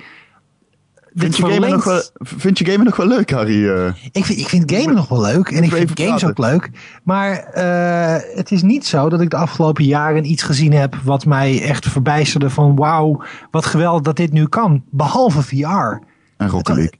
Vind 1.16 1.38
je, 1.38 1.43
gamen 1.43 1.70
nog 1.70 1.84
wel, 1.84 1.93
verlengt- 2.01 2.12
vind 2.41 2.57
je 2.57 2.66
gamen 2.66 2.86
nog 2.86 2.95
wel 2.95 3.07
leuk, 3.07 3.32
Harry? 3.32 3.70
eh? 3.70 3.93
Ik 4.12 4.26
vind, 4.26 4.39
ik 4.39 4.47
vind 4.49 4.72
gamen 4.72 4.95
nog 4.95 5.07
wel 5.09 5.22
leuk. 5.22 5.49
En 5.49 5.64
ik 5.64 5.72
vind 5.72 5.89
games 5.93 6.09
praten. 6.09 6.28
ook 6.30 6.38
leuk. 6.38 6.70
Maar 7.03 7.32
eh, 7.38 8.36
het 8.38 8.51
is 8.51 8.62
niet 8.62 8.86
zo 8.86 9.09
dat 9.09 9.22
ik 9.22 9.30
de 9.30 9.36
afgelopen 9.38 9.84
jaren 9.84 10.26
iets 10.32 10.43
gezien 10.43 10.74
heb 10.74 10.95
wat 11.03 11.26
mij 11.26 11.62
echt 11.64 11.88
verbijsterde 11.88 12.49
van 12.49 12.76
wauw, 12.76 13.24
wat 13.51 13.66
geweldig 13.66 14.01
dat 14.01 14.16
dit 14.16 14.32
nu 14.32 14.47
kan. 14.47 14.84
Behalve 14.89 15.41
VR. 15.41 15.99
en 16.38 16.49
Rocket 16.49 16.76
League. 16.76 16.99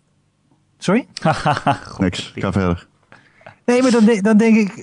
Sorry? 0.78 1.07
Niks, 1.97 2.32
ga 2.36 2.51
verder. 2.51 2.88
Nee, 3.66 3.82
maar 3.82 3.91
dan, 3.91 4.05
de- 4.05 4.22
dan 4.22 4.38
denk 4.38 4.57
ik, 4.57 4.74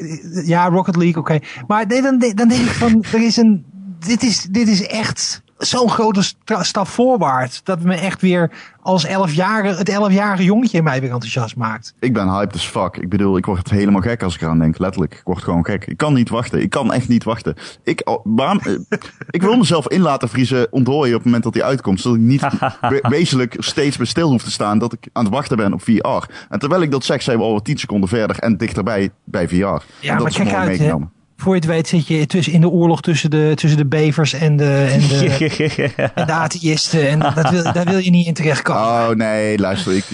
ja, 0.47 0.68
Rocket 0.68 0.97
League, 0.97 1.20
oké. 1.20 1.39
Maar 1.66 1.87
nee, 1.87 2.03
dan, 2.03 2.18
de- 2.18 2.35
dan 2.35 2.49
denk 2.49 2.61
ik 2.61 2.68
van, 2.72 3.05
er 3.12 3.22
is 3.24 3.37
een, 3.37 3.64
dit 4.07 4.22
is, 4.22 4.43
dit 4.51 4.68
is 4.68 4.87
echt 4.87 5.43
zo'n 5.59 5.91
grote 5.91 6.23
stap 6.61 6.87
voorwaarts. 6.89 7.61
Dat 7.65 7.81
me 7.83 7.95
echt 7.95 8.21
weer 8.21 8.51
als 8.83 9.05
elfjarige, 9.05 9.79
het 9.79 9.89
elfjarige 9.89 10.45
jongetje 10.45 10.79
in 10.79 10.85
mij 10.85 11.01
weer 11.01 11.11
enthousiast 11.11 11.57
maakt. 11.57 11.95
Ik 12.01 12.13
ben 12.13 12.29
hyped 12.29 12.55
as 12.55 12.67
fuck. 12.67 12.97
Ik 12.97 13.09
bedoel, 13.09 13.37
ik 13.37 13.47
word 13.47 13.71
helemaal 13.71 14.01
gek 14.01 14.23
als 14.23 14.35
ik 14.35 14.41
eraan 14.41 14.59
denk. 14.59 14.79
Letterlijk, 14.79 15.13
ik 15.15 15.21
word 15.25 15.43
gewoon 15.43 15.65
gek. 15.65 15.87
Ik 15.87 15.97
kan 15.97 16.15
niet 16.15 16.29
wachten. 16.29 16.61
Ik 16.63 16.71
kan 16.71 16.93
echt 16.93 17.09
niet 17.09 17.25
wachten. 17.25 17.55
Ik, 17.85 18.01
oh, 18.05 18.21
waarom, 18.25 18.59
eh, 18.61 18.73
ik 19.31 19.43
wil 19.43 19.57
mezelf 19.57 19.89
in 19.89 20.01
laten 20.01 20.29
vriezen, 20.29 20.73
ontdooien 20.73 21.09
op 21.15 21.15
het 21.15 21.25
moment 21.25 21.43
dat 21.43 21.55
hij 21.55 21.63
uitkomt. 21.63 22.01
Zodat 22.01 22.19
ik 22.19 22.25
niet 22.25 22.41
we- 22.81 23.05
wezenlijk 23.09 23.55
steeds 23.59 23.97
bij 23.97 24.07
stil 24.07 24.31
hoef 24.31 24.43
te 24.43 24.51
staan 24.51 24.79
dat 24.79 24.93
ik 24.93 25.09
aan 25.13 25.25
het 25.25 25.33
wachten 25.33 25.57
ben 25.57 25.73
op 25.73 25.83
VR. 25.83 26.33
En 26.49 26.59
terwijl 26.59 26.83
ik 26.83 26.91
dat 26.91 27.05
zeg, 27.05 27.23
zijn 27.23 27.39
we 27.39 27.45
al 27.45 27.63
10 27.63 27.79
seconden 27.79 28.09
verder 28.09 28.39
en 28.39 28.57
dichterbij 28.57 29.11
bij 29.25 29.49
VR. 29.49 29.55
Ja, 29.55 29.67
en 29.67 29.81
dat 30.01 30.19
maar 30.19 30.27
is 30.27 30.35
kijk 30.37 30.49
mooi 30.49 30.59
uit, 30.61 30.65
hè. 30.65 30.77
meegenomen. 30.79 31.13
Voor 31.41 31.55
je 31.55 31.61
het 31.61 31.68
weet 31.68 31.89
zit 31.89 32.07
je 32.07 32.26
tussen, 32.26 32.53
in 32.53 32.61
de 32.61 32.68
oorlog 32.68 33.01
tussen 33.01 33.30
de, 33.30 33.53
tussen 33.55 33.78
de 33.78 33.86
bevers 33.86 34.32
en 34.32 34.57
de, 34.57 34.89
en 34.93 35.01
de, 35.01 36.11
en 36.14 36.26
de 36.26 36.32
atheïsten. 36.32 37.09
En 37.09 37.18
dat 37.18 37.51
wil, 37.51 37.62
daar 37.72 37.84
wil 37.84 37.99
je 37.99 38.11
niet 38.11 38.26
in 38.26 38.34
terechtkomen. 38.34 38.82
Oh 38.82 39.09
nee, 39.09 39.59
luister. 39.59 39.97
Ik, 39.97 40.05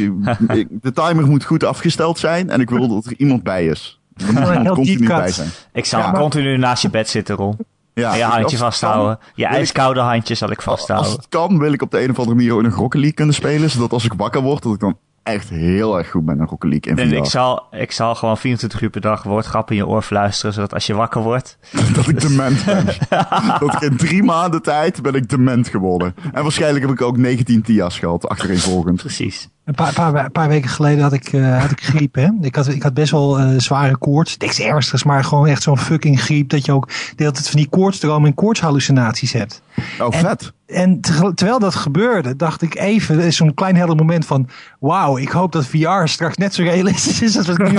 ik- 0.49 0.69
de 0.71 0.93
timer 0.93 1.27
moet 1.27 1.45
goed 1.45 1.65
afgesteld 1.65 2.19
zijn 2.19 2.51
en 2.51 2.61
ik 2.61 2.71
wil 2.71 2.89
dat 2.89 3.05
er 3.05 3.15
iemand 3.17 3.43
bij 3.43 3.67
is. 3.67 4.01
Er 4.27 4.33
moet 4.33 4.37
een 4.49 4.57
iemand 4.57 4.69
continu 4.77 5.07
bij 5.07 5.31
zijn. 5.31 5.49
Ik 5.73 5.85
zal 5.85 6.01
Ja. 6.01 6.13
continu 6.13 6.57
naast 6.59 6.83
je 6.83 6.91
bed 6.91 7.09
zitten, 7.09 7.37
Ron. 7.37 7.57
Ja, 7.95 8.13
En 8.13 8.19
je 8.19 8.25
als 8.25 8.35
handje 8.35 8.57
vasthouden. 8.57 9.17
kan, 9.19 9.27
Je 9.35 9.47
ijskoude 9.47 10.01
handje 10.01 10.35
zal 10.35 10.51
ik 10.51 10.57
Als 10.57 10.65
vasthouden. 10.65 11.13
het 11.13 11.27
kan, 11.29 11.59
wil 11.59 11.73
ik 11.73 11.83
op 11.83 11.91
de 11.91 12.03
een 12.03 12.11
of 12.11 12.19
andere 12.19 12.37
manier 12.37 12.55
ook 12.55 12.63
nog 12.63 12.75
Rocket 12.75 12.95
League 12.95 13.13
kunnen 13.13 13.35
spelen. 13.35 13.71
Zodat 13.71 13.93
als 13.93 14.05
ik 14.05 14.13
wakker 14.17 14.43
word, 14.43 14.63
dat 14.63 14.75
ik 14.75 14.81
dan 14.81 14.99
echt 15.25 15.49
heel 15.49 15.99
erg 15.99 16.11
goed 16.11 16.25
ben 16.25 16.39
in 16.39 16.47
Rocket 16.47 16.71
League 16.71 16.93
in 16.93 16.99
En 16.99 17.17
ik 17.17 17.25
zal, 17.25 17.67
ik 17.71 17.93
zal 17.93 18.15
gewoon 18.15 18.39
24 18.39 18.81
uur 18.81 18.91
per 18.91 19.01
dag 19.01 19.23
woordgrappen 19.23 19.77
in 19.77 19.83
je 19.83 19.89
oor 19.89 20.03
fluisteren, 20.03 20.55
zodat 20.55 20.75
als 20.75 20.87
je 20.87 20.95
wakker 20.95 21.23
wordt... 21.23 21.59
Dat 21.95 22.09
ik 22.09 22.21
dement 22.21 22.65
ben. 22.65 22.85
dat 23.61 23.75
ik 23.75 23.81
in 23.81 23.97
drie 23.97 24.23
maanden 24.23 24.63
tijd 24.63 25.03
ben 25.03 25.15
ik 25.15 25.29
dement 25.29 25.69
geworden. 25.69 26.15
En 26.33 26.43
waarschijnlijk 26.43 26.85
heb 26.85 26.95
ik 26.95 27.03
ook 27.03 27.17
19 27.17 27.63
TIA's 27.63 27.99
gehad, 27.99 28.29
achtereenvolgend. 28.29 28.97
Precies. 28.97 29.49
Een 29.65 29.75
paar, 29.75 29.93
paar, 29.93 30.31
paar 30.31 30.49
weken 30.49 30.71
geleden 30.71 31.03
had 31.03 31.13
ik, 31.13 31.33
eh, 31.33 31.61
had 31.61 31.71
ik 31.71 31.83
griep. 31.85 32.15
Hè? 32.15 32.29
Ik, 32.41 32.55
had, 32.55 32.69
ik 32.69 32.83
had 32.83 32.95
best 32.95 33.11
wel 33.11 33.39
eh, 33.39 33.49
zware 33.57 33.97
koorts. 33.97 34.37
Niks 34.37 34.61
ernstigs, 34.61 35.05
maar 35.05 35.25
gewoon 35.25 35.47
echt 35.47 35.63
zo'n 35.63 35.79
fucking 35.79 36.21
griep. 36.21 36.49
Dat 36.49 36.65
je 36.65 36.73
ook 36.73 36.89
de 36.89 36.95
hele 37.17 37.31
tijd 37.31 37.49
van 37.51 37.57
die 37.61 37.69
koortsdromen 37.69 38.29
en 38.29 38.35
koortshallucinaties 38.35 39.33
hebt. 39.33 39.63
Oh, 40.01 40.15
En- 40.15 40.21
vet. 40.21 40.53
En 40.67 41.01
te- 41.01 41.33
terwijl 41.35 41.59
dat 41.59 41.75
gebeurde, 41.75 42.37
dacht 42.37 42.63
ik 42.63 42.75
even, 42.79 43.21
is 43.21 43.37
zo'n 43.37 43.55
klein 43.55 43.77
helder 43.77 43.97
moment 43.97 44.27
van, 44.27 44.49
wauw, 44.81 45.19
ik 45.19 45.29
hoop 45.29 45.53
dat 45.53 45.67
VR 45.67 46.05
straks 46.05 46.37
net 46.37 46.55
zo 46.55 46.63
realistisch 46.63 47.23
is 47.23 47.37
als 47.37 47.47
wat 47.47 47.59
ik 47.59 47.71
nu 47.73 47.79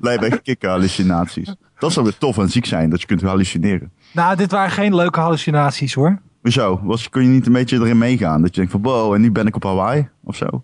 Nee, 0.00 0.18
bij 0.18 0.40
kikken 0.42 0.70
hallucinaties. 0.70 1.54
Dat 1.78 1.92
zou 1.92 2.04
weer 2.04 2.18
tof 2.18 2.38
en 2.38 2.48
ziek 2.50 2.66
zijn, 2.66 2.90
dat 2.90 3.00
je 3.00 3.06
kunt 3.06 3.22
hallucineren. 3.22 3.90
Nou, 4.12 4.36
dit 4.36 4.50
waren 4.50 4.70
geen 4.70 4.94
leuke 4.94 5.20
hallucinaties 5.20 5.94
hoor. 5.94 6.18
Hoezo? 6.42 6.80
Was, 6.82 7.08
kun 7.08 7.22
je 7.22 7.28
niet 7.28 7.46
een 7.46 7.52
beetje 7.52 7.76
erin 7.78 7.98
meegaan? 7.98 8.40
Dat 8.40 8.50
je 8.50 8.56
denkt 8.56 8.70
van, 8.72 8.82
wow, 8.82 9.14
en 9.14 9.20
nu 9.20 9.32
ben 9.32 9.46
ik 9.46 9.56
op 9.56 9.62
Hawaii? 9.62 10.08
Of 10.24 10.36
zo? 10.36 10.62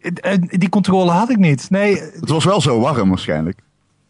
Eh, 0.00 0.32
eh, 0.32 0.38
Die 0.48 0.68
controle 0.68 1.10
had 1.10 1.30
ik 1.30 1.36
niet. 1.38 1.70
Nee, 1.70 1.96
Het 2.00 2.28
was 2.30 2.44
wel 2.44 2.60
zo 2.60 2.80
warm 2.80 3.08
waarschijnlijk. 3.08 3.58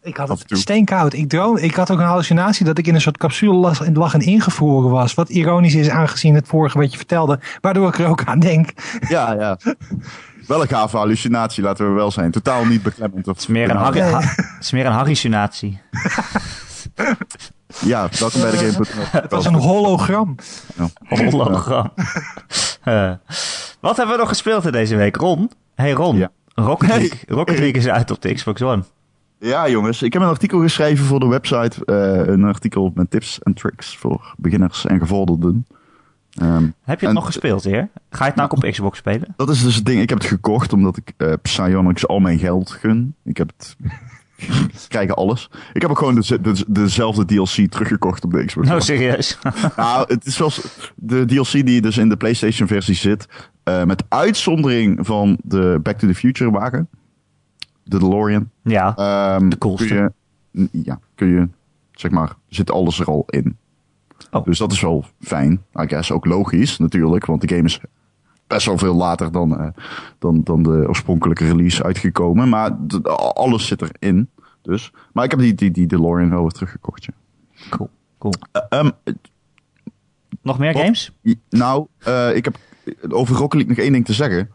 ik 0.03 0.17
had 0.17 0.29
het 0.29 0.43
steenkoud. 0.47 1.13
Ik, 1.13 1.29
droom, 1.29 1.57
ik 1.57 1.75
had 1.75 1.91
ook 1.91 1.99
een 1.99 2.05
hallucinatie 2.05 2.65
dat 2.65 2.77
ik 2.77 2.87
in 2.87 2.95
een 2.95 3.01
soort 3.01 3.17
capsule 3.17 3.53
lag 3.53 3.81
en, 3.81 3.93
lag 3.93 4.13
en 4.13 4.19
ingevroren 4.19 4.89
was. 4.91 5.13
Wat 5.13 5.29
ironisch 5.29 5.75
is 5.75 5.89
aangezien 5.89 6.35
het 6.35 6.47
vorige 6.47 6.77
wat 6.77 6.91
je 6.91 6.97
vertelde. 6.97 7.39
Waardoor 7.61 7.87
ik 7.87 7.97
er 7.99 8.07
ook 8.07 8.23
aan 8.23 8.39
denk. 8.39 8.69
Ja, 9.09 9.33
ja. 9.33 9.57
Wel 10.47 10.61
een 10.61 10.67
gave 10.67 10.97
hallucinatie, 10.97 11.63
laten 11.63 11.87
we 11.87 11.93
wel 11.93 12.11
zijn. 12.11 12.31
Totaal 12.31 12.65
niet 12.65 12.83
beklemmend. 12.83 13.27
Of 13.27 13.33
Het 13.33 13.41
is 13.41 13.47
meer 13.47 13.69
een, 13.69 13.75
harry, 13.77 13.99
Nee. 13.99 14.11
ha- 14.11 14.19
het 14.35 14.55
is 14.59 14.71
meer 14.71 14.85
een 14.85 14.91
hallucinatie. 14.91 15.79
Ja, 17.81 18.09
welkom 18.19 18.41
bij 18.41 18.51
de 18.51 18.57
Game. 18.57 18.85
Het 19.11 19.31
was 19.31 19.45
een 19.45 19.53
hologram. 19.53 20.35
Hologram. 21.07 21.91
Eh, 22.83 23.11
wat 23.79 23.97
hebben 23.97 24.15
we 24.15 24.21
nog 24.21 24.29
gespeeld 24.29 24.65
in 24.65 24.71
deze 24.71 24.95
week? 24.95 25.15
Ron? 25.15 25.51
Hey 25.75 25.91
Ron. 25.91 26.17
Ja. 26.17 26.31
Rocket 26.55 26.89
Hey. 26.89 26.97
League. 26.99 27.19
Rocket 27.27 27.59
League 27.59 27.81
is 27.81 27.87
uit 27.87 28.11
op 28.11 28.21
de 28.21 28.33
Xbox 28.33 28.61
One. 28.61 28.83
Ja, 29.39 29.69
jongens. 29.69 30.01
Ik 30.01 30.13
heb 30.13 30.21
een 30.21 30.27
artikel 30.27 30.59
geschreven 30.59 31.05
voor 31.05 31.19
de 31.19 31.27
website. 31.27 31.85
eh, 31.85 32.27
een 32.33 32.43
artikel 32.43 32.91
met 32.95 33.11
tips 33.11 33.39
en 33.43 33.53
tricks 33.53 33.97
voor 33.97 34.33
beginners 34.37 34.85
en 34.85 34.99
gevorderden. 34.99 35.67
Ehm, 36.31 36.63
Heb 36.63 36.71
je 36.83 36.91
het 36.91 37.01
En- 37.01 37.13
nog 37.13 37.25
gespeeld, 37.25 37.63
heer? 37.63 37.89
Ga 38.09 38.23
je 38.23 38.25
het 38.25 38.35
nou 38.35 38.49
ook 38.51 38.57
op 38.63 38.71
Xbox 38.71 38.97
spelen? 38.97 39.33
dat 39.37 39.49
is 39.49 39.63
dus 39.63 39.75
het 39.75 39.85
ding. 39.85 40.01
Ik 40.01 40.09
heb 40.09 40.17
het 40.17 40.27
gekocht 40.27 40.73
omdat 40.73 40.97
ik 40.97 41.13
eh 41.17 41.33
Psyonix 41.41 42.07
al 42.07 42.19
mijn 42.19 42.39
geld 42.39 42.71
gun. 42.71 43.15
Ik 43.23 43.37
heb 43.37 43.51
het... 43.57 43.75
Ik 44.85 44.85
krijg 44.87 45.15
alles. 45.15 45.49
Ik 45.73 45.81
heb 45.81 45.89
ook 45.91 45.97
gewoon 45.97 46.15
de, 46.15 46.41
de, 46.41 46.63
dezelfde 46.67 47.25
DLC 47.25 47.71
teruggekocht 47.71 48.23
op 48.23 48.31
de 48.31 48.45
Xbox. 48.45 48.69
One. 48.69 48.81
serieus. 48.81 49.37
Nou, 49.77 50.05
het 50.13 50.25
is 50.25 50.35
zoals 50.35 50.89
de 50.95 51.25
DLC 51.25 51.51
die 51.51 51.81
dus 51.81 51.97
in 51.97 52.09
de 52.09 52.17
PlayStation 52.17 52.67
versie 52.67 52.95
zit. 52.95 53.27
eh, 53.63 53.83
met 53.83 54.03
uitzondering 54.09 55.05
van 55.05 55.37
de 55.43 55.79
Back 55.83 55.97
to 55.97 56.07
the 56.07 56.15
Future 56.15 56.51
wagen. 56.51 56.89
De 57.83 57.99
DeLorean. 57.99 58.49
ja. 58.63 58.95
Ehm, 58.95 59.49
De 59.49 59.57
coolste. 59.57 59.87
Kun 59.87 60.13
je, 60.51 60.69
ja, 60.83 60.99
kun 61.15 61.27
je, 61.27 61.47
zeg 61.91 62.11
maar, 62.11 62.35
zit 62.47 62.71
alles 62.71 62.99
er 62.99 63.05
al 63.05 63.23
in. 63.29 63.57
Oh. 64.31 64.45
Dus 64.45 64.57
dat 64.57 64.71
is 64.71 64.81
wel 64.81 65.05
fijn. 65.21 65.51
I 65.81 65.87
guess 65.87 66.11
ook 66.11 66.25
logisch 66.25 66.77
natuurlijk, 66.77 67.25
want 67.25 67.41
de 67.41 67.55
game 67.55 67.67
is 67.67 67.79
best 68.47 68.65
wel 68.65 68.77
veel 68.77 68.95
later 68.95 69.31
dan, 69.31 69.59
eh, 69.59 69.67
dan, 70.19 70.41
dan 70.43 70.63
de 70.63 70.85
oorspronkelijke 70.87 71.45
release 71.45 71.83
uitgekomen. 71.83 72.49
Maar 72.49 72.71
alles 73.33 73.67
zit 73.67 73.81
erin. 73.81 74.29
Dus. 74.61 74.91
Maar 75.13 75.23
ik 75.23 75.31
heb 75.31 75.39
die, 75.39 75.53
die, 75.53 75.71
die 75.71 75.87
DeLorean 75.87 76.29
wel 76.29 76.41
weer 76.41 76.51
teruggekocht. 76.51 77.03
Ja. 77.03 77.13
Cool. 77.69 77.89
cool. 78.17 78.33
Eh, 78.51 78.61
ehm, 78.69 78.89
Nog 80.41 80.59
meer 80.59 80.73
Wat? 80.73 80.81
games? 80.81 81.11
nou, 81.49 81.87
eh, 81.97 82.35
ik 82.35 82.45
heb 82.45 82.57
over 83.09 83.35
Rocket 83.35 83.53
League 83.53 83.75
nog 83.75 83.83
één 83.83 83.91
ding 83.91 84.05
te 84.05 84.13
zeggen. 84.13 84.51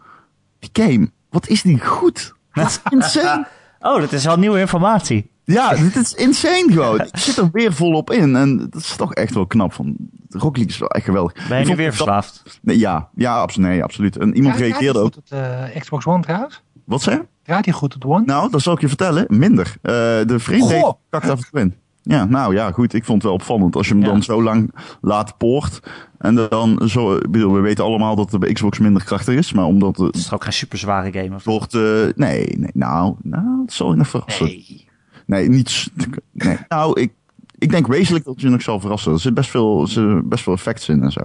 Die 0.58 0.70
game, 0.72 1.10
wat 1.30 1.48
is 1.48 1.62
die 1.62 1.86
goed? 1.86 2.34
Dat 2.52 2.66
is 2.66 2.80
insane. 2.94 3.46
Oh, 3.80 4.00
dat 4.00 4.12
is 4.12 4.28
al 4.28 4.36
nieuwe 4.38 4.60
informatie. 4.60 5.30
Ja, 5.44 5.74
dit 5.74 5.96
is 5.96 6.14
insane 6.14 6.72
gewoon. 6.72 7.00
Ik 7.00 7.16
zit 7.16 7.36
er 7.36 7.48
weer 7.52 7.72
volop 7.72 8.10
in. 8.10 8.36
En 8.36 8.56
dat 8.56 8.74
is 8.74 8.96
toch 8.96 9.14
echt 9.14 9.34
wel 9.34 9.46
knap. 9.46 9.72
Van, 9.72 9.96
Rocket 10.30 10.56
League 10.56 10.72
is 10.72 10.78
wel 10.78 10.88
echt 10.90 11.04
geweldig. 11.04 11.48
Ben 11.48 11.58
je 11.60 11.66
nu 11.66 11.76
weer 11.76 11.86
dat- 11.86 11.94
verslaafd? 11.94 12.58
Nee, 12.62 12.78
ja, 12.78 13.08
ja 13.14 13.48
nee, 13.56 13.82
absoluut. 13.82 14.16
En 14.16 14.34
iemand 14.36 14.56
Draait- 14.56 14.70
reageerde 14.72 14.98
ook. 14.98 15.04
goed 15.04 15.16
op 15.16 15.26
de 15.28 15.70
Xbox 15.78 16.06
One 16.06 16.22
trouwens? 16.22 16.62
Wat 16.84 17.02
zei 17.02 17.16
je? 17.16 17.26
Draait 17.42 17.64
hij 17.64 17.74
goed 17.74 17.94
op 17.94 18.00
de 18.00 18.06
One? 18.08 18.24
Nou, 18.24 18.50
dat 18.50 18.60
zal 18.62 18.72
ik 18.74 18.80
je 18.80 18.88
vertellen. 18.88 19.24
Minder. 19.28 19.66
Eh, 19.82 19.92
de 20.26 20.34
vriend 20.38 20.96
kakt 21.10 21.28
af 21.30 21.38
en 21.38 21.46
toe 21.50 21.60
in. 21.60 21.74
Ja, 22.02 22.24
nou 22.24 22.54
ja, 22.54 22.72
goed. 22.72 22.94
Ik 22.94 23.04
vond 23.04 23.16
het 23.22 23.26
wel 23.26 23.32
opvallend. 23.40 23.76
Als 23.76 23.88
je 23.88 23.94
hem 23.94 24.02
Ja. 24.02 24.08
dan 24.08 24.22
zo 24.22 24.42
lang 24.42 24.74
laat 25.00 25.36
poort. 25.36 25.80
En 26.18 26.34
dan 26.34 26.80
zo... 26.88 27.16
Ik 27.16 27.30
bedoel, 27.30 27.52
we 27.54 27.60
weten 27.60 27.84
allemaal 27.84 28.16
dat 28.16 28.30
het 28.30 28.40
bij 28.40 28.52
Xbox 28.52 28.78
minder 28.78 29.04
krachtig 29.04 29.34
is. 29.34 29.52
Maar 29.52 29.64
omdat 29.64 29.96
Het 29.96 30.06
het 30.06 30.16
is 30.16 30.24
toch 30.24 30.34
ook 30.34 30.42
geen 30.44 30.52
super 30.52 30.78
zware 30.78 31.12
game? 31.12 31.34
Of... 31.34 31.44
wordt... 31.44 31.74
eh, 31.74 31.80
nee, 32.14 32.46
nee, 32.58 32.70
nou, 32.74 33.14
nou, 33.22 33.44
dat 33.64 33.72
zal 33.74 33.90
je 33.90 33.96
nog 33.96 34.08
verrassen. 34.08 34.46
Nee. 34.46 34.88
Nee, 35.26 35.48
niet. 35.48 35.90
Nee. 36.32 36.56
Nou, 36.68 37.00
ik, 37.00 37.12
ik 37.60 37.70
denk 37.70 37.86
wezenlijk 37.86 38.24
dat 38.24 38.40
je 38.40 38.48
nog 38.48 38.62
zal 38.62 38.80
verrassen. 38.80 39.12
Er 39.12 39.20
zit 39.20 39.34
best 39.34 39.50
veel, 39.50 39.86
zitten 39.86 40.28
best 40.28 40.42
veel 40.42 40.52
effects 40.52 40.88
in 40.88 41.02
en 41.02 41.12
zo. 41.12 41.20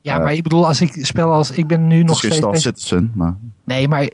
Ja, 0.00 0.18
maar 0.18 0.32
ik 0.32 0.42
bedoel, 0.42 0.66
als 0.66 0.80
ik 0.80 0.98
spel 1.06 1.32
als... 1.32 1.50
Ik 1.50 1.66
ben 1.66 1.86
nu 1.86 1.98
Het 1.98 2.06
nog 2.06 2.18
steeds... 2.18 2.36
Star 2.36 2.50
bezig- 2.50 2.62
Citizen, 2.76 3.12
maar. 3.14 3.36
Nee, 3.64 3.88
maar 3.88 4.08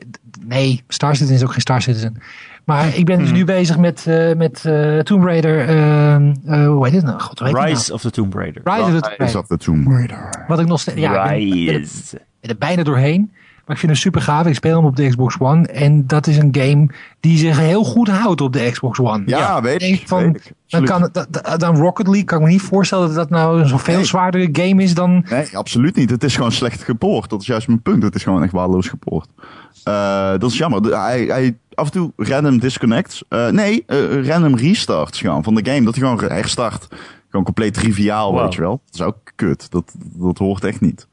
nee, 0.45 0.83
Star 0.87 1.15
Citizen 1.15 1.35
is 1.35 1.43
ook 1.43 1.51
geen 1.51 1.61
Star 1.61 1.81
Citizen. 1.81 2.15
Maar 2.63 2.95
ik 2.97 3.05
ben 3.05 3.19
dus 3.19 3.31
nu 3.31 3.43
bezig 3.45 3.77
met, 3.77 4.07
eh, 4.07 4.35
met 4.35 4.65
eh, 4.65 4.99
Tomb 4.99 5.23
Raider. 5.25 5.59
ehm, 5.67 6.33
eh, 6.45 6.67
hoe 6.67 6.85
heet 6.85 6.95
het 6.95 7.03
nou? 7.05 7.19
God, 7.19 7.39
hoe 7.39 7.47
heet 7.47 7.57
het 7.57 7.65
Rise 7.65 7.93
of 7.93 8.01
the 8.01 8.09
Tomb 8.11 8.33
Raider. 8.33 8.61
nou? 8.63 8.83
Rise 8.83 8.95
of 8.95 9.01
the 9.01 9.17
Tomb 9.17 9.33
dat 9.49 9.59
de 9.59 9.65
Tomb 9.65 9.87
Raider? 9.87 10.45
Wat 10.47 10.59
ik 10.59 10.67
nog 10.67 10.79
steeds. 10.79 10.99
Ja, 10.99 11.31
ik 11.31 11.49
ben- 11.49 11.57
ik 11.57 11.65
ben, 11.65 11.73
er- 11.73 11.79
Rise. 11.79 12.21
ben 12.41 12.49
er 12.49 12.57
bijna 12.57 12.83
doorheen. 12.83 13.31
Maar 13.65 13.75
ik 13.75 13.81
vind 13.81 13.91
hem 13.91 14.01
super 14.01 14.21
gaaf. 14.21 14.45
Ik 14.45 14.55
speel 14.55 14.75
hem 14.75 14.85
op 14.85 14.95
de 14.95 15.07
Xbox 15.07 15.35
One. 15.39 15.67
En 15.67 16.07
dat 16.07 16.27
is 16.27 16.37
een 16.37 16.55
game 16.57 16.87
die 17.19 17.37
zich 17.37 17.57
heel 17.59 17.83
goed 17.83 18.07
houdt 18.07 18.41
op 18.41 18.53
de 18.53 18.69
Xbox 18.71 18.99
One. 18.99 19.23
Ja, 19.25 19.61
weet 19.61 19.81
Ik 19.81 20.03
van, 20.07 20.23
weet 20.31 20.35
ik. 20.45 20.51
dan, 20.67 20.85
kan, 20.85 21.09
dan 21.57 21.75
Rocket 21.77 22.05
League 22.07 22.23
kan 22.23 22.37
ik 22.39 22.43
me 22.45 22.49
niet 22.51 22.61
voorstellen 22.61 23.07
dat 23.07 23.15
dat 23.15 23.29
nou 23.29 23.59
een 23.61 23.67
zoveel 23.67 23.95
Nee. 23.95 24.03
zwaardere 24.05 24.49
game 24.51 24.83
is 24.83 24.93
dan. 24.93 25.25
Nee, 25.29 25.57
absoluut 25.57 25.95
niet. 25.95 26.09
Het 26.09 26.23
is 26.23 26.35
gewoon 26.35 26.51
slecht 26.51 26.83
gepoord. 26.83 27.29
Dat 27.29 27.41
is 27.41 27.47
juist 27.47 27.67
mijn 27.67 27.81
punt. 27.81 28.03
Het 28.03 28.15
is 28.15 28.23
gewoon 28.23 28.43
echt 28.43 28.51
waardeloos 28.51 28.87
gepoord. 28.87 29.27
Eh, 29.83 30.29
dat 30.37 30.51
is 30.51 30.57
jammer. 30.57 30.81
De- 30.81 30.97
Hij, 30.97 31.23
hij 31.25 31.57
af 31.73 31.85
en 31.85 31.91
toe 31.91 32.11
random 32.17 32.59
disconnects. 32.59 33.23
Eh, 33.29 33.47
nee, 33.47 33.83
eh, 33.87 34.25
random 34.27 34.55
restarts 34.55 35.19
gewoon 35.19 35.43
van 35.43 35.55
de 35.55 35.65
game. 35.71 35.83
Dat 35.85 35.95
hij 35.95 36.03
gewoon 36.09 36.31
herstart. 36.31 36.87
Gewoon 37.29 37.45
compleet 37.45 37.73
triviaal, 37.73 38.31
Wow. 38.31 38.41
weet 38.43 38.53
je 38.53 38.61
wel. 38.61 38.81
Dat 38.85 38.93
is 38.99 39.01
ook 39.01 39.17
kut. 39.35 39.71
Dat, 39.71 39.93
dat 40.13 40.37
hoort 40.37 40.63
echt 40.63 40.81
niet. 40.81 41.07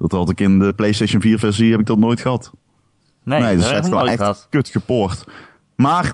Dat 0.00 0.12
had 0.12 0.30
ik 0.30 0.40
in 0.40 0.58
de 0.58 0.72
PlayStation 0.72 1.20
4 1.20 1.38
versie 1.38 1.70
heb 1.70 1.80
ik 1.80 1.86
dat 1.86 1.98
nooit 1.98 2.20
gehad. 2.20 2.50
Nee, 3.22 3.40
Nee, 3.40 3.48
dat 3.56 3.58
dus 3.58 3.68
het 3.68 3.78
ik 3.78 3.84
is 3.84 3.90
wel 3.90 4.08
echt 4.08 4.18
gehad. 4.18 4.46
kut 4.50 4.68
gepoord. 4.68 5.24
Maar 5.76 6.04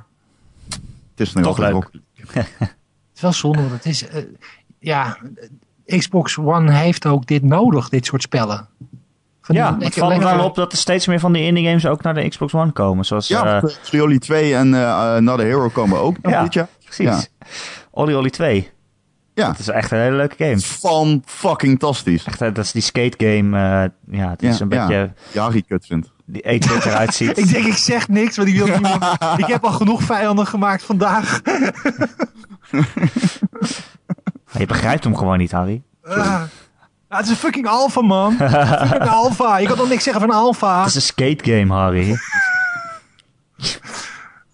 het 1.10 1.20
is 1.20 1.32
nog 1.32 1.44
Toch 1.44 1.58
leuk. 1.58 1.72
Rocket 1.72 2.00
Het 2.34 2.74
is 3.14 3.20
wel 3.20 3.32
zonde, 3.32 3.58
want 3.60 3.72
het 3.72 3.86
is... 3.86 4.08
eh, 4.08 4.22
ja, 4.78 5.18
Xbox 5.86 6.38
One 6.38 6.72
heeft 6.72 7.06
ook 7.06 7.26
dit 7.26 7.42
nodig, 7.42 7.88
dit 7.88 8.06
soort 8.06 8.22
spellen. 8.22 8.68
Van 9.42 9.54
die 9.54 9.64
Ja, 9.64 9.72
het 9.72 9.82
lekker- 9.82 10.00
valt 10.00 10.16
me 10.18 10.24
wel 10.24 10.44
op 10.44 10.54
dat 10.54 10.72
er 10.72 10.78
steeds 10.78 11.06
meer 11.06 11.20
van 11.20 11.32
die 11.32 11.42
indie 11.42 11.64
games 11.66 11.86
ook 11.86 12.02
naar 12.02 12.14
de 12.14 12.28
Xbox 12.28 12.54
One 12.54 12.70
komen. 12.72 13.04
Zoals, 13.04 13.28
Ja, 13.28 13.60
eh, 13.62 13.68
Trioli 13.82 14.18
2 14.18 14.54
en 14.54 14.74
eh 14.74 14.96
Another 14.98 15.44
Hero 15.46 15.68
komen 15.68 15.98
ook 15.98 16.16
Ja. 16.22 16.48
precies. 16.84 17.30
Olly 17.90 18.14
Olly 18.14 18.30
2. 18.30 18.70
Ja, 19.36 19.48
Het 19.48 19.58
is 19.58 19.68
echt 19.68 19.90
een 19.90 19.98
hele 19.98 20.16
leuke 20.16 20.34
game. 20.44 20.58
van 20.60 21.22
fucking 21.26 21.78
fantastisch. 21.78 22.24
Echt, 22.24 22.40
eh, 22.42 22.54
dat 22.54 22.64
is 22.64 22.72
die 22.72 22.82
skate 22.82 23.14
game. 23.26 23.56
eh, 23.58 24.18
ja, 24.20 24.30
het 24.30 24.42
is 24.42 24.58
Ja, 24.58 24.64
een 24.64 24.70
ja. 24.70 24.86
beetje... 24.86 25.12
Ja, 25.32 25.42
Harry 25.42 25.62
kut 25.68 25.86
vindt. 25.86 26.12
Die 26.26 26.42
8-bit 26.42 26.84
eruit 26.84 27.14
ziet. 27.14 27.38
Ik 27.38 27.48
denk, 27.52 27.66
ik 27.66 27.76
zeg 27.76 28.08
niks, 28.08 28.36
want 28.36 28.48
ik 28.48 28.56
wil 28.56 28.66
niemand... 28.66 29.04
ik 29.42 29.46
heb 29.46 29.64
al 29.64 29.72
genoeg 29.72 30.02
vijanden 30.02 30.46
gemaakt 30.46 30.82
vandaag. 30.82 31.40
Je 34.58 34.66
begrijpt 34.66 35.04
hem 35.04 35.16
gewoon 35.16 35.38
niet, 35.38 35.52
Harry. 35.52 35.82
Ah. 36.02 36.16
Ja, 36.16 37.16
het 37.16 37.24
is 37.24 37.30
een 37.30 37.36
fucking 37.36 37.66
alpha, 37.66 38.00
man. 38.00 38.32
fucking 38.36 39.08
alpha. 39.08 39.56
Je 39.58 39.66
kan 39.66 39.76
toch 39.76 39.88
niks 39.88 40.04
zeggen 40.04 40.22
van 40.22 40.30
alpha? 40.36 40.78
Het 40.78 40.88
is 40.88 40.94
een 40.94 41.00
skate 41.02 41.44
game, 41.44 41.72
Harry. 41.74 42.16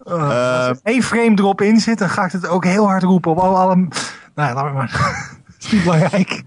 Eh, 0.05 0.71
Eén 0.83 1.03
frame 1.03 1.33
erop 1.39 1.61
in 1.61 1.81
zit, 1.81 1.99
dan 1.99 2.09
ga 2.11 2.25
ik 2.25 2.33
het 2.33 2.47
ook 2.47 2.65
heel 2.65 2.87
hard 2.87 3.03
roepen 3.03 3.31
op 3.31 3.39
alle... 3.39 3.89
Nou 4.35 4.49
ja, 4.49 4.55
laat 4.55 4.65
maar 4.65 4.73
maar. 4.75 4.91
Dat 5.47 5.57
is 5.65 5.73
niet 5.73 5.83
belangrijk. 5.83 6.43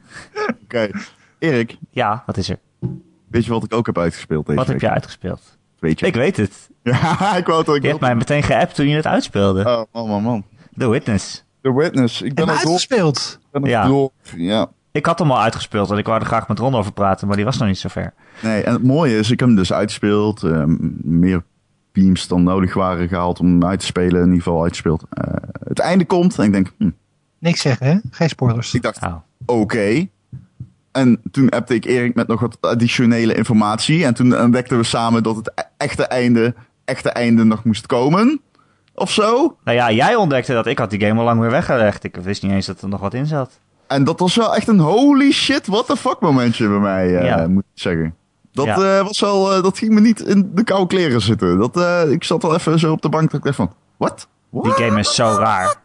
Oké, 0.64 0.90
Erik, 1.40 1.78
Ja, 1.92 2.24
wat 2.26 2.38
is 2.38 2.50
er? 2.50 2.60
weet 3.28 3.46
je 3.46 3.52
wat 3.52 3.64
ik 3.64 3.74
ook 3.74 3.86
heb 3.86 3.98
uitgespeeld 3.98 4.46
deze 4.46 4.58
Wat 4.58 4.68
heb 4.68 4.82
je 4.82 4.90
uitgespeeld? 4.90 5.58
Weet 5.80 6.00
je? 6.00 6.06
Ik 6.06 6.14
weet 6.16 6.38
het. 6.38 6.70
Ja, 6.84 7.36
ik 7.36 7.46
wou 7.46 7.60
het 7.60 7.70
ook 7.70 7.82
Je 7.82 7.88
hebt 7.88 8.00
mij 8.00 8.16
meteen 8.16 8.44
geappt 8.44 8.76
toen 8.76 8.88
je 8.88 8.96
het 8.96 9.06
uitspeelde. 9.08 9.66
Oh, 9.66 9.84
man, 9.94 10.08
man, 10.10 10.24
man. 10.24 10.46
The 10.78 10.90
Witness. 10.90 11.44
The 11.62 11.74
Witness. 11.74 12.22
Ik 12.22 12.28
En 12.30 12.36
ben 12.36 12.48
er 12.48 12.54
door. 12.54 12.60
uitgespeeld. 12.66 13.40
Ik 13.44 13.48
ben 13.52 13.64
er 13.64 13.70
Ja. 13.70 13.88
door. 13.88 14.12
Ja. 14.36 14.68
Ik 14.92 15.06
had 15.06 15.20
hem 15.20 15.32
al 15.32 15.42
uitgespeeld 15.42 15.92
en 15.92 15.98
ik 15.98 16.06
wou 16.06 16.20
er 16.20 16.26
graag 16.26 16.48
met 16.48 16.60
Ron 16.60 16.76
over 16.76 16.92
praten, 16.92 17.28
maar 17.28 17.36
die 17.36 17.46
was 17.46 17.58
nog 17.58 17.68
niet 17.68 17.78
zo 17.78 17.90
ver. 17.90 18.14
Nee, 18.42 18.64
en 18.64 18.74
het 18.74 18.84
mooie 18.84 19.18
is, 19.18 19.32
ik 19.32 19.40
heb 19.40 19.48
hem 19.48 19.58
dus 19.58 19.74
uitgespeeld. 19.74 20.44
eh, 20.44 20.64
meer 21.02 21.44
beams 21.92 22.28
dan 22.28 22.44
nodig 22.44 22.74
waren 22.74 23.08
gehaald 23.08 23.40
om 23.40 23.48
hem 23.48 23.66
uit 23.66 23.80
te 23.80 23.86
spelen. 23.86 24.20
In 24.22 24.26
ieder 24.28 24.42
geval 24.44 24.62
uitgespeeld. 24.64 25.04
Eh, 25.10 25.34
het 25.64 25.80
einde 25.80 26.06
komt 26.06 26.38
en 26.40 26.46
ik 26.46 26.52
denk, 26.52 26.72
hm, 26.78 26.90
Niks 27.40 27.62
zeggen, 27.62 27.88
hè? 27.88 27.98
Geen 28.12 28.30
spoilers. 28.30 28.74
ik 28.74 28.82
dacht, 28.82 29.04
Oh. 29.04 29.16
oké. 29.46 30.08
En 30.92 31.22
toen 31.32 31.50
appte 31.50 31.74
ik 31.76 31.86
Erik 31.86 32.16
met 32.16 32.28
nog 32.28 32.40
wat 32.40 32.58
additionele 32.62 33.34
informatie. 33.36 34.06
En 34.06 34.14
toen 34.14 34.40
ontdekten 34.40 34.78
we 34.78 34.84
samen 34.84 35.24
dat 35.24 35.36
het 35.36 35.52
e- 35.56 35.62
echte 35.78 36.04
einde, 36.06 36.54
echte 36.86 37.10
einde 37.10 37.44
nog 37.44 37.64
moest 37.64 37.86
komen. 37.86 38.42
Of 38.94 39.12
zo. 39.12 39.58
Nou 39.64 39.78
ja, 39.78 39.92
jij 39.92 40.16
ontdekte 40.16 40.54
dat. 40.54 40.66
Ik 40.66 40.78
had 40.80 40.90
die 40.90 41.00
game 41.00 41.20
al 41.20 41.26
lang 41.26 41.40
weer 41.40 41.50
weggelegd. 41.52 42.04
Ik 42.04 42.16
wist 42.16 42.44
niet 42.44 42.52
eens 42.52 42.66
dat 42.66 42.82
er 42.82 42.88
nog 42.90 43.00
wat 43.00 43.14
in 43.14 43.26
zat. 43.26 43.60
En 43.88 44.04
dat 44.04 44.20
was 44.20 44.36
wel 44.36 44.56
echt 44.56 44.68
een 44.68 44.80
holy 44.80 45.32
shit, 45.32 45.68
what 45.68 45.86
the 45.88 45.96
fuck 45.98 46.20
momentje 46.20 46.68
bij 46.68 46.80
mij, 46.80 47.18
eh, 47.18 47.26
Ja. 47.26 47.48
moet 47.48 47.64
ik 47.74 47.82
zeggen. 47.82 48.16
Dat, 48.52 48.66
Ja. 48.66 48.98
eh, 48.98 49.06
was 49.06 49.20
wel, 49.20 49.54
eh, 49.54 49.64
dat 49.64 49.78
ging 49.78 49.94
me 49.94 50.00
niet 50.02 50.20
in 50.20 50.52
de 50.54 50.64
koude 50.64 50.88
kleren 50.88 51.22
zitten. 51.22 51.58
Dat, 51.58 51.78
eh, 51.78 52.12
ik 52.12 52.24
zat 52.24 52.42
wel 52.42 52.56
even 52.56 52.80
zo 52.80 52.92
op 52.92 53.02
de 53.02 53.10
bank 53.10 53.30
dat 53.32 53.40
ik 53.40 53.44
dacht 53.46 53.56
van, 53.56 53.74
what? 53.98 54.28
Die 54.52 54.72
game 54.72 55.00
is 55.00 55.16
zo 55.16 55.36
raar. 55.40 55.76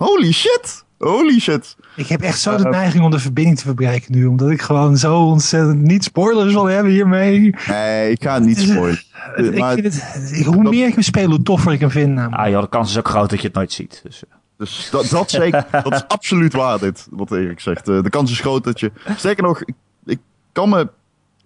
Holy 0.00 0.32
shit! 0.32 0.84
Holy 0.98 1.38
shit! 1.40 1.76
Ik 1.96 2.06
heb 2.06 2.20
echt 2.22 2.38
zo 2.40 2.56
de 2.56 2.68
neiging 2.68 3.04
om 3.04 3.10
de 3.10 3.18
verbinding 3.18 3.58
te 3.58 3.64
verbreken 3.64 4.12
nu. 4.12 4.26
Omdat 4.26 4.50
ik 4.50 4.62
gewoon 4.62 4.96
zo 4.96 5.16
ontzettend 5.24 5.80
niet 5.82 6.04
spoilers 6.04 6.52
wil 6.52 6.64
hebben 6.64 6.92
hiermee. 6.92 7.54
Nee, 7.68 8.10
ik 8.10 8.22
ga 8.22 8.34
het 8.34 8.44
niet 8.44 8.58
spoilen. 8.58 9.00
ik 9.36 9.58
maar, 9.58 9.74
vind 9.74 9.84
het, 9.94 10.44
hoe 10.44 10.62
meer 10.62 10.86
ik 10.86 10.94
hem 10.94 11.02
speel, 11.02 11.28
hoe 11.28 11.42
toffer 11.42 11.72
ik 11.72 11.80
hem 11.80 11.90
vind. 11.90 12.14
namelijk. 12.14 12.42
Ah 12.42 12.48
joh, 12.50 12.60
de 12.62 12.68
kans 12.68 12.90
is 12.90 12.98
ook 12.98 13.08
groot 13.08 13.30
dat 13.30 13.40
je 13.40 13.46
het 13.46 13.56
nooit 13.56 13.72
ziet. 13.72 14.00
Dus, 14.02 14.24
eh, 14.24 14.30
dus 14.56 14.88
dat, 14.90 15.08
dat, 15.08 15.30
zeker, 15.30 15.66
dat 15.82 15.92
is 15.92 16.08
absoluut 16.08 16.52
waar, 16.52 16.78
dit, 16.78 17.06
wat 17.10 17.32
Erik 17.32 17.60
zegt. 17.60 17.88
Eh, 17.88 18.02
de 18.02 18.10
kans 18.10 18.30
is 18.30 18.40
groot 18.40 18.64
dat 18.64 18.80
je... 18.80 18.92
Sterker 19.16 19.42
nog, 19.42 19.62
ik, 19.64 19.74
ik 20.04 20.18
kan 20.52 20.68
me... 20.68 20.88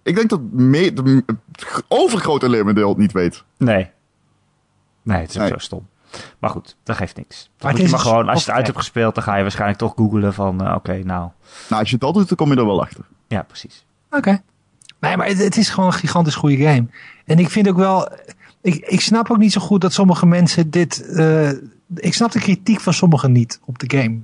Ik 0.03 0.15
denk 0.15 0.29
dat 0.29 0.41
me, 0.51 0.93
de, 0.93 1.23
het 1.51 1.83
overgrote 1.87 2.49
leeuwendeel 2.49 2.89
het 2.89 2.97
niet 2.97 3.11
weet. 3.11 3.43
nee. 3.57 3.89
Nee, 5.03 5.21
het 5.21 5.29
is 5.29 5.35
ook 5.35 5.41
Nee. 5.41 5.51
zo 5.51 5.57
stom. 5.57 5.87
Maar 6.39 6.49
goed, 6.49 6.75
dat 6.83 6.95
geeft 6.95 7.15
niks. 7.17 7.49
Maar 7.59 7.69
moet 7.71 7.79
je 7.79 7.85
is 7.85 7.91
maar 7.91 7.99
gewoon, 7.99 8.29
als 8.29 8.39
je 8.39 8.45
het 8.45 8.55
uit 8.57 8.65
hebt 8.65 8.77
gespeeld, 8.77 9.15
dan 9.15 9.23
ga 9.23 9.35
je 9.35 9.41
waarschijnlijk 9.41 9.79
toch 9.79 9.93
googlen 9.95 10.33
van, 10.33 10.65
eh, 10.65 10.75
oké, 10.75 10.91
nou. 11.03 11.29
Nou, 11.69 11.81
als 11.81 11.89
je 11.89 11.97
dat 11.97 12.13
doet, 12.13 12.27
dan 12.27 12.37
kom 12.37 12.51
je 12.51 12.57
er 12.57 12.65
wel 12.65 12.81
achter. 12.81 13.05
Ja, 13.27 13.41
precies. 13.43 13.85
Oké. 14.11 14.41
Nee, 14.99 15.17
maar 15.17 15.27
het, 15.27 15.37
het 15.37 15.57
is 15.57 15.69
gewoon 15.69 15.89
een 15.89 15.95
gigantisch 15.95 16.35
goede 16.35 16.57
game. 16.57 16.85
En 17.25 17.39
ik 17.39 17.49
vind 17.49 17.67
ook 17.69 17.77
wel... 17.77 18.11
Ik, 18.61 18.75
ik 18.75 19.01
snap 19.01 19.31
ook 19.31 19.37
niet 19.37 19.51
zo 19.51 19.61
goed 19.61 19.81
dat 19.81 19.93
sommige 19.93 20.25
mensen 20.25 20.69
dit... 20.69 21.05
eh, 21.15 21.49
ik 21.95 22.13
snap 22.13 22.31
de 22.31 22.39
kritiek 22.39 22.79
van 22.79 22.93
sommigen 22.93 23.31
niet 23.31 23.59
op 23.65 23.79
de 23.79 23.97
game. 23.97 24.19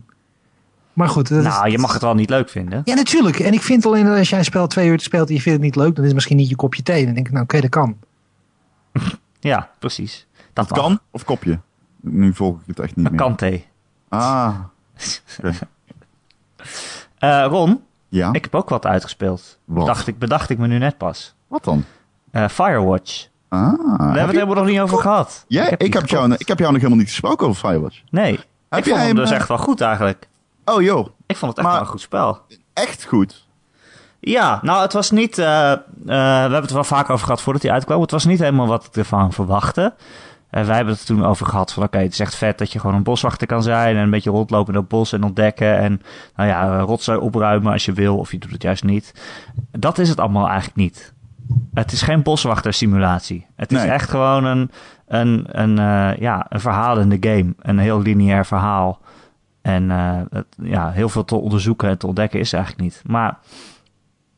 Maar 0.94 1.10
goed. 1.10 1.28
dat 1.30 1.38
is- 1.39 1.46
Nou, 1.46 1.70
je 1.70 1.78
mag 1.78 1.94
het 1.94 2.02
wel 2.02 2.14
niet 2.14 2.30
leuk 2.30 2.50
vinden. 2.50 2.82
Ja, 2.86 2.96
natuurlijk. 2.96 3.39
En 3.39 3.54
ik 3.54 3.62
vind 3.62 3.86
alleen 3.86 4.06
dat 4.06 4.18
als 4.18 4.30
jij 4.30 4.39
een 4.39 4.46
spel 4.46 4.68
twee 4.68 4.88
uur 4.89 5.00
speelt 5.00 5.28
en 5.30 5.36
je 5.36 5.42
vindt 5.42 5.58
het 5.64 5.68
niet 5.76 5.76
leuk, 5.84 5.89
dan 5.96 6.00
is 6.00 6.06
het 6.06 6.14
misschien 6.14 6.38
niet 6.38 6.50
je 6.50 6.56
kopje 6.56 6.84
thee. 6.84 7.06
Dan 7.06 7.14
denk 7.14 7.26
ik, 7.28 7.32
nou 7.34 7.44
oké, 7.44 7.62
dat 7.62 7.70
kan. 7.70 7.98
Ja, 9.39 9.70
precies. 9.80 10.28
Dat. 10.54 10.68
Kan 10.72 11.00
of 11.12 11.24
kopje? 11.24 11.60
Nu 12.02 12.34
volg 12.34 12.56
ik 12.60 12.64
het 12.68 12.80
echt 12.80 12.95
niet 12.95 13.10
meer. 13.10 13.20
kant-thee. 13.20 13.68
Ah, 14.10 14.56
Eh, 17.20 17.45
Ron, 17.49 17.84
ja. 18.10 18.34
ik 18.34 18.43
heb 18.43 18.56
ook 18.56 18.70
wat 18.70 18.86
uitgespeeld. 18.86 19.58
Wat? 19.66 19.86
Dacht 19.86 20.08
ik, 20.08 20.20
bedacht 20.20 20.49
ik 20.49 20.58
me 20.58 20.68
nu 20.68 20.78
net 20.78 20.97
pas. 20.97 21.34
Wat 21.47 21.64
dan? 21.64 21.86
Eh, 22.32 22.47
Firewatch. 22.47 23.28
Ah, 23.49 23.60
Daar 23.62 23.78
hebben 23.78 24.14
we 24.14 24.20
het 24.20 24.32
je- 24.32 24.38
helemaal 24.38 24.56
nog 24.56 24.66
niet 24.66 24.80
over 24.80 24.97
gehad. 24.97 25.45
Ja, 25.47 25.70
ik, 25.78 25.93
heb 25.93 26.08
jou, 26.08 26.34
ik 26.38 26.47
heb 26.47 26.60
jou 26.60 26.72
nog 26.72 26.82
helemaal 26.82 26.99
niet 27.04 27.10
gesproken 27.10 27.47
over 27.47 27.68
Firewatch. 27.70 28.02
Nee, 28.10 28.32
Heb 28.32 28.39
ik 28.39 28.45
jij 28.70 28.82
vond 28.84 28.95
hem 28.97 29.06
hem, 29.06 29.16
dus 29.16 29.30
eh, 29.30 29.36
echt 29.36 29.47
wel 29.47 29.58
goed 29.58 29.82
eigenlijk. 29.82 30.28
Oh 30.66 30.82
joh, 30.82 31.08
Ik 31.26 31.38
vond 31.38 31.52
het 31.52 31.60
echt 31.60 31.68
maar- 31.68 31.72
wel 31.76 31.82
een 31.86 31.91
goed 31.91 32.02
spel. 32.02 32.41
echt 32.74 33.06
goed. 33.06 33.47
Ja, 34.20 34.60
nou, 34.62 34.82
het 34.82 34.93
was 34.93 35.12
niet. 35.12 35.36
we 35.36 35.43
hebben 36.14 36.62
het 36.62 36.72
wel 36.72 36.84
vaak 36.84 37.10
over 37.10 37.26
gehad 37.26 37.41
voordat 37.41 37.62
hij 37.62 37.72
uitkwam. 37.72 38.02
Het 38.02 38.12
was 38.12 38.26
niet 38.26 38.39
helemaal 38.39 38.68
wat 38.68 38.86
ik 38.86 38.95
ervan 38.95 39.34
verwachtte. 39.34 39.93
Eh, 40.52 40.66
wij 40.66 40.76
hebben 40.76 40.93
het 40.93 41.06
toen 41.06 41.26
over 41.26 41.45
gehad 41.45 41.74
van 41.74 41.84
oké, 41.84 41.97
het 41.97 42.12
is 42.12 42.20
echt 42.20 42.36
vet 42.36 42.58
dat 42.58 42.72
je 42.72 42.80
gewoon 42.80 42.95
een 42.95 43.04
boswachter 43.04 43.47
kan 43.47 43.64
zijn 43.64 43.95
en 43.95 44.02
een 44.04 44.10
beetje 44.10 44.30
rondlopen 44.30 44.74
in 44.74 44.80
het 44.80 44.88
bos 44.89 45.14
en 45.14 45.24
ontdekken 45.24 45.78
en 45.78 46.02
nou 46.36 46.49
ja, 46.49 46.80
rotzooi 46.80 47.18
opruimen 47.20 47.72
als 47.72 47.86
je 47.86 47.93
wil 47.93 48.18
of 48.18 48.32
je 48.32 48.38
doet 48.38 48.52
het 48.52 48.62
juist 48.62 48.84
niet. 48.84 49.14
Dat 49.72 49.97
is 49.97 50.10
het 50.10 50.20
allemaal 50.20 50.47
eigenlijk 50.47 50.76
niet. 50.78 51.14
Het 51.74 51.91
is 51.91 52.02
geen 52.02 52.22
boswachter 52.24 52.74
simulatie. 52.74 53.45
Het 53.56 53.72
is 53.72 53.78
Nee. 53.82 53.89
echt 53.91 54.10
gewoon 54.10 54.43
een, 54.45 54.72
een, 55.08 55.45
een, 55.62 55.80
eh, 55.80 56.18
ja, 56.20 56.45
een 56.49 56.60
verhaal 56.60 56.99
in 56.99 57.10
de 57.10 57.30
game. 57.30 57.54
Een 57.60 57.78
heel 57.80 58.02
lineair 58.02 58.45
verhaal. 58.45 58.99
En 59.62 59.91
eh, 59.91 60.20
het, 60.30 60.45
ja, 60.64 60.91
heel 60.91 61.10
veel 61.10 61.26
te 61.26 61.36
onderzoeken 61.36 61.89
en 61.89 61.97
te 61.97 62.08
ontdekken 62.08 62.39
is 62.39 62.54
eigenlijk 62.54 62.84
niet. 62.84 63.02
Maar 63.06 63.38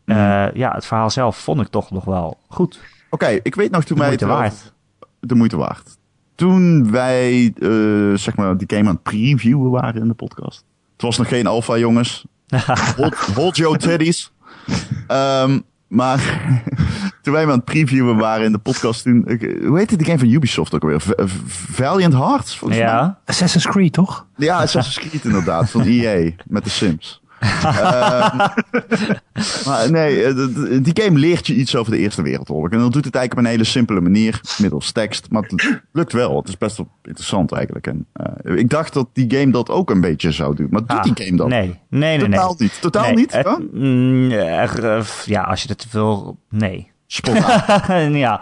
eh, 0.06 0.46
ja, 0.54 0.72
het 0.74 0.86
verhaal 0.86 1.10
zelf 1.10 1.38
vond 1.38 1.62
ik 1.62 1.68
toch 1.68 1.92
nog 1.92 2.06
wel 2.06 2.38
goed. 2.48 2.80
Oké, 3.10 3.28
ik 3.28 3.56
weet 3.56 3.72
nog 3.72 3.84
toen 3.84 3.96
De 3.98 4.02
wij 4.02 4.08
moeite 4.12 4.26
waard. 4.28 4.74
de 5.20 5.36
moeite 5.36 5.58
waard. 5.58 5.98
Toen 6.44 6.92
wij, 6.92 7.54
eh, 7.60 7.70
zeg 8.18 8.36
maar, 8.36 8.58
die 8.58 8.68
game 8.78 8.88
aan 8.90 8.94
het 8.96 9.04
previewen 9.04 9.72
waren 9.72 10.02
in 10.02 10.08
de 10.08 10.14
podcast. 10.14 10.64
Het 10.94 11.02
was 11.02 11.18
nog 11.18 11.28
geen 11.28 11.48
alpha, 11.48 11.78
jongens. 11.78 12.26
Hold, 12.98 13.16
hold 13.16 13.58
your 13.58 13.78
teddies. 13.78 14.32
Ehm, 15.08 15.60
maar 15.88 16.18
toen 17.22 17.34
wij 17.34 17.42
hem 17.42 17.52
aan 17.52 17.56
het 17.56 17.66
previewen 17.66 18.16
waren 18.18 18.46
in 18.46 18.52
de 18.52 18.58
podcast, 18.58 19.04
toen, 19.04 19.24
ik- 19.28 19.58
hoe 19.66 19.78
heette 19.78 19.96
die 19.96 20.06
game 20.06 20.20
van 20.20 20.30
Ubisoft 20.30 20.74
ook 20.74 20.82
alweer? 20.82 21.02
V- 21.02 21.10
V- 21.18 21.76
Valiant 21.76 22.14
Hearts, 22.14 22.58
volgens 22.58 22.80
mij. 22.80 22.90
Ja, 22.90 23.20
Assassin's 23.26 23.68
Creed, 23.68 23.94
toch? 23.94 24.26
Ja, 24.36 24.58
Assassin's 24.62 25.10
Creed 25.10 25.26
inderdaad, 25.26 25.70
van 25.70 25.82
EA, 25.88 26.32
met 26.48 26.64
de 26.64 26.70
Sims. 26.70 27.22
Ehm, 27.44 28.38
maar 29.66 29.92
nee, 29.92 30.24
eh, 30.24 30.36
die 30.82 31.04
game 31.04 31.20
leert 31.20 31.48
je 31.48 31.56
iets 31.56 31.76
over 31.76 31.92
de 31.92 31.98
Eerste 31.98 32.22
Wereldoorlog. 32.22 32.70
En 32.72 32.80
dat 32.80 32.94
doet 32.94 33.06
het 33.06 33.16
eigenlijk 33.16 33.34
op 33.34 33.38
een 33.38 33.58
hele 33.58 33.70
simpele 33.70 34.02
manier, 34.02 34.42
middels 34.58 34.92
tekst. 34.92 35.28
Maar 35.30 35.42
het 35.42 35.82
lukt 35.92 36.14
wel. 36.14 36.38
Het 36.38 36.48
is 36.48 36.58
best 36.58 36.78
wel 36.78 36.88
interessant 37.04 37.52
eigenlijk. 37.52 37.88
En, 37.88 38.06
eh, 38.14 38.56
ik 38.56 38.70
dacht 38.70 38.94
dat 38.94 39.08
die 39.14 39.38
game 39.38 39.52
dat 39.52 39.70
ook 39.70 39.90
een 39.90 40.02
beetje 40.02 40.32
zou 40.32 40.56
doen. 40.56 40.68
Maar 40.70 40.82
doet 40.82 40.98
Ah, 40.98 41.04
die 41.04 41.26
game 41.26 41.38
dat? 41.38 41.48
Nee, 41.48 41.80
nee, 41.90 42.18
nee. 42.18 42.28
nee. 42.28 42.30
Totaal 42.30 42.56
niet. 42.58 42.82
Totaal 42.82 43.04
Nee, 43.04 43.14
niet? 43.16 43.32
ja? 43.32 43.60
mm, 43.74 44.32
eh, 44.32 45.02
ja, 45.26 45.42
als 45.42 45.62
je 45.64 45.68
het 45.70 45.88
wil, 45.92 46.38
nee. 46.50 46.92
Spontaan. 47.08 48.14
ja, 48.26 48.42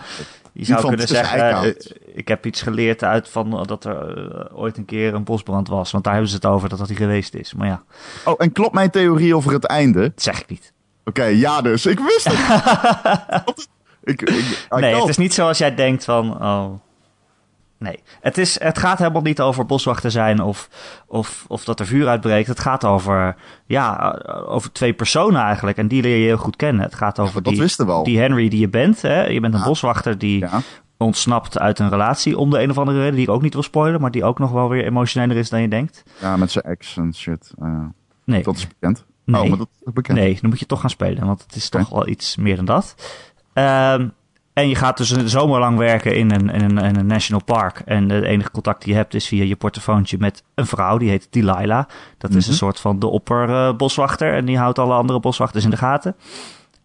je 0.53 0.65
zou 0.65 0.87
kunnen 0.87 1.07
zeggen, 1.07 1.39
eikenhout. 1.39 1.85
eh, 1.85 2.17
ik 2.17 2.27
heb 2.27 2.45
iets 2.45 2.61
geleerd 2.61 3.03
uit 3.03 3.29
van 3.29 3.59
eh, 3.59 3.65
dat 3.65 3.85
er 3.85 4.29
eh, 4.35 4.57
ooit 4.59 4.77
een 4.77 4.85
keer 4.85 5.13
een 5.13 5.23
bosbrand 5.23 5.67
was. 5.67 5.91
Want 5.91 6.03
daar 6.03 6.13
hebben 6.13 6.29
ze 6.31 6.35
het 6.35 6.45
over 6.45 6.69
dat 6.69 6.77
dat 6.79 6.87
die 6.87 6.95
geweest 6.97 7.33
is. 7.33 7.53
Maar 7.53 7.67
ja, 7.67 7.83
Oh, 8.25 8.33
en 8.37 8.51
klopt 8.51 8.73
mijn 8.73 8.89
theorie 8.89 9.35
over 9.35 9.53
het 9.53 9.65
einde? 9.65 9.99
dat 10.01 10.21
zeg 10.21 10.41
ik 10.41 10.49
niet. 10.49 10.73
Oké, 11.05 11.23
ja 11.23 11.61
dus. 11.61 11.85
Ik 11.85 11.99
wist 11.99 12.27
het. 12.31 13.67
ik, 14.03 14.21
ik, 14.21 14.67
nee, 14.69 14.95
het 14.95 15.07
is 15.09 15.17
niet 15.17 15.33
zoals 15.33 15.57
jij 15.57 15.75
denkt 15.75 16.03
van, 16.03 16.41
oh, 16.43 16.73
Nee, 17.81 17.99
het, 18.21 18.37
is, 18.37 18.59
het 18.59 18.77
gaat 18.77 18.97
helemaal 18.97 19.21
niet 19.21 19.41
over 19.41 19.65
boswachter 19.65 20.11
zijn 20.11 20.41
of, 20.41 20.69
of, 21.07 21.45
of 21.47 21.63
dat 21.63 21.79
er 21.79 21.85
vuur 21.85 22.07
uitbreekt. 22.07 22.47
Het 22.47 22.59
gaat 22.59 22.85
over, 22.85 23.35
ja, 23.65 24.19
over 24.47 24.71
twee 24.71 24.93
personen 24.93 25.41
eigenlijk. 25.41 25.77
En 25.77 25.87
die 25.87 26.01
leer 26.01 26.17
je 26.17 26.25
heel 26.25 26.37
goed 26.37 26.55
kennen. 26.55 26.83
Het 26.83 26.95
gaat 26.95 27.19
over 27.19 27.43
die, 27.43 27.67
die 28.03 28.19
Henry 28.19 28.49
die 28.49 28.59
je 28.59 28.69
bent. 28.69 29.01
Hè? 29.01 29.25
Je 29.25 29.39
bent 29.39 29.53
een 29.53 29.63
boswachter 29.63 30.17
die 30.17 30.39
Ja. 30.39 30.61
ontsnapt 30.97 31.59
uit 31.59 31.79
een 31.79 31.89
relatie 31.89 32.37
om 32.37 32.49
de 32.49 32.61
een 32.61 32.69
of 32.69 32.77
andere 32.77 32.99
reden. 32.99 33.15
Die 33.15 33.23
ik 33.23 33.29
ook 33.29 33.41
niet 33.41 33.53
wil 33.53 33.63
spoilen, 33.63 34.01
maar 34.01 34.11
die 34.11 34.23
ook 34.23 34.39
nog 34.39 34.51
wel 34.51 34.69
weer 34.69 34.85
emotioneler 34.85 35.37
is 35.37 35.49
dan 35.49 35.61
je 35.61 35.67
denkt. 35.67 36.03
ja, 36.19 36.37
met 36.37 36.51
zijn 36.51 36.65
ex 36.65 36.97
en 36.97 37.13
shit. 37.15 37.53
Uh, 37.63 37.79
Nee, 38.25 38.43
dat 38.43 38.55
is 38.55 38.67
bekend. 38.67 39.05
Nee. 39.25 39.41
Oh, 39.41 39.49
maar 39.49 39.57
dat 39.57 39.69
is 39.85 39.93
bekend. 39.93 40.17
nee 40.17 40.37
dan 40.41 40.49
moet 40.49 40.59
je 40.59 40.65
toch 40.65 40.79
gaan 40.79 40.89
spelen, 40.89 41.25
want 41.25 41.41
het 41.41 41.55
is 41.55 41.69
toch 41.69 41.89
wel 41.89 42.07
iets 42.07 42.35
meer 42.35 42.55
dan 42.55 42.65
dat. 42.65 42.95
Ehm, 43.53 44.07
en 44.53 44.69
je 44.69 44.75
gaat 44.75 44.97
dus 44.97 45.09
een 45.09 45.29
zomerlang 45.29 45.77
werken 45.77 46.15
in 46.15 46.31
een, 46.31 46.49
in, 46.49 46.61
een, 46.61 46.77
in 46.77 46.95
een 46.95 47.05
national 47.05 47.43
park. 47.43 47.81
En 47.85 48.07
de 48.07 48.27
enige 48.27 48.51
contact 48.51 48.83
die 48.83 48.91
je 48.91 48.97
hebt 48.97 49.13
is 49.13 49.27
via 49.27 49.43
je 49.43 49.55
portofoontje 49.55 50.17
met 50.19 50.43
een 50.55 50.65
vrouw. 50.65 50.97
Die 50.97 51.09
heet 51.09 51.27
Delilah. 51.29 51.85
Dat 52.17 52.29
is 52.29 52.35
Mhm. 52.43 52.49
een 52.49 52.57
soort 52.57 52.79
van 52.79 52.99
de 52.99 53.07
opper 53.07 53.49
eh, 53.49 53.73
boswachter. 53.75 54.33
En 54.33 54.45
die 54.45 54.57
houdt 54.57 54.79
alle 54.79 54.93
andere 54.93 55.19
boswachters 55.19 55.63
in 55.63 55.69
de 55.69 55.77
gaten. 55.77 56.15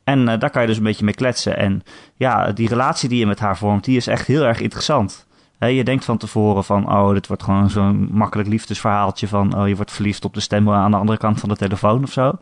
En 0.05 0.29
eh, 0.29 0.39
daar 0.39 0.51
kan 0.51 0.63
je 0.63 0.69
dus 0.69 0.77
een 0.77 0.83
beetje 0.83 1.05
mee 1.05 1.15
kletsen. 1.15 1.57
En 1.57 1.83
ja, 2.17 2.53
die 2.53 2.69
relatie 2.69 3.09
die 3.09 3.19
je 3.19 3.27
met 3.27 3.39
haar 3.39 3.57
vormt, 3.57 3.85
die 3.85 3.97
is 3.97 4.07
echt 4.07 4.27
heel 4.27 4.43
erg 4.43 4.61
interessant. 4.61 5.27
Je 5.59 5.85
denkt 5.85 6.05
van 6.05 6.17
tevoren 6.19 6.65
van, 6.65 6.93
oh, 6.93 7.13
dit 7.13 7.27
wordt 7.27 7.43
gewoon 7.43 7.71
zo'n 7.71 8.09
makkelijk 8.13 8.49
liefdesverhaaltje 8.49 9.29
van, 9.29 9.57
oh, 9.59 9.69
je 9.69 9.77
wordt 9.77 9.93
verliefd 9.93 10.25
op 10.25 10.35
de 10.35 10.41
stem 10.41 10.71
aan 10.71 10.91
de 10.91 10.97
andere 10.97 11.19
kant 11.19 11.41
van 11.41 11.49
de 11.49 11.57
telefoon 11.57 12.03
of 12.03 12.13
zo. 12.13 12.33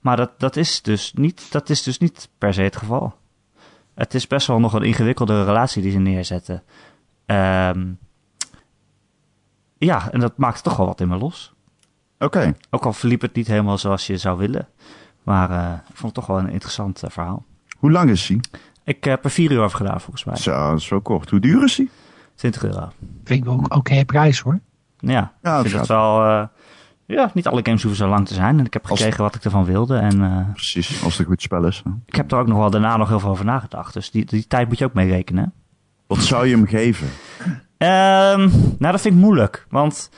Maar 0.00 0.16
dat, 0.16 0.30
dat, 0.38 0.56
is 0.56 0.82
dus 0.82 1.12
niet, 1.14 1.52
dat 1.52 1.70
is 1.70 1.82
dus 1.82 1.98
niet 1.98 2.28
per 2.38 2.54
se 2.54 2.62
het 2.62 2.76
geval. 2.76 3.14
Het 3.94 4.14
is 4.14 4.26
best 4.26 4.46
wel 4.46 4.60
nog 4.60 4.72
een 4.72 4.82
ingewikkelde 4.82 5.44
relatie 5.44 5.82
die 5.82 5.90
ze 5.92 5.98
neerzetten. 5.98 6.62
Ehm, 7.26 7.86
ja, 9.78 10.10
en 10.10 10.20
dat 10.20 10.36
maakt 10.36 10.62
toch 10.62 10.76
wel 10.76 10.86
wat 10.86 11.00
in 11.00 11.08
me 11.08 11.16
los. 11.16 11.54
Oké. 12.18 12.54
Ook 12.70 12.84
al 12.84 12.92
verliep 12.92 13.20
het 13.20 13.34
niet 13.34 13.46
helemaal 13.46 13.78
zoals 13.78 14.06
je 14.06 14.16
zou 14.16 14.38
willen. 14.38 14.68
Maar 15.22 15.50
eh, 15.50 15.72
ik 15.88 15.96
vond 15.96 16.02
het 16.02 16.14
toch 16.14 16.26
wel 16.26 16.38
een 16.38 16.50
interessant 16.52 17.02
eh, 17.02 17.10
verhaal. 17.10 17.44
Hoe 17.78 17.90
lang 17.90 18.10
is 18.10 18.28
hij? 18.28 18.40
Ik 18.84 19.04
heb 19.04 19.24
er 19.24 19.30
vier 19.30 19.50
uur 19.52 19.60
over 19.62 19.76
gedaan 19.76 20.00
volgens 20.00 20.24
mij. 20.24 20.36
Zo, 20.36 20.76
wel 20.88 21.00
kort. 21.00 21.30
Hoe 21.30 21.40
duur 21.40 21.64
is 21.64 21.76
hij? 21.76 21.88
20 22.34 22.64
euro. 22.64 22.88
Vind 23.24 23.44
ik 23.44 23.50
ook 23.50 23.60
een 23.60 23.74
oké 23.74 24.04
prijs 24.04 24.40
hoor. 24.40 24.60
Ja, 24.98 25.10
Ja, 25.12 25.28
ik 25.28 25.32
dat 25.42 25.60
vind 25.62 25.74
het 25.78 25.86
wel... 25.88 26.24
eh, 26.24 26.46
ja, 27.06 27.30
niet 27.34 27.46
alle 27.46 27.60
games 27.62 27.82
hoeven 27.82 28.04
zo 28.04 28.08
lang 28.10 28.26
te 28.26 28.34
zijn. 28.34 28.58
En 28.58 28.64
ik 28.66 28.72
heb 28.72 28.86
Als- 28.90 28.98
gekregen 28.98 29.22
wat 29.24 29.34
ik 29.34 29.44
ervan 29.44 29.64
wilde. 29.64 29.96
En 29.96 30.22
eh, 30.22 30.52
Precies, 30.54 31.02
als 31.02 31.12
het 31.12 31.20
een 31.20 31.26
goed 31.32 31.42
spel 31.42 31.66
is. 31.66 31.80
hè. 31.84 31.90
ik 32.06 32.14
heb 32.14 32.32
er 32.32 32.38
ook 32.38 32.46
nog 32.46 32.58
wel 32.58 32.70
daarna 32.70 32.96
nog 32.96 33.08
heel 33.08 33.20
veel 33.20 33.30
over 33.30 33.44
nagedacht. 33.44 33.94
Dus 33.94 34.10
die, 34.10 34.24
die 34.24 34.46
tijd 34.46 34.68
moet 34.68 34.78
je 34.78 34.84
ook 34.84 34.94
mee 34.94 35.08
rekenen. 35.10 35.52
Wat 36.06 36.18
zou 36.22 36.46
je 36.46 36.54
hem 36.54 36.66
geven? 36.66 37.08
Ehm, 37.78 38.40
nou, 38.78 38.92
dat 38.92 39.00
vind 39.00 39.14
ik 39.14 39.20
moeilijk. 39.20 39.66
Want 39.70 40.10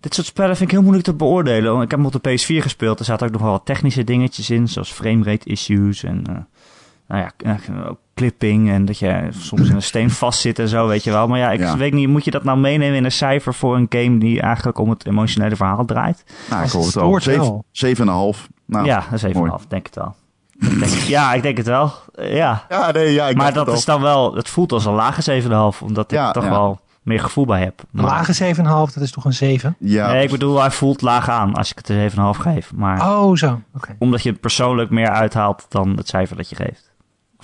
dit 0.00 0.14
soort 0.14 0.26
spellen 0.26 0.56
vind 0.56 0.68
ik 0.68 0.74
heel 0.74 0.82
moeilijk 0.82 1.06
te 1.06 1.14
beoordelen. 1.14 1.74
Ik 1.82 1.90
heb 1.90 1.98
hem 2.00 2.06
op 2.06 2.22
de 2.22 2.30
PS4 2.30 2.62
gespeeld. 2.62 2.98
Er 2.98 3.04
zaten 3.04 3.26
ook 3.26 3.32
nog 3.32 3.42
wel 3.42 3.50
wat 3.50 3.64
technische 3.64 4.04
dingetjes 4.04 4.50
in. 4.50 4.68
Zoals 4.68 4.92
framerate 4.92 5.48
issues 5.50 6.02
en... 6.04 6.24
eh, 6.26 6.36
nou 7.08 7.20
ja, 7.22 7.30
eh, 7.56 7.88
ook 7.88 7.98
clipping 8.14 8.70
en 8.70 8.84
dat 8.84 8.98
je 8.98 9.28
soms 9.30 9.68
in 9.68 9.74
een 9.74 9.82
steen 9.82 10.10
vastzit 10.10 10.58
en 10.58 10.68
zo, 10.68 10.86
weet 10.86 11.04
je 11.04 11.10
wel. 11.10 11.28
Maar 11.28 11.38
ja, 11.38 11.50
ik 11.50 11.60
Ja. 11.60 11.76
weet 11.76 11.92
niet, 11.92 12.08
moet 12.08 12.24
je 12.24 12.30
dat 12.30 12.44
nou 12.44 12.58
meenemen 12.58 12.96
in 12.96 13.04
een 13.04 13.12
cijfer 13.12 13.54
voor 13.54 13.76
een 13.76 13.86
game 13.88 14.18
die 14.18 14.40
eigenlijk 14.40 14.78
om 14.78 14.90
het 14.90 15.06
emotionele 15.06 15.56
verhaal 15.56 15.84
draait? 15.84 16.24
Nou, 16.50 16.64
ik 16.64 16.70
hoor 16.70 16.84
het 16.84 16.94
het 16.94 17.02
al. 17.02 17.08
stoort 17.08 17.22
Zeven- 17.22 17.40
wel. 17.40 17.64
Zeven 17.70 18.02
en 18.06 18.08
een 18.10 18.16
half. 18.18 18.48
Nou, 18.66 18.86
ja, 18.86 18.94
dat 19.00 19.12
is 19.12 19.22
even 19.22 19.36
mooi. 19.38 19.50
half, 19.50 19.66
denk 19.66 19.86
het 19.86 19.94
wel. 19.94 20.14
Ik 20.60 20.78
denk, 20.78 20.92
ja, 20.92 21.32
ik 21.34 21.42
denk 21.42 21.56
het 21.56 21.66
wel. 21.66 21.92
Eh, 22.14 22.36
ja, 22.36 22.64
Ja, 22.68 22.90
nee, 22.90 23.12
ja, 23.12 23.26
ik 23.28 23.36
maar 23.36 23.52
dat 23.52 23.66
het 23.66 23.76
is 23.76 23.84
dan 23.84 24.00
wel, 24.00 24.34
het 24.34 24.48
voelt 24.48 24.72
als 24.72 24.84
een 24.84 24.92
lage 24.94 25.22
7,5, 25.22 25.82
omdat 25.82 26.04
ik 26.04 26.18
Ja, 26.18 26.30
toch 26.30 26.44
ja. 26.44 26.50
wel 26.50 26.80
meer 27.02 27.20
gevoel 27.20 27.46
bij 27.46 27.60
heb. 27.60 27.80
Een 27.80 27.86
Maar- 27.90 28.04
lage 28.04 28.32
7,5, 28.32 28.92
dat 28.94 29.02
is 29.02 29.10
toch 29.10 29.24
een 29.24 29.32
7? 29.32 29.68
al. 29.80 29.88
Ja, 29.88 30.12
nee, 30.12 30.22
ik 30.24 30.30
bedoel, 30.30 30.60
hij 30.60 30.70
voelt 30.70 31.02
laag 31.02 31.28
aan 31.28 31.54
als 31.54 31.70
ik 31.70 31.76
het 31.76 31.88
een 31.88 31.96
7,5 31.96 32.36
geef. 32.42 32.72
Maar 32.74 33.00
Oh, 33.18 33.36
zo. 33.36 33.60
Oké. 33.74 33.96
omdat 33.98 34.22
je 34.22 34.32
persoonlijk 34.32 34.90
meer 34.90 35.08
uithaalt 35.08 35.66
dan 35.68 35.96
het 35.96 36.08
cijfer 36.08 36.36
dat 36.36 36.48
je 36.48 36.56
geeft. 36.56 36.92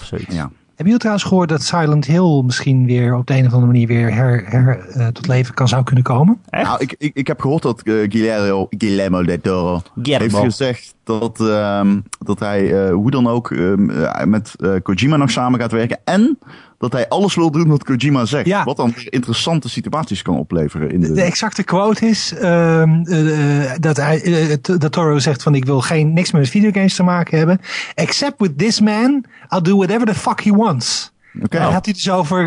Of 0.00 0.06
zoiets. 0.06 0.34
ja. 0.34 0.50
Hebben 0.80 0.98
jullie 0.98 0.98
trouwens 0.98 1.24
gehoord 1.24 1.48
dat 1.48 1.62
Silent 1.62 2.06
Hill 2.06 2.42
misschien 2.44 2.86
weer 2.86 3.14
op 3.14 3.26
de 3.26 3.34
een 3.34 3.46
of 3.46 3.52
andere 3.52 3.72
manier 3.72 3.86
weer 3.86 4.14
her, 4.14 4.44
her, 4.46 4.88
eh, 4.88 5.06
tot 5.06 5.26
leven 5.26 5.54
kan 5.54 5.68
zou 5.68 5.84
kunnen 5.84 6.04
komen? 6.04 6.40
Echt? 6.50 6.66
Nou, 6.66 6.80
ik, 6.80 6.94
ik, 6.98 7.10
ik 7.14 7.26
heb 7.26 7.40
gehoord 7.40 7.62
dat 7.62 7.82
eh, 7.82 7.94
Guillermo, 7.94 8.66
Guillermo 8.70 9.22
del 9.22 9.40
Toro 9.40 9.82
heeft 10.02 10.36
gezegd 10.36 10.94
dat, 11.04 11.40
ehm, 11.40 12.00
dat 12.18 12.38
hij 12.38 12.86
eh, 12.86 12.92
hoe 12.92 13.10
dan 13.10 13.26
ook 13.26 13.50
ehm, 13.50 13.90
eh, 13.90 14.24
met 14.24 14.54
eh, 14.58 14.74
Kojima 14.82 15.16
nog 15.16 15.30
samen 15.30 15.60
gaat 15.60 15.72
werken. 15.72 15.98
En 16.04 16.38
dat 16.80 16.92
hij 16.92 17.08
alles 17.08 17.34
wil 17.34 17.50
doen 17.50 17.68
wat 17.68 17.84
Kojima 17.84 18.24
zegt. 18.24 18.46
Ja. 18.46 18.64
Wat 18.64 18.76
dan 18.76 18.92
weer 18.94 19.12
interessante 19.12 19.68
situaties 19.68 20.22
kan 20.22 20.38
opleveren. 20.38 20.90
In 20.90 21.00
de, 21.00 21.12
De 21.12 21.22
exacte 21.22 21.62
quote 21.62 22.06
is 22.06 22.34
ehm, 22.34 23.02
eh, 23.04 23.72
eh, 23.72 23.76
dat, 23.80 23.96
hij, 23.96 24.22
eh, 24.22 24.56
dat 24.62 24.92
Toro 24.92 25.18
zegt 25.18 25.42
van 25.42 25.54
ik 25.54 25.64
wil 25.64 25.80
geen 25.80 26.12
niks 26.12 26.30
meer 26.32 26.40
met 26.40 26.50
videogames 26.50 26.94
te 26.94 27.02
maken 27.02 27.38
hebben. 27.38 27.60
Except 27.94 28.40
with 28.40 28.58
this 28.58 28.80
man, 28.80 29.24
I'll 29.48 29.62
do 29.62 29.76
whatever 29.76 30.06
the 30.06 30.14
fuck 30.14 30.40
he 30.40 30.50
wants. 30.50 31.12
Oké, 31.42 31.56
Hij 31.58 31.72
had 31.72 31.84
hij 31.84 31.94
dus 31.94 32.10
over 32.10 32.44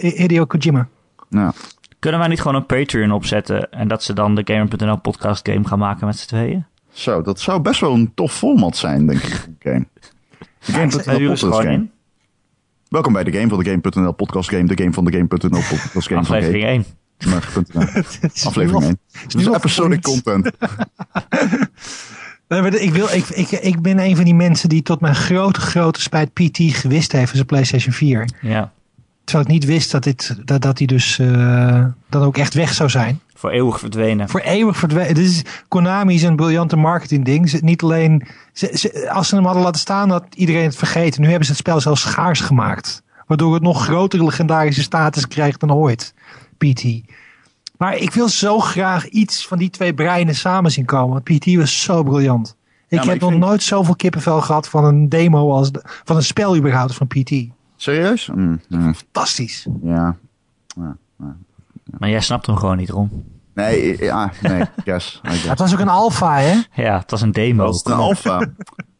Hideo 0.00 0.44
Kojima. 0.44 0.88
nou, 1.28 1.52
Kunnen 1.98 2.20
wij 2.20 2.28
niet 2.28 2.40
gewoon 2.40 2.56
een 2.56 2.66
Patreon 2.66 3.10
opzetten 3.10 3.70
en 3.70 3.88
dat 3.88 4.02
ze 4.02 4.12
dan 4.12 4.34
de 4.34 4.42
Gamer.nl 4.44 4.98
podcast 4.98 5.48
game 5.48 5.66
gaan 5.68 5.78
maken 5.78 6.06
met 6.06 6.18
z'n 6.18 6.26
tweeën? 6.26 6.64
zo, 6.92 7.22
dat 7.22 7.40
zou 7.40 7.60
best 7.60 7.80
wel 7.80 7.92
een 7.92 8.12
tof 8.14 8.32
format 8.32 8.76
zijn, 8.76 9.06
denk 9.06 9.22
ik. 9.22 9.48
Huren 10.58 10.90
ze 10.90 10.96
podcast 11.38 11.62
game. 11.62 11.86
Welkom 12.92 13.12
bij 13.12 13.24
de 13.24 13.32
Game 13.32 13.48
van 13.48 13.58
de 13.62 13.70
Game.nl 13.70 14.12
podcast 14.12 14.48
game. 14.48 14.64
De 14.64 14.76
Game 14.82 14.92
van 14.92 15.04
de 15.04 15.12
Game.nl 15.12 15.60
podcast 15.72 16.08
game. 16.08 16.20
Aflevering 16.20 16.64
1. 16.64 16.84
van 17.18 17.40
Game.nl. 17.42 17.86
Het 17.92 18.30
is 18.34 18.46
Aflevering 18.46 18.82
nu 18.82 18.86
1. 18.88 18.98
al- 19.12 19.28
Dus 19.42 19.46
episodic 19.56 20.02
content. 20.02 20.50
Nee, 22.48 22.60
maar 22.60 22.74
Ik, 22.74 22.92
wil, 22.92 23.08
ik, 23.08 23.28
ik, 23.28 23.50
ik 23.50 23.80
ben 23.82 23.98
een 23.98 24.16
van 24.16 24.24
die 24.24 24.34
mensen 24.34 24.68
die 24.68 24.82
tot 24.82 25.00
mijn 25.00 25.14
grote, 25.14 25.60
grote 25.60 26.00
spijt 26.00 26.32
PT 26.32 26.58
gewist 26.58 27.12
heeft 27.12 27.26
van 27.26 27.34
zijn 27.34 27.46
PlayStation 27.46 27.92
4. 27.94 28.28
Ja, 28.40 28.72
Terwijl 29.24 29.46
ik 29.46 29.52
niet 29.52 29.64
wist 29.64 29.90
dat, 29.90 30.02
dit, 30.02 30.36
dat, 30.44 30.62
dat 30.62 30.78
hij 30.78 30.86
dus 30.86 31.18
eh, 31.18 31.84
dan 32.08 32.22
ook 32.22 32.36
echt 32.38 32.54
weg 32.54 32.74
zou 32.74 32.90
zijn. 32.90 33.20
Voor 33.42 33.50
eeuwig 33.50 33.78
verdwenen. 33.78 34.28
Voor 34.28 34.40
eeuwig 34.40 34.76
verdwenen. 34.76 35.14
Dit 35.14 35.24
is, 35.24 35.42
Konami 35.68 36.14
is 36.14 36.22
een 36.22 36.36
briljante 36.36 36.76
marketing 36.76 37.24
ding. 37.24 37.48
Ze, 37.48 37.58
niet 37.62 37.82
alleen, 37.82 38.26
ze, 38.52 38.70
ze- 38.74 39.10
als 39.10 39.28
ze 39.28 39.34
hem 39.34 39.44
hadden 39.44 39.62
laten 39.62 39.80
staan, 39.80 40.10
had 40.10 40.24
iedereen 40.34 40.64
het 40.64 40.76
vergeten. 40.76 41.20
Nu 41.20 41.26
hebben 41.26 41.44
ze 41.46 41.50
het 41.52 41.60
spel 41.60 41.80
zelfs 41.80 42.00
schaars 42.00 42.40
gemaakt. 42.40 43.02
Waardoor 43.26 43.54
het 43.54 43.62
nog 43.62 43.84
grotere 43.84 44.24
legendarische 44.24 44.82
status 44.82 45.28
krijgt 45.28 45.60
dan 45.60 45.72
ooit. 45.72 46.14
PT. 46.58 46.84
Maar 47.78 47.96
ik 47.96 48.12
wil 48.12 48.28
zo 48.28 48.58
graag 48.60 49.08
iets 49.08 49.46
van 49.46 49.58
die 49.58 49.70
twee 49.70 49.94
breinen 49.94 50.34
samen 50.34 50.70
zien 50.70 50.84
komen. 50.84 51.12
Want 51.12 51.24
PT 51.38 51.54
was 51.54 51.82
zo 51.82 52.02
briljant. 52.02 52.56
Ik 52.88 53.02
heb 53.02 53.14
ik 53.14 53.20
nog 53.20 53.30
vind- 53.30 53.42
nooit 53.42 53.62
zoveel 53.62 53.96
kippenvel 53.96 54.40
gehad 54.40 54.68
van 54.68 54.84
een 54.84 55.08
demo 55.08 55.52
als 55.52 55.72
de- 55.72 55.82
van 56.04 56.16
een 56.16 56.22
spel 56.22 56.56
überhaupt 56.56 56.94
van 56.94 57.06
PT. 57.06 57.32
Serieus? 57.76 58.30
Mm, 58.34 58.60
mm, 58.68 58.94
Fantastisch. 58.94 59.66
ja. 59.82 60.16
Maar 61.98 62.08
jij 62.08 62.20
snapt 62.20 62.46
hem 62.46 62.56
gewoon 62.56 62.76
niet, 62.76 62.90
Ron. 62.90 63.24
Nee, 63.54 64.02
ja, 64.04 64.32
nee, 64.42 64.58
yes. 64.84 65.20
I 65.24 65.28
guess. 65.28 65.48
Het 65.48 65.58
was 65.58 65.72
ook 65.72 65.78
een 65.78 65.88
alfa, 65.88 66.38
hè? 66.38 66.60
Ja, 66.82 66.98
het 66.98 67.10
was 67.10 67.20
een 67.20 67.32
demo. 67.32 67.64
Dat 67.64 67.74
is 67.74 67.84
een 67.84 67.92
alfa. 67.92 68.46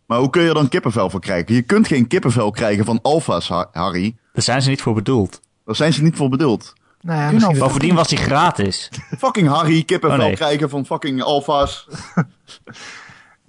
Maar 0.07 0.19
hoe 0.19 0.31
kun 0.31 0.43
je 0.43 0.49
er 0.49 0.55
dan 0.55 0.69
kippenvel 0.69 1.11
voor 1.11 1.21
krijgen? 1.21 1.55
Je 1.55 1.63
kunt 1.63 1.87
geen 1.87 2.07
kippenvel 2.07 2.51
krijgen 2.51 2.85
van 2.85 2.99
alfa's, 3.03 3.49
Ha- 3.49 3.69
Harry. 3.73 4.17
Daar 4.33 4.43
zijn 4.43 4.63
ze 4.63 4.69
niet 4.69 4.83
voor 4.83 4.95
bedoeld. 4.95 5.41
Daar 5.65 5.77
zijn 5.77 5.93
ze 5.93 6.03
niet 6.03 6.17
voor 6.17 6.29
bedoeld. 6.29 6.73
Nou 7.01 7.19
ja, 7.21 7.31
misschien 7.31 7.57
wel. 7.59 7.67
Bovendien 7.67 7.95
was 7.95 8.11
hij 8.11 8.19
gratis. 8.19 8.91
Fucking 9.19 9.49
Harry, 9.49 9.83
kippenvel 9.83 10.19
Oh, 10.21 10.25
nee. 10.27 10.35
krijgen 10.35 10.71
van 10.71 10.87
fucking 10.87 11.23
alfa's. 11.23 11.89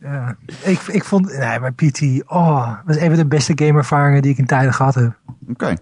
Ja, 0.02 0.36
ik, 0.64 0.80
ik 0.82 1.04
vond, 1.04 1.26
nee, 1.38 1.60
maar 1.60 1.74
PT, 1.74 2.02
oh, 2.28 2.68
dat 2.68 2.78
was 2.86 2.96
een 2.96 3.08
van 3.08 3.16
de 3.16 3.26
beste 3.26 3.52
gameervaringen 3.56 4.22
die 4.22 4.32
ik 4.32 4.38
in 4.38 4.46
tijden 4.46 4.74
gehad 4.74 4.96
heb. 4.96 5.14
Oké. 5.50 5.76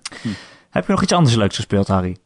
Heb 0.69 0.85
je 0.85 0.91
nog 0.91 1.01
iets 1.03 1.11
anders 1.13 1.35
leuks 1.35 1.55
gespeeld, 1.55 1.87
Harry? 1.87 2.17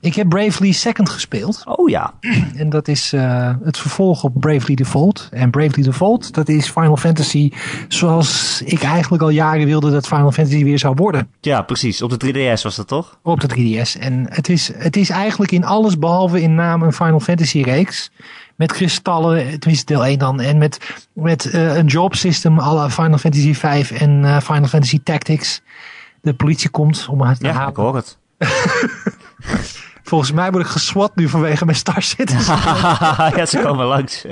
Ik 0.00 0.14
heb 0.14 0.28
Bravely 0.28 0.72
Second 0.72 1.08
gespeeld. 1.08 1.62
Oh 1.64 1.88
ja. 1.88 2.14
En 2.56 2.68
dat 2.70 2.88
is 2.88 3.12
eh, 3.12 3.54
het 3.62 3.78
vervolg 3.78 4.22
op 4.24 4.32
Bravely 4.40 4.74
Default. 4.74 5.28
En 5.32 5.50
Bravely 5.50 5.82
Default, 5.82 6.34
dat 6.34 6.48
is 6.48 6.70
Final 6.70 6.96
Fantasy 6.96 7.50
zoals 7.88 8.62
ik 8.64 8.82
eigenlijk 8.82 9.22
al 9.22 9.28
jaren 9.28 9.66
wilde 9.66 9.90
dat 9.90 10.06
Final 10.06 10.32
Fantasy 10.32 10.64
weer 10.64 10.78
zou 10.78 10.94
worden. 10.94 11.28
Ja, 11.40 11.62
precies. 11.62 12.02
Op 12.02 12.20
de 12.20 12.32
3DS 12.56 12.62
was 12.62 12.76
dat 12.76 12.88
toch? 12.88 13.18
Op 13.22 13.40
de 13.40 13.48
3DS. 13.54 14.00
En 14.00 14.26
het 14.28 14.48
is, 14.48 14.70
het 14.76 14.96
is 14.96 15.10
eigenlijk 15.10 15.52
in 15.52 15.64
alles 15.64 15.98
behalve 15.98 16.42
in 16.42 16.54
naam 16.54 16.82
een 16.82 16.92
Final 16.92 17.20
Fantasy 17.20 17.60
reeks. 17.60 18.10
Met 18.56 18.72
kristallen, 18.72 19.58
tenminste 19.58 19.84
deel 19.92 20.04
1 20.04 20.18
dan. 20.18 20.40
En 20.40 20.58
met, 20.58 20.94
met 21.12 21.50
eh, 21.50 21.76
een 21.76 21.86
job 21.86 22.14
system 22.14 22.58
à 22.60 22.74
la 22.74 22.90
Final 22.90 23.18
Fantasy 23.18 23.54
5 23.54 23.90
en 23.90 24.24
eh, 24.24 24.40
Final 24.40 24.66
Fantasy 24.66 25.00
Tactics. 25.02 25.62
De 26.22 26.34
politie 26.34 26.70
komt 26.70 27.06
om 27.10 27.20
haar 27.22 27.36
te 27.38 27.46
Ja, 27.46 27.52
halen. 27.52 27.68
ik 27.70 27.76
hoor 27.76 27.94
het. 27.96 28.18
Volgens 30.02 30.32
mij 30.32 30.50
word 30.50 30.64
ik 30.64 30.70
geswat 30.70 31.16
nu 31.16 31.28
vanwege 31.28 31.64
mijn 31.64 31.76
Star 31.76 32.02
Citizen. 32.02 32.56
ja, 33.36 33.46
ze 33.46 33.58
komen 33.58 33.86
langs. 33.86 34.24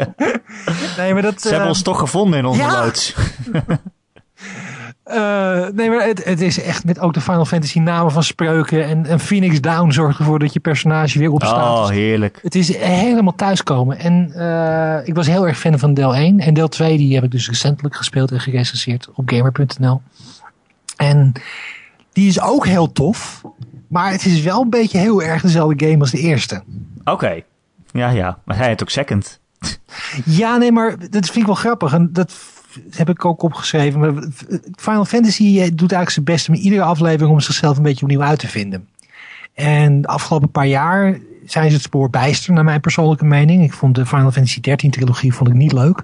nee, 0.96 1.12
maar 1.12 1.22
dat, 1.22 1.40
Ze 1.40 1.48
hebben 1.48 1.66
eh, 1.66 1.72
ons 1.72 1.82
toch 1.82 1.98
gevonden 1.98 2.38
in 2.38 2.44
onze 2.44 2.60
ja. 2.60 2.82
loods. 2.82 3.14
Eh, 5.04 5.66
nee, 5.72 5.90
maar 5.90 6.06
het, 6.06 6.24
het 6.24 6.40
is 6.40 6.62
echt 6.62 6.84
met 6.84 6.98
ook 6.98 7.14
de 7.14 7.20
Final 7.20 7.44
Fantasy 7.44 7.78
namen 7.78 8.12
van 8.12 8.22
spreuken. 8.22 8.84
En, 8.84 9.06
en 9.06 9.20
Phoenix 9.20 9.60
Down 9.60 9.90
zorgt 9.90 10.18
ervoor 10.18 10.38
dat 10.38 10.52
je 10.52 10.60
personage 10.60 11.18
weer 11.18 11.30
opstaat. 11.30 11.78
Oh, 11.78 11.88
heerlijk. 11.88 12.38
het 12.42 12.54
is 12.54 12.76
helemaal 12.76 13.34
thuiskomen. 13.34 13.98
En 13.98 14.32
eh, 14.34 15.06
ik 15.08 15.14
was 15.14 15.26
heel 15.26 15.46
erg 15.46 15.58
fan 15.58 15.78
van 15.78 15.94
deel 15.94 16.14
1. 16.14 16.40
En 16.40 16.54
deel 16.54 16.68
2 16.68 16.96
die 16.96 17.14
heb 17.14 17.24
ik 17.24 17.30
dus 17.30 17.48
recentelijk 17.48 17.96
gespeeld 17.96 18.32
en 18.32 18.40
gerecenseerd 18.40 19.08
op 19.14 19.28
gamer.nl. 19.30 20.02
En 20.96 21.32
die 22.12 22.28
is 22.28 22.40
ook 22.40 22.66
heel 22.66 22.92
tof. 22.92 23.42
Maar 23.94 24.10
het 24.10 24.24
is 24.24 24.42
wel 24.42 24.62
een 24.62 24.70
beetje 24.70 24.98
heel 24.98 25.22
erg 25.22 25.42
dezelfde 25.42 25.86
game 25.86 26.00
als 26.00 26.10
de 26.10 26.18
eerste. 26.18 26.62
Oké. 27.04 27.42
Ja, 27.92 28.08
ja. 28.08 28.38
Maar 28.44 28.56
hij 28.56 28.66
heeft 28.66 28.82
ook 28.82 28.90
second. 28.90 29.40
Ja, 30.24 30.56
nee, 30.56 30.72
maar 30.72 30.98
dat 30.98 31.24
vind 31.24 31.36
ik 31.36 31.46
wel 31.46 31.54
grappig. 31.54 31.92
En 31.92 32.12
dat 32.12 32.34
heb 32.90 33.08
ik 33.08 33.24
ook 33.24 33.42
opgeschreven. 33.42 34.00
Maar 34.00 34.12
Final 34.76 35.04
Fantasy 35.04 35.44
eh, 35.44 35.70
doet 35.74 35.92
eigenlijk 35.92 36.10
zijn 36.10 36.24
best 36.24 36.48
om 36.48 36.54
iedere 36.54 36.82
aflevering 36.82 37.30
om 37.30 37.40
zichzelf 37.40 37.76
een 37.76 37.82
beetje 37.82 38.04
opnieuw 38.04 38.22
uit 38.22 38.38
te 38.38 38.48
vinden. 38.48 38.88
En 39.54 40.00
de 40.00 40.08
afgelopen 40.08 40.50
paar 40.50 40.66
jaar 40.66 41.18
zijn 41.46 41.68
ze 41.68 41.74
het 41.74 41.84
spoor 41.84 42.10
bijster, 42.10 42.52
naar 42.52 42.64
mijn 42.64 42.80
persoonlijke 42.80 43.24
mening. 43.24 43.64
Ik 43.64 43.72
vond 43.72 43.94
de 43.94 44.06
Final 44.06 44.32
Fantasy 44.32 44.60
13 44.60 44.90
trilogie 44.90 45.34
vond 45.34 45.48
ik 45.48 45.54
niet 45.54 45.72
leuk. 45.72 46.02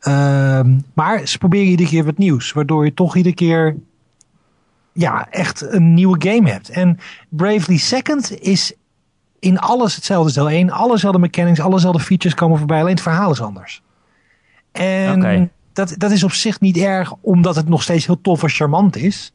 Ehm, 0.00 0.78
maar 0.92 1.26
ze 1.26 1.38
proberen 1.38 1.66
iedere 1.66 1.88
keer 1.88 2.04
wat 2.04 2.18
nieuws. 2.18 2.52
Waardoor 2.52 2.84
je 2.84 2.94
toch 2.94 3.16
iedere 3.16 3.34
keer 3.34 3.76
ja, 4.94 5.26
echt 5.30 5.72
een 5.72 5.94
nieuwe 5.94 6.30
game 6.30 6.50
hebt. 6.50 6.68
En 6.68 6.98
Bravely 7.28 7.78
Second 7.78 8.40
is 8.40 8.72
in 9.38 9.58
alles 9.58 9.94
hetzelfde 9.94 10.24
als 10.24 10.34
deel 10.34 10.50
1. 10.50 10.70
Allezelfde 10.70 11.18
mechanics, 11.18 11.60
allezelfde 11.60 12.00
features 12.00 12.34
komen 12.34 12.58
voorbij. 12.58 12.80
Alleen 12.80 12.92
het 12.92 13.02
verhaal 13.02 13.30
is 13.30 13.40
anders. 13.40 13.82
En 14.72 15.50
dat, 15.72 15.94
dat 15.98 16.10
is 16.10 16.24
op 16.24 16.32
zich 16.32 16.60
niet 16.60 16.76
erg, 16.76 17.12
omdat 17.20 17.56
het 17.56 17.68
nog 17.68 17.82
steeds 17.82 18.06
heel 18.06 18.20
tof 18.20 18.42
en 18.42 18.48
charmant 18.48 18.96
is. 18.96 19.32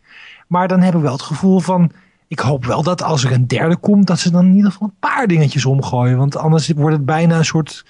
Maar 0.48 0.68
dan 0.68 0.81
heb 0.81 0.95
ik 0.95 1.02
wel 1.02 1.11
het 1.11 1.22
gevoel 1.22 1.60
van... 1.60 1.91
Ik 2.27 2.40
hoop 2.40 2.65
wel 2.65 2.84
dat 2.84 3.03
als 3.03 3.23
er 3.23 3.31
een 3.31 3.48
derde 3.48 3.77
komt, 3.77 4.07
dat 4.07 4.19
ze 4.19 4.31
dan 4.31 4.45
in 4.45 4.56
ieder 4.56 4.72
geval 4.72 4.88
een 4.88 4.99
paar 4.99 5.27
dingetjes 5.27 5.65
omgooien. 5.65 6.18
Want 6.18 6.36
anders 6.36 6.69
wordt 6.69 6.95
het 6.95 7.06
bijna 7.06 7.38
een 7.38 7.45
soort 7.45 7.86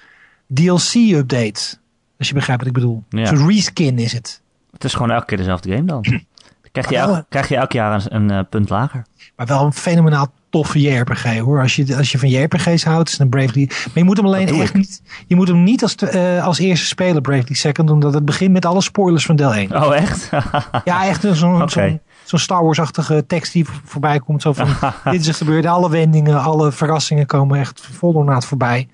DLC-update. 0.54 1.78
Als 2.18 2.28
je 2.28 2.34
begrijpt 2.34 2.62
wat 2.62 2.66
ik 2.66 2.72
bedoel. 2.72 3.04
Ja. 3.08 3.26
Soort 3.26 3.50
reskin 3.50 3.98
is 3.98 4.12
het. 4.12 4.42
Het 4.72 4.84
is 4.84 4.92
gewoon 4.92 5.10
elke 5.10 5.26
keer 5.26 5.36
dezelfde 5.36 5.70
game 5.70 5.84
dan. 5.84 6.04
Krijg 6.72 6.88
je, 6.90 6.96
elk, 6.96 7.24
krijg 7.28 7.48
je 7.48 7.56
elk 7.56 7.72
jaar 7.72 7.92
een, 8.08 8.14
een 8.14 8.30
eh, 8.30 8.44
punt 8.50 8.68
lager. 8.68 9.04
Maar 9.36 9.46
wel 9.46 9.64
een 9.64 9.72
fenomenaal 9.72 10.32
toffe 10.50 10.80
JRPG 10.80 11.38
hoor. 11.38 11.60
Als 11.60 11.76
je, 11.76 11.96
als 11.96 12.12
je 12.12 12.18
van 12.18 12.28
JRPG's 12.28 12.84
houdt, 12.84 13.06
is 13.08 13.12
het 13.12 13.20
een 13.22 13.28
Bravely. 13.28 13.66
Maar 13.68 13.90
je 13.94 14.04
moet 14.04 14.16
hem 14.16 14.26
alleen 14.26 14.60
echt 14.60 14.74
niet. 14.74 15.02
Je 15.26 15.36
moet 15.36 15.48
hem 15.48 15.62
niet 15.62 15.82
als, 15.82 15.94
eh, 15.94 16.44
als 16.46 16.58
eerste 16.58 16.86
spelen, 16.86 17.22
Bravely 17.22 17.54
Second. 17.54 17.90
Omdat 17.90 18.14
het 18.14 18.24
begint 18.24 18.52
met 18.52 18.64
alle 18.64 18.80
spoilers 18.80 19.26
van 19.26 19.36
deel 19.36 19.54
1. 19.54 19.82
Oh, 19.84 19.96
echt? 19.96 20.30
Ja, 20.84 21.06
echt 21.06 21.24
een- 21.24 21.36
zo'n 21.36 21.68
zo'n 21.68 22.00
zo'n 22.24 22.38
Star 22.38 22.64
Wars-achtige 22.64 23.26
tekst 23.26 23.52
die 23.52 23.64
voor- 23.64 23.80
voorbij 23.84 24.20
komt. 24.20 24.42
Zo 24.42 24.52
van, 24.52 24.68
dit 25.12 25.20
is 25.20 25.28
er 25.28 25.34
gebeurd. 25.34 25.66
Alle 25.66 25.90
wendingen, 25.90 26.40
alle 26.42 26.72
verrassingen 26.72 27.26
komen 27.26 27.58
echt 27.58 27.80
vol 27.92 28.12
ornaat 28.12 28.44
voorbij. 28.46 28.88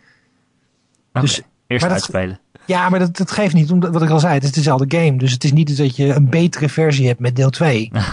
Dus, 1.12 1.42
Eerst 1.66 1.82
dat- 1.84 1.92
uitspelen. 1.92 2.38
Ja, 2.66 2.88
maar 2.88 2.98
dat, 2.98 3.16
dat 3.16 3.30
geeft 3.30 3.54
niet. 3.54 3.70
Omdat, 3.70 3.92
wat 3.92 4.02
ik 4.02 4.10
al 4.10 4.20
zei, 4.20 4.34
het 4.34 4.44
is 4.44 4.52
dezelfde 4.52 4.98
game. 4.98 5.16
Dus 5.18 5.32
het 5.32 5.44
is 5.44 5.52
niet 5.52 5.76
dat 5.76 5.96
je 5.96 6.14
een 6.14 6.28
betere 6.30 6.68
versie 6.68 7.06
hebt 7.06 7.20
met 7.20 7.36
deel 7.36 7.50
2. 7.50 7.88
nou 7.92 8.06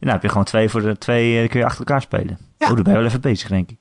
heb 0.00 0.22
je 0.22 0.28
gewoon 0.28 0.44
twee 0.44 0.68
voor 0.68 0.82
de 0.82 0.98
twee 0.98 1.42
eh, 1.42 1.48
kun 1.48 1.58
je 1.60 1.64
achter 1.66 1.78
elkaar 1.80 2.00
spelen. 2.02 2.38
Ja. 2.58 2.68
Oh, 2.68 2.74
dan 2.74 2.82
ben 2.82 2.92
je 2.92 2.98
wel 2.98 3.08
even 3.08 3.20
bezig, 3.20 3.48
denk 3.48 3.70
ik. 3.70 3.76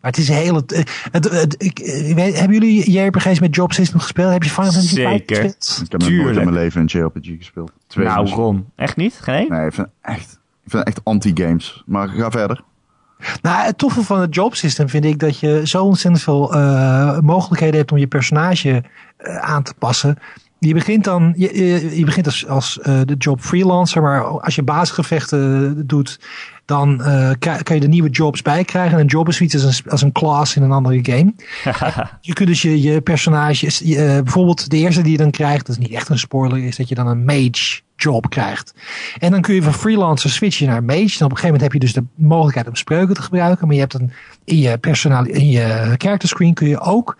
Maar 0.00 0.10
het 0.10 0.20
is 0.20 0.28
heel... 0.28 0.54
Het, 0.54 0.84
het, 1.12 1.30
het- 1.30 1.54
ik, 1.62 1.78
weet, 2.14 2.38
hebben 2.38 2.58
jullie 2.58 2.90
JRPG's 2.90 3.40
met 3.40 3.54
Job 3.54 3.72
System 3.72 4.00
gespeeld? 4.00 4.32
Heb 4.32 4.42
je 4.42 4.50
Final 4.50 4.70
Fantasy 4.70 4.94
Zeker. 4.94 5.36
gespeeld? 5.36 5.80
Ik 5.84 5.90
heb 5.92 6.00
nog 6.00 6.08
nooit 6.10 6.20
in 6.20 6.24
Tuurlijk. 6.26 6.44
mijn 6.50 6.56
leven 6.64 6.80
een 6.80 6.86
JRPG 6.86 7.36
gespeeld. 7.38 7.72
Twee 7.86 8.06
nou. 8.06 8.28
Ron. 8.28 8.66
Echt 8.76 8.96
niet? 8.96 9.18
Geen 9.22 9.34
één? 9.34 9.48
Nee, 9.48 9.66
ik 9.66 9.72
vind 9.72 9.88
echt, 10.00 10.38
ik 10.64 10.70
vind 10.70 10.84
echt 10.84 11.00
anti-games. 11.04 11.82
Maar 11.86 12.08
ga 12.08 12.30
verder. 12.30 12.62
Nou, 13.42 13.64
het 13.64 13.78
toffe 13.78 14.02
van 14.02 14.20
het 14.20 14.34
job 14.34 14.54
system 14.54 14.88
vind 14.88 15.04
ik 15.04 15.18
dat 15.18 15.38
je 15.38 15.60
zo 15.64 15.84
ontzettend 15.84 16.22
veel 16.22 16.54
eh, 16.54 17.18
mogelijkheden 17.18 17.76
hebt 17.76 17.92
om 17.92 17.98
je 17.98 18.06
personage 18.06 18.82
eh, 19.16 19.36
aan 19.36 19.62
te 19.62 19.74
passen. 19.78 20.18
Je 20.58 20.74
begint 20.74 21.04
dan, 21.04 21.32
je, 21.36 21.56
je, 21.56 21.98
je 21.98 22.04
begint 22.04 22.26
als, 22.26 22.46
als 22.46 22.80
eh, 22.80 23.00
de 23.04 23.14
job 23.18 23.40
freelancer, 23.40 24.02
maar 24.02 24.24
als 24.24 24.54
je 24.54 24.62
basisgevechten 24.62 25.86
doet, 25.86 26.20
dan 26.64 26.96
kri- 27.38 27.62
kan 27.62 27.76
je 27.76 27.82
er 27.82 27.88
nieuwe 27.88 28.10
jobs 28.10 28.42
bij 28.42 28.64
krijgen. 28.64 28.94
En 28.94 29.00
een 29.00 29.06
job 29.06 29.28
is 29.28 29.36
zoiets 29.36 29.64
als 29.64 29.82
een, 29.84 29.90
als 29.90 30.02
een 30.02 30.12
class 30.12 30.56
in 30.56 30.62
een 30.62 30.72
andere 30.72 30.98
game. 31.02 31.34
Je 32.20 32.32
kunt 32.32 32.48
dus 32.48 32.62
je, 32.62 32.82
je 32.82 33.00
personages, 33.00 33.78
je, 33.78 34.20
bijvoorbeeld 34.24 34.70
de 34.70 34.76
eerste 34.76 35.02
die 35.02 35.12
je 35.12 35.18
dan 35.18 35.30
krijgt, 35.30 35.66
dat 35.66 35.76
is 35.78 35.86
niet 35.86 35.96
echt 35.96 36.08
een 36.08 36.18
spoiler, 36.18 36.64
is 36.64 36.76
dat 36.76 36.88
je 36.88 36.94
dan 36.94 37.06
een 37.06 37.24
mage 37.24 37.80
job 38.02 38.30
krijgt. 38.30 38.74
En 39.18 39.30
dan 39.30 39.40
kun 39.40 39.54
je 39.54 39.62
van 39.62 39.74
freelancer 39.74 40.30
switchen 40.30 40.66
naar 40.66 40.84
mage. 40.84 41.00
En 41.00 41.02
op 41.04 41.10
een 41.10 41.18
gegeven 41.20 41.44
moment 41.44 41.62
heb 41.62 41.72
je 41.72 41.78
dus 41.78 41.92
de 41.92 42.04
mogelijkheid 42.14 42.68
om 42.68 42.76
spreuken 42.76 43.14
te 43.14 43.22
gebruiken. 43.22 43.66
Maar 43.66 43.74
je 43.74 43.80
hebt 43.80 43.98
dan 43.98 44.10
in 44.44 44.58
je, 44.58 44.78
personali 44.78 45.30
in 45.30 45.48
je 45.48 45.94
character 45.98 46.28
screen 46.28 46.54
kun 46.54 46.68
je 46.68 46.80
ook 46.80 47.16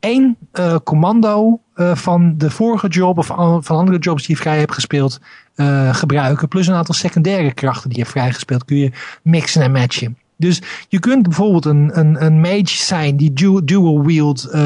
één 0.00 0.36
eh, 0.52 0.76
commando 0.84 1.60
eh, 1.74 1.94
van 1.94 2.34
de 2.38 2.50
vorige 2.50 2.88
job 2.88 3.18
of 3.18 3.30
an- 3.30 3.64
van 3.64 3.76
andere 3.76 3.98
jobs 3.98 4.26
die 4.26 4.36
je 4.36 4.42
vrij 4.42 4.58
hebt 4.58 4.72
gespeeld 4.72 5.20
eh, 5.54 5.94
gebruiken. 5.94 6.48
Plus 6.48 6.66
een 6.66 6.74
aantal 6.74 6.94
secundaire 6.94 7.52
krachten 7.54 7.88
die 7.88 7.98
je 7.98 8.04
hebt 8.04 8.14
vrijgespeeld 8.16 8.64
kun 8.64 8.76
je 8.76 8.90
mixen 9.22 9.62
en 9.62 9.72
matchen. 9.72 10.18
Dus 10.36 10.62
je 10.88 10.98
kunt 10.98 11.22
bijvoorbeeld 11.22 11.64
een, 11.64 11.98
een, 11.98 12.24
een 12.24 12.40
mage 12.40 12.76
zijn 12.76 13.16
die 13.16 13.32
du- 13.32 13.64
dual 13.64 14.04
wield 14.04 14.44
eh, 14.44 14.62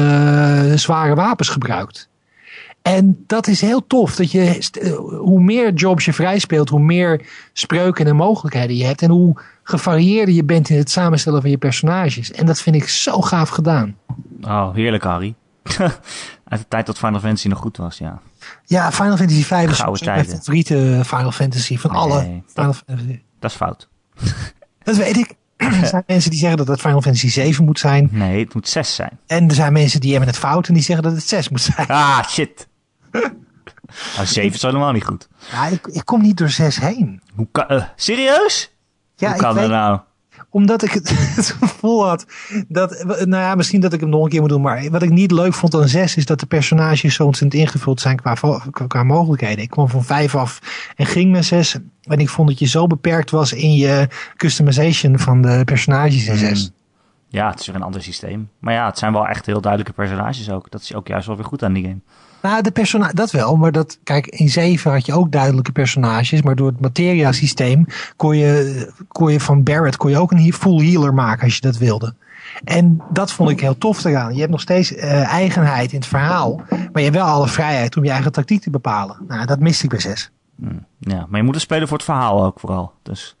zware 0.75 1.15
wapens 1.15 1.49
gebruikt. 1.49 2.08
En 2.81 3.23
dat 3.27 3.47
is 3.47 3.61
heel 3.61 3.87
tof. 3.87 4.15
Dat 4.15 4.31
je, 4.31 4.69
eh, 4.81 4.95
hoe 5.17 5.41
meer 5.41 5.73
jobs 5.73 6.05
je 6.05 6.13
vrij 6.13 6.39
speelt, 6.39 6.69
hoe 6.69 6.79
meer 6.79 7.25
spreuken 7.53 8.07
en 8.07 8.15
mogelijkheden 8.15 8.75
je 8.75 8.85
hebt. 8.85 9.01
En 9.01 9.09
hoe 9.09 9.41
gevarieerder 9.63 10.35
je 10.35 10.43
bent 10.43 10.69
in 10.69 10.77
het 10.77 10.91
samenstellen 10.91 11.41
van 11.41 11.49
je 11.49 11.57
personages. 11.57 12.31
En 12.31 12.45
dat 12.45 12.61
vind 12.61 12.75
ik 12.75 12.89
zo 12.89 13.21
gaaf 13.21 13.49
gedaan. 13.49 13.95
Oh, 14.41 14.73
heerlijk, 14.73 15.03
Harry. 15.03 15.35
Uit 16.49 16.61
de 16.61 16.67
tijd 16.67 16.85
dat 16.85 16.97
Final 16.97 17.19
Fantasy 17.19 17.47
nog 17.47 17.59
goed 17.59 17.77
was, 17.77 17.97
ja. 17.97 18.21
Ja, 18.65 18.91
Final 18.91 19.17
Fantasy 19.17 19.43
V 19.43 19.51
is 19.51 19.83
mijn 19.83 20.25
favoriete 20.25 21.01
Final 21.05 21.31
Fantasy 21.31 21.77
van 21.77 21.89
alle 21.91 22.21
Nee, 22.21 22.43
Final 22.47 22.73
Fantasy. 22.73 23.21
Dat 23.39 23.51
is 23.51 23.57
fout. 23.57 23.89
Dat 24.83 24.97
weet 24.97 25.17
ik. 25.17 25.33
Er 25.57 25.85
zijn 25.85 26.03
mensen 26.07 26.31
die 26.31 26.39
zeggen 26.39 26.57
dat 26.57 26.67
het 26.67 26.79
Final 26.81 27.01
Fantasy 27.01 27.29
7 27.29 27.65
moet 27.65 27.79
zijn. 27.79 28.09
Nee, 28.11 28.43
het 28.43 28.53
moet 28.53 28.67
zes 28.67 28.95
zijn. 28.95 29.19
En 29.27 29.47
er 29.47 29.55
zijn 29.55 29.73
mensen 29.73 29.99
die 29.99 30.09
hebben 30.11 30.29
het 30.29 30.37
fout 30.37 30.67
en 30.67 30.73
die 30.73 30.83
zeggen 30.83 31.03
dat 31.05 31.13
het 31.13 31.27
6 31.27 31.49
moet 31.49 31.61
zijn. 31.61 31.87
Ah, 31.87 32.23
shit. 32.27 32.67
Nou, 34.15 34.27
zeven 34.27 34.53
is 34.55 34.61
helemaal 34.61 34.91
niet 34.91 35.05
goed. 35.05 35.27
Ja, 35.51 35.67
ik, 35.67 35.87
ik 35.87 36.05
kom 36.05 36.21
niet 36.21 36.37
door 36.37 36.49
6 36.49 36.79
heen. 36.79 37.21
Hoe 37.35 37.47
kan... 37.51 37.67
eh, 37.67 37.83
serieus? 37.95 38.75
Ja, 39.15 39.31
Hoe 39.31 39.41
kan 39.41 39.55
dat 39.55 39.69
nou? 39.69 39.99
omdat 40.49 40.83
ik 40.83 40.91
het, 40.91 41.09
het 41.35 41.55
gevoel 41.59 42.07
had 42.07 42.25
dat, 42.67 43.03
nou 43.05 43.43
ja, 43.43 43.55
misschien 43.55 43.81
dat 43.81 43.93
ik 43.93 43.99
hem 43.99 44.09
nog 44.09 44.23
een 44.23 44.29
keer 44.29 44.39
moet 44.39 44.49
doen, 44.49 44.61
maar 44.61 44.89
wat 44.89 45.01
ik 45.01 45.09
niet 45.09 45.31
leuk 45.31 45.53
vond 45.53 45.75
aan 45.75 45.87
6 45.87 46.15
is 46.15 46.25
dat 46.25 46.39
de 46.39 46.45
personages 46.45 47.15
zo 47.15 47.25
ontzettend 47.25 47.61
ingevuld 47.61 48.01
zijn 48.01 48.19
qua, 48.87 49.03
mogelijkheden. 49.03 49.63
Ik 49.63 49.69
kwam 49.69 49.89
van 49.89 50.03
5 50.03 50.35
af 50.35 50.59
en 50.95 51.05
ging 51.05 51.31
naar 51.31 51.43
6 51.43 51.77
en 52.03 52.19
ik 52.19 52.29
vond 52.29 52.47
dat 52.47 52.59
je 52.59 52.65
zo 52.65 52.87
beperkt 52.87 53.31
was 53.31 53.53
in 53.53 53.73
je 53.73 54.07
customization 54.35 55.19
van 55.19 55.41
de 55.41 55.61
personages 55.65 56.27
in 56.27 56.37
6. 56.37 56.71
Ja, 57.27 57.49
het 57.49 57.59
is 57.59 57.65
weer 57.65 57.75
een 57.75 57.81
ander 57.81 58.03
systeem. 58.03 58.49
Maar 58.59 58.73
ja, 58.73 58.85
het 58.85 58.97
zijn 58.97 59.13
wel 59.13 59.27
echt 59.27 59.45
heel 59.45 59.61
duidelijke 59.61 59.93
personages 59.93 60.49
ook. 60.49 60.71
Dat 60.71 60.81
is 60.81 60.93
ook 60.93 61.07
juist 61.07 61.27
wel 61.27 61.35
weer 61.35 61.45
goed 61.45 61.63
aan 61.63 61.73
die 61.73 61.83
game. 61.83 61.99
Nou, 62.41 62.61
de 62.61 62.71
persona 62.71 63.11
dat 63.13 63.31
wel, 63.31 63.55
maar 63.55 63.71
dat, 63.71 63.99
kijk, 64.03 64.27
in 64.27 64.49
7 64.49 64.91
had 64.91 65.05
je 65.05 65.13
ook 65.13 65.31
duidelijke 65.31 65.71
personages, 65.71 66.41
maar 66.41 66.55
door 66.55 66.67
het 66.67 66.79
materia 66.79 67.31
systeem 67.31 67.85
kon 68.15 68.37
je, 68.37 68.91
kon 69.07 69.31
je 69.31 69.39
van 69.39 69.63
Barrett 69.63 69.97
kon 69.97 70.09
je 70.09 70.17
ook 70.17 70.31
een 70.31 70.53
full 70.53 70.85
healer 70.85 71.13
maken 71.13 71.43
als 71.43 71.55
je 71.55 71.61
dat 71.61 71.77
wilde. 71.77 72.13
En 72.63 73.01
dat 73.11 73.31
vond 73.31 73.49
ik 73.49 73.59
heel 73.59 73.77
tof 73.77 74.03
eraan. 74.05 74.33
Je 74.33 74.39
hebt 74.39 74.51
nog 74.51 74.61
steeds 74.61 74.95
eh, 74.95 75.33
eigenheid 75.33 75.91
in 75.91 75.97
het 75.99 76.07
verhaal, 76.07 76.61
maar 76.69 76.89
je 76.93 77.01
hebt 77.03 77.15
wel 77.15 77.25
alle 77.25 77.47
vrijheid 77.47 77.97
om 77.97 78.03
je 78.03 78.09
eigen 78.11 78.31
tactiek 78.31 78.61
te 78.61 78.69
bepalen. 78.69 79.17
Nou, 79.27 79.45
dat 79.45 79.59
miste 79.59 79.83
ik 79.83 79.89
bij 79.89 79.99
6. 79.99 80.31
Hm, 80.59 80.65
Ja, 80.99 81.25
maar 81.29 81.39
je 81.39 81.45
moet 81.45 81.55
er 81.55 81.61
spelen 81.61 81.87
voor 81.87 81.97
het 81.97 82.05
verhaal 82.05 82.45
ook 82.45 82.59
vooral. 82.59 82.93
Dus 83.03 83.35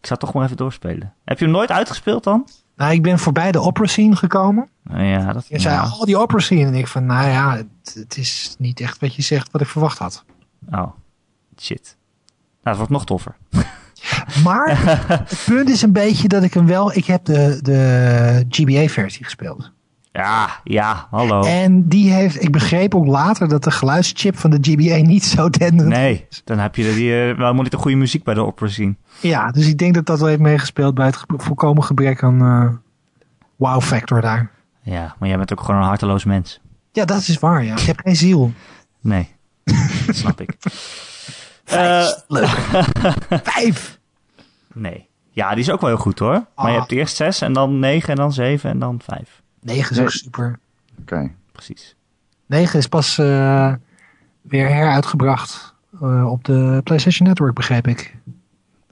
ik 0.00 0.06
zou 0.06 0.20
toch 0.20 0.32
maar 0.32 0.44
even 0.44 0.56
doorspelen. 0.56 1.12
Heb 1.24 1.38
je 1.38 1.44
hem 1.44 1.54
nooit 1.54 1.70
uitgespeeld 1.70 2.24
dan? 2.24 2.48
Nou, 2.76 2.92
ik 2.92 3.02
ben 3.02 3.18
voorbij 3.18 3.52
de 3.52 3.60
opera 3.60 3.86
scene 3.86 4.16
gekomen. 4.16 4.68
Nou 4.82 5.02
ja, 5.02 5.32
dat... 5.32 5.46
Je 5.48 5.58
zei, 5.58 5.78
oh, 5.78 6.02
die 6.02 6.16
opera 6.16 6.40
scene. 6.40 6.66
En 6.66 6.74
ik 6.74 6.86
van, 6.86 7.06
nou 7.06 7.28
ja, 7.28 7.56
het, 7.56 7.94
het 7.94 8.16
is 8.16 8.54
niet 8.58 8.80
echt 8.80 9.00
wat 9.00 9.14
je 9.14 9.22
zegt 9.22 9.50
wat 9.50 9.60
ik 9.60 9.66
verwacht 9.66 9.98
had. 9.98 10.24
Oh, 10.70 10.90
shit. 11.60 11.96
Nou, 12.62 12.76
het 12.76 12.76
wordt 12.76 12.92
nog 12.92 13.04
toffer. 13.04 13.36
Maar 14.44 14.78
het 15.08 15.42
punt 15.46 15.68
is 15.68 15.82
een 15.82 15.92
beetje 15.92 16.28
dat 16.28 16.42
ik 16.42 16.54
hem 16.54 16.66
wel... 16.66 16.96
Ik 16.96 17.04
heb 17.04 17.24
de, 17.24 17.58
de 17.62 18.44
GBA-versie 18.48 19.24
gespeeld. 19.24 19.72
Ja, 20.16 20.60
ja, 20.64 21.06
hallo. 21.10 21.42
En 21.42 21.88
die 21.88 22.12
heeft... 22.12 22.42
Ik 22.42 22.52
begreep 22.52 22.94
ook 22.94 23.06
later 23.06 23.48
dat 23.48 23.64
de 23.64 23.70
geluidschip 23.70 24.36
van 24.38 24.50
de 24.50 24.58
GBA 24.60 24.96
niet 24.96 25.24
zo 25.24 25.50
denderend 25.50 25.94
Nee, 25.94 26.26
dan 26.44 26.58
heb 26.58 26.76
je 26.76 26.94
die, 26.94 27.28
eh, 27.30 27.36
wel 27.36 27.54
niet 27.54 27.70
de 27.70 27.76
goede 27.76 27.96
muziek 27.96 28.24
bij 28.24 28.34
de 28.34 28.40
opera 28.40 28.68
zien. 28.68 28.96
Ja, 29.20 29.50
dus 29.50 29.66
ik 29.66 29.78
denk 29.78 29.94
dat 29.94 30.06
dat 30.06 30.18
wel 30.18 30.28
heeft 30.28 30.40
meegespeeld 30.40 30.94
bij 30.94 31.06
het 31.06 31.24
volkomen 31.26 31.84
gebrek 31.84 32.22
aan 32.22 32.40
eh, 32.40 32.68
wow 33.56 33.80
factor 33.82 34.20
daar. 34.20 34.50
Ja, 34.82 35.14
maar 35.18 35.28
jij 35.28 35.36
bent 35.38 35.52
ook 35.52 35.60
gewoon 35.60 35.80
een 35.80 35.86
harteloos 35.86 36.24
mens. 36.24 36.60
Ja, 36.92 37.04
dat 37.04 37.18
is 37.28 37.38
waar, 37.38 37.64
ja. 37.64 37.72
Ik 37.76 37.80
heb 37.86 38.00
geen 38.04 38.16
ziel. 38.16 38.52
Nee. 39.00 39.28
dat 40.06 40.16
snap 40.16 40.40
ik. 40.40 40.54
Vijf. 41.64 42.06
Eh, 42.12 42.18
Leuk. 42.28 42.48
Vijf. 43.52 43.98
nee. 44.74 45.08
Ja, 45.30 45.50
die 45.50 45.58
is 45.58 45.70
ook 45.70 45.80
wel 45.80 45.90
heel 45.90 45.98
goed 45.98 46.18
hoor. 46.18 46.30
Maar 46.56 46.66
je 46.66 46.72
Ah. 46.72 46.78
hebt 46.78 46.92
eerst 46.92 47.16
zes 47.16 47.40
en 47.40 47.52
dan 47.52 47.78
negen 47.78 48.08
en 48.08 48.16
dan 48.16 48.32
zeven 48.32 48.70
en 48.70 48.78
dan 48.78 49.00
vijf. 49.04 49.42
Negen 49.64 49.90
is 49.90 49.96
Nee. 49.96 50.04
ook 50.04 50.10
super. 50.12 50.58
Oké. 51.00 51.30
Precies. 51.52 51.96
9 52.46 52.78
is 52.78 52.86
pas 52.86 53.18
eh, 53.18 53.72
weer 54.42 54.68
heruitgebracht 54.68 55.74
eh, 56.02 56.30
op 56.30 56.44
de 56.44 56.80
PlayStation 56.84 57.28
Network, 57.28 57.54
begreep 57.54 57.86
ik. 57.86 58.16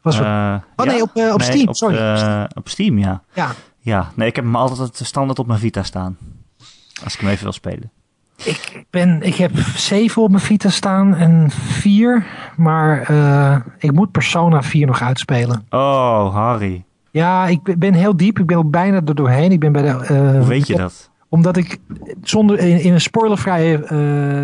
Was 0.03 0.19
Eh, 0.21 0.57
oh 0.77 0.87
nee, 0.87 0.97
ja. 0.97 1.03
op, 1.03 1.11
op 1.17 1.39
Nee, 1.39 1.41
Steam, 1.51 1.69
op, 1.69 1.75
sorry. 1.77 1.97
eh, 1.97 2.45
op 2.55 2.69
Steam, 2.69 2.99
ja. 2.99 3.23
ja, 3.33 3.51
Ja, 3.79 4.11
nee, 4.15 4.29
ik 4.29 4.37
heb 4.37 4.45
hem 4.45 4.57
altijd 4.57 4.97
standaard 5.07 5.39
op 5.39 5.47
mijn 5.47 5.59
Vita 5.59 5.83
staan. 5.83 6.17
Als 7.05 7.15
ik 7.15 7.21
hem 7.21 7.31
even 7.31 7.43
wil 7.43 7.53
spelen. 7.53 7.91
ik, 8.37 8.85
ben, 8.91 9.23
ik 9.23 9.35
heb 9.35 9.57
7 9.77 10.23
op 10.23 10.31
mijn 10.31 10.43
Vita 10.43 10.69
staan 10.71 11.15
en 11.15 11.51
4. 11.51 12.27
Maar 12.57 13.01
eh, 13.03 13.57
ik 13.79 13.93
moet 13.93 14.11
Persona 14.11 14.63
4 14.63 14.87
nog 14.87 15.03
uitspelen. 15.03 15.67
Oh, 15.71 16.35
Harry. 16.35 16.85
Ja, 17.13 17.47
ik 17.47 17.79
ben- 17.79 17.95
heel 17.95 18.17
diep. 18.17 18.39
Ik 18.39 18.47
ben 18.47 18.57
ook 18.57 18.71
bijna 18.71 19.01
er 19.07 19.15
doorheen. 19.15 19.53
Ik 19.53 19.61
ben 19.61 19.73
bij 19.73 19.83
de, 19.83 19.89
eh, 19.89 20.07
Hoe 20.39 20.47
weet 20.47 20.67
je 20.67 20.77
dat? 20.77 21.11
Omdat 21.29 21.57
ik 21.57 21.79
zonder, 22.23 22.59
in, 22.59 22.81
in 22.81 22.93
een 22.93 23.01
spoilervrije 23.01 23.77
eh, 23.85 23.89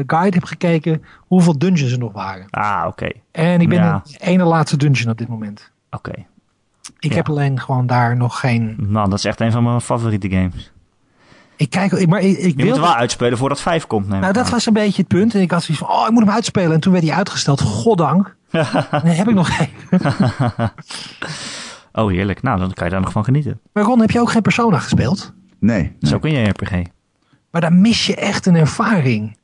guide 0.07 0.37
heb 0.37 0.45
gekeken 0.45 1.03
hoeveel 1.19 1.59
dungeons 1.59 1.93
er 1.93 1.99
nog 1.99 2.13
waren. 2.13 2.47
Ah, 2.51 2.85
oké. 2.87 3.09
En 3.33 3.61
ik 3.61 3.69
ben 3.69 3.79
Ja. 3.79 4.03
de 4.05 4.19
ene 4.19 4.45
laatste 4.45 4.77
dungeon 4.77 5.11
op 5.11 5.19
dit 5.19 5.29
moment. 5.29 5.71
Oké. 5.91 6.13
Ik 6.99 7.11
Ja. 7.11 7.17
heb 7.17 7.29
alleen 7.29 7.61
gewoon 7.61 7.87
daar 7.87 8.17
nog 8.17 8.41
geen 8.41 8.75
Nou, 8.79 9.09
dat 9.09 9.19
is 9.19 9.25
echt 9.25 9.41
een 9.41 9.53
van 9.53 9.63
mijn 9.63 9.81
favoriete 9.81 10.29
games. 10.31 10.73
Ik 11.57 11.71
kijk, 11.71 12.07
maar 12.09 12.21
ik, 12.21 12.37
ik 12.37 12.43
Je 12.43 12.47
moet 12.47 12.57
wilde... 12.57 12.73
hem 12.73 12.81
wel 12.83 12.95
uitspelen 12.95 13.39
voordat 13.39 13.61
5 13.61 13.87
komt, 13.87 14.09
neem 14.09 14.21
Nou, 14.21 14.33
dat 14.33 14.45
aan. 14.45 14.51
was 14.51 14.67
een 14.67 14.73
beetje 14.73 14.97
het 15.03 15.09
punt. 15.09 15.35
En 15.35 15.41
ik 15.41 15.51
had 15.51 15.63
zoiets 15.63 15.85
van, 15.85 15.95
oh, 15.97 16.05
ik 16.07 16.11
moet 16.13 16.25
hem 16.25 16.35
uitspelen. 16.35 16.73
En 16.73 16.81
toen 16.81 16.93
werd 16.93 17.05
hij 17.05 17.15
uitgesteld. 17.15 17.61
Goddank. 17.61 18.37
Nee, 19.05 19.15
heb 19.15 19.29
ik 19.29 19.35
nog 19.35 19.57
geen. 19.57 19.69
Oh, 21.99 22.11
heerlijk. 22.11 22.43
Nou, 22.43 22.59
dan 22.59 22.73
kan 22.73 22.85
je 22.85 22.93
daar 22.93 23.01
nog 23.01 23.13
van 23.13 23.25
genieten. 23.25 23.61
Maar 23.73 23.85
Ron, 23.85 24.01
heb 24.01 24.11
je 24.11 24.21
ook 24.21 24.31
geen 24.31 24.43
Persona 24.43 24.79
gespeeld? 24.79 25.33
Nee. 25.59 25.81
nee. 25.81 26.11
Zo 26.11 26.19
kun 26.19 26.31
je 26.33 26.49
RPG. 26.49 26.73
Maar 27.51 27.61
daar 27.61 27.73
mis 27.73 28.07
je 28.07 28.15
echt 28.15 28.47
een 28.47 28.55
ervaring. 28.57 29.37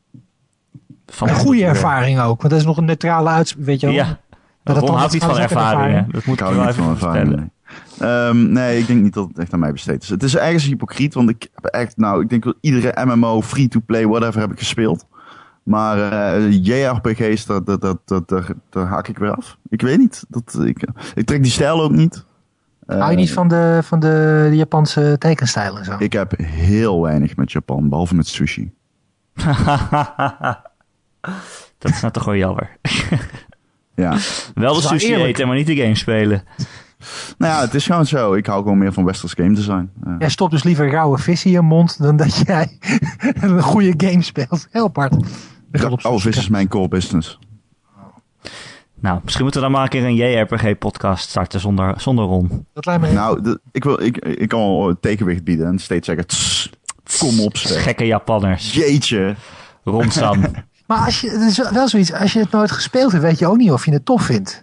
Van 1.07 1.29
Een 1.29 1.35
goede 1.35 1.65
ervaring 1.65 2.21
ook. 2.21 2.39
Want 2.39 2.51
dat 2.53 2.61
is 2.61 2.67
nog 2.67 2.77
een 2.77 2.85
neutrale 2.85 3.29
uitspraak. 3.29 3.65
Weet 3.67 3.81
je 3.81 3.87
wel? 3.87 3.95
Ja. 3.97 4.19
dat 4.63 4.77
Ron 4.77 4.87
dan- 4.87 4.97
houdt 4.97 5.13
niet 5.13 5.25
van 5.25 5.39
ervaring. 5.39 6.13
Dat 6.13 6.25
moet 6.25 6.41
Ik 6.41 6.47
wel 6.47 6.55
niet 6.61 6.69
even 6.69 6.75
van 6.85 6.93
ervaring. 6.93 7.27
vertellen. 7.29 7.53
Nee. 7.99 8.11
Ehm, 8.11 8.53
nee, 8.53 8.79
ik 8.79 8.87
denk 8.87 9.03
niet 9.03 9.15
dat 9.15 9.29
het 9.29 9.39
echt 9.39 9.53
aan 9.53 9.59
mij 9.61 9.73
besteed 9.73 10.03
is. 10.03 10.09
Het 10.09 10.23
is 10.23 10.37
ergens 10.37 10.65
hypocriet, 10.65 11.15
want 11.15 11.29
ik 11.31 11.49
heb 11.55 11.65
echt, 11.65 11.97
nou, 11.97 12.23
ik 12.23 12.29
denk 12.29 12.45
dat 12.45 12.57
iedere 12.61 13.05
MMO, 13.05 13.43
free-to-play, 13.43 14.07
whatever, 14.07 14.41
heb 14.41 14.53
ik 14.53 14.59
gespeeld. 14.59 15.07
Maar 15.63 16.13
eh 16.13 16.53
JRPG's, 16.65 17.47
dat, 17.47 17.67
dat, 17.67 17.81
dat, 17.81 17.99
dat, 18.05 18.29
daar, 18.29 18.47
daar 18.71 18.87
haak 18.87 19.09
ik 19.09 19.19
weer 19.19 19.35
af. 19.37 19.59
Ik 19.69 19.81
weet 19.83 19.99
niet. 19.99 20.25
Dat, 20.29 20.59
ik, 20.65 20.87
ik 21.15 21.27
trek 21.27 21.43
die 21.43 21.53
stijl 21.53 21.83
ook 21.83 21.91
niet. 21.93 22.25
Hou 22.87 23.03
je 23.05 23.11
Eh, 23.11 23.17
niet 23.17 23.33
van 23.33 23.49
de, 23.49 23.79
van 23.83 24.01
de, 24.01 24.47
de 24.51 24.57
Japanse 24.57 25.17
tekenstijl 25.19 25.79
en 25.79 25.85
zo? 25.85 25.97
Ik 25.99 26.13
heb 26.13 26.33
heel 26.43 27.03
weinig 27.03 27.37
met 27.37 27.53
Japan, 27.53 27.89
behalve 27.89 28.15
met 28.15 28.27
sushi. 28.27 28.73
dat 31.79 31.91
is 31.93 32.01
nou 32.01 32.13
toch 32.13 32.25
wel 32.25 32.37
jammer. 32.37 32.71
Ja. 33.97 34.17
Wel 34.55 34.75
de 34.75 34.81
sushi 34.81 35.07
eerlijk. 35.07 35.29
eten, 35.29 35.47
maar 35.47 35.57
niet 35.57 35.67
de 35.67 35.77
game 35.77 35.95
spelen. 35.95 36.43
nou 37.39 37.53
ja, 37.55 37.61
het 37.61 37.75
is 37.75 37.87
gewoon 37.87 38.07
zo. 38.07 38.35
Ik 38.35 38.47
hou 38.47 38.63
gewoon 38.63 38.79
meer 38.79 38.93
van 38.93 39.05
westers 39.05 39.33
game 39.33 39.55
design. 39.55 39.91
Eh, 40.05 40.15
Jij 40.19 40.29
stopt 40.29 40.51
dus 40.51 40.63
liever 40.63 40.91
rauwe 40.91 41.19
vis 41.19 41.45
in 41.45 41.51
je 41.51 41.61
mond 41.61 41.99
dan 42.03 42.17
dat 42.17 42.37
jij 42.47 42.79
een 43.41 43.63
goede 43.63 43.95
game 43.97 44.23
speelt. 44.23 44.67
Heel 44.71 44.85
apart. 44.85 45.15
Zoek. 45.73 46.01
vis 46.21 46.37
is 46.37 46.49
mijn 46.49 46.69
core 46.69 46.89
business. 46.89 47.39
Nou, 49.05 49.21
misschien 49.23 49.43
moeten 49.45 49.61
we 49.61 49.67
dan 49.67 49.77
maar 49.77 49.85
een 49.85 49.91
keer 49.91 50.05
een 50.05 50.15
JRPG-podcast 50.15 51.29
starten 51.29 51.61
zonder, 51.61 51.95
zonder 52.01 52.25
Ron. 52.25 52.67
Dat 52.73 52.87
lijkt 52.87 53.01
me 53.01 53.07
heel- 53.07 53.17
Nou, 53.17 53.43
de- 53.43 53.61
ik, 53.73 53.85
wil, 53.85 54.03
ik, 54.03 54.19
ik 54.19 54.49
kan 54.49 54.61
wel 54.61 54.97
tegenwicht 55.01 55.45
bieden 55.45 55.67
en 55.67 55.79
steeds 55.79 56.07
zeggen, 56.07 56.27
"Tss, 56.27 56.71
kom 57.19 57.41
op 57.41 57.57
zeg. 57.57 57.83
Gekke 57.83 58.07
Japanners. 58.07 58.75
Jeetje. 58.75 59.35
Ron 59.85 60.11
Sam. 60.11 60.41
Maar 60.87 60.99
als 61.05 61.21
je, 61.21 61.31
het 61.31 61.41
is 61.41 61.71
wel- 61.71 61.89
zoiets, 61.89 62.13
als 62.13 62.33
je 62.33 62.39
het 62.39 62.51
nooit 62.51 62.71
gespeeld 62.71 63.13
hebt, 63.13 63.25
weet 63.25 63.39
je 63.39 63.47
ook 63.47 63.57
niet 63.57 63.71
of 63.71 63.85
je 63.85 63.91
het 63.93 64.05
tof 64.05 64.23
vindt. 64.23 64.63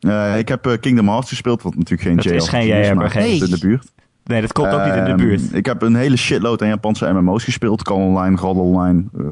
Eh, 0.00 0.38
ik 0.38 0.48
heb 0.48 0.66
eh, 0.66 0.78
Kingdom 0.80 1.08
Hearts 1.08 1.28
gespeeld, 1.28 1.62
wat 1.62 1.74
natuurlijk 1.74 2.02
geen 2.02 2.16
Dat 2.16 2.24
is 2.24 2.32
JRPG 2.32 2.48
geen 2.50 2.66
JRPG. 2.66 3.14
is 3.16 3.40
in 3.40 3.50
de 3.50 3.58
buurt. 3.58 3.90
Nee, 4.24 4.40
dat 4.40 4.52
komt 4.52 4.68
ook 4.72 4.84
niet 4.84 4.94
in 4.94 5.04
de 5.04 5.10
Ehm, 5.10 5.16
buurt. 5.16 5.40
Ik 5.54 5.66
heb 5.66 5.82
een 5.82 5.94
hele 5.94 6.16
shitload 6.16 6.62
aan 6.62 6.68
Japanse 6.68 7.12
MMO's 7.12 7.44
gespeeld. 7.44 7.82
Call 7.82 7.96
Online, 7.96 8.36
God 8.36 8.56
Online. 8.56 9.04
eh, 9.18 9.22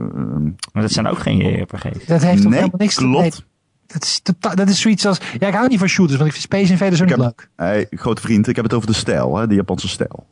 Maar 0.72 0.82
dat 0.82 0.90
zijn 0.92 1.06
ook 1.06 1.18
geen 1.18 1.36
JRPG's. 1.36 2.06
Dat 2.06 2.22
heeft 2.22 2.42
toch 2.42 2.50
nee, 2.50 2.58
helemaal 2.60 2.78
niks 2.78 2.94
klopt. 2.94 3.32
te 3.32 3.40
nee, 3.40 3.48
dat, 3.92 4.02
is 4.04 4.20
totaal- 4.22 4.54
dat 4.54 4.68
is 4.68 4.80
zoiets 4.80 5.06
als... 5.06 5.18
Ja, 5.38 5.48
ik 5.48 5.54
hou 5.54 5.68
niet 5.68 5.78
van 5.78 5.88
shooters, 5.88 6.18
want 6.18 6.30
ik 6.30 6.36
vind 6.36 6.46
Space 6.52 6.72
Invaders 6.72 7.02
ook 7.02 7.08
Ik 7.08 7.16
niet 7.16 7.24
heb- 7.26 7.38
leuk. 7.38 7.48
Hey, 7.56 7.86
grote 7.90 8.20
vriend, 8.22 8.48
ik 8.48 8.56
heb 8.56 8.64
het 8.64 8.74
over 8.74 8.86
de 8.86 8.92
stijl, 8.92 9.36
hè, 9.36 9.46
de 9.46 9.54
Japanse 9.54 9.88
stijl. 9.88 10.26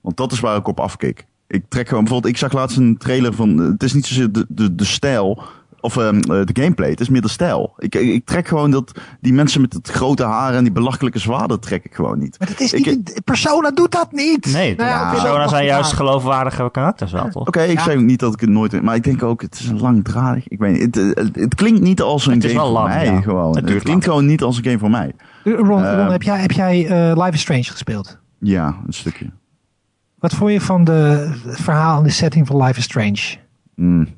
Want 0.00 0.16
dat 0.16 0.32
is 0.32 0.40
waar 0.40 0.56
ik 0.56 0.66
op 0.68 0.80
afkeek. 0.80 1.26
Ik 1.46 1.64
trek 1.68 1.88
gewoon, 1.88 2.04
bijvoorbeeld, 2.04 2.32
ik 2.34 2.38
zag 2.40 2.52
laatst 2.52 2.76
een 2.76 2.96
trailer 2.96 3.34
van, 3.34 3.58
het 3.58 3.82
is 3.82 3.92
niet 3.92 4.06
zozeer 4.06 4.32
de, 4.32 4.46
de, 4.48 4.74
de 4.74 4.84
stijl, 4.84 5.42
of 5.82 5.96
ehm, 5.96 6.16
eh, 6.16 6.26
de 6.44 6.50
gameplay, 6.52 6.90
het 6.90 7.00
is 7.00 7.08
meer 7.08 7.20
de 7.20 7.28
stijl. 7.28 7.74
Ik, 7.78 7.94
ik, 7.94 8.08
ik 8.08 8.26
trek 8.26 8.48
gewoon 8.48 8.70
dat, 8.70 9.00
die 9.20 9.32
mensen 9.32 9.60
met 9.60 9.72
het 9.72 9.88
grote 9.90 10.24
haar 10.24 10.54
en 10.54 10.62
die 10.62 10.72
belachelijke 10.72 11.18
zwaarden 11.18 11.60
trek 11.60 11.84
ik 11.84 11.94
gewoon 11.94 12.18
niet. 12.18 12.38
Maar 12.38 12.48
dat 12.48 12.60
is 12.60 12.72
Ik- 12.72 12.86
niet... 12.86 13.20
Persona 13.24 13.70
doet 13.70 13.92
dat 13.92 14.12
niet! 14.12 14.52
Nee, 14.52 14.76
Nou 14.76 14.88
ja, 14.88 15.10
Persona 15.10 15.48
zijn 15.48 15.64
juist 15.64 15.88
waar. 15.88 15.96
geloofwaardige 16.06 16.68
karakters 16.72 17.12
wel, 17.12 17.28
toch? 17.28 17.46
Oké, 17.46 17.62
ik 17.62 17.78
Ja. 17.78 17.82
zeg 17.84 17.94
ook 17.94 18.00
niet 18.02 18.20
dat 18.20 18.32
ik 18.34 18.40
het 18.40 18.50
nooit, 18.50 18.82
maar 18.82 18.94
ik 18.94 19.04
denk 19.04 19.22
ook, 19.22 19.42
het 19.42 19.58
is 19.58 19.68
een 19.68 19.80
langdradig. 19.80 20.48
Ik 20.48 20.58
weet 20.58 20.72
niet, 20.72 20.94
het, 20.94 21.16
het, 21.18 21.36
het 21.36 21.54
klinkt 21.54 21.80
niet 21.80 22.00
als 22.02 22.26
een 22.26 22.32
Het 22.32 22.44
is 22.44 22.50
game 22.52 22.62
wel 22.62 22.70
voor 22.72 22.80
lang, 22.82 22.94
mij, 22.94 23.04
ja. 23.04 23.20
gewoon. 23.20 23.56
Het 23.56 23.82
klinkt 23.82 24.04
gewoon 24.04 24.26
niet 24.26 24.42
als 24.42 24.56
een 24.56 24.64
game 24.64 24.78
voor 24.78 24.90
mij. 24.90 25.12
Ron, 25.44 25.56
Ron, 25.66 25.84
Ehm. 25.84 26.10
heb 26.10 26.22
jij, 26.22 26.40
heb 26.40 26.50
jij 26.52 26.86
eh, 26.86 27.16
Life 27.16 27.32
is 27.34 27.40
Strange 27.40 27.64
gespeeld? 27.64 28.18
Ja, 28.38 28.76
een 28.86 28.92
stukje. 28.92 29.30
Wat 30.18 30.34
vond 30.34 30.52
je 30.52 30.60
van 30.60 30.84
de, 30.84 31.30
het 31.46 31.60
verhaal 31.60 31.98
en 31.98 32.04
de 32.04 32.10
setting 32.10 32.46
van 32.46 32.62
Life 32.62 32.78
is 32.78 32.84
Strange? 32.84 33.20
Mm. 33.74 34.08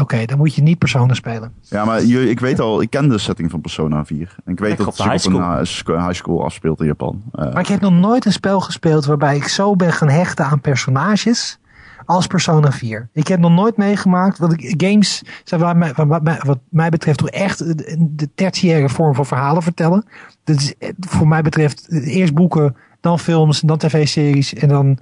Oké, 0.00 0.24
dan 0.24 0.38
moet 0.38 0.54
je 0.54 0.62
niet 0.62 0.78
Persona 0.78 1.14
spelen. 1.14 1.52
Ja, 1.60 1.84
maar 1.84 2.02
je, 2.04 2.30
ik 2.30 2.40
weet 2.40 2.60
al, 2.60 2.80
ik 2.82 2.90
ken 2.90 3.08
de 3.08 3.18
setting 3.18 3.50
van 3.50 3.60
Persona 3.60 4.04
4. 4.04 4.36
En 4.44 4.52
ik 4.52 4.58
weet 4.58 4.76
dat 4.76 4.86
het 4.86 4.96
zich 4.96 5.26
op 5.26 5.40
een 5.88 6.00
high 6.02 6.12
school 6.12 6.44
afspeelt 6.44 6.80
in 6.80 6.86
Japan. 6.86 7.22
Eh, 7.32 7.44
Maar 7.52 7.60
ik 7.60 7.66
heb 7.66 7.80
nog 7.80 7.92
nooit 7.92 8.24
een 8.26 8.32
spel 8.32 8.60
gespeeld 8.60 9.04
waarbij 9.04 9.36
ik 9.36 9.48
zo 9.48 9.76
ben 9.76 9.92
gaan 9.92 10.08
hechten 10.08 10.44
aan 10.44 10.60
personages 10.60 11.58
als 12.06 12.26
Persona 12.26 12.72
4. 12.72 13.08
Ik 13.12 13.28
heb 13.28 13.40
nog 13.40 13.52
nooit 13.52 13.76
meegemaakt, 13.76 14.38
want 14.38 14.52
ik- 14.52 14.74
games 14.84 15.22
zijn 15.44 15.60
wat 15.60 15.76
mij, 15.76 15.92
wat, 15.94 16.22
mij, 16.22 16.40
wat 16.44 16.58
mij 16.68 16.88
betreft 16.88 17.18
toch 17.18 17.28
echt 17.30 17.58
de, 17.58 17.96
de 18.10 18.28
tertiaire 18.34 18.88
vorm 18.88 19.14
van 19.14 19.26
verhalen 19.26 19.62
vertellen. 19.62 20.04
Dat 20.44 20.56
is 20.56 20.74
eh, 20.78 20.90
voor 21.00 21.28
mij 21.28 21.42
betreft 21.42 21.88
eh, 21.88 22.16
eerst 22.16 22.34
boeken, 22.34 22.76
dan 23.00 23.18
films, 23.18 23.60
dan 23.60 23.78
tv-series 23.78 24.54
en 24.54 24.68
dan 24.68 24.98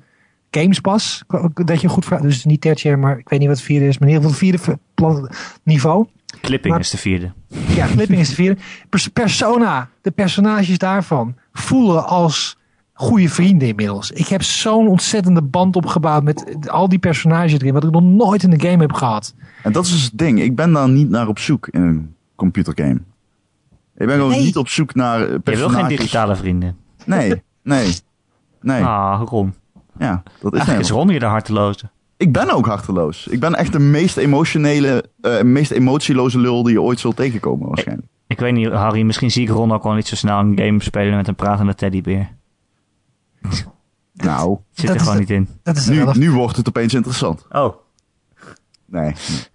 games 0.55 0.81
pas. 0.81 1.23
Dat 1.55 1.81
je 1.81 1.89
goed 1.89 2.05
verhaal, 2.05 2.23
dus 2.27 2.45
niet 2.45 2.61
tertiair, 2.61 2.99
maar 2.99 3.19
ik 3.19 3.29
weet 3.29 3.39
niet 3.39 3.49
wat 3.49 3.57
het 3.57 3.67
vierde 3.67 3.87
is, 3.87 3.99
maar 3.99 4.09
in 4.09 4.15
ieder 4.15 4.31
geval 4.31 4.49
het 4.49 4.59
vierde 4.61 4.81
plan- 4.95 5.31
niveau. 5.63 6.07
Clipping 6.41 6.73
Maar- 6.73 6.83
is 6.83 6.91
de 6.91 6.97
vierde. 6.99 7.33
Ja, 7.69 7.87
Flipping 7.87 8.21
is 8.21 8.29
de 8.29 8.35
vierde. 8.35 8.61
Pers- 8.89 9.09
persona, 9.09 9.89
de 10.01 10.11
personages 10.11 10.79
daarvan, 10.79 11.35
voelen 11.53 12.07
als 12.07 12.59
goede 12.93 13.29
vrienden 13.29 13.69
inmiddels. 13.69 14.11
Ik 14.11 14.27
heb 14.27 14.43
zo'n 14.43 14.89
ontzettende 14.89 15.43
band 15.43 15.77
opgebouwd 15.77 16.23
met 16.23 16.69
al 16.71 16.89
die 16.89 16.99
personages 16.99 17.53
erin, 17.53 17.73
wat 17.73 17.85
ik 17.85 17.91
nog 17.91 18.03
nooit 18.03 18.43
in 18.43 18.51
de 18.51 18.61
game 18.69 18.83
heb 18.83 18.93
gehad. 18.93 19.35
En 19.63 19.73
dat 19.73 19.85
is 19.85 19.91
dus 19.93 20.03
het 20.05 20.19
ding. 20.19 20.41
Ik 20.41 20.55
ben 20.57 20.73
daar 20.73 20.89
niet 20.89 21.09
naar 21.09 21.29
op 21.29 21.39
zoek 21.39 21.69
in 21.69 21.83
een 21.83 22.15
computergame. 22.35 23.01
Ik 23.97 24.07
ben 24.07 24.11
gewoon 24.17 24.31
Nee. 24.31 24.43
niet 24.43 24.57
op 24.57 24.69
zoek 24.69 24.95
naar 24.95 25.15
eh, 25.21 25.25
Je 25.27 25.29
wil 25.31 25.41
personages. 25.41 25.79
geen 25.79 25.89
digitale 25.97 26.37
vrienden. 26.37 26.77
Nee, 27.07 27.43
nee, 27.63 27.93
nee. 28.61 28.83
Ah, 28.85 29.23
Ron. 29.25 29.55
Ja, 29.99 30.23
dat 30.41 30.53
is 30.53 30.59
Eigenlijk 30.59 30.81
is 30.81 30.91
Ron 30.91 31.09
hier 31.11 31.21
de 31.21 31.27
harteloze. 31.27 31.91
Ik 32.17 32.33
ben 32.33 32.51
ook 32.51 32.67
harteloos. 32.67 33.27
Ik 33.27 33.41
ben 33.41 33.55
echt 33.55 33.73
de 33.73 33.79
meest 33.79 34.17
emotionele, 34.17 35.05
eh, 35.21 35.43
meest 35.43 35.71
emotieloze 35.71 36.39
lul 36.39 36.63
die 36.63 36.73
je 36.73 36.83
ooit 36.83 37.01
zult 37.01 37.17
tegenkomen 37.17 37.69
waarschijnlijk. 37.69 38.09
Ik 38.27 38.39
weet 38.41 38.53
niet, 38.53 38.69
Harry, 38.71 39.03
misschien 39.03 39.31
zie 39.31 39.43
ik 39.43 39.49
Ron 39.49 39.73
ook 39.73 39.83
wel 39.83 39.93
niet 39.93 40.07
zo 40.09 40.17
snel 40.17 40.39
een 40.39 40.59
game 40.59 40.83
spelen 40.83 41.17
met 41.17 41.29
een 41.29 41.35
pratende 41.35 41.75
teddybeer. 41.75 42.29
Nou, 44.13 44.59
Zit 44.73 44.87
Dat 44.87 44.95
er 44.95 45.01
gewoon 45.01 45.15
de- 45.15 45.21
niet 45.21 45.31
in. 45.31 45.49
Dat 45.63 45.77
is, 45.77 45.87
nu, 46.17 46.31
wordt 46.31 46.57
het 46.57 46.69
opeens 46.69 46.95
interessant. 46.95 47.47
Oh. 47.51 47.75
Nee. 48.87 49.15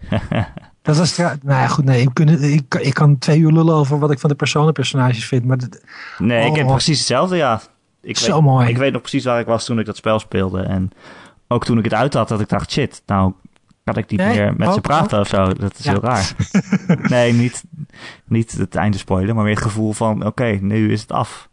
dat 0.82 0.98
is 0.98 1.18
nou 1.18 1.38
ja, 1.48 1.68
goed, 1.68 1.86
nee, 1.86 2.02
ik, 2.02 2.10
kun, 2.14 2.28
ik, 2.54 2.64
kan- 2.68 2.82
ik 2.82 2.94
kan 2.94 3.18
twee 3.18 3.40
uur 3.40 3.52
lullen 3.52 3.74
over 3.76 4.00
wat 4.00 4.12
ik 4.12 4.20
van 4.20 4.30
de 4.30 4.36
personenpersonages 4.36 5.26
vind, 5.26 5.46
maar 5.46 5.58
dat- 5.58 5.82
Nee, 6.18 6.48
ik 6.50 6.56
heb 6.56 6.66
Oh. 6.66 6.72
precies 6.72 6.98
hetzelfde, 6.98 7.36
ja. 7.36 7.62
Ik 8.02 8.18
Zo 8.18 8.34
weet, 8.34 8.42
mooi. 8.44 8.68
Ik 8.70 8.78
weet 8.78 8.92
nog 8.92 9.02
precies 9.02 9.24
waar 9.26 9.40
ik 9.40 9.46
was 9.46 9.66
toen 9.66 9.80
ik 9.80 9.86
dat 9.86 9.96
spel 9.98 10.20
speelde. 10.20 10.62
En 10.62 10.92
ook 11.48 11.66
toen 11.66 11.78
ik 11.78 11.84
het 11.84 11.94
uit 11.94 12.14
had, 12.14 12.28
dat 12.28 12.40
ik 12.40 12.50
dacht, 12.50 12.72
shit, 12.72 13.02
nou 13.06 13.34
kan 13.84 13.96
ik 13.96 14.10
niet 14.10 14.20
Nee, 14.20 14.38
meer 14.38 14.54
met 14.58 14.68
oh, 14.68 14.74
ze 14.74 14.82
praten 14.82 15.20
of 15.20 15.28
zo. 15.28 15.54
Dat 15.54 15.78
is 15.80 15.84
Ja. 15.86 15.92
heel 15.92 16.02
raar. 16.02 16.36
nee, 17.10 17.34
niet, 17.34 17.64
niet 18.26 18.52
het 18.52 18.76
einde 18.76 18.98
spoilen, 18.98 19.36
maar 19.36 19.44
meer 19.44 19.54
het 19.54 19.64
gevoel 19.64 19.94
van, 19.94 20.26
oké, 20.26 20.58
nu 20.62 20.92
is 20.92 21.02
het 21.02 21.12
af. 21.12 21.50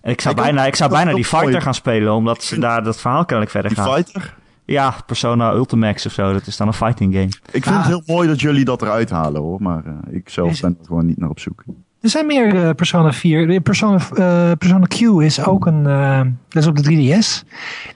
En 0.00 0.10
ik 0.12 0.20
zou 0.20 0.34
Ik 0.34 0.40
ook- 0.40 0.46
bijna, 0.46 0.66
ik 0.66 0.76
zou 0.76 0.90
bijna 0.90 1.14
die 1.14 1.24
fighter 1.24 1.50
mooi. 1.50 1.60
gaan 1.62 1.74
spelen, 1.74 2.12
omdat 2.14 2.42
ze 2.42 2.58
daar 2.58 2.82
dat 2.84 3.00
verhaal 3.00 3.24
kennelijk 3.24 3.50
verder 3.50 3.74
Die 3.74 3.80
gaat. 3.84 3.94
fighter? 3.94 4.36
Ja, 4.64 4.94
Persona 5.06 5.52
Ultimax 5.52 6.06
of 6.06 6.12
zo. 6.12 6.32
Dat 6.32 6.46
is 6.46 6.56
dan 6.56 6.66
een 6.66 6.72
fighting 6.72 7.12
game. 7.14 7.26
Ik 7.50 7.64
vind 7.64 7.66
Ah. 7.66 7.76
het 7.76 7.86
heel 7.86 8.02
mooi 8.16 8.28
dat 8.28 8.40
jullie 8.40 8.64
dat 8.64 8.82
eruit 8.82 9.10
halen 9.10 9.40
hoor. 9.40 9.62
Maar 9.62 9.84
eh, 9.84 9.92
ik 10.14 10.28
zelf 10.28 10.60
ben 10.60 10.76
er 10.80 10.86
gewoon 10.86 11.06
niet 11.06 11.18
naar 11.18 11.28
op 11.30 11.38
zoek. 11.40 11.64
Er 12.00 12.08
zijn 12.10 12.26
meer 12.26 12.64
eh, 12.64 12.70
Persona 12.74 13.12
4. 13.12 13.46
De 13.46 13.60
Persona, 13.60 13.96
eh, 14.14 14.50
Persona 14.58 14.86
Q 14.86 15.00
is 15.00 15.44
ook 15.44 15.66
een. 15.66 15.86
eh, 15.86 16.20
dat 16.48 16.62
is 16.62 16.68
op 16.68 16.76
de 16.76 16.82
3DS. 16.82 17.44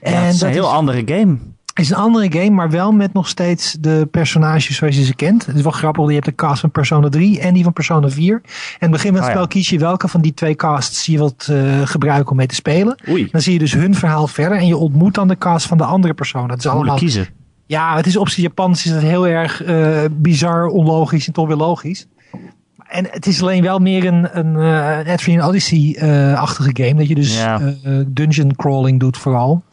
En 0.01 0.11
Ja, 0.13 0.19
het 0.19 0.33
is 0.33 0.39
dat 0.39 0.47
een 0.49 0.55
heel 0.55 0.63
is, 0.65 0.71
andere 0.71 1.01
game. 1.05 1.37
is 1.73 1.89
een 1.89 1.95
andere 1.95 2.31
game, 2.31 2.49
maar 2.49 2.69
wel 2.69 2.91
met 2.91 3.13
nog 3.13 3.27
steeds 3.27 3.77
de 3.79 4.07
personages 4.11 4.75
zoals 4.75 4.95
je 4.95 5.03
ze 5.03 5.15
kent. 5.15 5.45
Het 5.45 5.55
is 5.55 5.61
wel 5.61 5.71
grappig. 5.71 6.07
Je 6.07 6.13
hebt 6.13 6.25
de 6.25 6.35
cast 6.35 6.59
van 6.59 6.71
Persona 6.71 7.09
3 7.09 7.39
en 7.39 7.53
die 7.53 7.63
van 7.63 7.73
Persona 7.73 8.09
4. 8.09 8.41
En 8.43 8.51
het 8.79 8.91
begin 8.91 9.09
van 9.09 9.15
het 9.15 9.23
Oh 9.23 9.27
ja. 9.29 9.35
spel 9.35 9.47
kies 9.47 9.69
je 9.69 9.79
welke 9.79 10.07
van 10.07 10.21
die 10.21 10.33
twee 10.33 10.55
casts 10.55 11.05
je 11.05 11.17
wilt 11.17 11.47
eh, 11.49 11.81
gebruiken 11.83 12.31
om 12.31 12.37
mee 12.37 12.47
te 12.47 12.55
spelen. 12.55 12.97
Oei. 13.09 13.27
Dan 13.31 13.41
zie 13.41 13.53
je 13.53 13.59
dus 13.59 13.73
hun 13.73 13.95
verhaal 13.95 14.27
verder 14.27 14.57
en 14.57 14.67
je 14.67 14.77
ontmoet 14.77 15.13
dan 15.13 15.27
de 15.27 15.37
cast 15.37 15.67
van 15.67 15.77
de 15.77 15.83
andere 15.85 16.13
persoon. 16.13 16.49
Het 16.49 16.59
is 16.59 16.67
allemaal 16.67 16.97
kiezen. 16.97 17.27
Ja, 17.67 17.95
het 17.95 18.05
is 18.05 18.17
op 18.17 18.29
zijn 18.29 18.41
Japans 18.41 18.85
is 18.85 18.91
het 18.91 19.01
heel 19.01 19.27
erg 19.27 19.63
eh, 19.63 20.03
bizar, 20.11 20.65
onlogisch 20.67 21.27
en 21.27 21.33
toch 21.33 21.47
weer 21.47 21.55
logisch. 21.57 22.05
En 22.87 23.07
het 23.11 23.25
is 23.25 23.41
alleen 23.41 23.61
wel 23.63 23.79
meer 23.79 24.05
een, 24.05 24.37
een 24.37 24.55
uh, 24.55 25.13
Adrian 25.13 25.47
Odyssey-achtige 25.47 26.69
game. 26.73 26.93
Dat 26.95 27.07
je 27.07 27.15
dus 27.15 27.37
Ja. 27.37 27.59
eh, 27.83 27.99
dungeon 28.07 28.55
crawling 28.55 28.99
doet 28.99 29.17
vooral. 29.17 29.63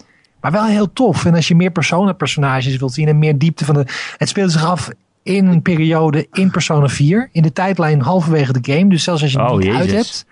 Maar 0.40 0.52
wel 0.52 0.64
heel 0.64 0.92
tof. 0.92 1.24
En 1.24 1.34
als 1.34 1.48
je 1.48 1.54
meer 1.54 1.70
Persona-personages 1.70 2.76
wilt 2.76 2.92
zien 2.92 3.08
en 3.08 3.18
meer 3.18 3.38
diepte 3.38 3.64
van 3.64 3.74
de... 3.74 3.84
Het 4.16 4.28
speelt 4.28 4.52
zich 4.52 4.64
af 4.64 4.88
in 5.22 5.46
een 5.46 5.62
periode 5.62 6.26
in 6.32 6.50
Persona 6.50 6.88
4. 6.88 7.28
In 7.32 7.42
de 7.42 7.52
tijdlijn 7.52 8.00
halverwege 8.00 8.52
de 8.60 8.72
game. 8.72 8.88
Dus 8.88 9.02
zelfs 9.02 9.22
als 9.22 9.32
je 9.32 9.40
het 9.40 9.50
Oh, 9.50 9.58
niet 9.58 9.74
uit 9.74 9.90
hebt. 9.92 10.26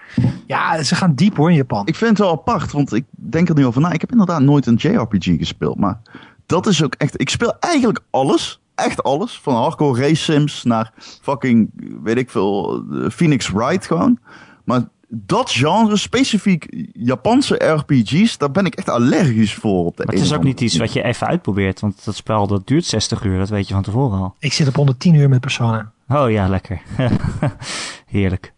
Ja, 0.46 0.82
ze 0.82 0.94
gaan 0.94 1.14
diep 1.14 1.36
hoor 1.36 1.50
in 1.50 1.56
Japan. 1.56 1.86
Ik 1.86 1.94
vind 1.94 2.10
het 2.10 2.18
wel 2.18 2.30
apart, 2.30 2.72
want 2.72 2.92
ik 2.94 3.04
denk 3.10 3.48
er 3.48 3.54
nu 3.54 3.66
over 3.66 3.80
na. 3.80 3.92
Ik 3.92 4.00
heb 4.00 4.10
inderdaad 4.12 4.40
nooit 4.40 4.66
een 4.66 4.74
JRPG 4.74 5.24
gespeeld. 5.38 5.78
Maar 5.78 5.98
dat 6.46 6.66
is 6.66 6.82
ook 6.84 6.94
echt... 6.94 7.20
Ik 7.20 7.28
speel 7.28 7.54
eigenlijk 7.60 8.00
alles. 8.10 8.60
Echt 8.84 9.02
alles. 9.02 9.38
Van 9.42 9.54
hardcore 9.54 10.00
race 10.00 10.22
sims 10.22 10.64
naar 10.64 10.92
fucking, 11.22 11.70
weet 12.02 12.16
ik 12.16 12.30
veel, 12.30 12.84
Phoenix 13.10 13.48
Wright 13.48 13.86
gewoon. 13.86 14.18
Maar 14.64 14.88
dat 15.08 15.50
genre, 15.50 15.96
specifiek 15.96 16.86
Japanse 16.92 17.54
RPG's, 17.54 18.38
daar 18.38 18.50
ben 18.50 18.66
ik 18.66 18.74
echt 18.74 18.88
allergisch 18.88 19.54
voor. 19.54 19.84
Op 19.84 19.96
de 19.96 20.04
Maar 20.04 20.14
het 20.14 20.24
is 20.24 20.32
ook 20.32 20.42
niet 20.42 20.60
iets 20.60 20.76
wat 20.76 20.92
je 20.92 21.02
even 21.02 21.26
uitprobeert. 21.26 21.80
Want 21.80 22.04
dat 22.04 22.14
spel 22.14 22.46
dat 22.46 22.66
duurt 22.66 22.84
60 22.84 23.24
uur. 23.24 23.38
Dat 23.38 23.48
weet 23.48 23.68
je 23.68 23.74
van 23.74 23.82
tevoren 23.82 24.18
al. 24.18 24.34
Ik 24.38 24.52
zit 24.52 24.68
op 24.68 24.74
110 24.74 25.14
uur 25.14 25.28
met 25.28 25.40
Persona. 25.40 25.92
Oh 26.08 26.30
ja, 26.30 26.48
lekker. 26.48 26.82
Heerlijk. 28.06 28.52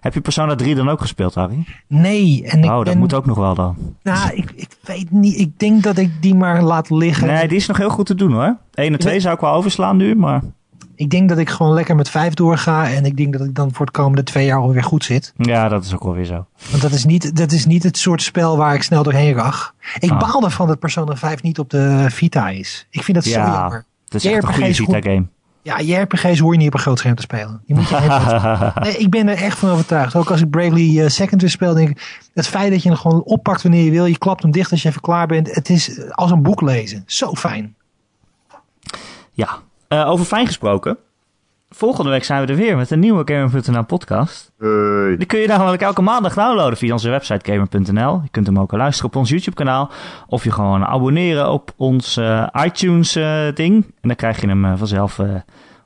Heb 0.00 0.14
je 0.14 0.20
Persona 0.20 0.54
3 0.54 0.74
dan 0.74 0.88
ook 0.88 1.00
gespeeld, 1.00 1.34
Harry? 1.34 1.64
Nee, 1.86 2.44
en 2.46 2.58
ik 2.64 2.70
Oh, 2.70 2.76
dat 2.76 2.84
ben 2.84 2.98
moet 2.98 3.14
ook 3.14 3.26
nog 3.26 3.36
wel 3.36 3.54
dan. 3.54 3.76
Nou, 4.02 4.30
ik, 4.34 4.50
ik 4.54 4.68
weet 4.80 5.10
niet. 5.10 5.38
Ik 5.38 5.58
denk 5.58 5.82
dat 5.82 5.98
ik 5.98 6.10
die 6.22 6.34
maar 6.34 6.62
laat 6.62 6.90
liggen. 6.90 7.26
Nee, 7.26 7.48
die 7.48 7.56
is 7.56 7.66
nog 7.66 7.76
heel 7.76 7.90
goed 7.90 8.06
te 8.06 8.14
doen 8.14 8.32
hoor. 8.32 8.56
1 8.74 8.92
en 8.92 8.98
2 8.98 9.20
zou 9.20 9.34
ik 9.34 9.40
wel 9.40 9.52
overslaan 9.52 9.96
nu, 9.96 10.14
maar 10.16 10.42
Ik 10.94 11.10
denk 11.10 11.28
dat 11.28 11.38
ik 11.38 11.48
gewoon 11.50 11.72
lekker 11.74 11.94
met 11.96 12.10
vijf 12.10 12.34
doorga. 12.34 12.88
En 12.90 13.04
ik 13.04 13.16
denk 13.16 13.32
dat 13.38 13.46
ik 13.46 13.54
dan 13.54 13.72
voor 13.72 13.86
het 13.86 13.94
komende 13.96 14.22
twee 14.22 14.46
jaar 14.46 14.58
alweer 14.58 14.82
goed 14.84 15.04
zit. 15.04 15.32
ja, 15.36 15.68
dat 15.68 15.84
is 15.84 15.94
ook 15.94 16.02
wel 16.02 16.14
weer 16.14 16.24
zo. 16.24 16.46
Want 16.70 16.82
dat 16.82 16.92
is 16.92 17.04
niet, 17.04 17.36
dat 17.36 17.52
is 17.52 17.66
niet 17.66 17.82
het 17.82 17.98
soort 17.98 18.22
spel 18.22 18.56
waar 18.56 18.74
ik 18.74 18.82
snel 18.82 19.02
doorheen 19.02 19.34
rag. 19.34 19.74
Ik 19.98 20.10
Ah. 20.10 20.18
baal 20.18 20.44
ervan 20.44 20.66
dat 20.66 20.78
Persona 20.78 21.16
5 21.16 21.42
niet 21.42 21.58
op 21.58 21.70
de 21.70 22.06
Vita 22.08 22.48
is. 22.48 22.86
Ik 22.90 23.02
vind 23.02 23.16
dat 23.16 23.26
zo 23.26 23.38
Ja, 23.38 23.52
jammer. 23.60 23.84
Het 24.04 24.14
is 24.14 24.24
echt 24.24 24.42
een 24.42 24.54
goede. 24.54 24.74
Vita-game. 24.74 25.26
Ja, 25.68 25.80
JRPG's 25.80 26.38
hoor 26.38 26.52
je 26.52 26.58
niet 26.58 26.66
op 26.66 26.74
een 26.74 26.80
groot 26.80 26.98
scherm 26.98 27.14
te 27.14 27.22
spelen. 27.22 27.62
Je 27.66 27.74
moet 27.74 27.88
je 27.88 28.70
nee, 28.82 28.96
ik 28.96 29.10
ben 29.10 29.28
er 29.28 29.36
echt 29.36 29.58
van 29.58 29.70
overtuigd. 29.70 30.16
Ook 30.16 30.30
als 30.30 30.40
ik 30.40 30.50
Bravely 30.50 31.08
Second 31.08 31.40
weer 31.40 31.50
speel, 31.50 31.74
denk 31.74 31.88
ik... 31.88 32.28
Het 32.34 32.46
feit 32.46 32.70
dat 32.70 32.82
je 32.82 32.88
hem 32.88 32.98
gewoon 32.98 33.22
oppakt 33.22 33.62
wanneer 33.62 33.84
je 33.84 33.90
wil. 33.90 34.06
Je 34.06 34.18
klapt 34.18 34.42
hem 34.42 34.50
dicht 34.50 34.70
als 34.70 34.82
je 34.82 34.88
even 34.88 35.00
klaar 35.00 35.26
bent. 35.26 35.54
Het 35.54 35.68
is 35.68 36.10
als 36.10 36.30
een 36.30 36.42
boek 36.42 36.60
lezen. 36.60 37.02
Zo 37.06 37.34
fijn. 37.34 37.74
Ja, 39.32 39.58
Eh, 39.88 40.08
over 40.08 40.24
fijn 40.26 40.46
gesproken. 40.46 40.96
Volgende 41.70 42.10
week 42.10 42.24
zijn 42.24 42.44
we 42.44 42.52
er 42.52 42.58
weer 42.58 42.76
met 42.76 42.90
een 42.90 42.98
nieuwe 42.98 43.22
Gamer.nl 43.24 43.84
podcast. 43.84 44.52
Hey. 44.58 45.16
Die 45.16 45.26
kun 45.26 45.38
je 45.38 45.46
namelijk 45.46 45.82
elke 45.82 46.02
maandag 46.02 46.34
downloaden 46.34 46.78
via 46.78 46.92
onze 46.92 47.10
website 47.10 47.52
gamer.nl. 47.52 48.20
Je 48.22 48.28
kunt 48.30 48.46
hem 48.46 48.58
ook 48.58 48.72
luisteren 48.72 49.10
op 49.10 49.16
ons 49.16 49.30
YouTube 49.30 49.56
kanaal. 49.56 49.90
Of 50.26 50.44
je 50.44 50.52
gewoon 50.52 50.84
abonneren 50.84 51.50
op 51.50 51.72
ons 51.76 52.16
eh, 52.16 52.46
iTunes 52.64 53.16
eh, 53.16 53.46
ding. 53.54 53.84
En 53.84 54.08
dan 54.08 54.16
krijg 54.16 54.40
je 54.40 54.46
hem 54.46 54.64
eh, 54.64 54.72
vanzelf 54.76 55.20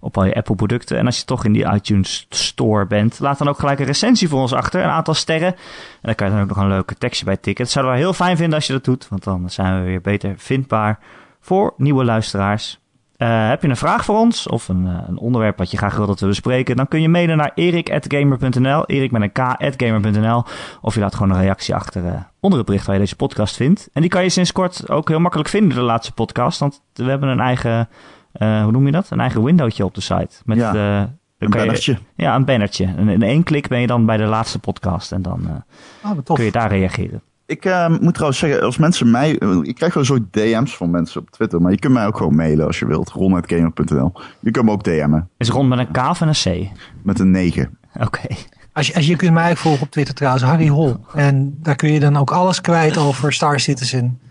op 0.01 0.17
al 0.17 0.25
je 0.25 0.35
Apple 0.35 0.55
producten. 0.55 0.99
En 0.99 1.07
als 1.07 1.19
je 1.19 1.25
toch 1.25 1.45
in 1.45 1.53
die 1.53 1.73
iTunes 1.73 2.27
store 2.29 2.87
bent, 2.87 3.19
laat 3.19 3.39
dan 3.39 3.49
ook 3.49 3.59
gelijk 3.59 3.79
een 3.79 3.87
recensie 3.87 4.29
voor 4.29 4.41
ons 4.41 4.53
achter. 4.53 4.83
Een 4.83 4.91
aantal 4.91 5.15
sterren. 5.15 5.53
En 5.53 5.57
dan 6.03 6.15
kan 6.15 6.27
je 6.27 6.33
dan 6.33 6.43
ook 6.43 6.49
nog 6.49 6.59
een 6.59 6.69
leuke 6.69 6.95
tekstje 6.95 7.25
bij 7.25 7.37
tikken. 7.37 7.65
Dat 7.65 7.73
zouden 7.73 7.95
we 7.95 8.01
heel 8.01 8.13
fijn 8.13 8.37
vinden 8.37 8.55
als 8.55 8.67
je 8.67 8.73
dat 8.73 8.85
doet. 8.85 9.09
Want 9.09 9.25
dan 9.25 9.51
zijn 9.51 9.79
we 9.79 9.87
weer 9.87 10.01
beter 10.01 10.35
vindbaar 10.37 10.99
voor 11.41 11.75
nieuwe 11.77 12.05
luisteraars. 12.05 12.82
Eh, 13.23 13.49
heb 13.49 13.63
je 13.63 13.69
een 13.69 13.77
vraag 13.77 14.05
voor 14.05 14.19
ons 14.19 14.47
of 14.47 14.69
een, 14.69 14.87
eh, 14.87 14.99
een 15.09 15.19
onderwerp 15.19 15.59
wat 15.59 15.71
je 15.71 15.77
graag 15.77 15.97
wil 15.97 16.07
dat 16.07 16.21
we 16.21 16.27
bespreken, 16.27 16.77
dan 16.77 16.89
kun 16.89 17.01
je 17.01 17.09
mailen 17.09 17.37
naar 17.37 17.51
erik.gamer.nl, 17.55 18.87
erik 18.87 19.11
met 19.11 19.23
een 19.23 19.33
k.gamer.nl, 19.33 20.45
of 20.81 20.95
je 20.95 21.01
laat 21.01 21.15
gewoon 21.15 21.33
een 21.37 21.41
reactie 21.43 21.75
achter 21.75 22.07
eh, 22.07 22.21
onder 22.41 22.59
het 22.59 22.67
bericht 22.67 22.87
waar 22.87 22.95
je 22.95 23.01
deze 23.01 23.17
podcast 23.17 23.57
vindt. 23.57 23.89
En 23.93 24.01
die 24.01 24.11
kan 24.11 24.23
je 24.23 24.29
sinds 24.29 24.53
kort 24.53 24.91
ook 24.91 25.09
heel 25.09 25.21
makkelijk 25.21 25.49
vinden, 25.49 25.77
de 25.77 25.83
laatste 25.85 26.13
podcast, 26.13 26.59
want 26.59 26.83
we 26.93 27.05
hebben 27.05 27.29
een 27.29 27.41
eigen, 27.41 27.89
eh, 28.33 28.63
hoe 28.63 28.73
noem 28.73 28.87
je 28.87 28.93
dat? 28.93 29.11
Een 29.11 29.21
eigen 29.21 29.43
windowtje 29.45 29.85
op 29.85 29.95
de 29.95 30.01
site. 30.01 30.37
Met, 30.45 30.59
Ja, 30.59 30.75
eh, 30.75 30.97
Een 30.99 31.09
je- 31.39 31.49
bannertje. 31.49 31.99
ja, 32.17 32.35
een 32.35 32.45
bannertje. 32.45 32.85
En 32.97 33.09
in 33.09 33.23
één 33.23 33.43
klik 33.43 33.69
ben 33.69 33.81
je 33.81 33.87
dan 33.87 34.07
bij 34.07 34.17
de 34.17 34.25
laatste 34.25 34.59
podcast 34.59 35.13
en 35.13 35.23
dan 35.23 35.49
eh, 36.03 36.11
tof. 36.25 36.37
kun 36.37 36.45
je 36.45 36.53
daar 36.53 36.69
reageren. 36.69 37.23
Ik 37.47 37.65
eh, 37.65 37.89
moet 38.01 38.15
trouwens 38.15 38.41
zeggen, 38.41 38.63
als 38.63 38.77
mensen 38.77 39.11
mij... 39.11 39.31
Ik 39.63 39.75
krijg 39.75 39.95
wel 39.95 40.05
zo 40.05 40.19
DM's 40.31 40.77
van 40.77 40.91
mensen 40.91 41.21
op 41.21 41.31
Twitter. 41.31 41.61
Maar 41.61 41.71
je 41.71 41.79
kunt 41.79 41.93
mij 41.93 42.07
ook 42.07 42.17
gewoon 42.17 42.35
mailen 42.35 42.67
als 42.67 42.79
je 42.79 42.87
wilt. 42.87 43.11
ron.gamer.nl 43.11 44.13
Je 44.41 44.51
kunt 44.51 44.65
me 44.65 44.71
ook 44.71 44.85
DM'en. 44.85 45.29
Is 45.37 45.49
rond 45.49 45.69
met 45.69 45.79
een 45.79 45.91
K 45.91 45.97
of 45.97 46.21
en 46.21 46.29
een 46.29 46.69
C? 46.69 46.79
Met 47.03 47.19
een 47.19 47.31
9. 47.31 47.79
Oké. 48.01 48.27
Als 48.73 48.87
je, 48.87 48.95
als 48.95 49.07
je 49.07 49.17
kunt 49.17 49.33
mij 49.33 49.51
ook 49.51 49.57
volgen 49.57 49.83
op 49.83 49.91
Twitter 49.91 50.15
trouwens, 50.15 50.45
Harry 50.45 50.69
Hol. 50.69 50.97
En 51.15 51.59
daar 51.63 51.77
kun 51.77 51.93
je 51.93 52.01
dan 52.01 52.17
ook 52.17 52.31
alles 52.31 52.61
kwijt 52.61 52.97
over 52.97 53.33
Star 53.33 53.61
Citizen. 53.61 54.19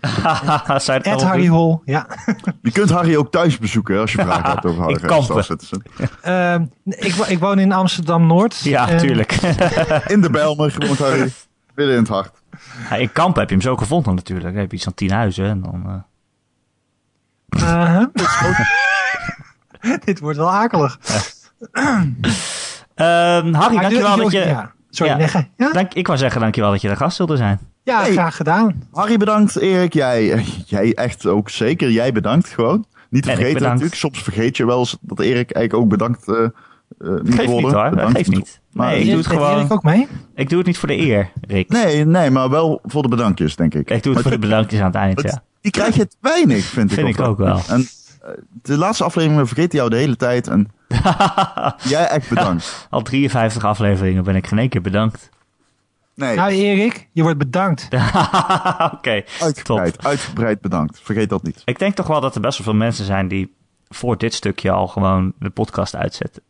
Het 0.66 1.22
Harry? 1.22 1.46
Hol, 1.46 1.82
ja. 1.84 2.06
Je 2.62 2.72
kunt 2.72 2.90
Harry 2.90 3.16
ook 3.16 3.30
thuis 3.30 3.58
bezoeken 3.58 4.00
als 4.00 4.12
je 4.12 4.22
vragen 4.26 4.50
hebt 4.50 4.64
over 4.64 4.82
Harry 4.82 5.00
Kampen. 5.00 5.24
Star 5.24 5.44
Citizen. 5.44 5.82
Ehm, 6.22 6.64
ik, 6.84 7.14
ik 7.14 7.38
woon 7.38 7.58
in 7.58 7.72
Amsterdam-Noord. 7.72 8.60
Ja, 8.62 8.88
En- 8.88 8.98
tuurlijk. 8.98 9.32
In 10.06 10.20
de 10.20 10.30
Bijlmer 10.30 10.74
woont 10.78 10.98
Harry. 10.98 11.32
Midden 11.74 11.94
in 11.94 12.00
het 12.00 12.08
hart. 12.08 12.41
Ja, 12.90 12.96
in 12.96 13.12
Kampen 13.12 13.40
heb 13.40 13.48
je 13.48 13.54
hem 13.54 13.64
zo 13.64 13.76
gevonden 13.76 14.14
natuurlijk. 14.14 14.48
Dan 14.48 14.56
heb 14.60 14.70
je 14.70 14.76
iets 14.76 14.84
van 14.84 14.94
tien 14.94 15.10
huizen 15.10 15.44
en 15.46 15.60
dan... 15.62 16.04
eh, 17.48 17.62
Aha. 17.68 18.10
Dit 20.04 20.20
wordt 20.20 20.38
wel 20.38 20.52
akelig. 20.52 20.98
Ehm, 22.94 23.52
Harry, 23.52 23.74
Maar 23.74 23.82
dankjewel 23.82 24.16
dat 24.16 24.32
je... 24.32 24.38
Ja, 24.38 24.72
sorry, 24.90 25.12
Ja. 25.12 25.18
Negge. 25.18 25.46
Ja, 25.56 25.72
Dank, 25.72 25.94
ik 25.94 26.06
wou 26.06 26.18
zeggen 26.18 26.40
dankjewel 26.40 26.70
dat 26.70 26.80
je 26.80 26.88
de 26.88 26.96
gast 26.96 27.18
wilde 27.18 27.36
zijn. 27.36 27.58
ja 27.82 28.00
Hey. 28.00 28.12
graag 28.12 28.36
gedaan. 28.36 28.82
Harry 28.92 29.16
bedankt, 29.16 29.56
Erik. 29.56 29.92
Jij, 29.92 30.44
jij 30.66 30.94
echt 30.94 31.26
ook 31.26 31.50
zeker. 31.50 31.90
Jij 31.90 32.12
bedankt 32.12 32.48
gewoon. 32.48 32.86
Niet 33.10 33.22
te 33.22 33.30
En 33.30 33.38
ik 33.38 33.42
vergeten 33.44 33.68
natuurlijk. 33.68 33.94
Soms 33.94 34.22
vergeet 34.22 34.56
je 34.56 34.66
wel 34.66 34.78
eens 34.78 34.96
dat 35.00 35.20
Erik 35.20 35.50
eigenlijk 35.50 35.74
ook 35.84 35.88
bedankt 35.88 36.28
eh 36.28 36.46
eh, 36.98 37.08
moet 37.08 37.34
Geeft 37.34 37.36
worden. 37.50 37.64
niet 37.64 37.72
hoor, 37.72 37.90
Bedankt. 37.90 38.16
geeft 38.16 38.30
niet. 38.30 38.60
Maar- 38.72 38.88
Nee, 38.90 39.00
ik 39.00 39.06
doe 39.06 39.16
het 39.16 39.26
gewoon... 39.26 39.58
Erik 39.58 39.72
ook 39.72 39.82
mee? 39.82 40.08
Ik 40.34 40.48
doe 40.48 40.58
het 40.58 40.66
niet 40.66 40.78
voor 40.78 40.88
de 40.88 40.98
eer, 40.98 41.30
Rick. 41.40 41.68
Nee, 41.68 42.04
nee, 42.04 42.30
maar 42.30 42.50
wel 42.50 42.80
voor 42.84 43.02
de 43.02 43.08
bedankjes, 43.08 43.56
denk 43.56 43.74
ik. 43.74 43.80
Ik 43.80 43.86
doe 43.88 43.96
het 43.96 44.12
Maar 44.12 44.22
voor 44.22 44.30
de 44.30 44.38
bedankjes 44.48 44.80
aan 44.80 44.86
het 44.86 44.94
eind, 44.94 45.22
het- 45.22 45.30
ja. 45.32 45.42
Die 45.60 45.70
krijg 45.72 45.94
je 45.96 46.06
te 46.08 46.16
weinig, 46.20 46.64
vind 46.64 46.90
ik. 46.90 46.96
Vind 46.98 47.08
ik 47.18 47.20
ook 47.20 47.38
wel. 47.38 47.60
En 47.68 47.80
eh, 48.22 48.28
de 48.62 48.76
laatste 48.78 49.04
aflevering 49.04 49.48
vergeet 49.48 49.72
jou 49.72 49.90
de 49.90 49.96
hele 49.96 50.16
tijd. 50.16 50.48
En 50.48 50.68
jij 51.88 52.06
echt 52.08 52.28
bedankt. 52.28 52.86
Al 52.90 53.02
53 53.02 53.64
afleveringen 53.64 54.24
ben 54.24 54.36
ik 54.36 54.46
geen 54.46 54.58
één 54.58 54.68
keer 54.68 54.80
bedankt. 54.80 55.30
Nee, 56.14 56.36
Nou 56.36 56.50
Erik, 56.52 57.08
je 57.12 57.22
wordt 57.22 57.38
bedankt. 57.38 57.88
Oké, 58.94 59.22
uitgebreid, 59.40 60.04
uitgebreid 60.04 60.60
bedankt. 60.60 61.00
Vergeet 61.02 61.28
dat 61.28 61.42
niet. 61.42 61.62
Ik 61.64 61.78
denk 61.78 61.94
toch 61.94 62.06
wel 62.06 62.20
dat 62.20 62.34
er 62.34 62.40
best 62.40 62.58
wel 62.58 62.66
veel 62.66 62.76
mensen 62.76 63.04
zijn 63.04 63.28
die 63.28 63.54
voor 63.88 64.18
dit 64.18 64.34
stukje 64.34 64.70
al 64.70 64.86
gewoon 64.86 65.32
de 65.38 65.50
podcast 65.50 65.96
uitzetten. 65.96 66.42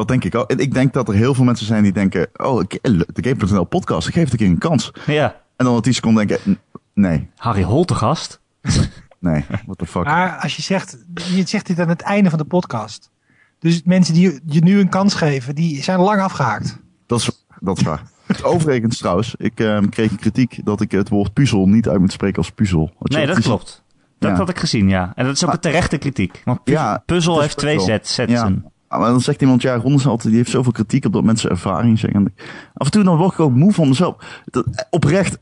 Dat 0.00 0.08
denk 0.08 0.24
ik 0.24 0.34
ook. 0.34 0.50
En 0.50 0.58
ik 0.58 0.74
denk 0.74 0.92
dat 0.92 1.08
er 1.08 1.14
heel 1.14 1.34
veel 1.34 1.44
mensen 1.44 1.66
zijn 1.66 1.82
die 1.82 1.92
denken... 1.92 2.26
Oh, 2.36 2.60
ik- 2.62 2.78
de 2.82 3.06
Game.nl 3.28 3.64
podcast, 3.64 4.08
ik 4.08 4.14
geef 4.14 4.22
het 4.22 4.32
een 4.32 4.38
keer 4.38 4.48
een 4.48 4.58
kans. 4.58 4.92
Ja, 5.06 5.36
En 5.56 5.64
dan 5.64 5.76
op 5.76 5.82
10 5.82 5.94
seconden 5.94 6.26
denken... 6.26 6.58
Nee, 6.94 7.28
Harry 7.36 7.62
Holt 7.62 7.88
te 7.88 7.94
gast. 7.94 8.40
nee, 9.18 9.44
what 9.66 9.78
the 9.78 9.86
fuck. 9.86 10.04
Maar 10.04 10.36
als 10.38 10.56
je 10.56 10.62
zegt, 10.62 10.98
je 11.14 11.46
zegt 11.46 11.66
dit 11.66 11.80
aan 11.80 11.88
het 11.88 12.00
einde 12.00 12.30
van 12.30 12.38
de 12.38 12.44
podcast. 12.44 13.10
Dus 13.58 13.82
mensen 13.84 14.14
die 14.14 14.40
je- 14.46 14.60
nu 14.64 14.80
een 14.80 14.88
kans 14.88 15.14
geven, 15.14 15.54
die 15.54 15.82
zijn 15.82 15.98
lang 16.00 16.20
afgehaakt. 16.20 16.78
Dat 17.06 17.18
is, 17.20 17.44
dat 17.58 17.76
is 17.78 17.82
waar. 17.84 18.02
Overigens 18.42 18.98
trouwens, 18.98 19.34
ik 19.38 19.60
ehm, 19.60 19.88
kreeg 19.88 20.10
een 20.10 20.16
kritiek 20.18 20.60
dat 20.64 20.80
ik 20.80 20.90
het 20.90 21.08
woord 21.08 21.32
puzzel 21.32 21.66
niet 21.66 21.88
uit 21.88 22.00
moet 22.00 22.12
spreken 22.12 22.36
als 22.38 22.50
puzzel. 22.50 22.92
Nee, 22.98 23.26
dat 23.26 23.40
klopt. 23.40 23.82
Dat 24.18 24.30
Ja. 24.30 24.36
had 24.36 24.48
ik 24.48 24.58
gezien, 24.58 24.88
ja. 24.88 25.12
En 25.14 25.24
dat 25.24 25.34
is 25.34 25.44
ook 25.44 25.52
een 25.52 25.58
terechte 25.60 25.96
kritiek. 25.98 26.42
Want 26.44 26.64
pu- 26.64 26.72
Ja, 26.72 27.02
puzzel 27.06 27.40
heeft 27.40 27.56
twee 27.56 27.74
puzzel. 27.76 27.92
zet, 27.92 28.08
zetsen. 28.08 28.62
Ah, 28.64 28.69
Maar 28.98 29.10
dan 29.10 29.20
zegt 29.20 29.40
iemand, 29.40 29.62
ja, 29.62 29.76
Ron 29.76 29.94
is 29.94 30.06
altijd, 30.06 30.28
die 30.28 30.36
heeft 30.36 30.50
zoveel 30.50 30.72
kritiek 30.72 31.04
op 31.04 31.12
dat 31.12 31.24
mensen 31.24 31.50
ervaring 31.50 31.98
zeggen. 31.98 32.20
En 32.26 32.34
Af 32.74 32.86
en 32.86 32.92
toe 32.92 33.02
dan 33.04 33.16
word 33.16 33.32
ik 33.32 33.40
ook 33.40 33.54
moe 33.54 33.72
van 33.72 33.88
mezelf. 33.88 34.14
Dat, 34.44 34.86
oprecht, 34.90 35.38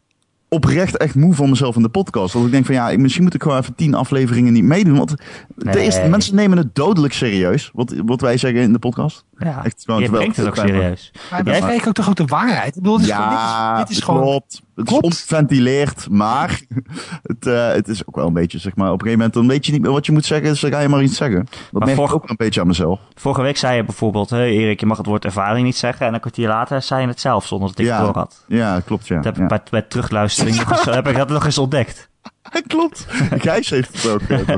oprecht 0.49 0.97
echt 0.97 1.15
moe 1.15 1.35
van 1.35 1.49
mezelf 1.51 1.77
in 1.77 1.83
de 1.83 1.89
podcast. 1.89 2.33
Dat 2.33 2.45
ik 2.45 2.51
denk 2.51 2.67
van 2.67 2.75
ja, 2.75 2.91
ik- 2.91 2.99
misschien 2.99 3.23
moet 3.25 3.35
ik 3.35 3.43
gewoon 3.43 3.59
even 3.59 3.75
tien 3.75 3.95
afleveringen 3.95 4.53
niet 4.53 4.65
meedoen. 4.65 4.97
Want 4.97 5.15
Nee. 5.57 5.75
de 5.75 5.81
eerste, 5.81 6.09
mensen 6.09 6.35
nemen 6.35 6.59
het 6.59 6.75
dodelijk 6.75 7.13
serieus. 7.13 7.71
Wat, 7.73 7.95
wat 8.05 8.21
wij 8.21 8.37
zeggen 8.37 8.61
in 8.61 8.73
de 8.73 8.79
podcast. 8.79 9.25
Ja, 9.39 9.65
Echt 9.65 9.83
gewoon 9.85 10.01
je 10.03 10.11
brengt 10.11 10.37
het 10.37 10.47
ook 10.47 10.57
serieus. 10.57 11.13
Maar 11.31 11.45
Jij- 11.45 11.81
ook 11.87 11.93
toch 11.95 12.09
ook 12.09 12.17
de 12.17 12.25
waarheid? 12.25 12.77
Ik 12.77 12.83
bedoel, 12.83 12.97
dit 12.99 13.07
is, 13.07 13.13
gewoon- 13.13 13.31
Ja, 13.31 13.71
dit 13.73 13.83
is, 13.83 13.89
dit 13.89 13.97
is 13.99 14.05
gewoon... 14.05 14.21
klopt. 14.23 14.63
Het 14.79 14.87
Klopt. 14.87 15.07
is 15.07 15.21
onventileerd, 15.21 16.11
maar 16.11 16.61
het, 17.23 17.47
eh, 17.47 17.69
het 17.73 17.89
is 17.89 18.07
ook 18.07 18.17
wel 18.17 18.27
een 18.27 18.33
beetje, 18.33 18.59
zeg 18.59 18.77
maar, 18.77 18.87
op 18.87 18.93
een 18.93 18.99
gegeven 19.07 19.19
moment 19.19 19.35
dan 19.35 19.49
weet 19.49 19.67
je 19.67 19.73
niet 19.73 19.81
meer 19.83 19.91
wat 19.91 20.07
je 20.07 20.13
moet 20.13 20.25
zeggen, 20.25 20.49
dus 20.49 20.61
dan 20.61 20.71
ga 20.71 20.81
je 20.81 20.89
maar 20.89 21.03
iets 21.03 21.17
zeggen. 21.17 21.47
Dat 21.51 21.73
Maar 21.73 21.87
merk 21.97 22.09
ik 22.09 22.15
ook 22.15 22.29
een 22.29 22.37
beetje 22.37 22.61
aan 22.61 22.67
mezelf. 22.67 23.01
Vorige 23.15 23.43
week 23.43 23.57
zei 23.57 23.77
je 23.77 23.85
bijvoorbeeld, 23.85 24.31
hey 24.31 24.51
Erik, 24.51 24.81
je 24.81 24.87
mag 24.87 24.97
het 24.97 25.07
woord 25.07 25.25
ervaring 25.25 25.65
niet 25.67 25.77
zeggen. 25.77 26.07
En 26.07 26.15
een 26.15 26.21
kwartier 26.21 26.49
later 26.49 26.83
zei 26.83 27.01
je 27.03 27.07
het 27.09 27.21
zelf, 27.21 27.47
zonder 27.47 27.69
dat 27.69 27.79
ik 27.79 27.85
Ja. 27.87 27.97
het 27.97 28.05
door 28.05 28.15
had. 28.15 28.45
Ja, 28.49 28.81
klopt, 28.81 29.07
ja. 29.09 29.15
Dat 29.17 29.25
heb 29.25 29.37
ja. 29.37 29.43
ik 29.43 29.49
bij, 29.49 29.61
bij 29.71 29.83
terugluistering 29.83 30.57
nog 30.57 30.71
eens, 30.71 30.85
heb 30.95 31.09
ik 31.09 31.17
dat 31.17 31.29
nog 31.29 31.45
eens 31.45 31.59
ontdekt. 31.59 32.09
klopt. 32.67 33.07
Gijs 33.39 33.71
heeft 33.71 34.03
het 34.03 34.13
ook. 34.13 34.21
eh. 34.21 34.57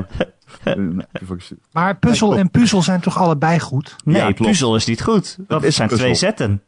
Maar 1.71 1.97
puzzel 1.97 2.37
en 2.37 2.51
puzzel 2.51 2.81
zijn 2.81 2.99
toch 2.99 3.17
allebei 3.17 3.59
goed? 3.59 3.95
Nee, 4.03 4.21
Ja, 4.21 4.31
puzzel 4.31 4.75
is 4.75 4.85
niet 4.85 5.01
goed. 5.03 5.37
Dat 5.47 5.63
is 5.63 5.75
zijn 5.75 5.87
puzzel. 5.87 6.05
twee 6.05 6.17
zetten. 6.17 6.61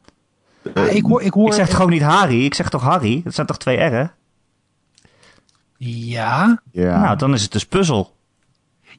Ja, 0.74 0.82
ik 0.90 1.04
hoor... 1.06 1.22
Ik, 1.22 1.34
hoor 1.34 1.48
Ik 1.48 1.54
zeg 1.54 1.70
toch 1.70 1.82
ook 1.82 1.90
niet 1.90 2.02
Harry, 2.02 2.46
ik 2.46 2.54
zeg 2.54 2.70
toch 2.70 2.82
Harry? 2.82 3.22
Dat 3.24 3.34
zijn 3.34 3.48
toch 3.48 3.58
twee 3.58 3.78
R'en? 3.78 4.12
Ja, 5.78 6.62
ja. 6.72 7.02
Nou, 7.02 7.18
dan 7.18 7.34
is 7.34 7.42
het 7.42 7.52
dus 7.52 7.66
puzzel. 7.66 8.12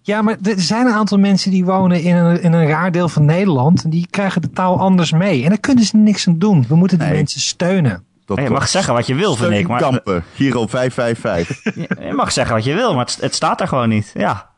Ja, 0.03 0.23
maar 0.23 0.37
er 0.43 0.61
zijn 0.61 0.87
een 0.87 0.93
aantal 0.93 1.19
mensen 1.19 1.51
die 1.51 1.65
wonen 1.65 2.03
in 2.03 2.17
een, 2.17 2.43
in 2.43 2.53
een 2.53 2.67
raar 2.67 2.93
deel 2.93 3.09
van 3.09 3.25
Nederland. 3.25 3.85
En 3.85 3.91
die 3.91 4.07
krijgen 4.11 4.41
de 4.43 4.51
taal 4.51 4.79
anders 4.79 5.13
mee. 5.13 5.43
En 5.43 5.49
daar 5.49 5.59
kunnen 5.59 5.85
ze 5.85 5.97
niks 5.97 6.29
aan 6.29 6.39
doen. 6.39 6.65
We 6.69 6.75
moeten 6.77 6.99
die 6.99 7.07
Nee. 7.07 7.17
mensen 7.17 7.41
steunen. 7.41 8.05
dat 8.25 8.39
je 8.39 8.51
mag 8.51 8.69
zeggen 8.69 8.95
wat 8.95 9.07
je 9.07 9.15
wil, 9.15 9.37
vind 9.37 9.53
ik. 9.53 9.69
Maar, 9.69 9.81
Kampen, 9.81 10.25
Giro 10.35 10.67
555. 10.67 11.75
je 12.09 12.13
mag 12.17 12.33
zeggen 12.33 12.55
wat 12.55 12.65
je 12.65 12.75
wil, 12.75 12.95
maar 12.95 13.05
het, 13.05 13.17
het 13.21 13.35
staat 13.35 13.61
er 13.61 13.69
gewoon 13.69 13.89
niet. 13.89 14.11
Ja. 14.15 14.51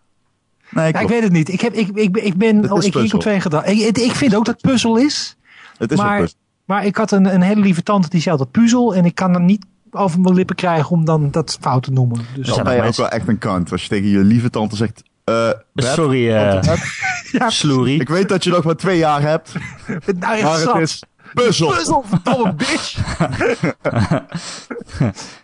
Nee, 0.70 0.92
Ja, 0.92 0.98
ik 0.98 1.08
weet 1.08 1.22
het 1.22 1.32
niet. 1.32 1.48
Ik, 1.48 1.60
heb, 1.60 1.72
ik, 1.72 1.88
ik, 1.94 2.16
ik 2.16 2.36
ben... 2.36 2.72
Oh, 2.72 2.84
ik 2.84 2.92
puzzel. 2.92 3.16
op 3.18 3.20
twee 3.24 3.40
gedachten. 3.40 3.72
Ik, 3.78 3.98
ik 3.98 4.12
vind 4.12 4.34
ook 4.34 4.44
dat 4.44 4.60
puzzel 4.60 4.96
is. 4.96 5.36
Het 5.78 5.92
is 5.92 5.98
maar- 5.98 6.14
ook 6.16 6.20
best. 6.22 6.36
Maar 6.66 6.84
ik 6.84 6.96
had 6.96 7.10
een, 7.10 7.34
een 7.34 7.42
hele 7.42 7.60
lieve 7.60 7.82
tante 7.82 8.08
die 8.08 8.20
zei 8.20 8.36
dat 8.36 8.50
puzzel. 8.50 8.94
En 8.94 9.04
ik 9.04 9.14
kan 9.14 9.34
er 9.34 9.40
niet 9.40 9.66
over 9.90 10.20
mijn 10.20 10.34
lippen 10.34 10.56
krijgen 10.56 10.90
om 10.90 11.04
dan 11.04 11.30
dat 11.30 11.58
fout 11.60 11.82
te 11.82 11.92
noemen. 11.92 12.18
Dus 12.34 12.46
Dan 12.46 12.54
zijn 12.54 12.66
ben 12.66 12.76
je 12.76 12.82
ook 12.82 12.96
wel 12.96 13.08
echt 13.08 13.28
een 13.28 13.38
kant. 13.38 13.72
Als 13.72 13.82
je 13.82 13.88
tegen 13.88 14.08
je 14.08 14.18
lieve 14.18 14.50
tante 14.50 14.76
zegt... 14.76 15.02
eh, 15.24 15.50
Sorry, 15.74 16.30
eh 16.34 16.62
ja, 17.32 17.50
Sloerie. 17.50 18.00
ik 18.00 18.08
weet 18.08 18.28
dat 18.28 18.44
je 18.44 18.50
nog 18.50 18.64
maar 18.64 18.76
twee 18.76 18.98
jaar 18.98 19.20
hebt, 19.20 19.52
nou 20.20 20.34
echt 20.34 20.42
maar 20.42 20.58
het 20.74 20.76
is 20.82 21.02
puzzel. 21.34 21.68
Puzzel, 21.68 22.04
verdomme 22.06 22.54
bitch. 22.54 22.98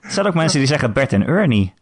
Er 0.03 0.11
zijn 0.11 0.27
ook 0.27 0.35
mensen 0.35 0.59
die 0.59 0.69
zeggen 0.69 0.93
Bert 0.93 1.13
en 1.13 1.27
Ernie. 1.27 1.75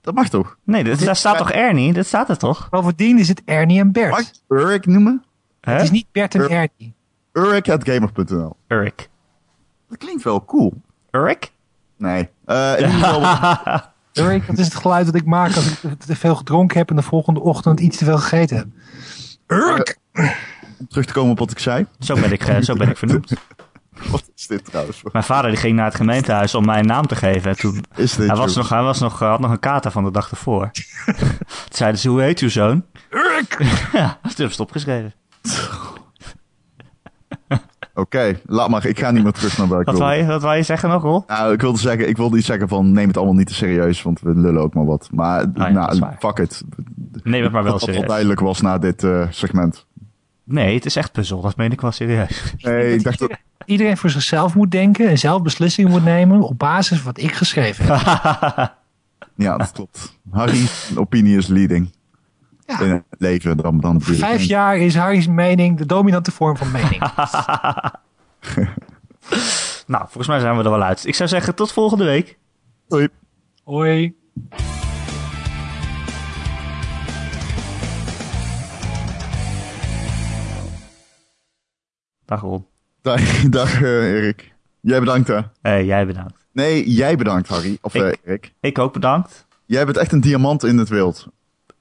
Dat 0.00 0.14
mag 0.14 0.28
toch? 0.28 0.56
Nee, 0.64 0.84
daar 0.84 1.16
staat 1.16 1.38
toch 1.38 1.50
Ernie? 1.52 1.92
Dat 1.92 2.06
staat 2.06 2.28
er 2.28 2.36
toch? 2.38 2.68
Bovendien 2.68 3.18
is 3.18 3.28
het 3.28 3.42
Ernie 3.44 3.80
en 3.80 3.92
Bert. 3.92 4.32
Mag 4.48 4.72
ik 4.72 4.86
noemen? 4.86 5.24
Het 5.60 5.82
is 5.82 5.90
niet 5.90 6.06
Bert 6.12 6.34
en 6.34 6.40
Er- 6.40 6.50
Ernie. 6.50 6.94
Urik.gamer.nl 7.38 8.56
Urik. 8.68 9.08
Dat 9.88 9.98
klinkt 9.98 10.22
wel 10.22 10.44
cool. 10.44 10.82
Urik? 11.10 11.52
Nee. 11.96 12.28
Eh, 12.44 12.72
in 12.78 12.86
ieder 12.86 13.04
geval, 13.04 13.80
Urk, 14.26 14.46
dat 14.46 14.58
is 14.58 14.64
het 14.64 14.74
geluid 14.74 15.06
dat 15.06 15.14
ik 15.14 15.24
maak 15.24 15.54
als 15.54 15.66
ik 15.66 15.98
te 15.98 16.16
veel 16.16 16.34
gedronken 16.34 16.78
heb 16.78 16.90
en 16.90 16.96
de 16.96 17.02
volgende 17.02 17.40
ochtend 17.40 17.80
iets 17.80 17.96
te 17.96 18.04
veel 18.04 18.18
gegeten 18.18 18.56
heb. 18.56 18.66
Urk! 19.46 19.98
om 20.78 20.88
terug 20.88 21.04
te 21.04 21.12
komen 21.12 21.30
op 21.30 21.38
wat 21.38 21.50
ik 21.50 21.58
zei. 21.58 21.86
Zo 21.98 22.14
ben 22.14 22.32
ik, 22.32 22.44
eh, 22.44 22.60
zo 22.60 22.74
ben 22.74 22.88
ik 22.88 22.96
vernoemd. 22.96 23.32
Wat 24.10 24.30
is 24.36 24.46
dit 24.46 24.64
trouwens? 24.64 25.02
Mijn 25.12 25.24
vader 25.24 25.50
die 25.50 25.60
ging 25.60 25.76
naar 25.76 25.84
het 25.84 25.94
gemeentehuis 25.94 26.54
om 26.54 26.64
mij 26.64 26.78
een 26.78 26.86
naam 26.86 27.06
te 27.06 27.16
geven. 27.16 27.50
En 27.50 27.56
toen, 27.56 27.84
Is 27.96 28.14
dit 28.14 28.26
hij 28.26 28.36
was 28.36 28.54
nog, 28.54 28.68
hij 28.68 28.82
was 28.82 29.00
nog, 29.00 29.22
eh, 29.22 29.28
had 29.28 29.40
nog 29.40 29.50
een 29.50 29.58
kater 29.58 29.90
van 29.90 30.04
de 30.04 30.10
dag 30.10 30.30
ervoor. 30.30 30.70
toen 31.04 31.16
zeiden 31.68 32.00
ze, 32.00 32.08
hoe 32.08 32.20
heet 32.20 32.38
uw 32.38 32.48
zoon? 32.48 32.84
Urk! 33.10 33.56
Ja, 33.92 34.18
toen 34.22 34.22
heb 34.22 34.36
ze 34.36 34.42
het 34.42 34.60
opgeschreven. 34.60 35.14
Oké, 37.98 38.40
laat 38.46 38.68
maar. 38.68 38.86
Ik 38.86 38.98
ga 38.98 39.10
niet 39.10 39.22
meer 39.22 39.32
terug 39.32 39.58
naar 39.58 39.80
ik 39.80 39.86
Wat 39.86 39.98
wou 39.98 40.14
je, 40.14 40.26
wat 40.26 40.42
wou 40.42 40.56
je 40.56 40.62
zeggen 40.62 40.88
nog, 40.88 41.02
Rol? 41.02 41.24
Nou, 41.26 41.52
ik 41.52 41.60
wilde 41.60 41.78
zeggen, 41.78 42.08
ik 42.08 42.16
wilde 42.16 42.36
iets 42.36 42.46
zeggen 42.46 42.68
van 42.68 42.92
neem 42.92 43.06
het 43.06 43.16
allemaal 43.16 43.34
niet 43.34 43.46
te 43.46 43.54
serieus, 43.54 44.02
want 44.02 44.20
we 44.20 44.34
lullen 44.34 44.62
ook 44.62 44.74
maar 44.74 44.84
wat. 44.84 45.08
Maar 45.12 45.40
Ah 45.40 45.72
ja, 45.72 45.86
dat 45.86 45.98
nou, 45.98 46.12
fuck 46.18 46.38
it. 46.38 46.62
Neem 47.22 47.42
het 47.42 47.52
maar 47.52 47.62
wel 47.62 47.72
Wat 47.72 47.80
al 47.80 47.86
serieus. 47.86 48.06
duidelijk 48.06 48.40
was 48.40 48.60
na 48.60 48.78
dit 48.78 49.04
eh, 49.04 49.26
segment. 49.30 49.86
Nee, 50.44 50.74
het 50.74 50.84
is 50.86 50.96
echt 50.96 51.12
puzzel. 51.12 51.40
Dat 51.40 51.56
meen 51.56 51.72
ik 51.72 51.80
wel 51.80 51.92
serieus. 51.92 52.54
Nee, 52.58 52.94
ik 52.94 53.02
dacht 53.02 53.18
dat... 53.18 53.30
Iedereen 53.64 53.96
voor 53.96 54.10
zichzelf 54.10 54.54
moet 54.54 54.70
denken 54.70 55.08
en 55.08 55.18
zelf 55.18 55.42
beslissingen 55.42 55.90
moet 55.90 56.04
nemen 56.04 56.42
op 56.42 56.58
basis 56.58 56.96
van 56.96 57.06
wat 57.06 57.22
ik 57.22 57.32
geschreven 57.32 57.84
heb. 57.86 58.76
Ja, 59.34 59.56
dat 59.56 59.72
klopt. 59.72 60.18
Harry's 60.30 60.90
opinie 60.96 61.36
is 61.36 61.46
leading. 61.46 61.90
Ja. 62.68 62.80
In 62.80 62.90
het 62.90 63.04
leven 63.18 63.56
dan, 63.80 64.00
vijf 64.00 64.42
jaar 64.42 64.76
is 64.78 64.96
Harry's 64.96 65.26
mening 65.26 65.78
de 65.78 65.86
dominante 65.86 66.30
vorm 66.30 66.56
van 66.56 66.70
mening. 66.70 67.00
nou, 69.86 70.02
volgens 70.04 70.26
mij 70.26 70.38
zijn 70.38 70.56
we 70.56 70.62
er 70.64 70.70
wel 70.70 70.82
uit. 70.82 71.06
Ik 71.06 71.14
zou 71.14 71.28
zeggen, 71.28 71.54
tot 71.54 71.72
volgende 71.72 72.04
week. 72.04 72.38
Doei. 72.88 73.08
Hoi. 73.64 74.16
Dag 82.24 82.40
Ron. 82.40 82.66
Dag, 83.02 83.20
dag 83.58 83.82
eh, 83.82 84.12
Erik. 84.12 84.54
Jij 84.80 85.00
bedankt 85.00 85.28
hè. 85.28 85.40
Hey, 85.62 85.84
jij 85.84 86.06
bedankt. 86.06 86.46
Nee, 86.52 86.90
jij 86.90 87.16
bedankt 87.16 87.48
Harry. 87.48 87.78
Of 87.80 87.94
Ik. 87.94 88.02
eh, 88.02 88.12
Erik. 88.24 88.52
Ik 88.60 88.78
ook 88.78 88.92
bedankt. 88.92 89.46
Jij 89.66 89.84
bent 89.84 89.96
echt 89.96 90.12
een 90.12 90.20
diamant 90.20 90.64
in 90.64 90.78
het 90.78 90.88
wild. 90.88 91.26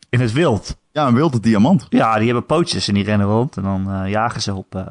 In 0.10 0.20
het 0.20 0.32
wild. 0.32 0.78
Ja, 0.92 1.08
een 1.08 1.14
wilde 1.14 1.40
diamant. 1.40 1.86
Ja, 1.90 2.16
die 2.16 2.26
hebben 2.26 2.46
pootjes 2.46 2.88
en 2.88 2.94
die 2.94 3.04
rennen 3.04 3.28
rond. 3.28 3.58
En 3.58 3.64
dan 3.64 3.92
eh, 3.92 4.10
jagen 4.10 4.42
ze 4.42 4.54
op, 4.54 4.76
eh, 4.76 4.86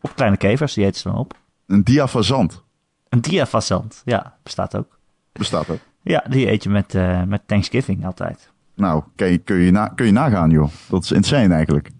op 0.00 0.14
kleine 0.14 0.36
kevers. 0.36 0.74
Die 0.74 0.84
eten 0.84 1.00
ze 1.00 1.08
dan 1.08 1.18
op. 1.18 1.34
Een 1.66 1.84
diafazant. 1.84 2.62
Een 3.08 3.20
diafazant. 3.20 4.02
Ja, 4.04 4.36
bestaat 4.42 4.76
ook. 4.76 4.98
Bestaat 5.32 5.70
ook. 5.70 5.78
Ja, 6.02 6.24
die 6.28 6.50
eet 6.50 6.62
je 6.62 6.70
met, 6.70 6.94
eh, 6.94 7.22
met 7.22 7.42
Thanksgiving 7.46 8.06
altijd. 8.06 8.50
Nou, 8.74 9.02
kun 9.16 9.26
je, 9.26 9.38
kun, 9.38 9.56
je 9.56 9.70
na, 9.70 9.88
kun 9.88 10.06
je 10.06 10.12
nagaan 10.12 10.50
joh. 10.50 10.70
Dat 10.88 11.04
is 11.04 11.12
insane 11.12 11.54
eigenlijk. 11.54 11.90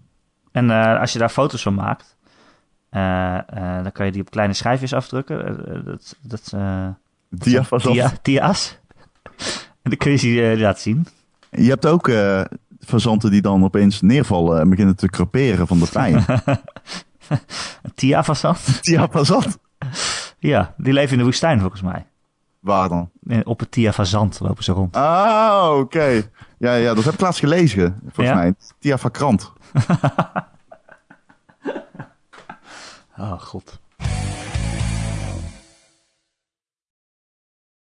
En 0.51 0.69
als 0.99 1.13
je 1.13 1.19
daar 1.19 1.29
foto's 1.29 1.61
van 1.61 1.73
maakt, 1.73 2.17
dan 3.83 3.91
kan 3.91 4.05
je 4.05 4.11
die 4.11 4.21
op 4.21 4.29
kleine 4.29 4.53
schijfjes 4.53 4.93
afdrukken. 4.93 5.85
Dat, 5.85 6.17
dat, 6.21 6.53
Diafazant. 7.29 7.95
dia, 7.95 8.11
dia's. 8.21 8.79
en 9.83 9.89
dan 9.89 9.97
kun 9.97 10.11
je 10.11 10.17
ze 10.17 10.55
laten 10.57 10.81
zien. 10.81 11.07
Je 11.55 11.69
hebt 11.69 11.85
ook 11.85 12.07
eh 12.07 12.41
fazanten 12.79 13.31
die 13.31 13.41
dan 13.41 13.63
opeens 13.63 14.01
neervallen 14.01 14.59
en 14.59 14.69
beginnen 14.69 14.95
te 14.95 15.07
creperen 15.07 15.67
van 15.67 15.79
de 15.79 15.87
pijn. 15.91 16.25
Tiafazant. 17.95 18.83
Diafazant? 18.83 19.57
Ja, 20.39 20.73
die 20.77 20.93
leven 20.93 21.11
in 21.11 21.17
de 21.17 21.23
woestijn 21.23 21.59
volgens 21.59 21.81
mij. 21.81 22.05
Waar 22.59 22.89
dan? 22.89 23.09
Op 23.43 23.59
het 23.59 23.71
tiafazant 23.71 24.39
lopen 24.39 24.63
ze 24.63 24.71
rond. 24.71 24.95
Ah, 24.95 25.69
oké. 25.79 26.21
Ja, 26.57 26.73
ja, 26.75 26.93
dat 26.93 27.03
heb 27.03 27.13
ik 27.13 27.19
laatst 27.19 27.39
gelezen, 27.39 27.99
volgens 28.03 28.27
Ja? 28.27 28.33
mij. 28.35 28.53
Tiafakrant. 28.79 29.51
Oh 33.17 33.39
god. 33.49 33.79